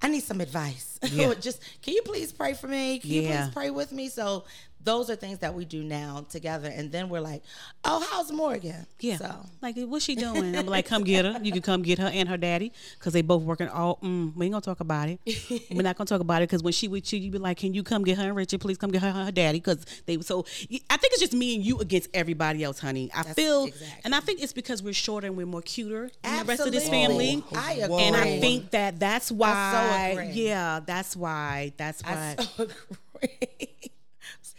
I 0.02 0.10
need 0.10 0.24
some 0.24 0.42
advice. 0.42 1.00
Yeah. 1.12 1.34
Just 1.36 1.62
can 1.82 1.94
you 1.94 2.02
please 2.04 2.32
pray 2.34 2.54
for 2.54 2.68
me? 2.68 3.00
Can 3.00 3.10
you 3.10 3.22
please 3.24 3.50
pray 3.54 3.70
with 3.70 3.92
me? 3.94 4.10
So 4.10 4.44
those 4.84 5.10
are 5.10 5.16
things 5.16 5.40
that 5.40 5.54
we 5.54 5.66
do 5.66 5.84
now 5.84 6.26
together, 6.30 6.72
and 6.74 6.92
then 6.92 7.10
we're 7.10 7.22
like, 7.22 7.44
oh, 7.84 8.06
how's 8.12 8.32
Morgan? 8.32 8.86
Yeah. 9.00 9.18
So 9.18 9.36
Like, 9.62 9.76
what's 9.78 10.06
she 10.06 10.16
doing? 10.16 10.56
I'm 10.56 10.66
like, 10.66 10.86
come 10.86 11.04
get 11.04 11.26
her. 11.26 11.40
You 11.44 11.52
can 11.52 11.62
come 11.62 11.82
get 11.82 12.00
her 12.00 12.08
and 12.08 12.30
her 12.30 12.38
daddy 12.38 12.72
because 12.98 13.14
they 13.14 13.22
both 13.22 13.44
working 13.44 13.68
all. 13.68 13.98
Mm, 14.04 14.36
we 14.36 14.46
ain't 14.46 14.54
gonna 14.54 14.62
talk 14.62 14.80
about 14.80 15.10
it. 15.10 15.20
We're 15.72 15.82
not 15.82 15.98
gonna 15.98 16.08
talk 16.08 16.22
about 16.22 16.42
it 16.42 16.50
because 16.50 16.64
when 16.64 16.74
she 16.74 16.88
with 16.88 17.12
you, 17.12 17.20
you 17.20 17.32
be 17.32 17.38
like, 17.38 17.58
can 17.58 17.74
you 17.74 17.84
come 17.84 18.04
get 18.04 18.18
her 18.18 18.28
and 18.28 18.36
Richard? 18.36 18.62
Please 18.62 18.78
come 18.78 18.92
get 18.92 19.02
her 19.02 19.10
and 19.10 19.26
her 19.26 19.32
daddy 19.32 19.60
because 19.60 19.86
they. 20.06 20.18
were 20.18 20.24
So 20.24 20.46
I 20.90 20.98
think 20.98 21.14
it's 21.14 21.20
just 21.20 21.34
me 21.34 21.56
and 21.56 21.66
you 21.66 21.80
against 21.80 22.10
everybody 22.14 22.64
else, 22.64 22.80
honey. 22.80 23.10
I 23.16 23.24
feel, 23.24 23.66
exactly. 23.66 24.02
and 24.06 24.16
I 24.16 24.20
think 24.22 24.42
it's 24.42 24.54
because 24.54 24.82
we're 24.82 24.94
shorter 24.94 25.28
and 25.28 25.36
we're 25.36 25.46
more 25.46 25.62
cuter 25.62 26.10
than 26.24 26.40
the 26.40 26.46
rest 26.46 26.66
of 26.66 26.72
this 26.72 26.86
Absolutely. 26.86 27.42
family. 27.42 27.44
I 27.56 27.74
agree. 27.74 27.98
And 28.04 28.16
I 28.16 28.40
think 28.40 28.72
that 28.72 29.00
that's 29.00 29.32
why. 29.32 30.10
agree. 30.14 30.44
yeah, 30.44 30.80
that's 30.86 31.16
why. 31.16 31.74
That's 31.78 32.02
why. 32.04 32.36
I 32.38 32.44
so 32.44 32.64
agree. 33.24 33.92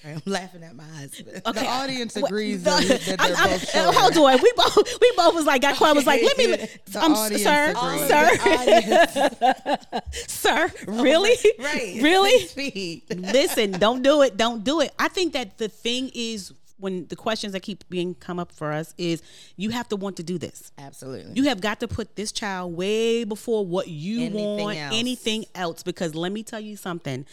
I'm 0.04 0.22
laughing 0.24 0.62
at 0.62 0.74
my 0.74 0.84
husband. 0.84 1.42
Okay. 1.46 1.60
The 1.60 1.66
audience 1.66 2.16
agrees 2.16 2.62
the- 2.62 2.70
that, 2.70 3.00
that 3.00 3.18
they're 3.18 3.36
I'm- 3.36 3.50
both 3.50 3.70
short. 3.70 3.94
Hold 3.94 4.16
on, 4.16 4.42
we 4.42 4.52
both 4.56 4.76
we 5.00 5.12
both 5.16 5.34
was 5.34 5.44
like 5.46 5.62
got 5.62 5.76
quiet. 5.76 5.94
Was 5.94 6.06
like, 6.06 6.22
let 6.22 6.38
me, 6.38 6.46
The 6.86 7.04
um, 7.04 7.12
audience 7.14 7.42
sir, 7.42 7.74
agrees. 7.76 8.08
sir, 8.08 10.00
sir, 10.26 10.72
really, 10.86 11.36
right. 11.58 11.98
really. 12.02 13.02
Listen, 13.10 13.72
don't 13.72 14.02
do 14.02 14.22
it, 14.22 14.36
don't 14.36 14.64
do 14.64 14.80
it. 14.80 14.92
I 14.98 15.08
think 15.08 15.32
that 15.34 15.58
the 15.58 15.68
thing 15.68 16.10
is 16.14 16.52
when 16.78 17.06
the 17.08 17.16
questions 17.16 17.52
that 17.52 17.60
keep 17.60 17.86
being 17.90 18.14
come 18.14 18.38
up 18.38 18.50
for 18.50 18.72
us 18.72 18.94
is 18.96 19.22
you 19.56 19.68
have 19.70 19.86
to 19.90 19.96
want 19.96 20.16
to 20.16 20.22
do 20.22 20.38
this. 20.38 20.72
Absolutely. 20.78 21.32
You 21.34 21.44
have 21.50 21.60
got 21.60 21.80
to 21.80 21.88
put 21.88 22.16
this 22.16 22.32
child 22.32 22.74
way 22.74 23.24
before 23.24 23.66
what 23.66 23.88
you 23.88 24.20
Anything 24.22 24.56
want, 24.64 24.78
else. 24.78 24.94
anything 24.96 25.44
else. 25.54 25.82
Because 25.82 26.14
let 26.14 26.32
me 26.32 26.42
tell 26.42 26.60
you 26.60 26.76
something. 26.78 27.26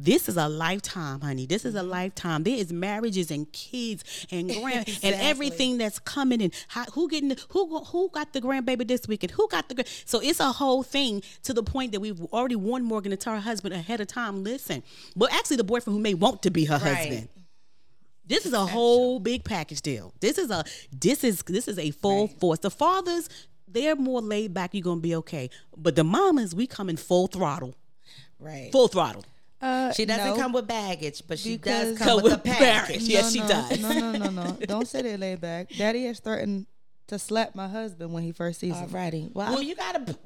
This 0.00 0.28
is 0.28 0.36
a 0.36 0.48
lifetime, 0.48 1.20
honey. 1.22 1.44
This 1.46 1.64
is 1.64 1.74
a 1.74 1.80
Mm-hmm. 1.80 1.90
lifetime. 1.90 2.44
There 2.44 2.54
is 2.56 2.72
marriages 2.72 3.32
and 3.32 3.50
kids 3.52 4.26
and 4.30 4.48
grand 4.62 4.88
and 5.02 5.14
everything 5.16 5.76
that's 5.78 5.98
coming 5.98 6.40
and 6.40 6.54
how, 6.68 6.84
who 6.84 7.08
getting 7.08 7.30
the, 7.30 7.44
who 7.48 7.80
who 7.84 8.08
got 8.10 8.32
the 8.32 8.40
grandbaby 8.40 8.86
this 8.86 9.08
weekend? 9.08 9.32
Who 9.32 9.48
got 9.48 9.68
the 9.68 9.74
gra- 9.74 9.84
so 10.04 10.20
it's 10.20 10.38
a 10.38 10.52
whole 10.52 10.84
thing 10.84 11.22
to 11.42 11.52
the 11.52 11.64
point 11.64 11.90
that 11.92 12.00
we've 12.00 12.20
already 12.26 12.54
warned 12.54 12.84
Morgan 12.84 13.10
to 13.10 13.16
tell 13.16 13.32
her 13.34 13.40
husband 13.40 13.74
ahead 13.74 14.00
of 14.00 14.06
time. 14.06 14.44
Listen, 14.44 14.84
well, 15.16 15.28
actually, 15.32 15.56
the 15.56 15.64
boyfriend 15.64 15.96
who 15.96 16.00
may 16.02 16.14
want 16.14 16.42
to 16.44 16.50
be 16.50 16.64
her 16.66 16.78
Right. 16.78 16.96
husband. 16.96 17.28
This 18.24 18.46
is 18.46 18.52
a 18.52 18.66
whole 18.66 19.18
big 19.18 19.42
package 19.42 19.80
deal. 19.82 20.12
This 20.20 20.38
is 20.38 20.50
a 20.50 20.62
this 20.92 21.24
is 21.24 21.42
this 21.42 21.66
is 21.66 21.76
a 21.78 21.90
full 21.90 22.28
force. 22.28 22.60
The 22.60 22.70
fathers, 22.70 23.28
they're 23.66 23.96
more 23.96 24.20
laid 24.20 24.54
back. 24.54 24.74
You're 24.74 24.82
gonna 24.84 25.00
be 25.00 25.16
okay. 25.16 25.50
But 25.76 25.96
the 25.96 26.04
mamas, 26.04 26.54
we 26.54 26.68
come 26.68 26.88
in 26.88 26.96
full 26.98 27.26
throttle. 27.26 27.74
right. 28.38 28.70
Full 28.70 28.86
throttle. 28.88 29.24
Uh, 29.60 29.92
She 29.92 30.04
doesn't 30.04 30.24
no. 30.24 30.36
come 30.36 30.52
with 30.52 30.66
baggage, 30.68 31.22
but 31.26 31.38
she 31.38 31.56
Because- 31.56 31.90
does 31.90 31.98
come, 31.98 32.06
Come 32.06 32.16
with, 32.16 32.24
with 32.24 32.32
a 32.34 32.38
package. 32.38 32.60
baggage. 32.60 33.02
Yes, 33.02 33.32
she 33.32 33.40
no, 33.40 33.48
does. 33.48 33.80
No, 33.80 33.92
no, 33.92 34.12
no, 34.12 34.30
no. 34.30 34.52
Don't 34.66 34.86
say 34.86 35.02
they 35.02 35.16
laid 35.16 35.40
back. 35.40 35.68
Daddy 35.76 36.04
has 36.06 36.20
threatened 36.20 36.66
to 37.08 37.18
slap 37.18 37.54
my 37.54 37.66
husband 37.68 38.12
when 38.12 38.22
he 38.22 38.32
first 38.32 38.60
sees 38.60 38.76
him. 38.76 38.88
Alrighty. 38.88 39.32
Well, 39.34 39.52
I 39.52 39.56
mean, 39.58 39.66
you 39.68 39.74
gotta. 39.74 40.16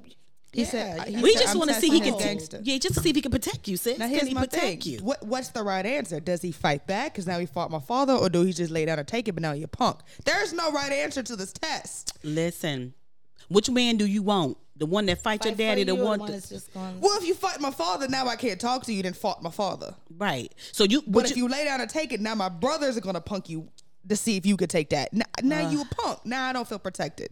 He 0.53 0.61
yeah, 0.65 0.67
said- 0.69 1.09
he 1.09 1.17
We 1.23 1.33
said, 1.33 1.43
just 1.45 1.57
want 1.57 1.71
to 1.71 1.77
see 1.77 1.89
he 1.89 2.01
can 2.01 2.13
his 2.13 2.23
gangster. 2.23 2.61
Yeah, 2.63 2.77
just 2.77 2.95
to 2.97 3.01
see 3.01 3.09
if 3.09 3.17
he 3.17 3.23
can 3.23 3.31
protect 3.31 3.69
you, 3.69 3.79
sis. 3.79 3.99
Now 3.99 4.05
can 4.05 4.15
here's 4.17 4.29
he 4.29 4.35
my 4.35 4.43
protect 4.43 4.83
thing. 4.83 4.93
you? 4.95 4.99
What 4.99 5.23
what's 5.27 5.49
the 5.49 5.63
right 5.63 5.87
answer? 5.87 6.21
Does 6.21 6.43
he 6.43 6.53
fight 6.53 6.87
back 6.87 7.15
because 7.15 7.27
now 7.27 7.39
he 7.39 7.47
fought 7.47 7.71
my 7.71 7.79
father, 7.81 8.13
or 8.13 8.29
do 8.29 8.43
he 8.43 8.53
just 8.53 8.71
lay 8.71 8.85
down 8.85 8.99
and 8.99 9.09
take 9.09 9.29
it? 9.29 9.33
But 9.33 9.41
now 9.41 9.53
you're 9.53 9.67
punk. 9.69 10.01
There's 10.27 10.53
no 10.53 10.71
right 10.73 10.93
answer 10.93 11.23
to 11.23 11.37
this 11.37 11.55
test. 11.55 12.19
Listen, 12.23 12.93
which 13.49 13.71
man 13.71 13.97
do 13.97 14.05
you 14.05 14.23
want? 14.23 14.59
The 14.77 14.87
one 14.87 15.07
that 15.07 15.23
fight, 15.23 15.45
your 15.45 15.53
fight 15.53 15.57
for 15.57 15.59
daddy, 15.59 15.85
the 15.85 15.95
you 15.95 16.01
or 16.01 16.05
one, 16.05 16.21
one 16.21 16.31
that- 16.31 16.37
that's 16.39 16.49
just 16.49 16.73
going. 16.73 17.01
Well, 17.01 17.17
if 17.19 17.27
you 17.27 17.35
fight 17.35 17.61
my 17.61 17.71
father, 17.71 18.09
now 18.09 18.27
I 18.27 18.37
can't 18.37 18.61
talk 18.61 18.85
to 18.85 18.93
you. 18.93 19.03
Then 19.03 19.13
fought 19.13 19.43
my 19.43 19.51
father. 19.51 19.95
right? 20.17 20.53
So 20.73 20.85
you, 20.85 21.03
But 21.07 21.31
if 21.31 21.37
you 21.37 21.47
lay 21.49 21.65
down 21.65 21.81
and 21.81 21.91
take 21.91 22.13
it, 22.13 22.21
now 22.21 22.35
my 22.35 22.49
brothers 22.49 22.97
are 22.97 23.01
gonna 23.03 23.21
punk 23.21 23.49
you 23.49 23.69
to 24.09 24.17
see 24.17 24.37
if 24.37 24.47
you 24.47 24.57
could 24.57 24.71
take 24.71 24.91
that. 24.91 25.13
Now, 25.13 25.27
now 25.43 25.69
you 25.69 25.83
a 25.83 25.85
punk. 25.85 26.25
Now 26.25 26.49
I 26.49 26.53
don't 26.53 26.67
feel 26.67 26.79
protected. 26.79 27.31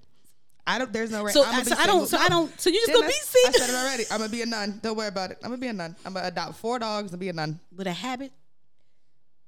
I 0.67 0.79
don't. 0.79 0.93
There's 0.93 1.11
no. 1.11 1.25
right. 1.25 1.33
So- 1.35 1.43
I'ma 1.45 1.63
so 1.65 1.71
be 1.75 1.81
I 1.81 1.87
don't- 1.87 2.07
single. 2.07 2.07
so 2.07 2.19
I 2.19 2.29
don't- 2.29 2.61
so 2.61 2.69
you 2.71 2.77
just 2.77 2.87
Didn't 2.87 3.01
gonna 3.01 3.09
be 3.09 3.15
I- 3.15 3.25
single? 3.25 3.63
I 3.63 3.67
said 3.67 3.75
it 3.75 3.77
already. 3.79 4.05
I'm 4.11 4.19
gonna 4.19 4.29
be 4.31 4.43
a 4.43 4.47
nun. 4.47 4.79
Don't 4.83 4.97
worry 4.97 5.09
about 5.09 5.31
it. 5.33 5.39
I'm 5.43 5.49
gonna 5.51 5.61
be 5.61 5.67
a 5.69 5.73
nun. 5.73 5.97
I'm 6.05 6.13
gonna 6.13 6.29
adopt 6.29 6.57
four 6.59 6.79
dogs 6.79 7.11
and 7.11 7.19
be 7.19 7.29
a 7.31 7.33
nun. 7.33 7.59
with 7.75 7.87
a 7.87 7.93
habit, 7.93 8.31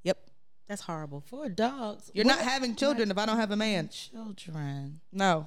Yep. 0.02 0.18
that's 0.66 0.80
horrible. 0.82 1.20
Four 1.26 1.50
dogs. 1.50 2.10
You're 2.14 2.24
What 2.24 2.36
not 2.38 2.44
having 2.44 2.74
children 2.74 3.10
if 3.10 3.18
I 3.18 3.26
don't 3.26 3.36
have 3.36 3.50
a 3.52 3.56
man. 3.56 3.88
children. 3.90 5.00
No. 5.12 5.46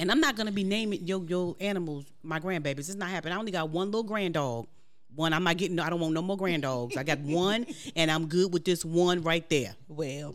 And 0.00 0.10
I'm 0.10 0.20
not 0.20 0.34
gonna 0.34 0.50
be 0.50 0.64
naming 0.64 1.06
your 1.06 1.22
your 1.24 1.54
animals 1.60 2.06
my 2.22 2.40
grandbabies. 2.40 2.78
It's 2.78 2.94
not 2.96 3.10
happening. 3.10 3.34
I 3.34 3.38
only 3.38 3.52
got 3.52 3.68
one 3.70 3.88
little 3.88 4.02
grand 4.02 4.34
dog. 4.34 4.66
One, 5.14 5.32
I'm 5.32 5.44
not 5.44 5.56
getting. 5.56 5.78
I 5.78 5.90
don't 5.90 6.00
want 6.00 6.14
no 6.14 6.22
more 6.22 6.36
grand 6.36 6.62
dogs. 6.62 6.96
I 6.96 7.04
got 7.04 7.18
one, 7.20 7.66
and 7.94 8.10
I'm 8.10 8.26
good 8.26 8.52
with 8.52 8.64
this 8.64 8.84
one 8.84 9.22
right 9.22 9.48
there. 9.48 9.74
Well, 9.88 10.34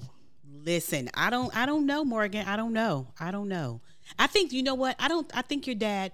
Listen, 0.66 1.10
I 1.14 1.30
don't. 1.30 1.56
I 1.56 1.68
don't 1.68 1.86
know, 1.86 2.04
Morgan. 2.04 2.48
I 2.48 2.56
don't 2.56 2.74
know. 2.74 3.08
I 3.20 3.30
don't 3.30 3.48
know. 3.48 3.82
I 4.18 4.26
think 4.26 4.52
you 4.52 4.64
know 4.64 4.74
what. 4.74 4.96
I 5.00 5.08
don't. 5.08 5.30
I 5.36 5.44
think 5.44 5.68
your 5.68 5.76
dad. 5.76 6.12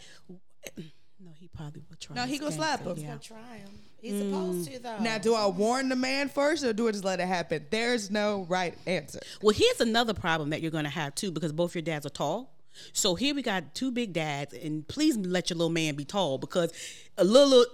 No, 0.77 1.31
he 1.39 1.47
probably 1.47 1.83
will 1.89 1.95
try. 1.97 2.15
No, 2.17 2.23
he 2.23 2.31
his 2.31 2.39
gonna 2.41 2.51
slap 2.51 2.83
gangster, 2.83 3.01
him. 3.01 3.09
Yeah. 3.09 3.17
try 3.17 3.57
him. 3.57 3.69
He's 4.01 4.13
mm. 4.13 4.29
supposed 4.29 4.71
to 4.71 4.79
though. 4.79 4.99
Now, 4.99 5.17
do 5.19 5.35
I 5.35 5.47
warn 5.47 5.87
the 5.87 5.95
man 5.95 6.27
first 6.27 6.65
or 6.65 6.73
do 6.73 6.87
I 6.87 6.91
just 6.91 7.05
let 7.05 7.21
it 7.21 7.27
happen? 7.27 7.65
There's 7.69 8.11
no 8.11 8.45
right 8.49 8.75
answer. 8.85 9.19
Well, 9.41 9.55
here's 9.55 9.79
another 9.79 10.13
problem 10.13 10.49
that 10.49 10.61
you're 10.61 10.71
going 10.71 10.85
to 10.85 10.89
have 10.89 11.15
too, 11.15 11.31
because 11.31 11.53
both 11.53 11.75
your 11.75 11.83
dads 11.83 12.05
are 12.05 12.09
tall. 12.09 12.51
So 12.93 13.15
here 13.15 13.33
we 13.35 13.41
got 13.41 13.73
two 13.75 13.91
big 13.91 14.13
dads, 14.13 14.53
and 14.53 14.87
please 14.87 15.17
let 15.17 15.49
your 15.49 15.57
little 15.57 15.71
man 15.71 15.95
be 15.95 16.05
tall 16.05 16.37
because 16.37 16.71
a 17.17 17.23
little 17.23 17.65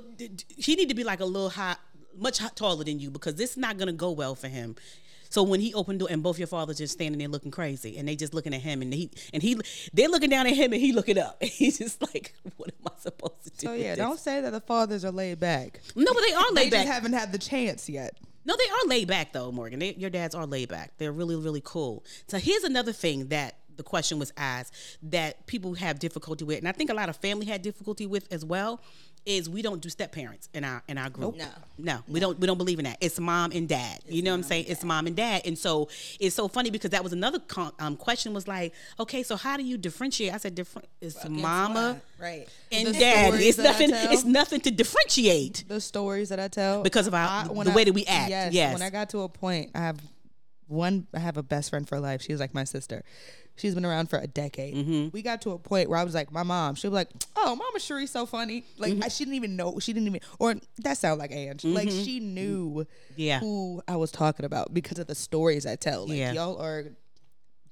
he 0.48 0.76
need 0.76 0.90
to 0.90 0.96
be 0.96 1.04
like 1.04 1.20
a 1.20 1.26
little 1.26 1.50
high, 1.50 1.76
much 2.18 2.40
taller 2.56 2.84
than 2.84 3.00
you 3.00 3.10
because 3.10 3.36
this 3.36 3.52
is 3.52 3.58
not 3.58 3.78
going 3.78 3.88
to 3.88 3.94
go 3.94 4.12
well 4.12 4.36
for 4.36 4.48
him. 4.48 4.76
So 5.30 5.44
when 5.44 5.60
he 5.60 5.74
opened 5.74 6.00
door 6.00 6.08
and 6.10 6.24
both 6.24 6.38
your 6.40 6.48
fathers 6.48 6.78
just 6.78 6.94
standing 6.94 7.20
there 7.20 7.28
looking 7.28 7.52
crazy, 7.52 7.98
and 7.98 8.08
they 8.08 8.16
just 8.16 8.34
looking 8.34 8.54
at 8.54 8.62
him, 8.62 8.82
and 8.82 8.94
he 8.94 9.12
and 9.34 9.44
he 9.44 9.60
they're 9.94 10.08
looking 10.08 10.30
down 10.30 10.48
at 10.48 10.54
him, 10.54 10.72
and 10.74 10.82
he 10.82 10.94
looking 10.94 11.18
up, 11.18 11.38
and 11.42 11.50
he's 11.50 11.80
just 11.80 12.02
like, 12.02 12.34
"What 12.56 12.70
am 12.70 12.92
I 12.92 13.00
supposed 13.00 13.44
to 13.44 13.50
do?" 13.52 13.68
So 13.68 13.74
yeah, 13.74 13.96
this?" 13.96 13.98
don't 13.98 14.20
say 14.20 14.42
that 14.42 14.52
the 14.52 14.62
fathers 14.62 15.04
are 15.04 15.12
laid 15.12 15.40
back. 15.40 15.82
No, 15.96 16.14
but 16.14 16.22
they 16.22 16.34
are 16.34 16.46
They 16.54 16.62
laid 16.64 16.72
back. 16.72 16.84
just 16.86 16.94
haven't 16.94 17.14
had 17.14 17.32
the 17.32 17.38
chance 17.38 17.90
yet. 17.90 18.18
No, 18.46 18.56
they 18.56 18.70
are 18.70 18.88
laid 18.88 19.10
back 19.10 19.34
though, 19.34 19.52
Morgan. 19.52 19.80
They, 19.80 19.94
your 19.96 20.10
dads 20.10 20.34
are 20.34 20.46
laid 20.46 20.70
back. 20.70 20.94
They're 20.98 21.12
really, 21.12 21.36
really 21.36 21.62
cool. 21.64 22.06
So 22.28 22.38
here's 22.38 22.64
another 22.64 22.94
thing 22.94 23.28
that 23.28 23.58
the 23.78 23.84
question 23.84 24.20
was 24.20 24.32
asked 24.38 24.74
that 25.04 25.46
people 25.48 25.74
have 25.76 26.00
difficulty 26.00 26.44
with, 26.46 26.58
and 26.60 26.68
I 26.68 26.72
think 26.72 26.90
a 26.90 26.94
lot 26.94 27.10
of 27.10 27.16
family 27.18 27.46
had 27.46 27.62
difficulty 27.62 28.06
with 28.06 28.32
as 28.32 28.44
well. 28.44 28.82
Is 29.26 29.50
we 29.50 29.62
don't 29.62 29.82
do 29.82 29.90
step 29.90 30.14
parents 30.14 30.48
in 30.54 30.64
our 30.64 30.82
in 30.88 30.98
our 30.98 31.10
group. 31.10 31.36
No. 31.36 31.46
no, 31.78 32.00
we 32.08 32.22
don't 32.22 32.40
we 32.40 32.48
don't 32.48 32.58
believe 32.58 32.80
in 32.80 32.86
that. 32.86 32.98
It's 33.02 33.20
mom 33.20 33.52
and 33.54 33.68
dad. 33.68 34.00
you 34.08 34.22
know 34.22 34.32
what 34.32 34.38
I'm 34.38 34.44
saying? 34.44 34.66
It's 34.70 34.86
mom 34.86 35.06
and 35.06 35.18
dad, 35.18 35.42
and 35.44 35.58
so 35.58 35.90
it's 36.18 36.34
so 36.34 36.48
funny 36.48 36.70
because 36.70 36.92
that 36.92 37.04
was 37.04 37.12
another 37.12 37.40
con- 37.40 37.74
um, 37.80 37.98
question 37.98 38.34
was 38.34 38.48
like, 38.48 38.74
okay, 39.02 39.24
so 39.24 39.36
how 39.36 39.58
do 39.58 39.64
you 39.64 39.78
differentiate? 39.78 40.34
I 40.34 40.38
said 40.38 40.56
different. 40.56 40.88
It's 41.02 41.28
mama 41.28 42.00
Right. 42.18 42.48
and 42.72 42.88
The 42.88 42.94
dad. 42.94 43.34
It's 43.34 43.58
nothing. 43.58 43.90
It's 43.92 44.24
nothing 44.24 44.62
to 44.62 44.72
differentiate. 44.72 45.66
The 45.68 45.82
stories 45.82 46.30
that 46.30 46.40
I 46.40 46.48
tell 46.48 46.82
Because 46.82 47.06
of 47.08 47.14
our- 47.14 47.50
the 47.66 47.72
way 47.72 47.84
that 47.84 47.94
we 47.94 48.06
act, 48.06 48.30
yes. 48.54 48.72
When 48.72 48.82
I 48.82 48.90
got 48.90 49.10
to 49.10 49.24
a 49.24 49.28
point, 49.30 49.72
I 49.76 49.80
have 49.80 50.00
one. 50.68 51.06
I 51.14 51.20
have 51.20 51.36
a 51.36 51.44
best 51.44 51.72
friend 51.72 51.86
for 51.86 52.00
life. 52.00 52.22
She 52.22 52.32
was 52.32 52.40
like 52.40 52.54
my 52.54 52.64
sister. 52.64 53.04
She's 53.58 53.76
been 53.76 53.86
around 53.86 54.10
for 54.10 54.18
a 54.20 54.28
decade. 54.28 54.76
Mm-hmm. 54.76 55.08
We 55.12 55.22
got 55.22 55.42
to 55.42 55.52
a 55.52 55.58
point 55.58 55.90
where 55.90 56.00
I 56.00 56.04
was 56.04 56.14
like, 56.14 56.32
my 56.32 56.44
mom. 56.44 56.76
She 56.76 56.88
was 56.88 56.94
like, 56.94 57.10
"Oh, 57.36 57.56
Mama 57.56 57.80
Cherie's 57.80 58.12
so 58.12 58.26
funny." 58.26 58.64
Like 58.78 58.94
Mm-hmm. 58.94 59.04
I, 59.04 59.08
she 59.10 59.24
didn't 59.26 59.36
even 59.36 59.56
know. 59.56 59.80
She 59.80 59.94
didn't 59.94 60.08
even. 60.08 60.22
Or 60.40 60.56
that 60.80 60.98
sound 60.98 61.20
like 61.20 61.32
Ange. 61.32 61.66
Like 61.66 61.90
she 61.90 62.20
knew 62.20 62.86
Yeah. 63.16 63.40
who 63.40 63.82
I 63.88 63.96
was 63.98 64.12
talking 64.12 64.46
about 64.46 64.74
because 64.74 65.00
of 65.00 65.08
the 65.08 65.16
stories 65.16 65.66
I 65.66 65.76
tell. 65.76 66.08
Like 66.08 66.18
Yeah. 66.18 66.32
y'all 66.34 66.62
are 66.62 66.86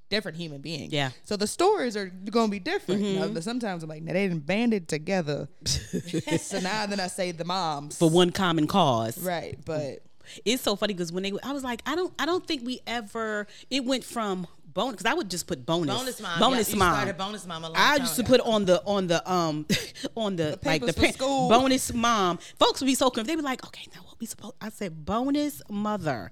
different 0.09 0.37
human 0.37 0.61
beings. 0.61 0.93
Yeah. 0.93 1.09
Mm-hmm. 1.09 1.17
So 1.25 1.35
the 1.37 1.47
stories 1.47 1.97
are 1.97 2.07
gonna 2.07 2.49
be 2.51 2.59
different. 2.59 3.01
Now, 3.01 3.27
but 3.27 3.43
sometimes 3.43 3.83
I'm 3.83 3.89
like, 3.89 4.03
now 4.03 4.13
they 4.13 4.27
didn't 4.27 4.45
banded 4.45 4.87
together. 4.87 5.47
so 5.65 6.59
now 6.59 6.85
then 6.85 6.99
I 6.99 7.07
say 7.07 7.31
the 7.31 7.45
moms. 7.45 7.97
for 7.97 8.09
one 8.09 8.31
common 8.31 8.67
cause. 8.67 9.17
Right, 9.17 9.57
but 9.65 10.03
It's 10.43 10.61
so 10.63 10.75
funny 10.75 10.93
because 10.93 11.11
when 11.11 11.23
they, 11.23 11.31
I 11.43 11.51
was 11.53 11.63
like, 11.63 11.81
I 11.85 11.95
don't, 11.95 12.13
I 12.19 12.25
don't 12.25 12.45
think 12.45 12.65
we 12.65 12.81
ever. 12.87 13.45
It 13.69 13.83
went 13.85 14.03
from 14.03 14.47
bonus 14.75 14.91
because 14.97 15.11
I 15.11 15.15
would 15.15 15.31
just 15.31 15.47
put 15.47 15.65
bonus, 15.65 15.97
Bonus 15.97 16.21
mom. 16.21 16.39
bonus 16.39 16.69
yeah, 16.71 16.77
mom. 16.77 17.11
bonus 17.17 17.47
mom 17.47 17.65
I 17.75 17.95
used 17.95 18.13
to 18.17 18.21
ago. 18.21 18.27
put 18.37 18.41
on 18.41 18.65
the 18.65 18.83
on 18.85 19.07
the 19.07 19.27
um 19.31 19.65
on 20.15 20.35
the, 20.35 20.59
like 20.63 20.85
the 20.85 20.93
pa- 20.93 21.11
school. 21.11 21.49
bonus 21.49 21.91
mom. 21.91 22.37
Folks 22.59 22.81
would 22.81 22.85
be 22.87 22.93
so 22.93 23.09
confused. 23.09 23.29
They'd 23.31 23.37
be 23.37 23.41
like, 23.41 23.65
okay, 23.65 23.87
now 23.95 24.01
what 24.03 24.19
we 24.19 24.27
supposed? 24.27 24.53
I 24.61 24.69
said 24.69 25.03
bonus 25.03 25.63
mother. 25.67 26.29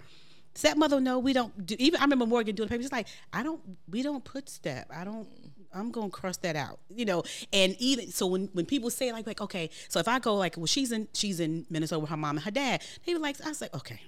Stepmother, 0.55 1.01
no, 1.01 1.17
we 1.17 1.33
don't 1.33 1.65
do. 1.65 1.75
Even 1.79 1.99
I 1.99 2.03
remember 2.03 2.27
Morgan 2.27 2.53
doing 2.53 2.67
the 2.67 2.71
paper. 2.71 2.83
She's 2.83 2.91
like, 2.91 3.07
I 3.33 3.41
don't, 3.41 3.59
we 3.89 4.03
don't 4.03 4.23
put 4.23 4.47
step. 4.49 4.87
I 4.95 5.03
don't. 5.03 5.27
I'm 5.73 5.89
gonna 5.89 6.11
cross 6.11 6.37
that 6.37 6.55
out, 6.55 6.77
you 6.89 7.05
know. 7.05 7.23
And 7.51 7.75
even 7.79 8.11
so, 8.11 8.27
when 8.27 8.49
when 8.53 8.67
people 8.67 8.91
say 8.91 9.11
like 9.11 9.25
like 9.25 9.41
okay, 9.41 9.71
so 9.89 9.99
if 9.99 10.07
I 10.07 10.19
go 10.19 10.35
like, 10.35 10.55
well, 10.55 10.67
she's 10.67 10.91
in 10.91 11.07
she's 11.15 11.39
in 11.39 11.65
Minnesota 11.71 12.01
with 12.01 12.11
her 12.11 12.17
mom 12.17 12.35
and 12.37 12.45
her 12.45 12.51
dad, 12.51 12.83
they 13.07 13.15
were 13.15 13.19
like, 13.19 13.43
I 13.43 13.49
was 13.49 13.61
like, 13.61 13.73
okay. 13.73 13.99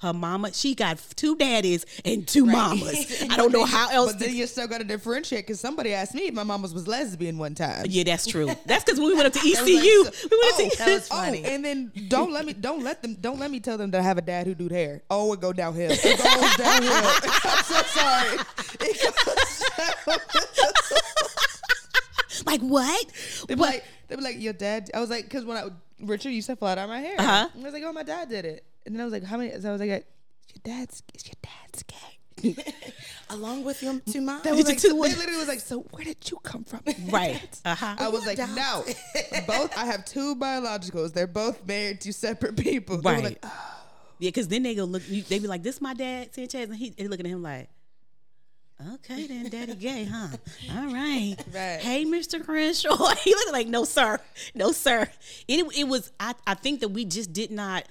Her 0.00 0.14
mama, 0.14 0.52
she 0.54 0.74
got 0.74 0.98
two 1.14 1.36
daddies 1.36 1.84
and 2.06 2.26
two 2.26 2.46
mamas. 2.46 3.22
I 3.30 3.36
don't 3.36 3.52
know 3.52 3.66
how 3.66 3.90
else. 3.90 4.12
but 4.12 4.18
to- 4.18 4.24
then 4.26 4.34
you 4.34 4.46
still 4.46 4.66
got 4.66 4.78
to 4.78 4.84
differentiate 4.84 5.46
because 5.46 5.60
somebody 5.60 5.92
asked 5.92 6.14
me 6.14 6.28
if 6.28 6.34
my 6.34 6.42
mama's 6.42 6.72
was 6.72 6.88
lesbian 6.88 7.36
one 7.36 7.54
time. 7.54 7.84
Yeah, 7.86 8.04
that's 8.04 8.26
true. 8.26 8.46
That's 8.64 8.82
because 8.82 8.98
when 8.98 9.08
we 9.08 9.14
went 9.14 9.26
up 9.26 9.34
to 9.34 9.38
ECU, 9.46 9.56
like, 9.56 9.66
we 9.66 9.70
went 9.72 10.04
up 10.04 10.14
oh, 10.30 10.68
to 10.70 10.78
that 10.78 10.88
was 10.88 11.08
funny. 11.08 11.42
Oh, 11.44 11.48
and 11.50 11.62
then 11.64 11.92
don't 12.08 12.32
let 12.32 12.46
me 12.46 12.54
don't 12.54 12.82
let 12.82 13.02
them 13.02 13.14
don't 13.20 13.38
let 13.38 13.50
me 13.50 13.60
tell 13.60 13.76
them 13.76 13.90
that 13.90 14.00
I 14.00 14.04
have 14.04 14.16
a 14.16 14.22
dad 14.22 14.46
who 14.46 14.54
do 14.54 14.68
hair. 14.68 15.02
Oh, 15.10 15.32
it 15.34 15.40
go 15.40 15.52
downhill. 15.52 15.90
It 15.92 16.02
goes 16.02 16.56
downhill. 16.56 16.92
I'm 17.44 17.64
so 17.64 17.82
sorry. 17.82 18.38
It 18.80 19.14
goes 19.14 19.26
like 22.46 22.60
what? 22.62 23.06
They 23.48 23.54
be 23.54 23.60
What? 23.60 23.70
like, 23.74 23.84
they 24.08 24.16
be 24.16 24.22
like, 24.22 24.40
your 24.40 24.52
dad. 24.54 24.90
I 24.94 25.00
was 25.00 25.10
like, 25.10 25.24
because 25.24 25.44
when 25.44 25.56
I 25.56 25.68
Richard 26.00 26.30
used 26.30 26.48
to 26.48 26.56
flat 26.56 26.78
out 26.78 26.88
my 26.88 27.00
hair. 27.00 27.16
Uh-huh. 27.18 27.48
I 27.54 27.62
was 27.62 27.72
like, 27.72 27.82
oh, 27.84 27.92
my 27.92 28.02
dad 28.02 28.28
did 28.30 28.44
it. 28.44 28.64
And 28.90 28.96
then 28.96 29.02
I 29.02 29.04
was 29.04 29.12
like, 29.12 29.22
how 29.22 29.36
many? 29.36 29.52
So 29.60 29.68
I 29.68 29.72
was 29.72 29.80
like, 29.80 29.88
is 29.90 30.04
your 30.52 30.60
dad's 30.64 31.00
is 31.14 31.24
your 31.26 31.34
dad's 31.42 31.82
gay? 32.42 32.56
along 33.28 33.62
with 33.64 33.82
your 33.84 34.00
two 34.00 34.20
moms. 34.20 34.42
That 34.42 34.56
was 34.56 34.66
like, 34.66 34.78
Two- 34.80 34.88
they 34.88 35.14
literally 35.14 35.36
was 35.36 35.46
like, 35.46 35.60
so 35.60 35.80
where 35.92 36.02
did 36.04 36.16
you 36.28 36.38
come 36.42 36.64
from? 36.64 36.80
right. 37.10 37.60
Uh 37.64 37.74
huh. 37.76 37.94
I 38.00 38.08
was 38.08 38.26
like, 38.26 38.38
no. 38.38 38.84
Both. 39.46 39.78
I 39.78 39.84
have 39.84 40.04
two 40.04 40.34
biologicals. 40.34 41.12
They're 41.12 41.28
both 41.28 41.64
married 41.66 42.00
to 42.00 42.12
separate 42.12 42.56
people. 42.56 42.96
They 42.96 43.08
were 43.10 43.14
Right. 43.14 43.24
like, 43.24 43.38
"Oh." 43.44 43.76
Yeah, 44.18 44.28
because 44.28 44.48
then 44.48 44.64
they 44.64 44.74
go 44.74 44.84
look. 44.84 45.02
You, 45.08 45.22
they 45.22 45.38
be 45.38 45.46
like, 45.46 45.62
"This 45.62 45.76
is 45.76 45.80
my 45.80 45.94
dad, 45.94 46.34
Sanchez," 46.34 46.68
and 46.68 46.74
he 46.76 46.90
they 46.90 47.06
looking 47.06 47.26
at 47.26 47.32
him 47.32 47.42
like. 47.42 47.68
Okay 48.94 49.26
then, 49.26 49.50
Daddy 49.50 49.74
gay, 49.74 50.04
huh? 50.10 50.28
All 50.74 50.86
right. 50.90 51.36
Right. 51.52 51.78
Hey, 51.80 52.06
Mr. 52.06 52.42
Crenshaw. 52.42 53.14
he 53.16 53.34
looked 53.34 53.52
like, 53.52 53.66
no, 53.66 53.84
sir, 53.84 54.18
no, 54.54 54.72
sir. 54.72 55.06
It, 55.46 55.66
it 55.76 55.84
was. 55.86 56.10
I, 56.18 56.34
I 56.46 56.54
think 56.54 56.80
that 56.80 56.88
we 56.88 57.04
just 57.04 57.30
did 57.34 57.50
not. 57.50 57.84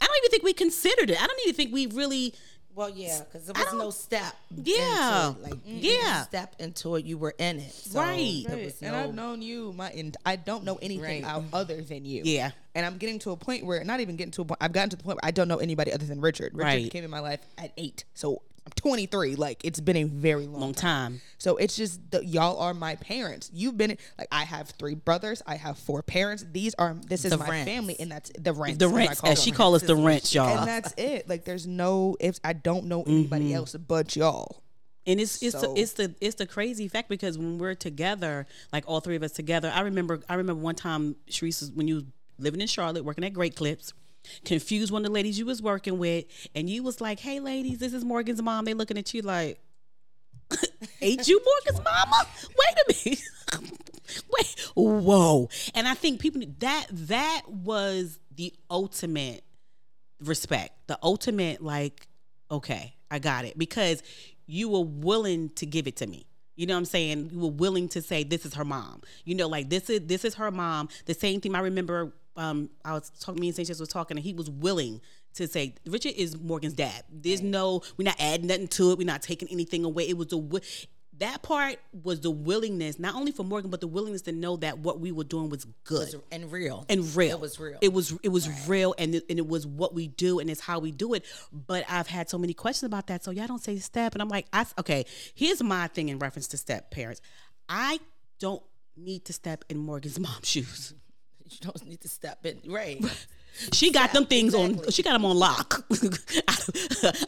I 0.00 0.06
don't 0.06 0.16
even 0.18 0.30
think 0.30 0.42
we 0.42 0.52
considered 0.52 1.10
it. 1.10 1.22
I 1.22 1.26
don't 1.26 1.40
even 1.44 1.54
think 1.54 1.72
we 1.72 1.86
really. 1.86 2.34
Well, 2.74 2.90
yeah, 2.90 3.18
because 3.24 3.48
there 3.48 3.54
was 3.64 3.74
no 3.74 3.90
step. 3.90 4.36
Yeah. 4.54 5.30
into 5.30 5.40
it. 5.40 5.50
like 5.50 5.60
Yeah. 5.64 6.22
step 6.22 6.54
into 6.60 6.94
it. 6.94 7.04
You 7.06 7.18
were 7.18 7.34
in 7.36 7.58
it. 7.58 7.72
So 7.72 7.98
Right. 7.98 8.44
Right. 8.48 8.64
was 8.66 8.80
and 8.80 8.94
I've 8.94 9.14
known 9.14 9.42
you 9.42 9.72
my 9.76 9.90
and 9.90 10.16
I 10.24 10.36
don't 10.36 10.62
know 10.62 10.78
anything 10.80 11.22
Right. 11.22 11.24
out 11.24 11.42
other 11.52 11.82
than 11.82 12.04
you. 12.04 12.22
Yeah. 12.24 12.52
And 12.76 12.86
I'm 12.86 12.96
getting 12.98 13.18
to 13.20 13.32
a 13.32 13.36
point 13.36 13.66
where 13.66 13.82
not 13.82 13.98
even 13.98 14.14
getting 14.14 14.30
to 14.32 14.42
a 14.42 14.44
point 14.44 14.58
I've 14.60 14.70
gotten 14.72 14.90
to 14.90 14.96
the 14.96 15.02
point 15.02 15.16
where 15.16 15.26
I 15.26 15.32
don't 15.32 15.48
know 15.48 15.56
anybody 15.58 15.92
other 15.92 16.06
than 16.06 16.20
Richard. 16.20 16.54
Richard 16.54 16.64
Right. 16.64 16.90
came 16.92 17.02
in 17.02 17.10
my 17.10 17.18
life 17.20 17.40
at 17.56 17.72
eight. 17.76 18.04
So 18.14 18.42
I'm 18.68 18.72
23. 18.76 19.36
Like 19.36 19.64
it's 19.64 19.80
been 19.80 19.96
a 19.96 20.04
very 20.04 20.46
long, 20.46 20.60
Long 20.60 20.74
time. 20.74 21.20
So 21.38 21.56
it's 21.56 21.74
just 21.74 22.10
the, 22.10 22.22
y'all 22.24 22.58
are 22.60 22.74
my 22.74 22.96
parents. 22.96 23.50
You've 23.54 23.78
been 23.78 23.96
like 24.18 24.28
I 24.30 24.44
have 24.44 24.70
three 24.78 24.94
brothers. 24.94 25.40
I 25.46 25.54
have 25.56 25.78
four 25.78 26.02
parents. 26.02 26.44
These 26.52 26.74
are 26.74 26.94
this 27.06 27.24
is 27.24 27.30
The 27.30 27.38
my 27.38 27.48
rents. 27.48 27.70
family, 27.70 27.96
and 27.98 28.10
that's 28.12 28.30
the 28.38 28.52
rent. 28.52 28.78
The 28.78 28.88
rents, 28.88 29.22
as 29.24 29.42
she 29.42 29.52
call 29.52 29.74
us, 29.74 29.82
the 29.82 29.96
rents, 29.96 30.34
y'all. 30.34 30.58
And 30.58 30.68
that's 30.68 30.92
it. 30.98 31.28
Like 31.28 31.44
there's 31.44 31.66
no 31.66 32.16
if 32.20 32.38
I 32.44 32.52
don't 32.52 32.84
know 32.86 33.02
anybody 33.04 33.46
Mm-hmm. 33.46 33.54
else 33.56 33.74
but 33.74 34.14
y'all. 34.16 34.62
And 35.06 35.18
it's 35.20 35.42
it's 35.42 35.58
So- 35.58 35.72
the, 35.72 35.80
it's 35.80 35.92
the 35.94 36.14
it's 36.20 36.34
the 36.34 36.46
crazy 36.46 36.88
fact 36.88 37.08
because 37.08 37.38
when 37.38 37.56
we're 37.56 37.74
together, 37.74 38.46
like 38.72 38.84
all 38.86 39.00
three 39.00 39.16
of 39.16 39.22
us 39.22 39.32
together, 39.32 39.72
I 39.74 39.80
remember 39.80 40.20
I 40.28 40.34
remember 40.34 40.60
one 40.62 40.74
time 40.74 41.16
Cherise 41.30 41.74
when 41.74 41.88
you 41.88 41.94
was 41.94 42.04
living 42.38 42.60
in 42.60 42.66
Charlotte, 42.66 43.04
working 43.04 43.24
at 43.24 43.32
Great 43.32 43.56
Clips, 43.56 43.94
confused 44.44 44.92
one 44.92 45.02
of 45.02 45.06
the 45.06 45.12
ladies 45.12 45.38
you 45.38 45.46
was 45.46 45.62
working 45.62 45.98
with, 45.98 46.24
and 46.54 46.68
you 46.68 46.82
was 46.82 47.00
like, 47.00 47.20
"Hey, 47.20 47.40
ladies, 47.40 47.78
this 47.78 47.92
is 47.92 48.04
Morgan's 48.04 48.42
mom." 48.42 48.64
They 48.64 48.74
looking 48.74 48.98
at 48.98 49.12
you 49.14 49.22
like, 49.22 49.60
"Ain't 51.00 51.28
you 51.28 51.40
Morgan's 51.44 51.84
mama?" 51.84 52.26
Wait 52.48 53.04
a 53.04 53.06
minute. 53.06 53.22
Wait, 54.30 54.56
whoa! 54.74 55.48
And 55.74 55.86
I 55.86 55.94
think 55.94 56.20
people 56.20 56.42
that 56.60 56.86
that 56.90 57.42
was 57.46 58.18
the 58.34 58.52
ultimate 58.70 59.44
respect, 60.20 60.72
the 60.86 60.98
ultimate 61.02 61.62
like, 61.62 62.08
okay, 62.50 62.94
I 63.10 63.18
got 63.18 63.44
it 63.44 63.58
because 63.58 64.02
you 64.46 64.68
were 64.68 64.84
willing 64.84 65.50
to 65.56 65.66
give 65.66 65.86
it 65.86 65.96
to 65.96 66.06
me. 66.06 66.26
You 66.56 66.66
know 66.66 66.74
what 66.74 66.78
I'm 66.78 66.84
saying? 66.86 67.30
You 67.32 67.38
were 67.38 67.50
willing 67.50 67.88
to 67.90 68.02
say 68.02 68.24
this 68.24 68.44
is 68.44 68.54
her 68.54 68.64
mom. 68.64 69.02
You 69.24 69.36
know, 69.36 69.46
like 69.46 69.70
this 69.70 69.88
is 69.88 70.00
this 70.06 70.24
is 70.24 70.34
her 70.34 70.50
mom. 70.50 70.88
The 71.06 71.14
same 71.14 71.40
thing 71.40 71.54
I 71.54 71.60
remember. 71.60 72.12
Um, 72.38 72.70
I 72.84 72.92
was 72.92 73.10
talking. 73.20 73.40
Me 73.40 73.48
and 73.48 73.56
Sanchez 73.56 73.80
was 73.80 73.88
talking, 73.88 74.16
and 74.16 74.24
he 74.24 74.32
was 74.32 74.48
willing 74.48 75.00
to 75.34 75.46
say 75.46 75.74
Richard 75.86 76.14
is 76.16 76.38
Morgan's 76.40 76.72
dad. 76.74 77.04
There's 77.10 77.42
no, 77.42 77.82
we're 77.96 78.04
not 78.04 78.16
adding 78.18 78.46
nothing 78.46 78.68
to 78.68 78.92
it. 78.92 78.98
We're 78.98 79.06
not 79.06 79.22
taking 79.22 79.48
anything 79.48 79.84
away. 79.84 80.08
It 80.08 80.16
was 80.16 80.28
the 80.28 80.60
that 81.18 81.42
part 81.42 81.78
was 82.04 82.20
the 82.20 82.30
willingness, 82.30 82.98
not 82.98 83.14
only 83.16 83.32
for 83.32 83.42
Morgan, 83.42 83.70
but 83.70 83.80
the 83.80 83.88
willingness 83.88 84.22
to 84.22 84.32
know 84.32 84.56
that 84.58 84.78
what 84.78 85.00
we 85.00 85.10
were 85.10 85.24
doing 85.24 85.48
was 85.50 85.66
good 85.84 86.12
was- 86.12 86.16
and 86.30 86.50
real. 86.52 86.86
and 86.88 87.14
real. 87.16 87.36
It 87.36 87.40
was 87.40 87.58
real. 87.58 87.78
It 87.80 87.92
was 87.92 88.16
it 88.22 88.28
was 88.28 88.68
real, 88.68 88.94
and 88.98 89.16
it, 89.16 89.24
and 89.28 89.38
it 89.38 89.46
was 89.46 89.66
what 89.66 89.94
we 89.94 90.06
do, 90.08 90.38
and 90.38 90.48
it's 90.48 90.60
how 90.60 90.78
we 90.78 90.92
do 90.92 91.14
it. 91.14 91.24
But 91.52 91.84
I've 91.88 92.06
had 92.06 92.30
so 92.30 92.38
many 92.38 92.54
questions 92.54 92.86
about 92.86 93.08
that. 93.08 93.24
So 93.24 93.30
y'all 93.32 93.46
don't 93.48 93.62
say 93.62 93.78
step, 93.78 94.14
and 94.14 94.22
I'm 94.22 94.28
like, 94.28 94.46
I 94.52 94.64
okay. 94.78 95.04
Here's 95.34 95.62
my 95.62 95.88
thing 95.88 96.08
in 96.08 96.18
reference 96.18 96.46
to 96.48 96.56
step 96.56 96.90
parents. 96.90 97.20
I 97.68 97.98
don't 98.38 98.62
need 98.96 99.24
to 99.26 99.32
step 99.32 99.64
in 99.68 99.78
Morgan's 99.78 100.18
mom's 100.20 100.48
shoes. 100.48 100.94
you 101.52 101.58
don't 101.60 101.86
need 101.86 102.00
to 102.02 102.08
step 102.08 102.44
in. 102.46 102.60
Right. 102.66 103.04
She 103.72 103.90
got 103.90 104.12
them 104.12 104.24
things 104.24 104.54
on. 104.54 104.88
She 104.90 105.02
got 105.02 105.14
them 105.14 105.24
on 105.24 105.36
lock. 105.36 105.84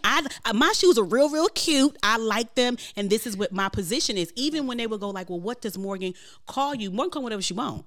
I, 0.04 0.24
I- 0.44 0.52
my 0.52 0.70
shoes 0.72 0.96
are 0.96 1.02
real, 1.02 1.28
real 1.28 1.48
cute. 1.48 1.96
I 2.04 2.18
like 2.18 2.54
them, 2.54 2.76
and 2.94 3.10
this 3.10 3.26
is 3.26 3.36
what 3.36 3.50
my 3.50 3.68
position 3.68 4.16
is. 4.16 4.32
Even 4.36 4.68
when 4.68 4.76
they 4.76 4.86
would 4.86 5.00
go 5.00 5.10
like, 5.10 5.28
"Well, 5.28 5.40
what 5.40 5.60
does 5.60 5.76
Morgan 5.76 6.14
call 6.46 6.76
you?" 6.76 6.92
Morgan 6.92 7.10
call 7.10 7.22
whatever 7.24 7.42
she 7.42 7.54
want. 7.54 7.84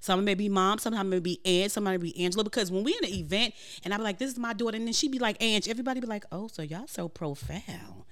Some 0.00 0.24
may 0.24 0.34
be 0.34 0.48
mom, 0.48 0.78
sometimes 0.78 1.08
may 1.08 1.18
be 1.18 1.40
Aunt, 1.44 1.72
somebody 1.72 1.98
may 1.98 2.12
be 2.12 2.24
Angela. 2.24 2.44
Because 2.44 2.70
when 2.70 2.84
we 2.84 2.92
in 2.96 3.04
an 3.10 3.14
event 3.14 3.54
and 3.84 3.92
I 3.92 3.96
be 3.96 4.04
like, 4.04 4.18
"This 4.18 4.30
is 4.30 4.38
my 4.38 4.52
daughter," 4.52 4.76
and 4.76 4.86
then 4.86 4.92
she 4.94 5.08
be 5.08 5.18
like, 5.18 5.42
"Aunt," 5.42 5.66
everybody 5.66 5.98
be 5.98 6.06
like, 6.06 6.24
"Oh, 6.30 6.46
so 6.46 6.62
y'all 6.62 6.86
so 6.86 7.08
profound." 7.08 8.03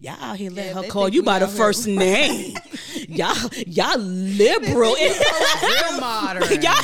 Y'all 0.00 0.16
out 0.20 0.36
here 0.36 0.50
let 0.50 0.66
Yeah, 0.66 0.82
her 0.82 0.88
call 0.88 1.08
you 1.08 1.22
by 1.24 1.40
the 1.40 1.46
out 1.46 1.50
here- 1.50 1.58
first 1.58 1.86
name. 1.88 2.56
y'all, 3.08 3.34
y'all 3.66 3.98
liberal. 3.98 4.94
real 4.94 6.00
modern. 6.00 6.42
y'all, 6.62 6.74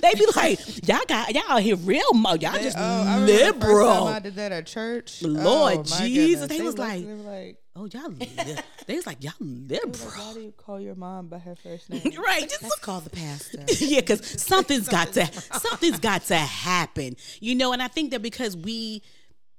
they 0.00 0.14
be 0.14 0.26
like, 0.36 0.86
y'all 0.88 1.00
got 1.08 1.34
y'all 1.34 1.42
out 1.48 1.62
here 1.62 1.76
real 1.76 2.12
mo. 2.14 2.30
Y'all 2.34 2.52
just 2.54 2.76
Oh, 2.78 3.04
I 3.06 3.26
first 3.26 3.32
liberal. 3.32 4.04
time 4.06 4.14
I 4.14 4.18
did 4.20 4.36
that 4.36 4.52
at 4.52 4.66
church. 4.66 5.22
Lord 5.22 5.78
oh, 5.78 5.82
Jesus, 5.82 6.42
goodness. 6.42 6.48
they 6.58 6.62
was 6.62 6.78
like- 6.78 7.04
like, 7.06 7.56
Oh, 7.74 7.86
y'all. 7.86 8.10
li- 8.10 8.28
they 8.86 8.96
was 8.96 9.06
like, 9.06 9.24
y'all 9.24 9.32
liberal. 9.40 10.10
why 10.10 10.34
do 10.34 10.40
you 10.40 10.52
call 10.52 10.78
your 10.78 10.94
mom 10.94 11.28
by 11.28 11.38
her 11.38 11.56
first 11.56 11.88
name? 11.88 12.02
Right. 12.22 12.42
Just 12.48 12.62
Let's 12.62 12.78
call 12.80 13.00
the 13.00 13.08
pastor. 13.08 13.64
yeah, 13.80 14.00
because 14.00 14.40
something's 14.42 14.88
got 14.88 15.12
to 15.14 15.26
something's 15.58 15.98
got 15.98 16.22
to 16.24 16.36
happen, 16.36 17.16
you 17.40 17.54
know. 17.54 17.72
And 17.72 17.82
I 17.82 17.88
think 17.88 18.10
that 18.10 18.20
because 18.20 18.54
we, 18.58 19.02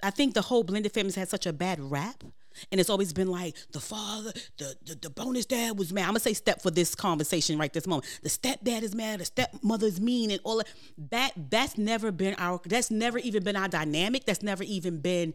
I 0.04 0.10
think 0.10 0.34
the 0.34 0.42
whole 0.42 0.64
blended 0.64 0.92
families 0.92 1.16
had 1.16 1.30
such 1.30 1.46
a 1.46 1.54
bad 1.54 1.80
rap, 1.80 2.24
and 2.72 2.80
it's 2.80 2.90
always 2.90 3.14
been 3.14 3.30
like 3.30 3.56
the 3.72 3.80
father, 3.80 4.32
the 4.58 4.76
the, 4.86 4.96
the 4.96 5.10
bonus 5.10 5.46
dad 5.46 5.78
was 5.78 5.92
mad. 5.94 6.04
I'm 6.04 6.10
gonna 6.10 6.20
say 6.20 6.34
step 6.34 6.62
for 6.62 6.72
this 6.72 6.94
conversation 6.94 7.58
right 7.58 7.72
this 7.72 7.88
moment. 7.88 8.20
The 8.22 8.30
stepdad 8.30 8.84
is 8.84 8.94
mad, 8.94 9.20
the 9.20 9.26
stepmother's 9.26 10.00
mean, 10.00 10.32
and 10.32 10.40
all 10.44 10.60
of 10.60 10.68
that. 11.10 11.32
That's 11.50 11.78
never 11.78 12.12
been 12.12 12.36
our. 12.38 12.62
That's 12.66 12.92
never 12.92 13.18
even 13.18 13.44
been 13.44 13.56
our 13.56 13.68
dynamic. 13.68 14.26
That's 14.26 14.44
never 14.44 14.64
even 14.64 15.00
been. 15.00 15.34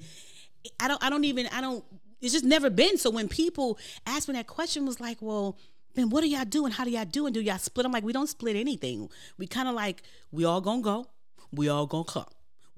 I 0.78 0.88
don't. 0.88 1.02
I 1.02 1.10
don't 1.10 1.24
even. 1.24 1.46
I 1.48 1.60
don't. 1.60 1.84
It's 2.20 2.32
just 2.32 2.44
never 2.44 2.68
been. 2.68 2.98
So 2.98 3.10
when 3.10 3.28
people 3.28 3.78
ask 4.06 4.28
me 4.28 4.34
that 4.34 4.46
question, 4.46 4.86
was 4.86 5.00
like, 5.00 5.18
well, 5.20 5.56
then 5.94 6.10
what 6.10 6.22
do 6.22 6.28
y'all 6.28 6.44
do 6.44 6.64
and 6.64 6.74
how 6.74 6.84
do 6.84 6.90
y'all 6.90 7.04
do 7.04 7.26
and 7.26 7.34
do 7.34 7.40
y'all 7.40 7.58
split? 7.58 7.86
I'm 7.86 7.92
like, 7.92 8.04
we 8.04 8.12
don't 8.12 8.28
split 8.28 8.56
anything. 8.56 9.08
We 9.38 9.46
kind 9.46 9.68
of 9.68 9.74
like 9.74 10.02
we 10.30 10.44
all 10.44 10.60
gonna 10.60 10.82
go, 10.82 11.06
we 11.52 11.68
all 11.68 11.86
gonna 11.86 12.04
come. 12.04 12.26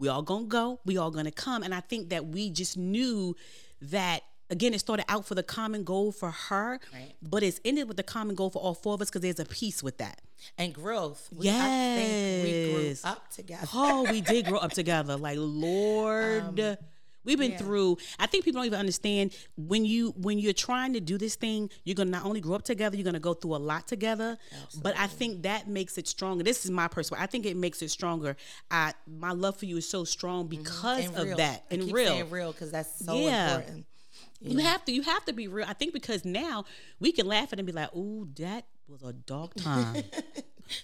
We 0.01 0.09
all 0.09 0.23
gonna 0.23 0.47
go. 0.47 0.81
We 0.85 0.97
all 0.97 1.11
gonna 1.13 1.31
come. 1.31 1.63
And 1.63 1.73
I 1.73 1.81
think 1.81 2.09
that 2.11 2.27
we 2.27 2.51
just 2.51 2.77
knew 2.77 3.37
that 3.83 4.23
again, 4.49 4.75
it 4.75 4.81
started 4.81 5.05
out 5.09 5.25
for 5.27 5.37
the 5.37 5.45
common 5.45 5.85
goal 5.85 6.11
for 6.11 6.33
her, 6.33 6.81
Right. 6.93 7.13
but 7.23 7.45
it's 7.45 7.61
ended 7.65 7.87
with 7.87 7.97
the 7.97 8.03
common 8.03 8.35
goal 8.35 8.51
for 8.51 8.61
all 8.61 8.75
four 8.75 8.95
of 8.95 9.01
us 9.01 9.09
because 9.09 9.21
there's 9.23 9.39
a 9.39 9.45
piece 9.45 9.81
with 9.81 9.99
that. 9.99 10.21
and 10.59 10.75
growth. 10.75 11.29
We, 11.31 11.49
I 11.51 11.53
think 11.53 12.45
we 12.45 12.73
grew 12.73 12.97
up 13.05 13.31
together. 13.31 13.69
Oh, 13.75 14.11
we 14.11 14.21
did 14.23 14.47
grow 14.47 14.59
up 14.59 14.73
together. 14.73 15.17
Like 15.17 15.37
Lord, 15.41 16.43
um, 16.43 16.77
we've 17.25 17.39
been 17.39 17.57
through. 17.59 17.99
I 18.19 18.27
think 18.27 18.45
people 18.45 18.61
don't 18.61 18.67
even 18.67 18.79
understand 18.79 19.35
when 19.57 19.85
you 19.85 20.11
when 20.17 20.39
you're 20.39 20.53
trying 20.53 20.93
to 20.95 21.01
do 21.01 21.19
this 21.19 21.35
thing, 21.37 21.71
you're 21.85 21.95
gonna 21.95 22.11
not 22.11 22.25
only 22.25 22.41
grow 22.41 22.55
up 22.55 22.63
together, 22.63 22.97
you're 22.97 23.05
gonna 23.05 23.19
go 23.21 23.35
through 23.35 23.57
a 23.57 23.59
lot 23.59 23.87
together. 23.89 24.39
But 24.83 24.97
I 24.99 25.07
think 25.07 25.43
that 25.43 25.69
makes 25.69 25.99
it 25.99 26.09
stronger. 26.09 26.43
This 26.45 26.65
is 26.65 26.71
my 26.71 26.89
personal. 26.89 27.23
I 27.23 27.27
think 27.27 27.47
it 27.47 27.57
makes 27.57 27.83
it 27.83 27.91
stronger. 27.91 28.37
I 28.71 28.95
my 29.07 29.33
love 29.33 29.57
for 29.57 29.67
you 29.67 29.77
is 29.77 29.89
so 29.89 30.05
strong 30.05 30.49
mm-hmm. 30.49 30.63
because 30.63 31.05
And 31.07 31.17
of 31.17 31.25
real. 31.27 31.37
that 31.37 31.65
I 31.71 31.75
and 31.75 31.83
keep 31.85 31.95
real. 31.95 32.27
real 32.27 32.53
because 32.53 32.71
that's 32.71 33.05
so 33.05 33.15
Yeah. 33.19 33.57
important. 33.57 33.87
You 34.43 34.59
have 34.59 34.85
to 34.87 34.93
you 34.93 35.03
have 35.03 35.25
to 35.27 35.33
be 35.35 35.49
real. 35.49 35.67
I 35.69 35.75
think 35.75 35.93
because 35.93 36.25
now 36.25 36.65
we 36.99 37.13
can 37.13 37.27
laugh 37.27 37.53
at 37.53 37.55
it 37.55 37.59
and 37.61 37.67
be 37.67 37.73
like, 37.73 37.95
"Ooh, 37.95 38.29
that 38.39 38.65
was 38.89 39.03
a 39.03 39.13
dark 39.13 39.55
time." 39.57 40.03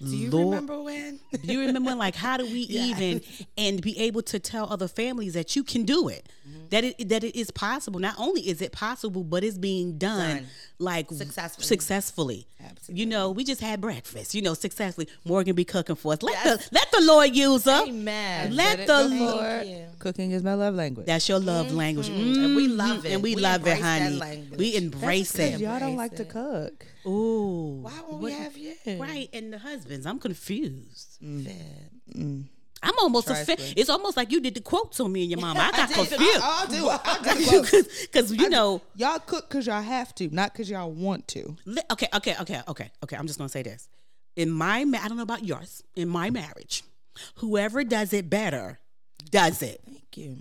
Do 0.01 0.16
you 0.16 0.30
Lord- 0.30 0.47
remember 0.47 0.82
when? 0.82 1.20
Do 1.43 1.53
you 1.53 1.61
remember 1.61 1.80
when? 1.91 1.99
like 1.99 2.14
how 2.14 2.37
do 2.37 2.45
we 2.45 2.61
even 2.70 3.20
and 3.57 3.80
be 3.80 3.99
able 3.99 4.22
to 4.22 4.39
tell 4.39 4.70
other 4.72 4.89
families 4.89 5.34
that 5.34 5.57
you 5.57 5.62
can 5.64 5.84
do 5.84 6.09
it? 6.09 6.28
Mm-hmm. 6.49 6.59
That 6.70 6.84
it 6.84 7.09
that 7.09 7.22
it 7.24 7.37
is 7.39 7.51
possible. 7.51 8.01
Not 8.01 8.14
only 8.18 8.41
is 8.49 8.61
it 8.61 8.72
possible, 8.72 9.22
but 9.24 9.45
it's 9.45 9.59
being 9.59 9.99
done, 9.99 10.37
Done. 10.39 10.47
like 10.78 11.11
Successfully. 11.11 11.66
Successfully. 11.66 12.47
Absolutely. 12.64 13.01
You 13.01 13.07
know, 13.07 13.30
we 13.30 13.45
just 13.45 13.61
had 13.61 13.80
breakfast, 13.80 14.34
you 14.34 14.43
know, 14.43 14.55
successfully. 14.55 15.09
Morgan 15.24 15.55
be 15.55 15.64
cooking 15.64 15.95
for 15.95 16.14
us. 16.14 16.22
Let 16.22 16.43
the 16.43 16.68
let 16.72 16.91
the 16.91 17.01
Lord 17.03 17.34
use 17.37 17.64
her. 17.64 17.84
Amen. 17.87 18.57
Let 18.57 18.78
Said 18.78 18.89
the. 18.89 19.05
Lord 19.09 19.66
you. 19.66 19.84
Cooking 20.01 20.32
is 20.32 20.43
my 20.43 20.55
love 20.55 20.74
language. 20.74 21.07
that's 21.07 21.28
your 21.28 21.39
love 21.39 21.72
language. 21.72 22.09
And 22.09 22.57
we 22.57 22.66
love 22.68 22.99
Mhm. 23.03 23.05
it. 23.05 23.12
And 23.12 23.22
we, 23.22 23.37
We 23.37 23.43
love 23.43 23.66
it, 23.66 23.80
honey. 23.80 24.45
We 24.57 24.74
embrace 24.76 25.32
Because 25.32 25.55
it. 25.55 25.61
y'all 25.61 25.78
don't 25.78 25.91
Embrace 25.91 25.97
like 26.11 26.16
to 26.16 26.24
cook. 26.24 26.87
Ooh. 27.07 27.80
Why 27.82 27.92
won't 28.09 28.22
we 28.22 28.32
have 28.32 28.57
you? 28.57 28.74
Right, 28.86 29.28
and 29.32 29.52
the 29.52 29.59
husbands. 29.59 30.07
I'm 30.07 30.18
confused. 30.18 31.18
Mm. 31.22 32.44
I'm 32.82 32.98
almost 32.98 33.28
Try 33.28 33.40
offended. 33.40 33.74
It's 33.76 33.88
almost 33.88 34.16
like 34.16 34.30
you 34.30 34.40
did 34.40 34.54
the 34.54 34.61
quotes 34.61 35.00
on 35.00 35.12
me 35.12 35.22
and 35.22 35.30
your 35.30 35.40
mama. 35.40 35.61
I 35.61 35.70
got 35.76 35.90
I, 35.90 35.94
confused. 35.94 36.40
I'll 36.42 36.66
do. 36.66 36.88
I'll 36.88 37.62
do. 37.62 37.82
Because 38.02 38.32
you 38.32 38.48
know, 38.48 38.82
Y'all 38.94 39.18
cook 39.18 39.48
because 39.48 39.66
y'all 39.66 39.82
have 39.82 40.14
to, 40.16 40.28
not 40.34 40.52
because 40.52 40.68
y'all 40.68 40.90
want 40.90 41.26
to. 41.28 41.57
okay, 41.92 42.09
okay, 42.14 42.36
okay, 42.40 42.61
okay, 42.68 42.90
okay. 43.02 43.16
I'm 43.16 43.26
just 43.26 43.38
gonna 43.38 43.48
say 43.48 43.62
this. 43.62 43.88
In 44.36 44.50
my, 44.50 44.84
ma- 44.84 44.98
I 45.02 45.09
don't 45.09 45.16
know 45.16 45.22
about 45.22 45.44
yours. 45.44 45.82
In 45.94 46.09
my 46.09 46.28
marriage, 46.30 46.82
whoever 47.36 47.82
does 47.84 48.12
it 48.12 48.28
better 48.28 48.78
does 49.30 49.62
it. 49.62 49.80
Thank 49.86 50.16
you. 50.16 50.36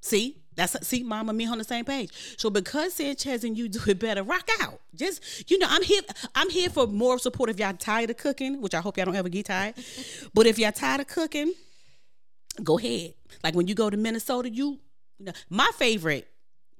See, 0.00 0.38
that's 0.58 0.86
see, 0.86 1.02
mama, 1.02 1.32
me 1.32 1.46
on 1.46 1.58
the 1.58 1.64
same 1.64 1.84
page. 1.84 2.10
So 2.36 2.50
because 2.50 2.94
Sanchez 2.94 3.44
and 3.44 3.56
you 3.56 3.68
do 3.68 3.80
it 3.86 3.98
better, 3.98 4.22
rock 4.22 4.48
out. 4.60 4.80
Just 4.94 5.50
you 5.50 5.58
know, 5.58 5.66
I'm 5.70 5.82
here. 5.82 6.02
I'm 6.34 6.50
here 6.50 6.68
for 6.68 6.86
more 6.86 7.18
support 7.18 7.48
if 7.50 7.58
y'all 7.58 7.72
tired 7.74 8.10
of 8.10 8.16
cooking, 8.16 8.60
which 8.60 8.74
I 8.74 8.80
hope 8.80 8.96
y'all 8.96 9.06
don't 9.06 9.16
ever 9.16 9.28
get 9.28 9.46
tired. 9.46 9.74
but 10.34 10.46
if 10.46 10.58
y'all 10.58 10.72
tired 10.72 11.00
of 11.00 11.06
cooking, 11.08 11.52
go 12.62 12.78
ahead. 12.78 13.14
Like 13.44 13.54
when 13.54 13.68
you 13.68 13.74
go 13.74 13.88
to 13.88 13.96
Minnesota, 13.96 14.50
you, 14.50 14.78
you 15.18 15.26
know, 15.26 15.32
my 15.48 15.70
favorite 15.76 16.26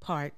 part 0.01 0.35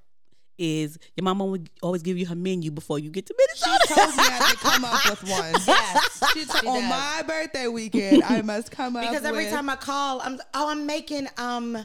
is 0.59 0.99
your 1.17 1.25
mama 1.25 1.43
would 1.47 1.71
always 1.81 2.03
give 2.03 2.19
you 2.19 2.27
her 2.27 2.35
menu 2.35 2.71
before 2.71 2.99
you 2.99 3.09
get 3.09 3.25
to 3.25 3.35
Minnesota. 3.39 3.79
She 3.89 3.95
told 3.95 4.11
me 4.11 4.23
I 4.23 4.31
had 4.31 4.51
to 4.51 4.57
come 4.59 4.85
up 4.85 5.09
with 5.09 5.31
one. 5.31 5.55
Yes. 5.67 6.23
She 6.35 6.45
told- 6.45 6.67
on 6.67 6.81
does. 6.83 6.91
my 6.91 7.23
birthday 7.27 7.67
weekend, 7.67 8.23
I 8.25 8.43
must 8.43 8.71
come 8.71 8.95
up 8.97 9.09
Because 9.09 9.25
every 9.25 9.45
with- 9.45 9.55
time 9.55 9.71
I 9.71 9.77
call, 9.77 10.21
I'm 10.21 10.39
oh 10.53 10.69
I'm 10.71 10.85
making 10.85 11.29
um 11.39 11.79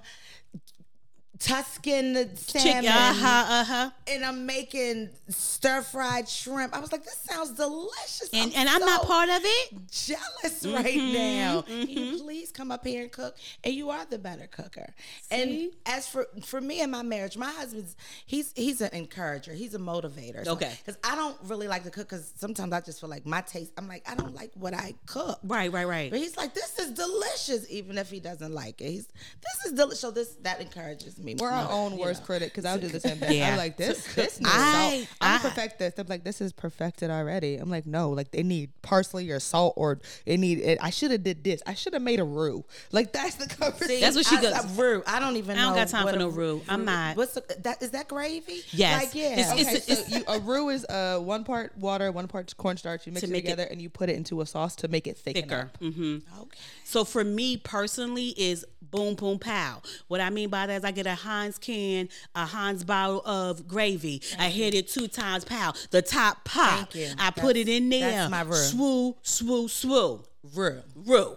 Tuscan 1.39 2.13
Chick, 2.13 2.61
salmon. 2.61 2.85
uh 2.87 3.13
huh, 3.13 3.45
uh 3.49 3.63
huh. 3.65 3.89
And 4.07 4.23
I'm 4.23 4.45
making 4.45 5.09
stir 5.29 5.81
fried 5.81 6.29
shrimp. 6.29 6.75
I 6.75 6.79
was 6.79 6.91
like, 6.91 7.03
this 7.03 7.17
sounds 7.17 7.51
delicious. 7.51 8.29
And 8.33 8.53
and 8.55 8.69
I'm 8.69 8.79
not 8.79 9.03
part 9.03 9.29
of 9.29 9.41
it. 9.43 9.91
jealous 9.91 10.65
right 10.65 10.95
now. 10.95 11.61
Can 11.63 11.89
you 11.89 12.19
please 12.19 12.51
come 12.51 12.71
up 12.71 12.85
here 12.85 13.03
and 13.03 13.11
cook? 13.11 13.35
And 13.63 13.73
you 13.73 13.89
are 13.89 14.05
the 14.05 14.17
better 14.17 14.47
cooker. 14.47 14.93
And 15.29 15.71
as 15.85 16.07
for 16.07 16.27
for 16.43 16.61
me 16.61 16.81
and 16.81 16.91
my 16.91 17.01
marriage, 17.01 17.37
my 17.37 17.51
husband's 17.51 17.95
he's 18.25 18.53
he's 18.55 18.79
an 18.81 18.91
encourager. 18.93 19.53
He's 19.53 19.73
a 19.73 19.79
motivator. 19.79 20.47
Okay. 20.47 20.71
Because 20.85 20.99
I 21.03 21.15
don't 21.15 21.37
really 21.43 21.67
like 21.67 21.83
to 21.83 21.91
cook 21.91 22.07
because 22.09 22.31
sometimes 22.37 22.71
I 22.71 22.79
just 22.81 23.01
feel 23.01 23.09
like 23.09 23.25
my 23.25 23.41
taste. 23.41 23.73
I'm 23.77 23.87
like 23.87 24.09
I 24.09 24.15
don't 24.15 24.33
like 24.33 24.51
what 24.53 24.73
I 24.73 24.93
cook. 25.05 25.39
Right, 25.43 25.71
right, 25.71 25.87
right. 25.87 26.11
But 26.11 26.19
he's 26.19 26.37
like, 26.37 26.53
this 26.53 26.79
is 26.79 26.91
delicious, 26.91 27.69
even 27.69 27.97
if 27.97 28.09
he 28.09 28.19
doesn't 28.19 28.53
like 28.53 28.79
it. 28.79 28.89
He's 28.89 29.07
this 29.07 29.65
is 29.65 29.73
delicious. 29.73 29.99
So 29.99 30.11
this 30.11 30.35
that 30.43 30.61
encourages 30.61 31.17
me. 31.17 31.24
We're 31.39 31.49
our 31.49 31.71
own 31.71 31.97
worst 31.97 32.21
know. 32.21 32.25
critic 32.27 32.49
because 32.49 32.65
I'll 32.65 32.77
do 32.79 32.87
the 32.87 32.99
same 33.07 33.17
thing. 33.17 33.37
Yeah. 33.39 33.51
I'm 33.51 33.57
like 33.57 33.77
this. 33.77 34.05
This 34.15 34.39
needs 34.39 34.51
I- 34.53 34.89
salt. 35.05 35.07
I'm 35.21 35.35
I- 35.35 35.39
perfect 35.39 35.79
this. 35.79 35.93
They're 35.95 36.05
like, 36.07 36.23
this 36.23 36.41
is 36.41 36.53
perfected 36.53 37.09
already. 37.09 37.55
I'm 37.57 37.69
like, 37.69 37.85
no, 37.85 38.09
like 38.11 38.31
they 38.31 38.43
need 38.43 38.69
parsley 38.81 39.29
or 39.31 39.39
salt 39.39 39.73
or 39.77 39.99
it 40.25 40.37
need. 40.39 40.59
It, 40.59 40.77
I 40.81 40.89
should 40.89 41.11
have 41.11 41.23
did 41.23 41.43
this. 41.43 41.61
I 41.65 41.73
should 41.73 41.93
have 41.93 42.01
made 42.01 42.19
a 42.19 42.23
roux. 42.23 42.63
Like 42.91 43.11
that's 43.13 43.35
the 43.35 43.47
conversation. 43.55 44.01
That's 44.01 44.15
what 44.15 44.25
she 44.25 44.37
I, 44.37 44.41
goes- 44.41 44.53
I, 44.53 44.73
roux. 44.81 45.03
I 45.07 45.19
don't 45.19 45.37
even. 45.37 45.55
Know. 45.55 45.61
I 45.61 45.65
don't 45.65 45.73
know 45.75 45.81
got 45.81 45.87
time 45.89 46.07
for 46.07 46.15
a 46.15 46.19
no 46.19 46.27
roux. 46.29 46.61
I'm 46.69 46.85
not. 46.85 47.17
What's 47.17 47.33
the, 47.33 47.43
that? 47.63 47.81
Is 47.81 47.91
that 47.91 48.07
gravy? 48.07 48.61
Yes. 48.71 49.03
Like 49.03 49.15
yeah. 49.15 49.25
It's- 49.39 49.51
Okay, 49.51 49.61
it's- 49.61 50.09
so 50.09 50.17
you, 50.17 50.23
a 50.27 50.39
roux 50.39 50.69
is 50.69 50.85
uh, 50.85 51.17
one 51.19 51.43
part 51.43 51.77
water, 51.77 52.11
one 52.11 52.27
part 52.27 52.55
cornstarch. 52.57 53.05
You 53.07 53.13
mix 53.13 53.21
To 53.21 53.27
it 53.27 53.31
make 53.31 53.45
it- 53.45 53.49
together 53.51 53.67
and 53.71 53.81
you 53.81 53.89
put 53.89 54.09
it 54.09 54.15
into 54.15 54.41
a 54.41 54.45
sauce 54.45 54.75
to 54.77 54.87
make 54.87 55.07
it 55.07 55.17
thicken 55.17 55.43
Thicker. 55.43 55.71
Mm-hmm. 55.81 56.41
okay. 56.41 56.57
So 56.83 57.03
for 57.05 57.23
me 57.23 57.57
personally 57.57 58.29
is 58.37 58.65
boom 58.91 59.15
boom 59.15 59.39
pow. 59.39 59.81
What 60.07 60.21
I 60.21 60.29
mean 60.29 60.49
by 60.49 60.67
that 60.67 60.75
is 60.77 60.83
I 60.83 60.91
get 60.91 61.07
a 61.07 61.14
Heinz 61.15 61.57
can, 61.57 62.09
a 62.35 62.45
Heinz 62.45 62.83
bottle 62.83 63.21
of 63.25 63.67
gravy. 63.67 64.21
I 64.37 64.49
hit 64.49 64.73
it 64.73 64.87
two 64.87 65.07
times 65.07 65.45
pow. 65.45 65.73
The 65.91 66.01
top 66.01 66.45
pop. 66.45 66.91
Thank. 66.93 67.21
I 67.21 67.31
put 67.31 67.57
it 67.57 67.67
in 67.69 67.89
there. 67.89 68.11
that's 68.11 68.31
my 68.31 68.41
roux. 68.41 68.53
Swoo, 68.53 69.15
swoo, 69.23 69.65
swoo. 69.65 70.25
Roux. 70.53 70.81
Roux. 70.95 71.35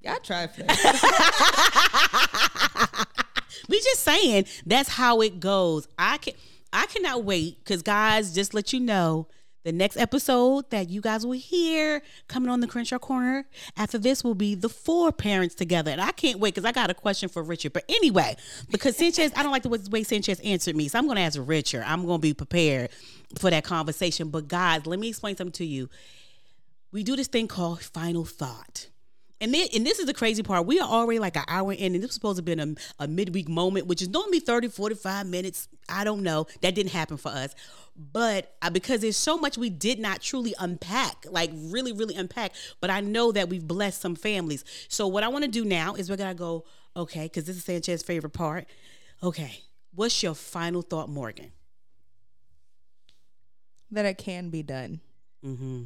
Yeah, 0.00 0.14
I 0.14 0.18
tried 0.18 0.54
for 0.54 0.62
that. 0.62 1.84
We 3.68 3.78
just 3.80 4.02
saying 4.02 4.46
that's 4.64 4.88
how 4.88 5.20
it 5.20 5.40
goes. 5.40 5.88
I 5.98 6.16
can 6.18 6.34
I 6.72 6.86
cannot 6.86 7.24
wait 7.24 7.58
because 7.62 7.82
guys, 7.82 8.34
just 8.34 8.54
let 8.54 8.72
you 8.72 8.80
know. 8.80 9.26
The 9.64 9.72
next 9.72 9.96
episode 9.96 10.70
that 10.70 10.88
you 10.88 11.00
guys 11.00 11.26
will 11.26 11.32
hear 11.32 12.00
coming 12.28 12.48
on 12.48 12.60
the 12.60 12.66
Crenshaw 12.66 12.98
Corner 12.98 13.44
after 13.76 13.98
this 13.98 14.22
will 14.22 14.34
be 14.34 14.54
the 14.54 14.68
four 14.68 15.12
parents 15.12 15.54
together. 15.54 15.90
And 15.90 16.00
I 16.00 16.12
can't 16.12 16.38
wait 16.38 16.54
because 16.54 16.64
I 16.64 16.72
got 16.72 16.90
a 16.90 16.94
question 16.94 17.28
for 17.28 17.42
Richard. 17.42 17.72
But 17.72 17.84
anyway, 17.88 18.36
because 18.70 18.96
Sanchez, 18.96 19.32
I 19.36 19.42
don't 19.42 19.52
like 19.52 19.64
the 19.64 19.88
way 19.90 20.02
Sanchez 20.04 20.40
answered 20.40 20.76
me. 20.76 20.88
So 20.88 20.98
I'm 20.98 21.06
going 21.06 21.16
to 21.16 21.22
ask 21.22 21.38
Richard. 21.42 21.82
I'm 21.86 22.06
going 22.06 22.18
to 22.18 22.22
be 22.22 22.34
prepared 22.34 22.90
for 23.38 23.50
that 23.50 23.64
conversation. 23.64 24.30
But 24.30 24.48
guys, 24.48 24.86
let 24.86 24.98
me 24.98 25.08
explain 25.08 25.36
something 25.36 25.52
to 25.52 25.64
you. 25.64 25.90
We 26.92 27.02
do 27.02 27.16
this 27.16 27.28
thing 27.28 27.48
called 27.48 27.82
final 27.82 28.24
thought. 28.24 28.88
And 29.40 29.54
then, 29.54 29.68
and 29.72 29.86
this 29.86 30.00
is 30.00 30.06
the 30.06 30.14
crazy 30.14 30.42
part. 30.42 30.66
We 30.66 30.80
are 30.80 30.88
already 30.88 31.20
like 31.20 31.36
an 31.36 31.44
hour 31.46 31.72
in, 31.72 31.94
and 31.94 32.02
this 32.02 32.08
was 32.08 32.14
supposed 32.14 32.38
to 32.38 32.42
be 32.42 32.52
a, 32.52 32.74
a 32.98 33.06
midweek 33.06 33.48
moment, 33.48 33.86
which 33.86 34.02
is 34.02 34.08
normally 34.08 34.40
30, 34.40 34.68
45 34.68 35.26
minutes. 35.26 35.68
I 35.88 36.02
don't 36.02 36.22
know. 36.22 36.46
That 36.62 36.74
didn't 36.74 36.90
happen 36.90 37.18
for 37.18 37.28
us. 37.28 37.54
But 38.00 38.54
because 38.72 39.00
there's 39.00 39.16
so 39.16 39.36
much 39.36 39.58
we 39.58 39.70
did 39.70 39.98
not 39.98 40.20
truly 40.22 40.54
unpack, 40.60 41.26
like 41.28 41.50
really, 41.52 41.92
really 41.92 42.14
unpack. 42.14 42.52
But 42.80 42.90
I 42.90 43.00
know 43.00 43.32
that 43.32 43.48
we've 43.48 43.66
blessed 43.66 44.00
some 44.00 44.14
families. 44.14 44.64
So 44.88 45.08
what 45.08 45.24
I 45.24 45.28
want 45.28 45.44
to 45.44 45.50
do 45.50 45.64
now 45.64 45.94
is 45.94 46.08
we're 46.08 46.16
going 46.16 46.30
to 46.34 46.38
go, 46.38 46.64
okay, 46.96 47.24
because 47.24 47.44
this 47.44 47.56
is 47.56 47.64
Sanchez's 47.64 48.02
favorite 48.04 48.34
part. 48.34 48.66
Okay. 49.22 49.62
What's 49.94 50.22
your 50.22 50.34
final 50.36 50.82
thought, 50.82 51.08
Morgan? 51.08 51.50
that 53.90 54.04
it 54.04 54.18
can 54.18 54.50
be 54.50 54.62
done. 54.62 55.00
Mm-hmm. 55.44 55.84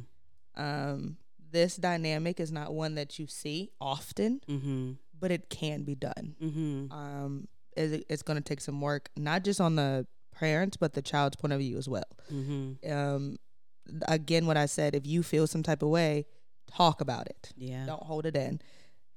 Um, 0.61 1.17
this 1.51 1.77
dynamic 1.77 2.39
is 2.39 2.51
not 2.51 2.73
one 2.73 2.95
that 2.95 3.17
you 3.17 3.27
see 3.27 3.69
often, 3.79 4.41
Mm-hmm. 4.47 4.91
but 5.19 5.31
it 5.31 5.49
can 5.49 5.83
be 5.83 5.95
done. 5.95 6.35
Mm-hmm. 6.41 6.91
Um, 6.91 7.47
it, 7.77 8.05
it's 8.09 8.21
going 8.21 8.35
to 8.37 8.43
take 8.43 8.59
some 8.61 8.81
work, 8.81 9.09
not 9.15 9.43
just 9.45 9.61
on 9.61 9.75
the 9.77 10.05
parents, 10.33 10.77
but 10.77 10.93
the 10.93 11.01
child's 11.01 11.35
point 11.35 11.53
of 11.53 11.59
view 11.59 11.77
as 11.77 11.87
well. 11.87 12.03
Mm-hmm. 12.31 12.91
Um, 12.91 13.37
again, 14.07 14.45
what 14.45 14.57
I 14.57 14.65
said, 14.65 14.95
if 14.95 15.05
you 15.05 15.23
feel 15.23 15.47
some 15.47 15.63
type 15.63 15.81
of 15.81 15.89
way, 15.89 16.25
talk 16.67 17.01
about 17.01 17.27
it. 17.27 17.51
Yeah. 17.55 17.85
Don't 17.85 18.03
hold 18.03 18.25
it 18.25 18.35
in. 18.35 18.61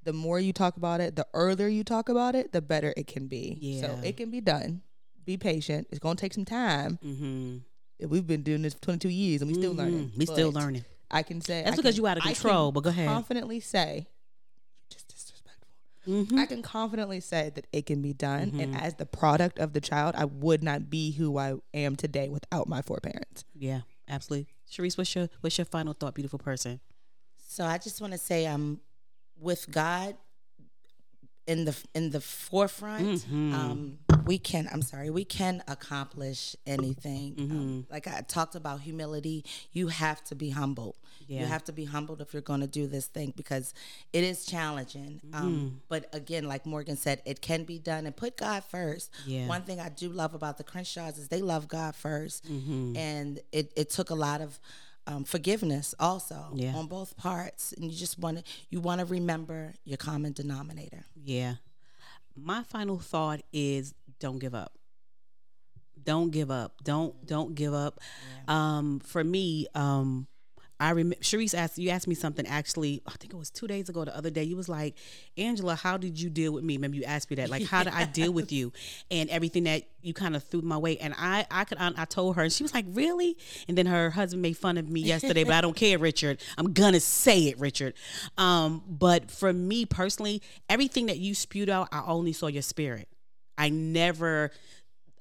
The 0.04 0.12
more 0.12 0.38
you 0.38 0.52
talk 0.52 0.76
about 0.76 1.00
it, 1.00 1.16
the 1.16 1.26
earlier 1.34 1.66
you 1.66 1.82
talk 1.82 2.08
about 2.08 2.34
it, 2.34 2.52
the 2.52 2.62
better 2.62 2.94
it 2.96 3.06
can 3.06 3.26
be. 3.26 3.58
Yeah. 3.60 3.80
So 3.82 4.00
it 4.04 4.16
can 4.16 4.30
be 4.30 4.40
done. 4.40 4.82
Be 5.24 5.36
patient. 5.36 5.88
It's 5.90 5.98
going 5.98 6.16
to 6.16 6.20
take 6.20 6.34
some 6.34 6.44
time. 6.44 6.98
Mm-hmm. 7.04 8.08
We've 8.08 8.26
been 8.26 8.42
doing 8.42 8.62
this 8.62 8.74
for 8.74 8.80
22 8.82 9.08
years 9.08 9.42
and 9.42 9.50
we 9.50 9.54
still 9.56 9.72
learning. 9.72 10.12
We 10.16 10.26
still 10.26 10.52
learning. 10.52 10.84
I 11.10 11.22
can 11.22 11.40
say 11.40 11.62
That's 11.62 11.74
I 11.74 11.76
because 11.76 11.94
can- 11.94 12.02
you 12.04 12.06
out 12.08 12.16
of 12.18 12.22
control, 12.24 12.70
but 12.72 12.82
go 12.84 12.90
ahead. 12.90 13.08
Confidently 13.08 13.60
say. 13.60 14.06
Mm-hmm. 16.06 16.38
I 16.38 16.46
can 16.46 16.62
confidently 16.62 17.20
say 17.20 17.50
that 17.54 17.66
it 17.72 17.86
can 17.86 18.00
be 18.02 18.12
done, 18.12 18.52
and 18.60 18.74
Mhm. 18.74 18.80
as 18.80 18.94
the 18.94 19.06
product 19.06 19.58
of 19.58 19.72
the 19.72 19.80
child, 19.80 20.14
I 20.16 20.24
would 20.24 20.62
not 20.62 20.88
be 20.88 21.10
who 21.12 21.36
I 21.38 21.54
am 21.74 21.96
today 21.96 22.28
without 22.28 22.68
my 22.68 22.80
four 22.82 22.98
parents. 23.00 23.44
Yeah, 23.54 23.80
absolutely. 24.08 24.46
Cherise, 24.70 24.96
what's 24.96 25.14
your 25.14 25.28
what's 25.40 25.58
your 25.58 25.64
final 25.64 25.92
thought, 25.94 26.14
beautiful 26.14 26.38
person? 26.38 26.80
So 27.48 27.64
I 27.64 27.78
just 27.78 28.00
want 28.00 28.12
to 28.12 28.18
say 28.18 28.46
I'm 28.46 28.80
with 29.38 29.70
God. 29.70 30.16
in 31.48 31.64
the 31.64 31.76
in 31.94 32.10
the 32.10 32.20
forefront, 32.20 33.24
um, 33.30 33.98
we 34.26 34.38
can. 34.38 34.68
I'm 34.72 34.82
sorry, 34.82 35.08
we 35.10 35.24
can 35.24 35.62
accomplish 35.68 36.56
anything. 36.66 37.34
Um, 37.38 37.86
like 37.90 38.06
I 38.06 38.20
talked 38.22 38.54
about 38.54 38.80
humility, 38.80 39.44
you 39.72 39.88
have 39.88 40.22
to 40.24 40.34
be 40.34 40.50
humble. 40.50 40.96
Yeah. 41.28 41.40
You 41.40 41.46
have 41.46 41.64
to 41.64 41.72
be 41.72 41.84
humbled 41.84 42.20
if 42.20 42.32
you're 42.32 42.42
going 42.42 42.60
to 42.60 42.66
do 42.66 42.86
this 42.86 43.06
thing 43.06 43.32
because 43.36 43.74
it 44.12 44.22
is 44.22 44.46
challenging. 44.46 45.20
Um, 45.32 45.80
but 45.88 46.08
again, 46.12 46.44
like 46.46 46.66
Morgan 46.66 46.96
said, 46.96 47.20
it 47.24 47.40
can 47.40 47.64
be 47.64 47.78
done 47.78 48.06
and 48.06 48.14
put 48.16 48.36
God 48.36 48.62
first. 48.64 49.10
Yeah. 49.26 49.46
One 49.48 49.62
thing 49.62 49.80
I 49.80 49.88
do 49.88 50.08
love 50.08 50.34
about 50.34 50.56
the 50.58 50.64
Crenshaws 50.64 51.18
is 51.18 51.28
they 51.28 51.42
love 51.42 51.66
God 51.68 51.94
1st 51.94 52.42
Mm-hmm. 52.42 52.96
and 52.96 53.40
it, 53.52 53.72
it 53.76 53.90
took 53.90 54.10
a 54.10 54.14
lot 54.14 54.40
of 54.40 54.58
um, 55.08 55.24
forgiveness 55.24 55.94
also 55.98 56.50
Yeah. 56.54 56.74
on 56.76 56.86
both 56.86 57.16
parts. 57.16 57.72
And 57.72 57.90
you 57.90 57.96
just 57.98 58.18
want 58.18 58.38
to 58.38 58.44
you 58.70 58.80
want 58.80 59.00
to 59.00 59.04
remember 59.06 59.74
your 59.84 59.96
common 59.96 60.32
denominator. 60.32 61.06
Yeah. 61.24 61.54
My 62.36 62.62
final 62.62 62.98
thought 62.98 63.40
is 63.52 63.94
don't 64.20 64.38
give 64.38 64.54
up. 64.54 64.72
Don't 66.02 66.30
give 66.30 66.50
up. 66.50 66.74
Don't 66.84 67.26
don't 67.26 67.54
give 67.54 67.74
up. 67.74 68.00
Um, 68.46 69.00
for 69.00 69.24
me, 69.24 69.66
um, 69.74 70.28
I 70.78 70.90
remember 70.90 71.16
Cherise 71.16 71.54
asked 71.54 71.78
you 71.78 71.88
asked 71.90 72.06
me 72.06 72.14
something 72.14 72.46
actually. 72.46 73.00
I 73.06 73.12
think 73.12 73.32
it 73.32 73.36
was 73.36 73.50
two 73.50 73.66
days 73.66 73.88
ago. 73.88 74.04
The 74.04 74.16
other 74.16 74.28
day, 74.28 74.42
you 74.42 74.56
was 74.56 74.68
like, 74.68 74.94
Angela, 75.38 75.74
how 75.74 75.96
did 75.96 76.20
you 76.20 76.28
deal 76.28 76.52
with 76.52 76.64
me? 76.64 76.76
Remember 76.76 76.96
you 76.96 77.04
asked 77.04 77.30
me 77.30 77.36
that, 77.36 77.48
like, 77.48 77.64
how 77.64 77.82
did 77.82 77.94
I 77.94 78.04
deal 78.04 78.30
with 78.32 78.52
you 78.52 78.72
and 79.10 79.30
everything 79.30 79.64
that 79.64 79.84
you 80.02 80.12
kind 80.12 80.36
of 80.36 80.44
threw 80.44 80.60
my 80.60 80.76
way? 80.76 80.98
And 80.98 81.14
I 81.16 81.46
I 81.50 81.64
could 81.64 81.78
I, 81.78 81.92
I 81.96 82.04
told 82.04 82.36
her, 82.36 82.42
and 82.42 82.52
she 82.52 82.62
was 82.62 82.74
like, 82.74 82.84
really? 82.90 83.38
And 83.68 83.76
then 83.76 83.86
her 83.86 84.10
husband 84.10 84.42
made 84.42 84.58
fun 84.58 84.76
of 84.76 84.88
me 84.88 85.00
yesterday, 85.00 85.44
but 85.44 85.54
I 85.54 85.62
don't 85.62 85.76
care, 85.76 85.98
Richard. 85.98 86.42
I'm 86.58 86.72
gonna 86.72 87.00
say 87.00 87.44
it, 87.44 87.58
Richard. 87.58 87.94
Um, 88.36 88.82
but 88.86 89.30
for 89.30 89.52
me 89.52 89.86
personally, 89.86 90.42
everything 90.68 91.06
that 91.06 91.18
you 91.18 91.34
spewed 91.34 91.70
out, 91.70 91.88
I 91.90 92.02
only 92.06 92.32
saw 92.34 92.48
your 92.48 92.62
spirit. 92.62 93.08
I 93.58 93.68
never 93.68 94.50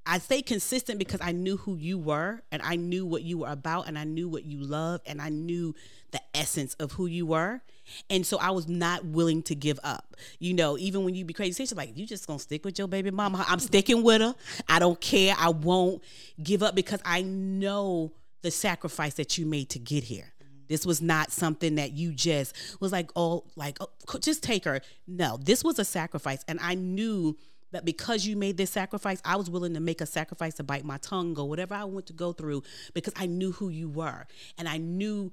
I 0.06 0.20
stay 0.20 0.44
consistent 0.44 1.00
because 1.00 1.20
I 1.22 1.32
knew 1.32 1.58
who 1.58 1.76
you 1.76 1.98
were 1.98 2.42
and 2.52 2.62
I 2.62 2.76
knew 2.76 3.06
what 3.06 3.24
you 3.24 3.40
were 3.40 3.48
about 3.48 3.88
and 3.88 3.98
I 3.98 4.04
knew 4.04 4.30
what 4.30 4.46
you 4.46 4.60
love 4.60 5.02
and 5.08 5.20
I 5.20 5.30
knew 5.30 5.74
the 6.12 6.22
essence 6.36 6.76
of 6.76 6.92
who 6.92 7.08
you 7.08 7.26
were. 7.26 7.62
And 8.10 8.26
so 8.26 8.38
I 8.38 8.52
was 8.52 8.68
not 8.68 9.04
willing 9.04 9.42
to 9.44 9.56
give 9.56 9.80
up. 9.84 10.16
You 10.40 10.54
know, 10.54 10.78
even 10.78 11.04
when 11.04 11.16
you 11.16 11.26
be 11.26 11.34
crazy, 11.34 11.64
she's 11.64 11.76
like, 11.76 11.98
you 11.98 12.06
just 12.06 12.28
gonna 12.28 12.40
stick 12.40 12.64
with 12.64 12.78
your 12.78 12.88
baby 12.88 13.10
mama. 13.10 13.46
I'm 13.48 13.60
sticking 13.60 14.04
with 14.04 14.22
her. 14.22 14.36
I 14.70 14.78
don't 14.78 15.00
care. 15.02 15.36
I 15.38 15.50
won't 15.50 16.04
give 16.42 16.62
up 16.62 16.76
because 16.76 17.02
I 17.04 17.24
know 17.24 18.14
the 18.44 18.52
sacrifice 18.52 19.16
that 19.16 19.40
you 19.40 19.46
made 19.48 19.70
to 19.72 19.80
get 19.80 20.04
here. 20.04 20.34
This 20.68 20.86
was 20.86 21.02
not 21.02 21.32
something 21.32 21.76
that 21.76 21.94
you 21.94 22.12
just 22.12 22.56
was 22.80 22.92
like, 22.92 23.12
oh, 23.16 23.44
like, 23.56 23.78
oh, 23.82 23.90
just 24.20 24.44
take 24.44 24.66
her. 24.66 24.82
No, 25.08 25.38
this 25.38 25.64
was 25.64 25.80
a 25.80 25.86
sacrifice. 25.86 26.44
And 26.48 26.60
I 26.62 26.76
knew 26.76 27.38
that 27.76 27.86
because 27.86 28.26
you 28.26 28.36
made 28.36 28.58
this 28.58 28.72
sacrifice, 28.72 29.22
I 29.26 29.36
was 29.36 29.50
willing 29.50 29.74
to 29.74 29.80
make 29.80 30.02
a 30.02 30.06
sacrifice 30.06 30.56
to 30.56 30.64
bite 30.64 30.86
my 30.86 30.98
tongue 30.98 31.38
or 31.38 31.48
whatever 31.48 31.76
I 31.76 31.84
want 31.84 32.08
to 32.08 32.14
go 32.14 32.34
through 32.34 32.64
because 32.94 33.14
I 33.16 33.26
knew 33.26 33.52
who 33.52 33.70
you 33.70 33.90
were 33.90 34.26
and 34.58 34.68
I 34.68 34.78
knew 34.78 35.32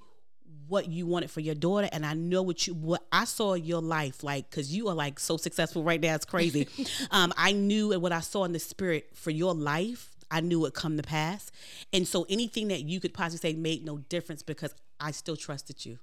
what 0.69 0.89
you 0.89 1.07
wanted 1.07 1.31
for 1.31 1.41
your 1.41 1.55
daughter 1.55 1.89
and 1.93 2.05
I 2.05 2.15
know 2.15 2.43
what 2.43 2.67
you 2.67 2.75
what 2.75 3.07
I 3.11 3.25
saw 3.25 3.55
your 3.55 3.81
life 3.81 4.23
like 4.23 4.51
cuz 4.51 4.75
you 4.75 4.89
are 4.89 4.95
like 4.95 5.19
so 5.19 5.37
successful 5.37 5.83
right 5.83 6.01
now 6.01 6.15
it's 6.15 6.25
crazy. 6.25 6.69
um 7.11 7.33
I 7.37 7.53
knew 7.53 7.93
and 7.93 8.03
what 8.03 8.13
I 8.13 8.21
saw 8.21 8.45
in 8.45 8.53
the 8.53 8.59
spirit 8.59 9.11
for 9.15 9.31
your 9.31 9.55
life 9.55 10.11
I 10.31 10.41
knew 10.41 10.61
would 10.61 10.75
come 10.75 10.97
to 10.97 11.03
pass. 11.03 11.53
And 11.93 12.09
so 12.09 12.27
anything 12.29 12.69
that 12.69 12.83
you 12.83 13.01
could 13.01 13.15
possibly 13.15 13.51
say 13.51 13.57
made 13.57 13.85
no 13.85 13.99
difference 13.99 14.43
because 14.43 14.75
I 14.99 15.11
still 15.11 15.37
trusted 15.37 15.85
you. 15.85 15.99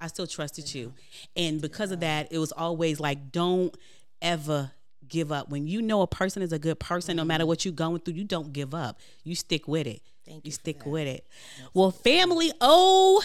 I 0.00 0.08
still 0.08 0.26
trusted 0.26 0.74
you. 0.74 0.94
And 1.36 1.60
because 1.60 1.90
of 1.90 2.00
that, 2.00 2.28
it 2.30 2.38
was 2.38 2.52
always 2.52 3.00
like, 3.00 3.32
don't 3.32 3.76
ever 4.22 4.72
give 5.08 5.32
up. 5.32 5.48
When 5.48 5.66
you 5.66 5.82
know 5.82 6.02
a 6.02 6.06
person 6.06 6.42
is 6.42 6.52
a 6.52 6.58
good 6.58 6.78
person, 6.78 7.16
no 7.16 7.24
matter 7.24 7.42
mm-hmm. 7.42 7.48
what 7.48 7.64
you're 7.64 7.74
going 7.74 8.00
through, 8.00 8.14
you 8.14 8.24
don't 8.24 8.52
give 8.52 8.74
up. 8.74 9.00
You 9.24 9.34
stick 9.34 9.66
with 9.68 9.86
it. 9.86 10.02
Thank 10.26 10.44
you 10.44 10.48
you 10.48 10.52
stick 10.52 10.78
that. 10.80 10.88
with 10.88 11.06
it. 11.06 11.26
Well, 11.72 11.90
family, 11.90 12.52
OMG. 12.60 13.24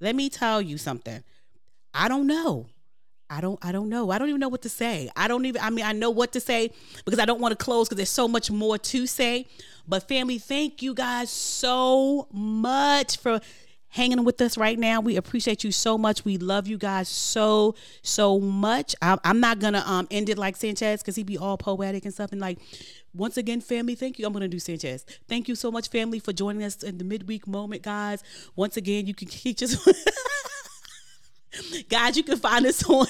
Let 0.00 0.16
me 0.16 0.28
tell 0.28 0.60
you 0.60 0.78
something. 0.78 1.22
I 1.92 2.08
don't 2.08 2.26
know. 2.26 2.66
I 3.30 3.40
don't 3.40 3.58
I 3.64 3.72
don't 3.72 3.88
know. 3.88 4.10
I 4.10 4.18
don't 4.18 4.28
even 4.28 4.40
know 4.40 4.48
what 4.48 4.62
to 4.62 4.68
say. 4.68 5.10
I 5.16 5.28
don't 5.28 5.46
even 5.46 5.62
I 5.62 5.70
mean 5.70 5.84
I 5.84 5.92
know 5.92 6.10
what 6.10 6.32
to 6.32 6.40
say 6.40 6.70
because 7.04 7.18
I 7.18 7.24
don't 7.24 7.40
want 7.40 7.58
to 7.58 7.64
close 7.64 7.88
because 7.88 7.96
there's 7.96 8.10
so 8.10 8.28
much 8.28 8.50
more 8.50 8.76
to 8.78 9.06
say. 9.06 9.46
But 9.88 10.06
family, 10.08 10.38
thank 10.38 10.82
you 10.82 10.94
guys 10.94 11.30
so 11.30 12.28
much 12.32 13.18
for 13.18 13.40
hanging 13.94 14.24
with 14.24 14.40
us 14.40 14.58
right 14.58 14.78
now. 14.78 15.00
We 15.00 15.16
appreciate 15.16 15.62
you 15.62 15.70
so 15.70 15.96
much. 15.96 16.24
We 16.24 16.36
love 16.36 16.66
you 16.66 16.78
guys 16.78 17.08
so 17.08 17.76
so 18.02 18.40
much. 18.40 18.94
I'm, 19.00 19.18
I'm 19.24 19.40
not 19.40 19.60
gonna 19.60 19.82
um 19.86 20.06
end 20.10 20.28
it 20.28 20.36
like 20.36 20.56
Sanchez 20.56 21.00
because 21.00 21.16
he'd 21.16 21.26
be 21.26 21.38
all 21.38 21.56
poetic 21.56 22.04
and 22.04 22.12
stuff 22.12 22.32
and 22.32 22.40
like. 22.40 22.58
Once 23.16 23.36
again, 23.36 23.60
family, 23.60 23.94
thank 23.94 24.18
you. 24.18 24.26
I'm 24.26 24.32
gonna 24.32 24.48
do 24.48 24.58
Sanchez. 24.58 25.06
Thank 25.28 25.46
you 25.46 25.54
so 25.54 25.70
much, 25.70 25.88
family, 25.88 26.18
for 26.18 26.32
joining 26.32 26.64
us 26.64 26.82
in 26.82 26.98
the 26.98 27.04
midweek 27.04 27.46
moment, 27.46 27.82
guys. 27.82 28.24
Once 28.56 28.76
again, 28.76 29.06
you 29.06 29.14
can 29.14 29.28
keep 29.28 29.62
us. 29.62 29.76
Guys, 31.88 32.16
you 32.16 32.24
can 32.24 32.38
find 32.38 32.66
us 32.66 32.82
on 32.90 33.06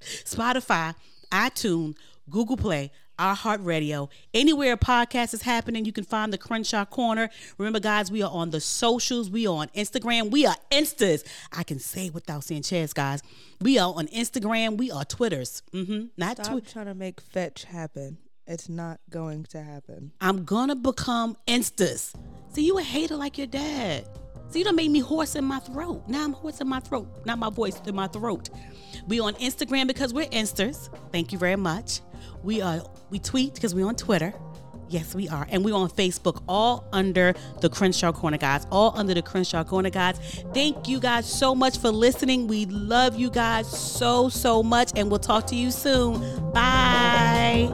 Spotify, 0.00 0.94
iTunes, 1.30 1.96
Google 2.30 2.56
Play, 2.56 2.92
iHeartRadio, 3.18 4.08
anywhere 4.32 4.74
a 4.74 4.76
podcast 4.76 5.34
is 5.34 5.42
happening, 5.42 5.84
you 5.84 5.92
can 5.92 6.04
find 6.04 6.32
the 6.32 6.38
Crenshaw 6.38 6.84
Corner. 6.84 7.30
Remember, 7.58 7.80
guys, 7.80 8.10
we 8.10 8.22
are 8.22 8.30
on 8.30 8.50
the 8.50 8.60
socials. 8.60 9.30
We 9.30 9.46
are 9.46 9.56
on 9.56 9.68
Instagram. 9.68 10.30
We 10.30 10.46
are 10.46 10.56
Instas. 10.70 11.24
I 11.52 11.62
can 11.62 11.78
say 11.78 12.10
without 12.10 12.44
saying 12.44 12.62
chairs, 12.62 12.92
guys. 12.92 13.22
We 13.60 13.78
are 13.78 13.92
on 13.94 14.08
Instagram. 14.08 14.76
We 14.76 14.90
are 14.90 15.04
Twitters. 15.04 15.62
Mm-hmm. 15.72 16.06
Not 16.16 16.36
Stop 16.38 16.52
Twitter. 16.52 16.72
trying 16.72 16.86
to 16.86 16.94
make 16.94 17.20
fetch 17.20 17.64
happen. 17.64 18.18
It's 18.46 18.68
not 18.68 19.00
going 19.08 19.44
to 19.44 19.62
happen. 19.62 20.12
I'm 20.20 20.44
gonna 20.44 20.76
become 20.76 21.36
Instas. 21.46 22.14
See, 22.52 22.66
you 22.66 22.78
a 22.78 22.82
hater 22.82 23.16
like 23.16 23.38
your 23.38 23.46
dad. 23.46 24.06
See, 24.50 24.58
you 24.58 24.64
done 24.66 24.76
made 24.76 24.90
me 24.90 25.00
hoarse 25.00 25.34
in 25.34 25.44
my 25.44 25.58
throat. 25.60 26.02
Now 26.08 26.24
I'm 26.24 26.34
hoarse 26.34 26.60
in 26.60 26.68
my 26.68 26.78
throat, 26.80 27.08
not 27.24 27.38
my 27.38 27.48
voice, 27.48 27.80
in 27.86 27.94
my 27.94 28.06
throat. 28.06 28.50
We 29.08 29.18
on 29.18 29.34
Instagram 29.36 29.86
because 29.86 30.12
we're 30.12 30.26
Instars. 30.26 30.90
Thank 31.10 31.32
you 31.32 31.38
very 31.38 31.56
much. 31.56 32.00
We 32.44 32.60
are 32.60 32.82
we 33.10 33.18
tweet 33.18 33.54
because 33.54 33.74
we're 33.74 33.86
on 33.86 33.96
Twitter. 33.96 34.34
Yes, 34.90 35.14
we 35.14 35.28
are. 35.28 35.46
And 35.50 35.64
we're 35.64 35.74
on 35.74 35.88
Facebook, 35.88 36.42
all 36.46 36.86
under 36.92 37.34
the 37.62 37.70
Crenshaw 37.70 38.12
Corner 38.12 38.36
Guys. 38.36 38.66
All 38.70 38.92
under 38.96 39.14
the 39.14 39.22
Crenshaw 39.22 39.64
Corner 39.64 39.90
Guys. 39.90 40.18
Thank 40.52 40.86
you 40.88 41.00
guys 41.00 41.26
so 41.26 41.54
much 41.54 41.78
for 41.78 41.90
listening. 41.90 42.46
We 42.46 42.66
love 42.66 43.18
you 43.18 43.30
guys 43.30 43.66
so, 43.66 44.28
so 44.28 44.62
much. 44.62 44.92
And 44.94 45.10
we'll 45.10 45.20
talk 45.20 45.46
to 45.48 45.56
you 45.56 45.70
soon. 45.70 46.20
Bye. 46.52 47.72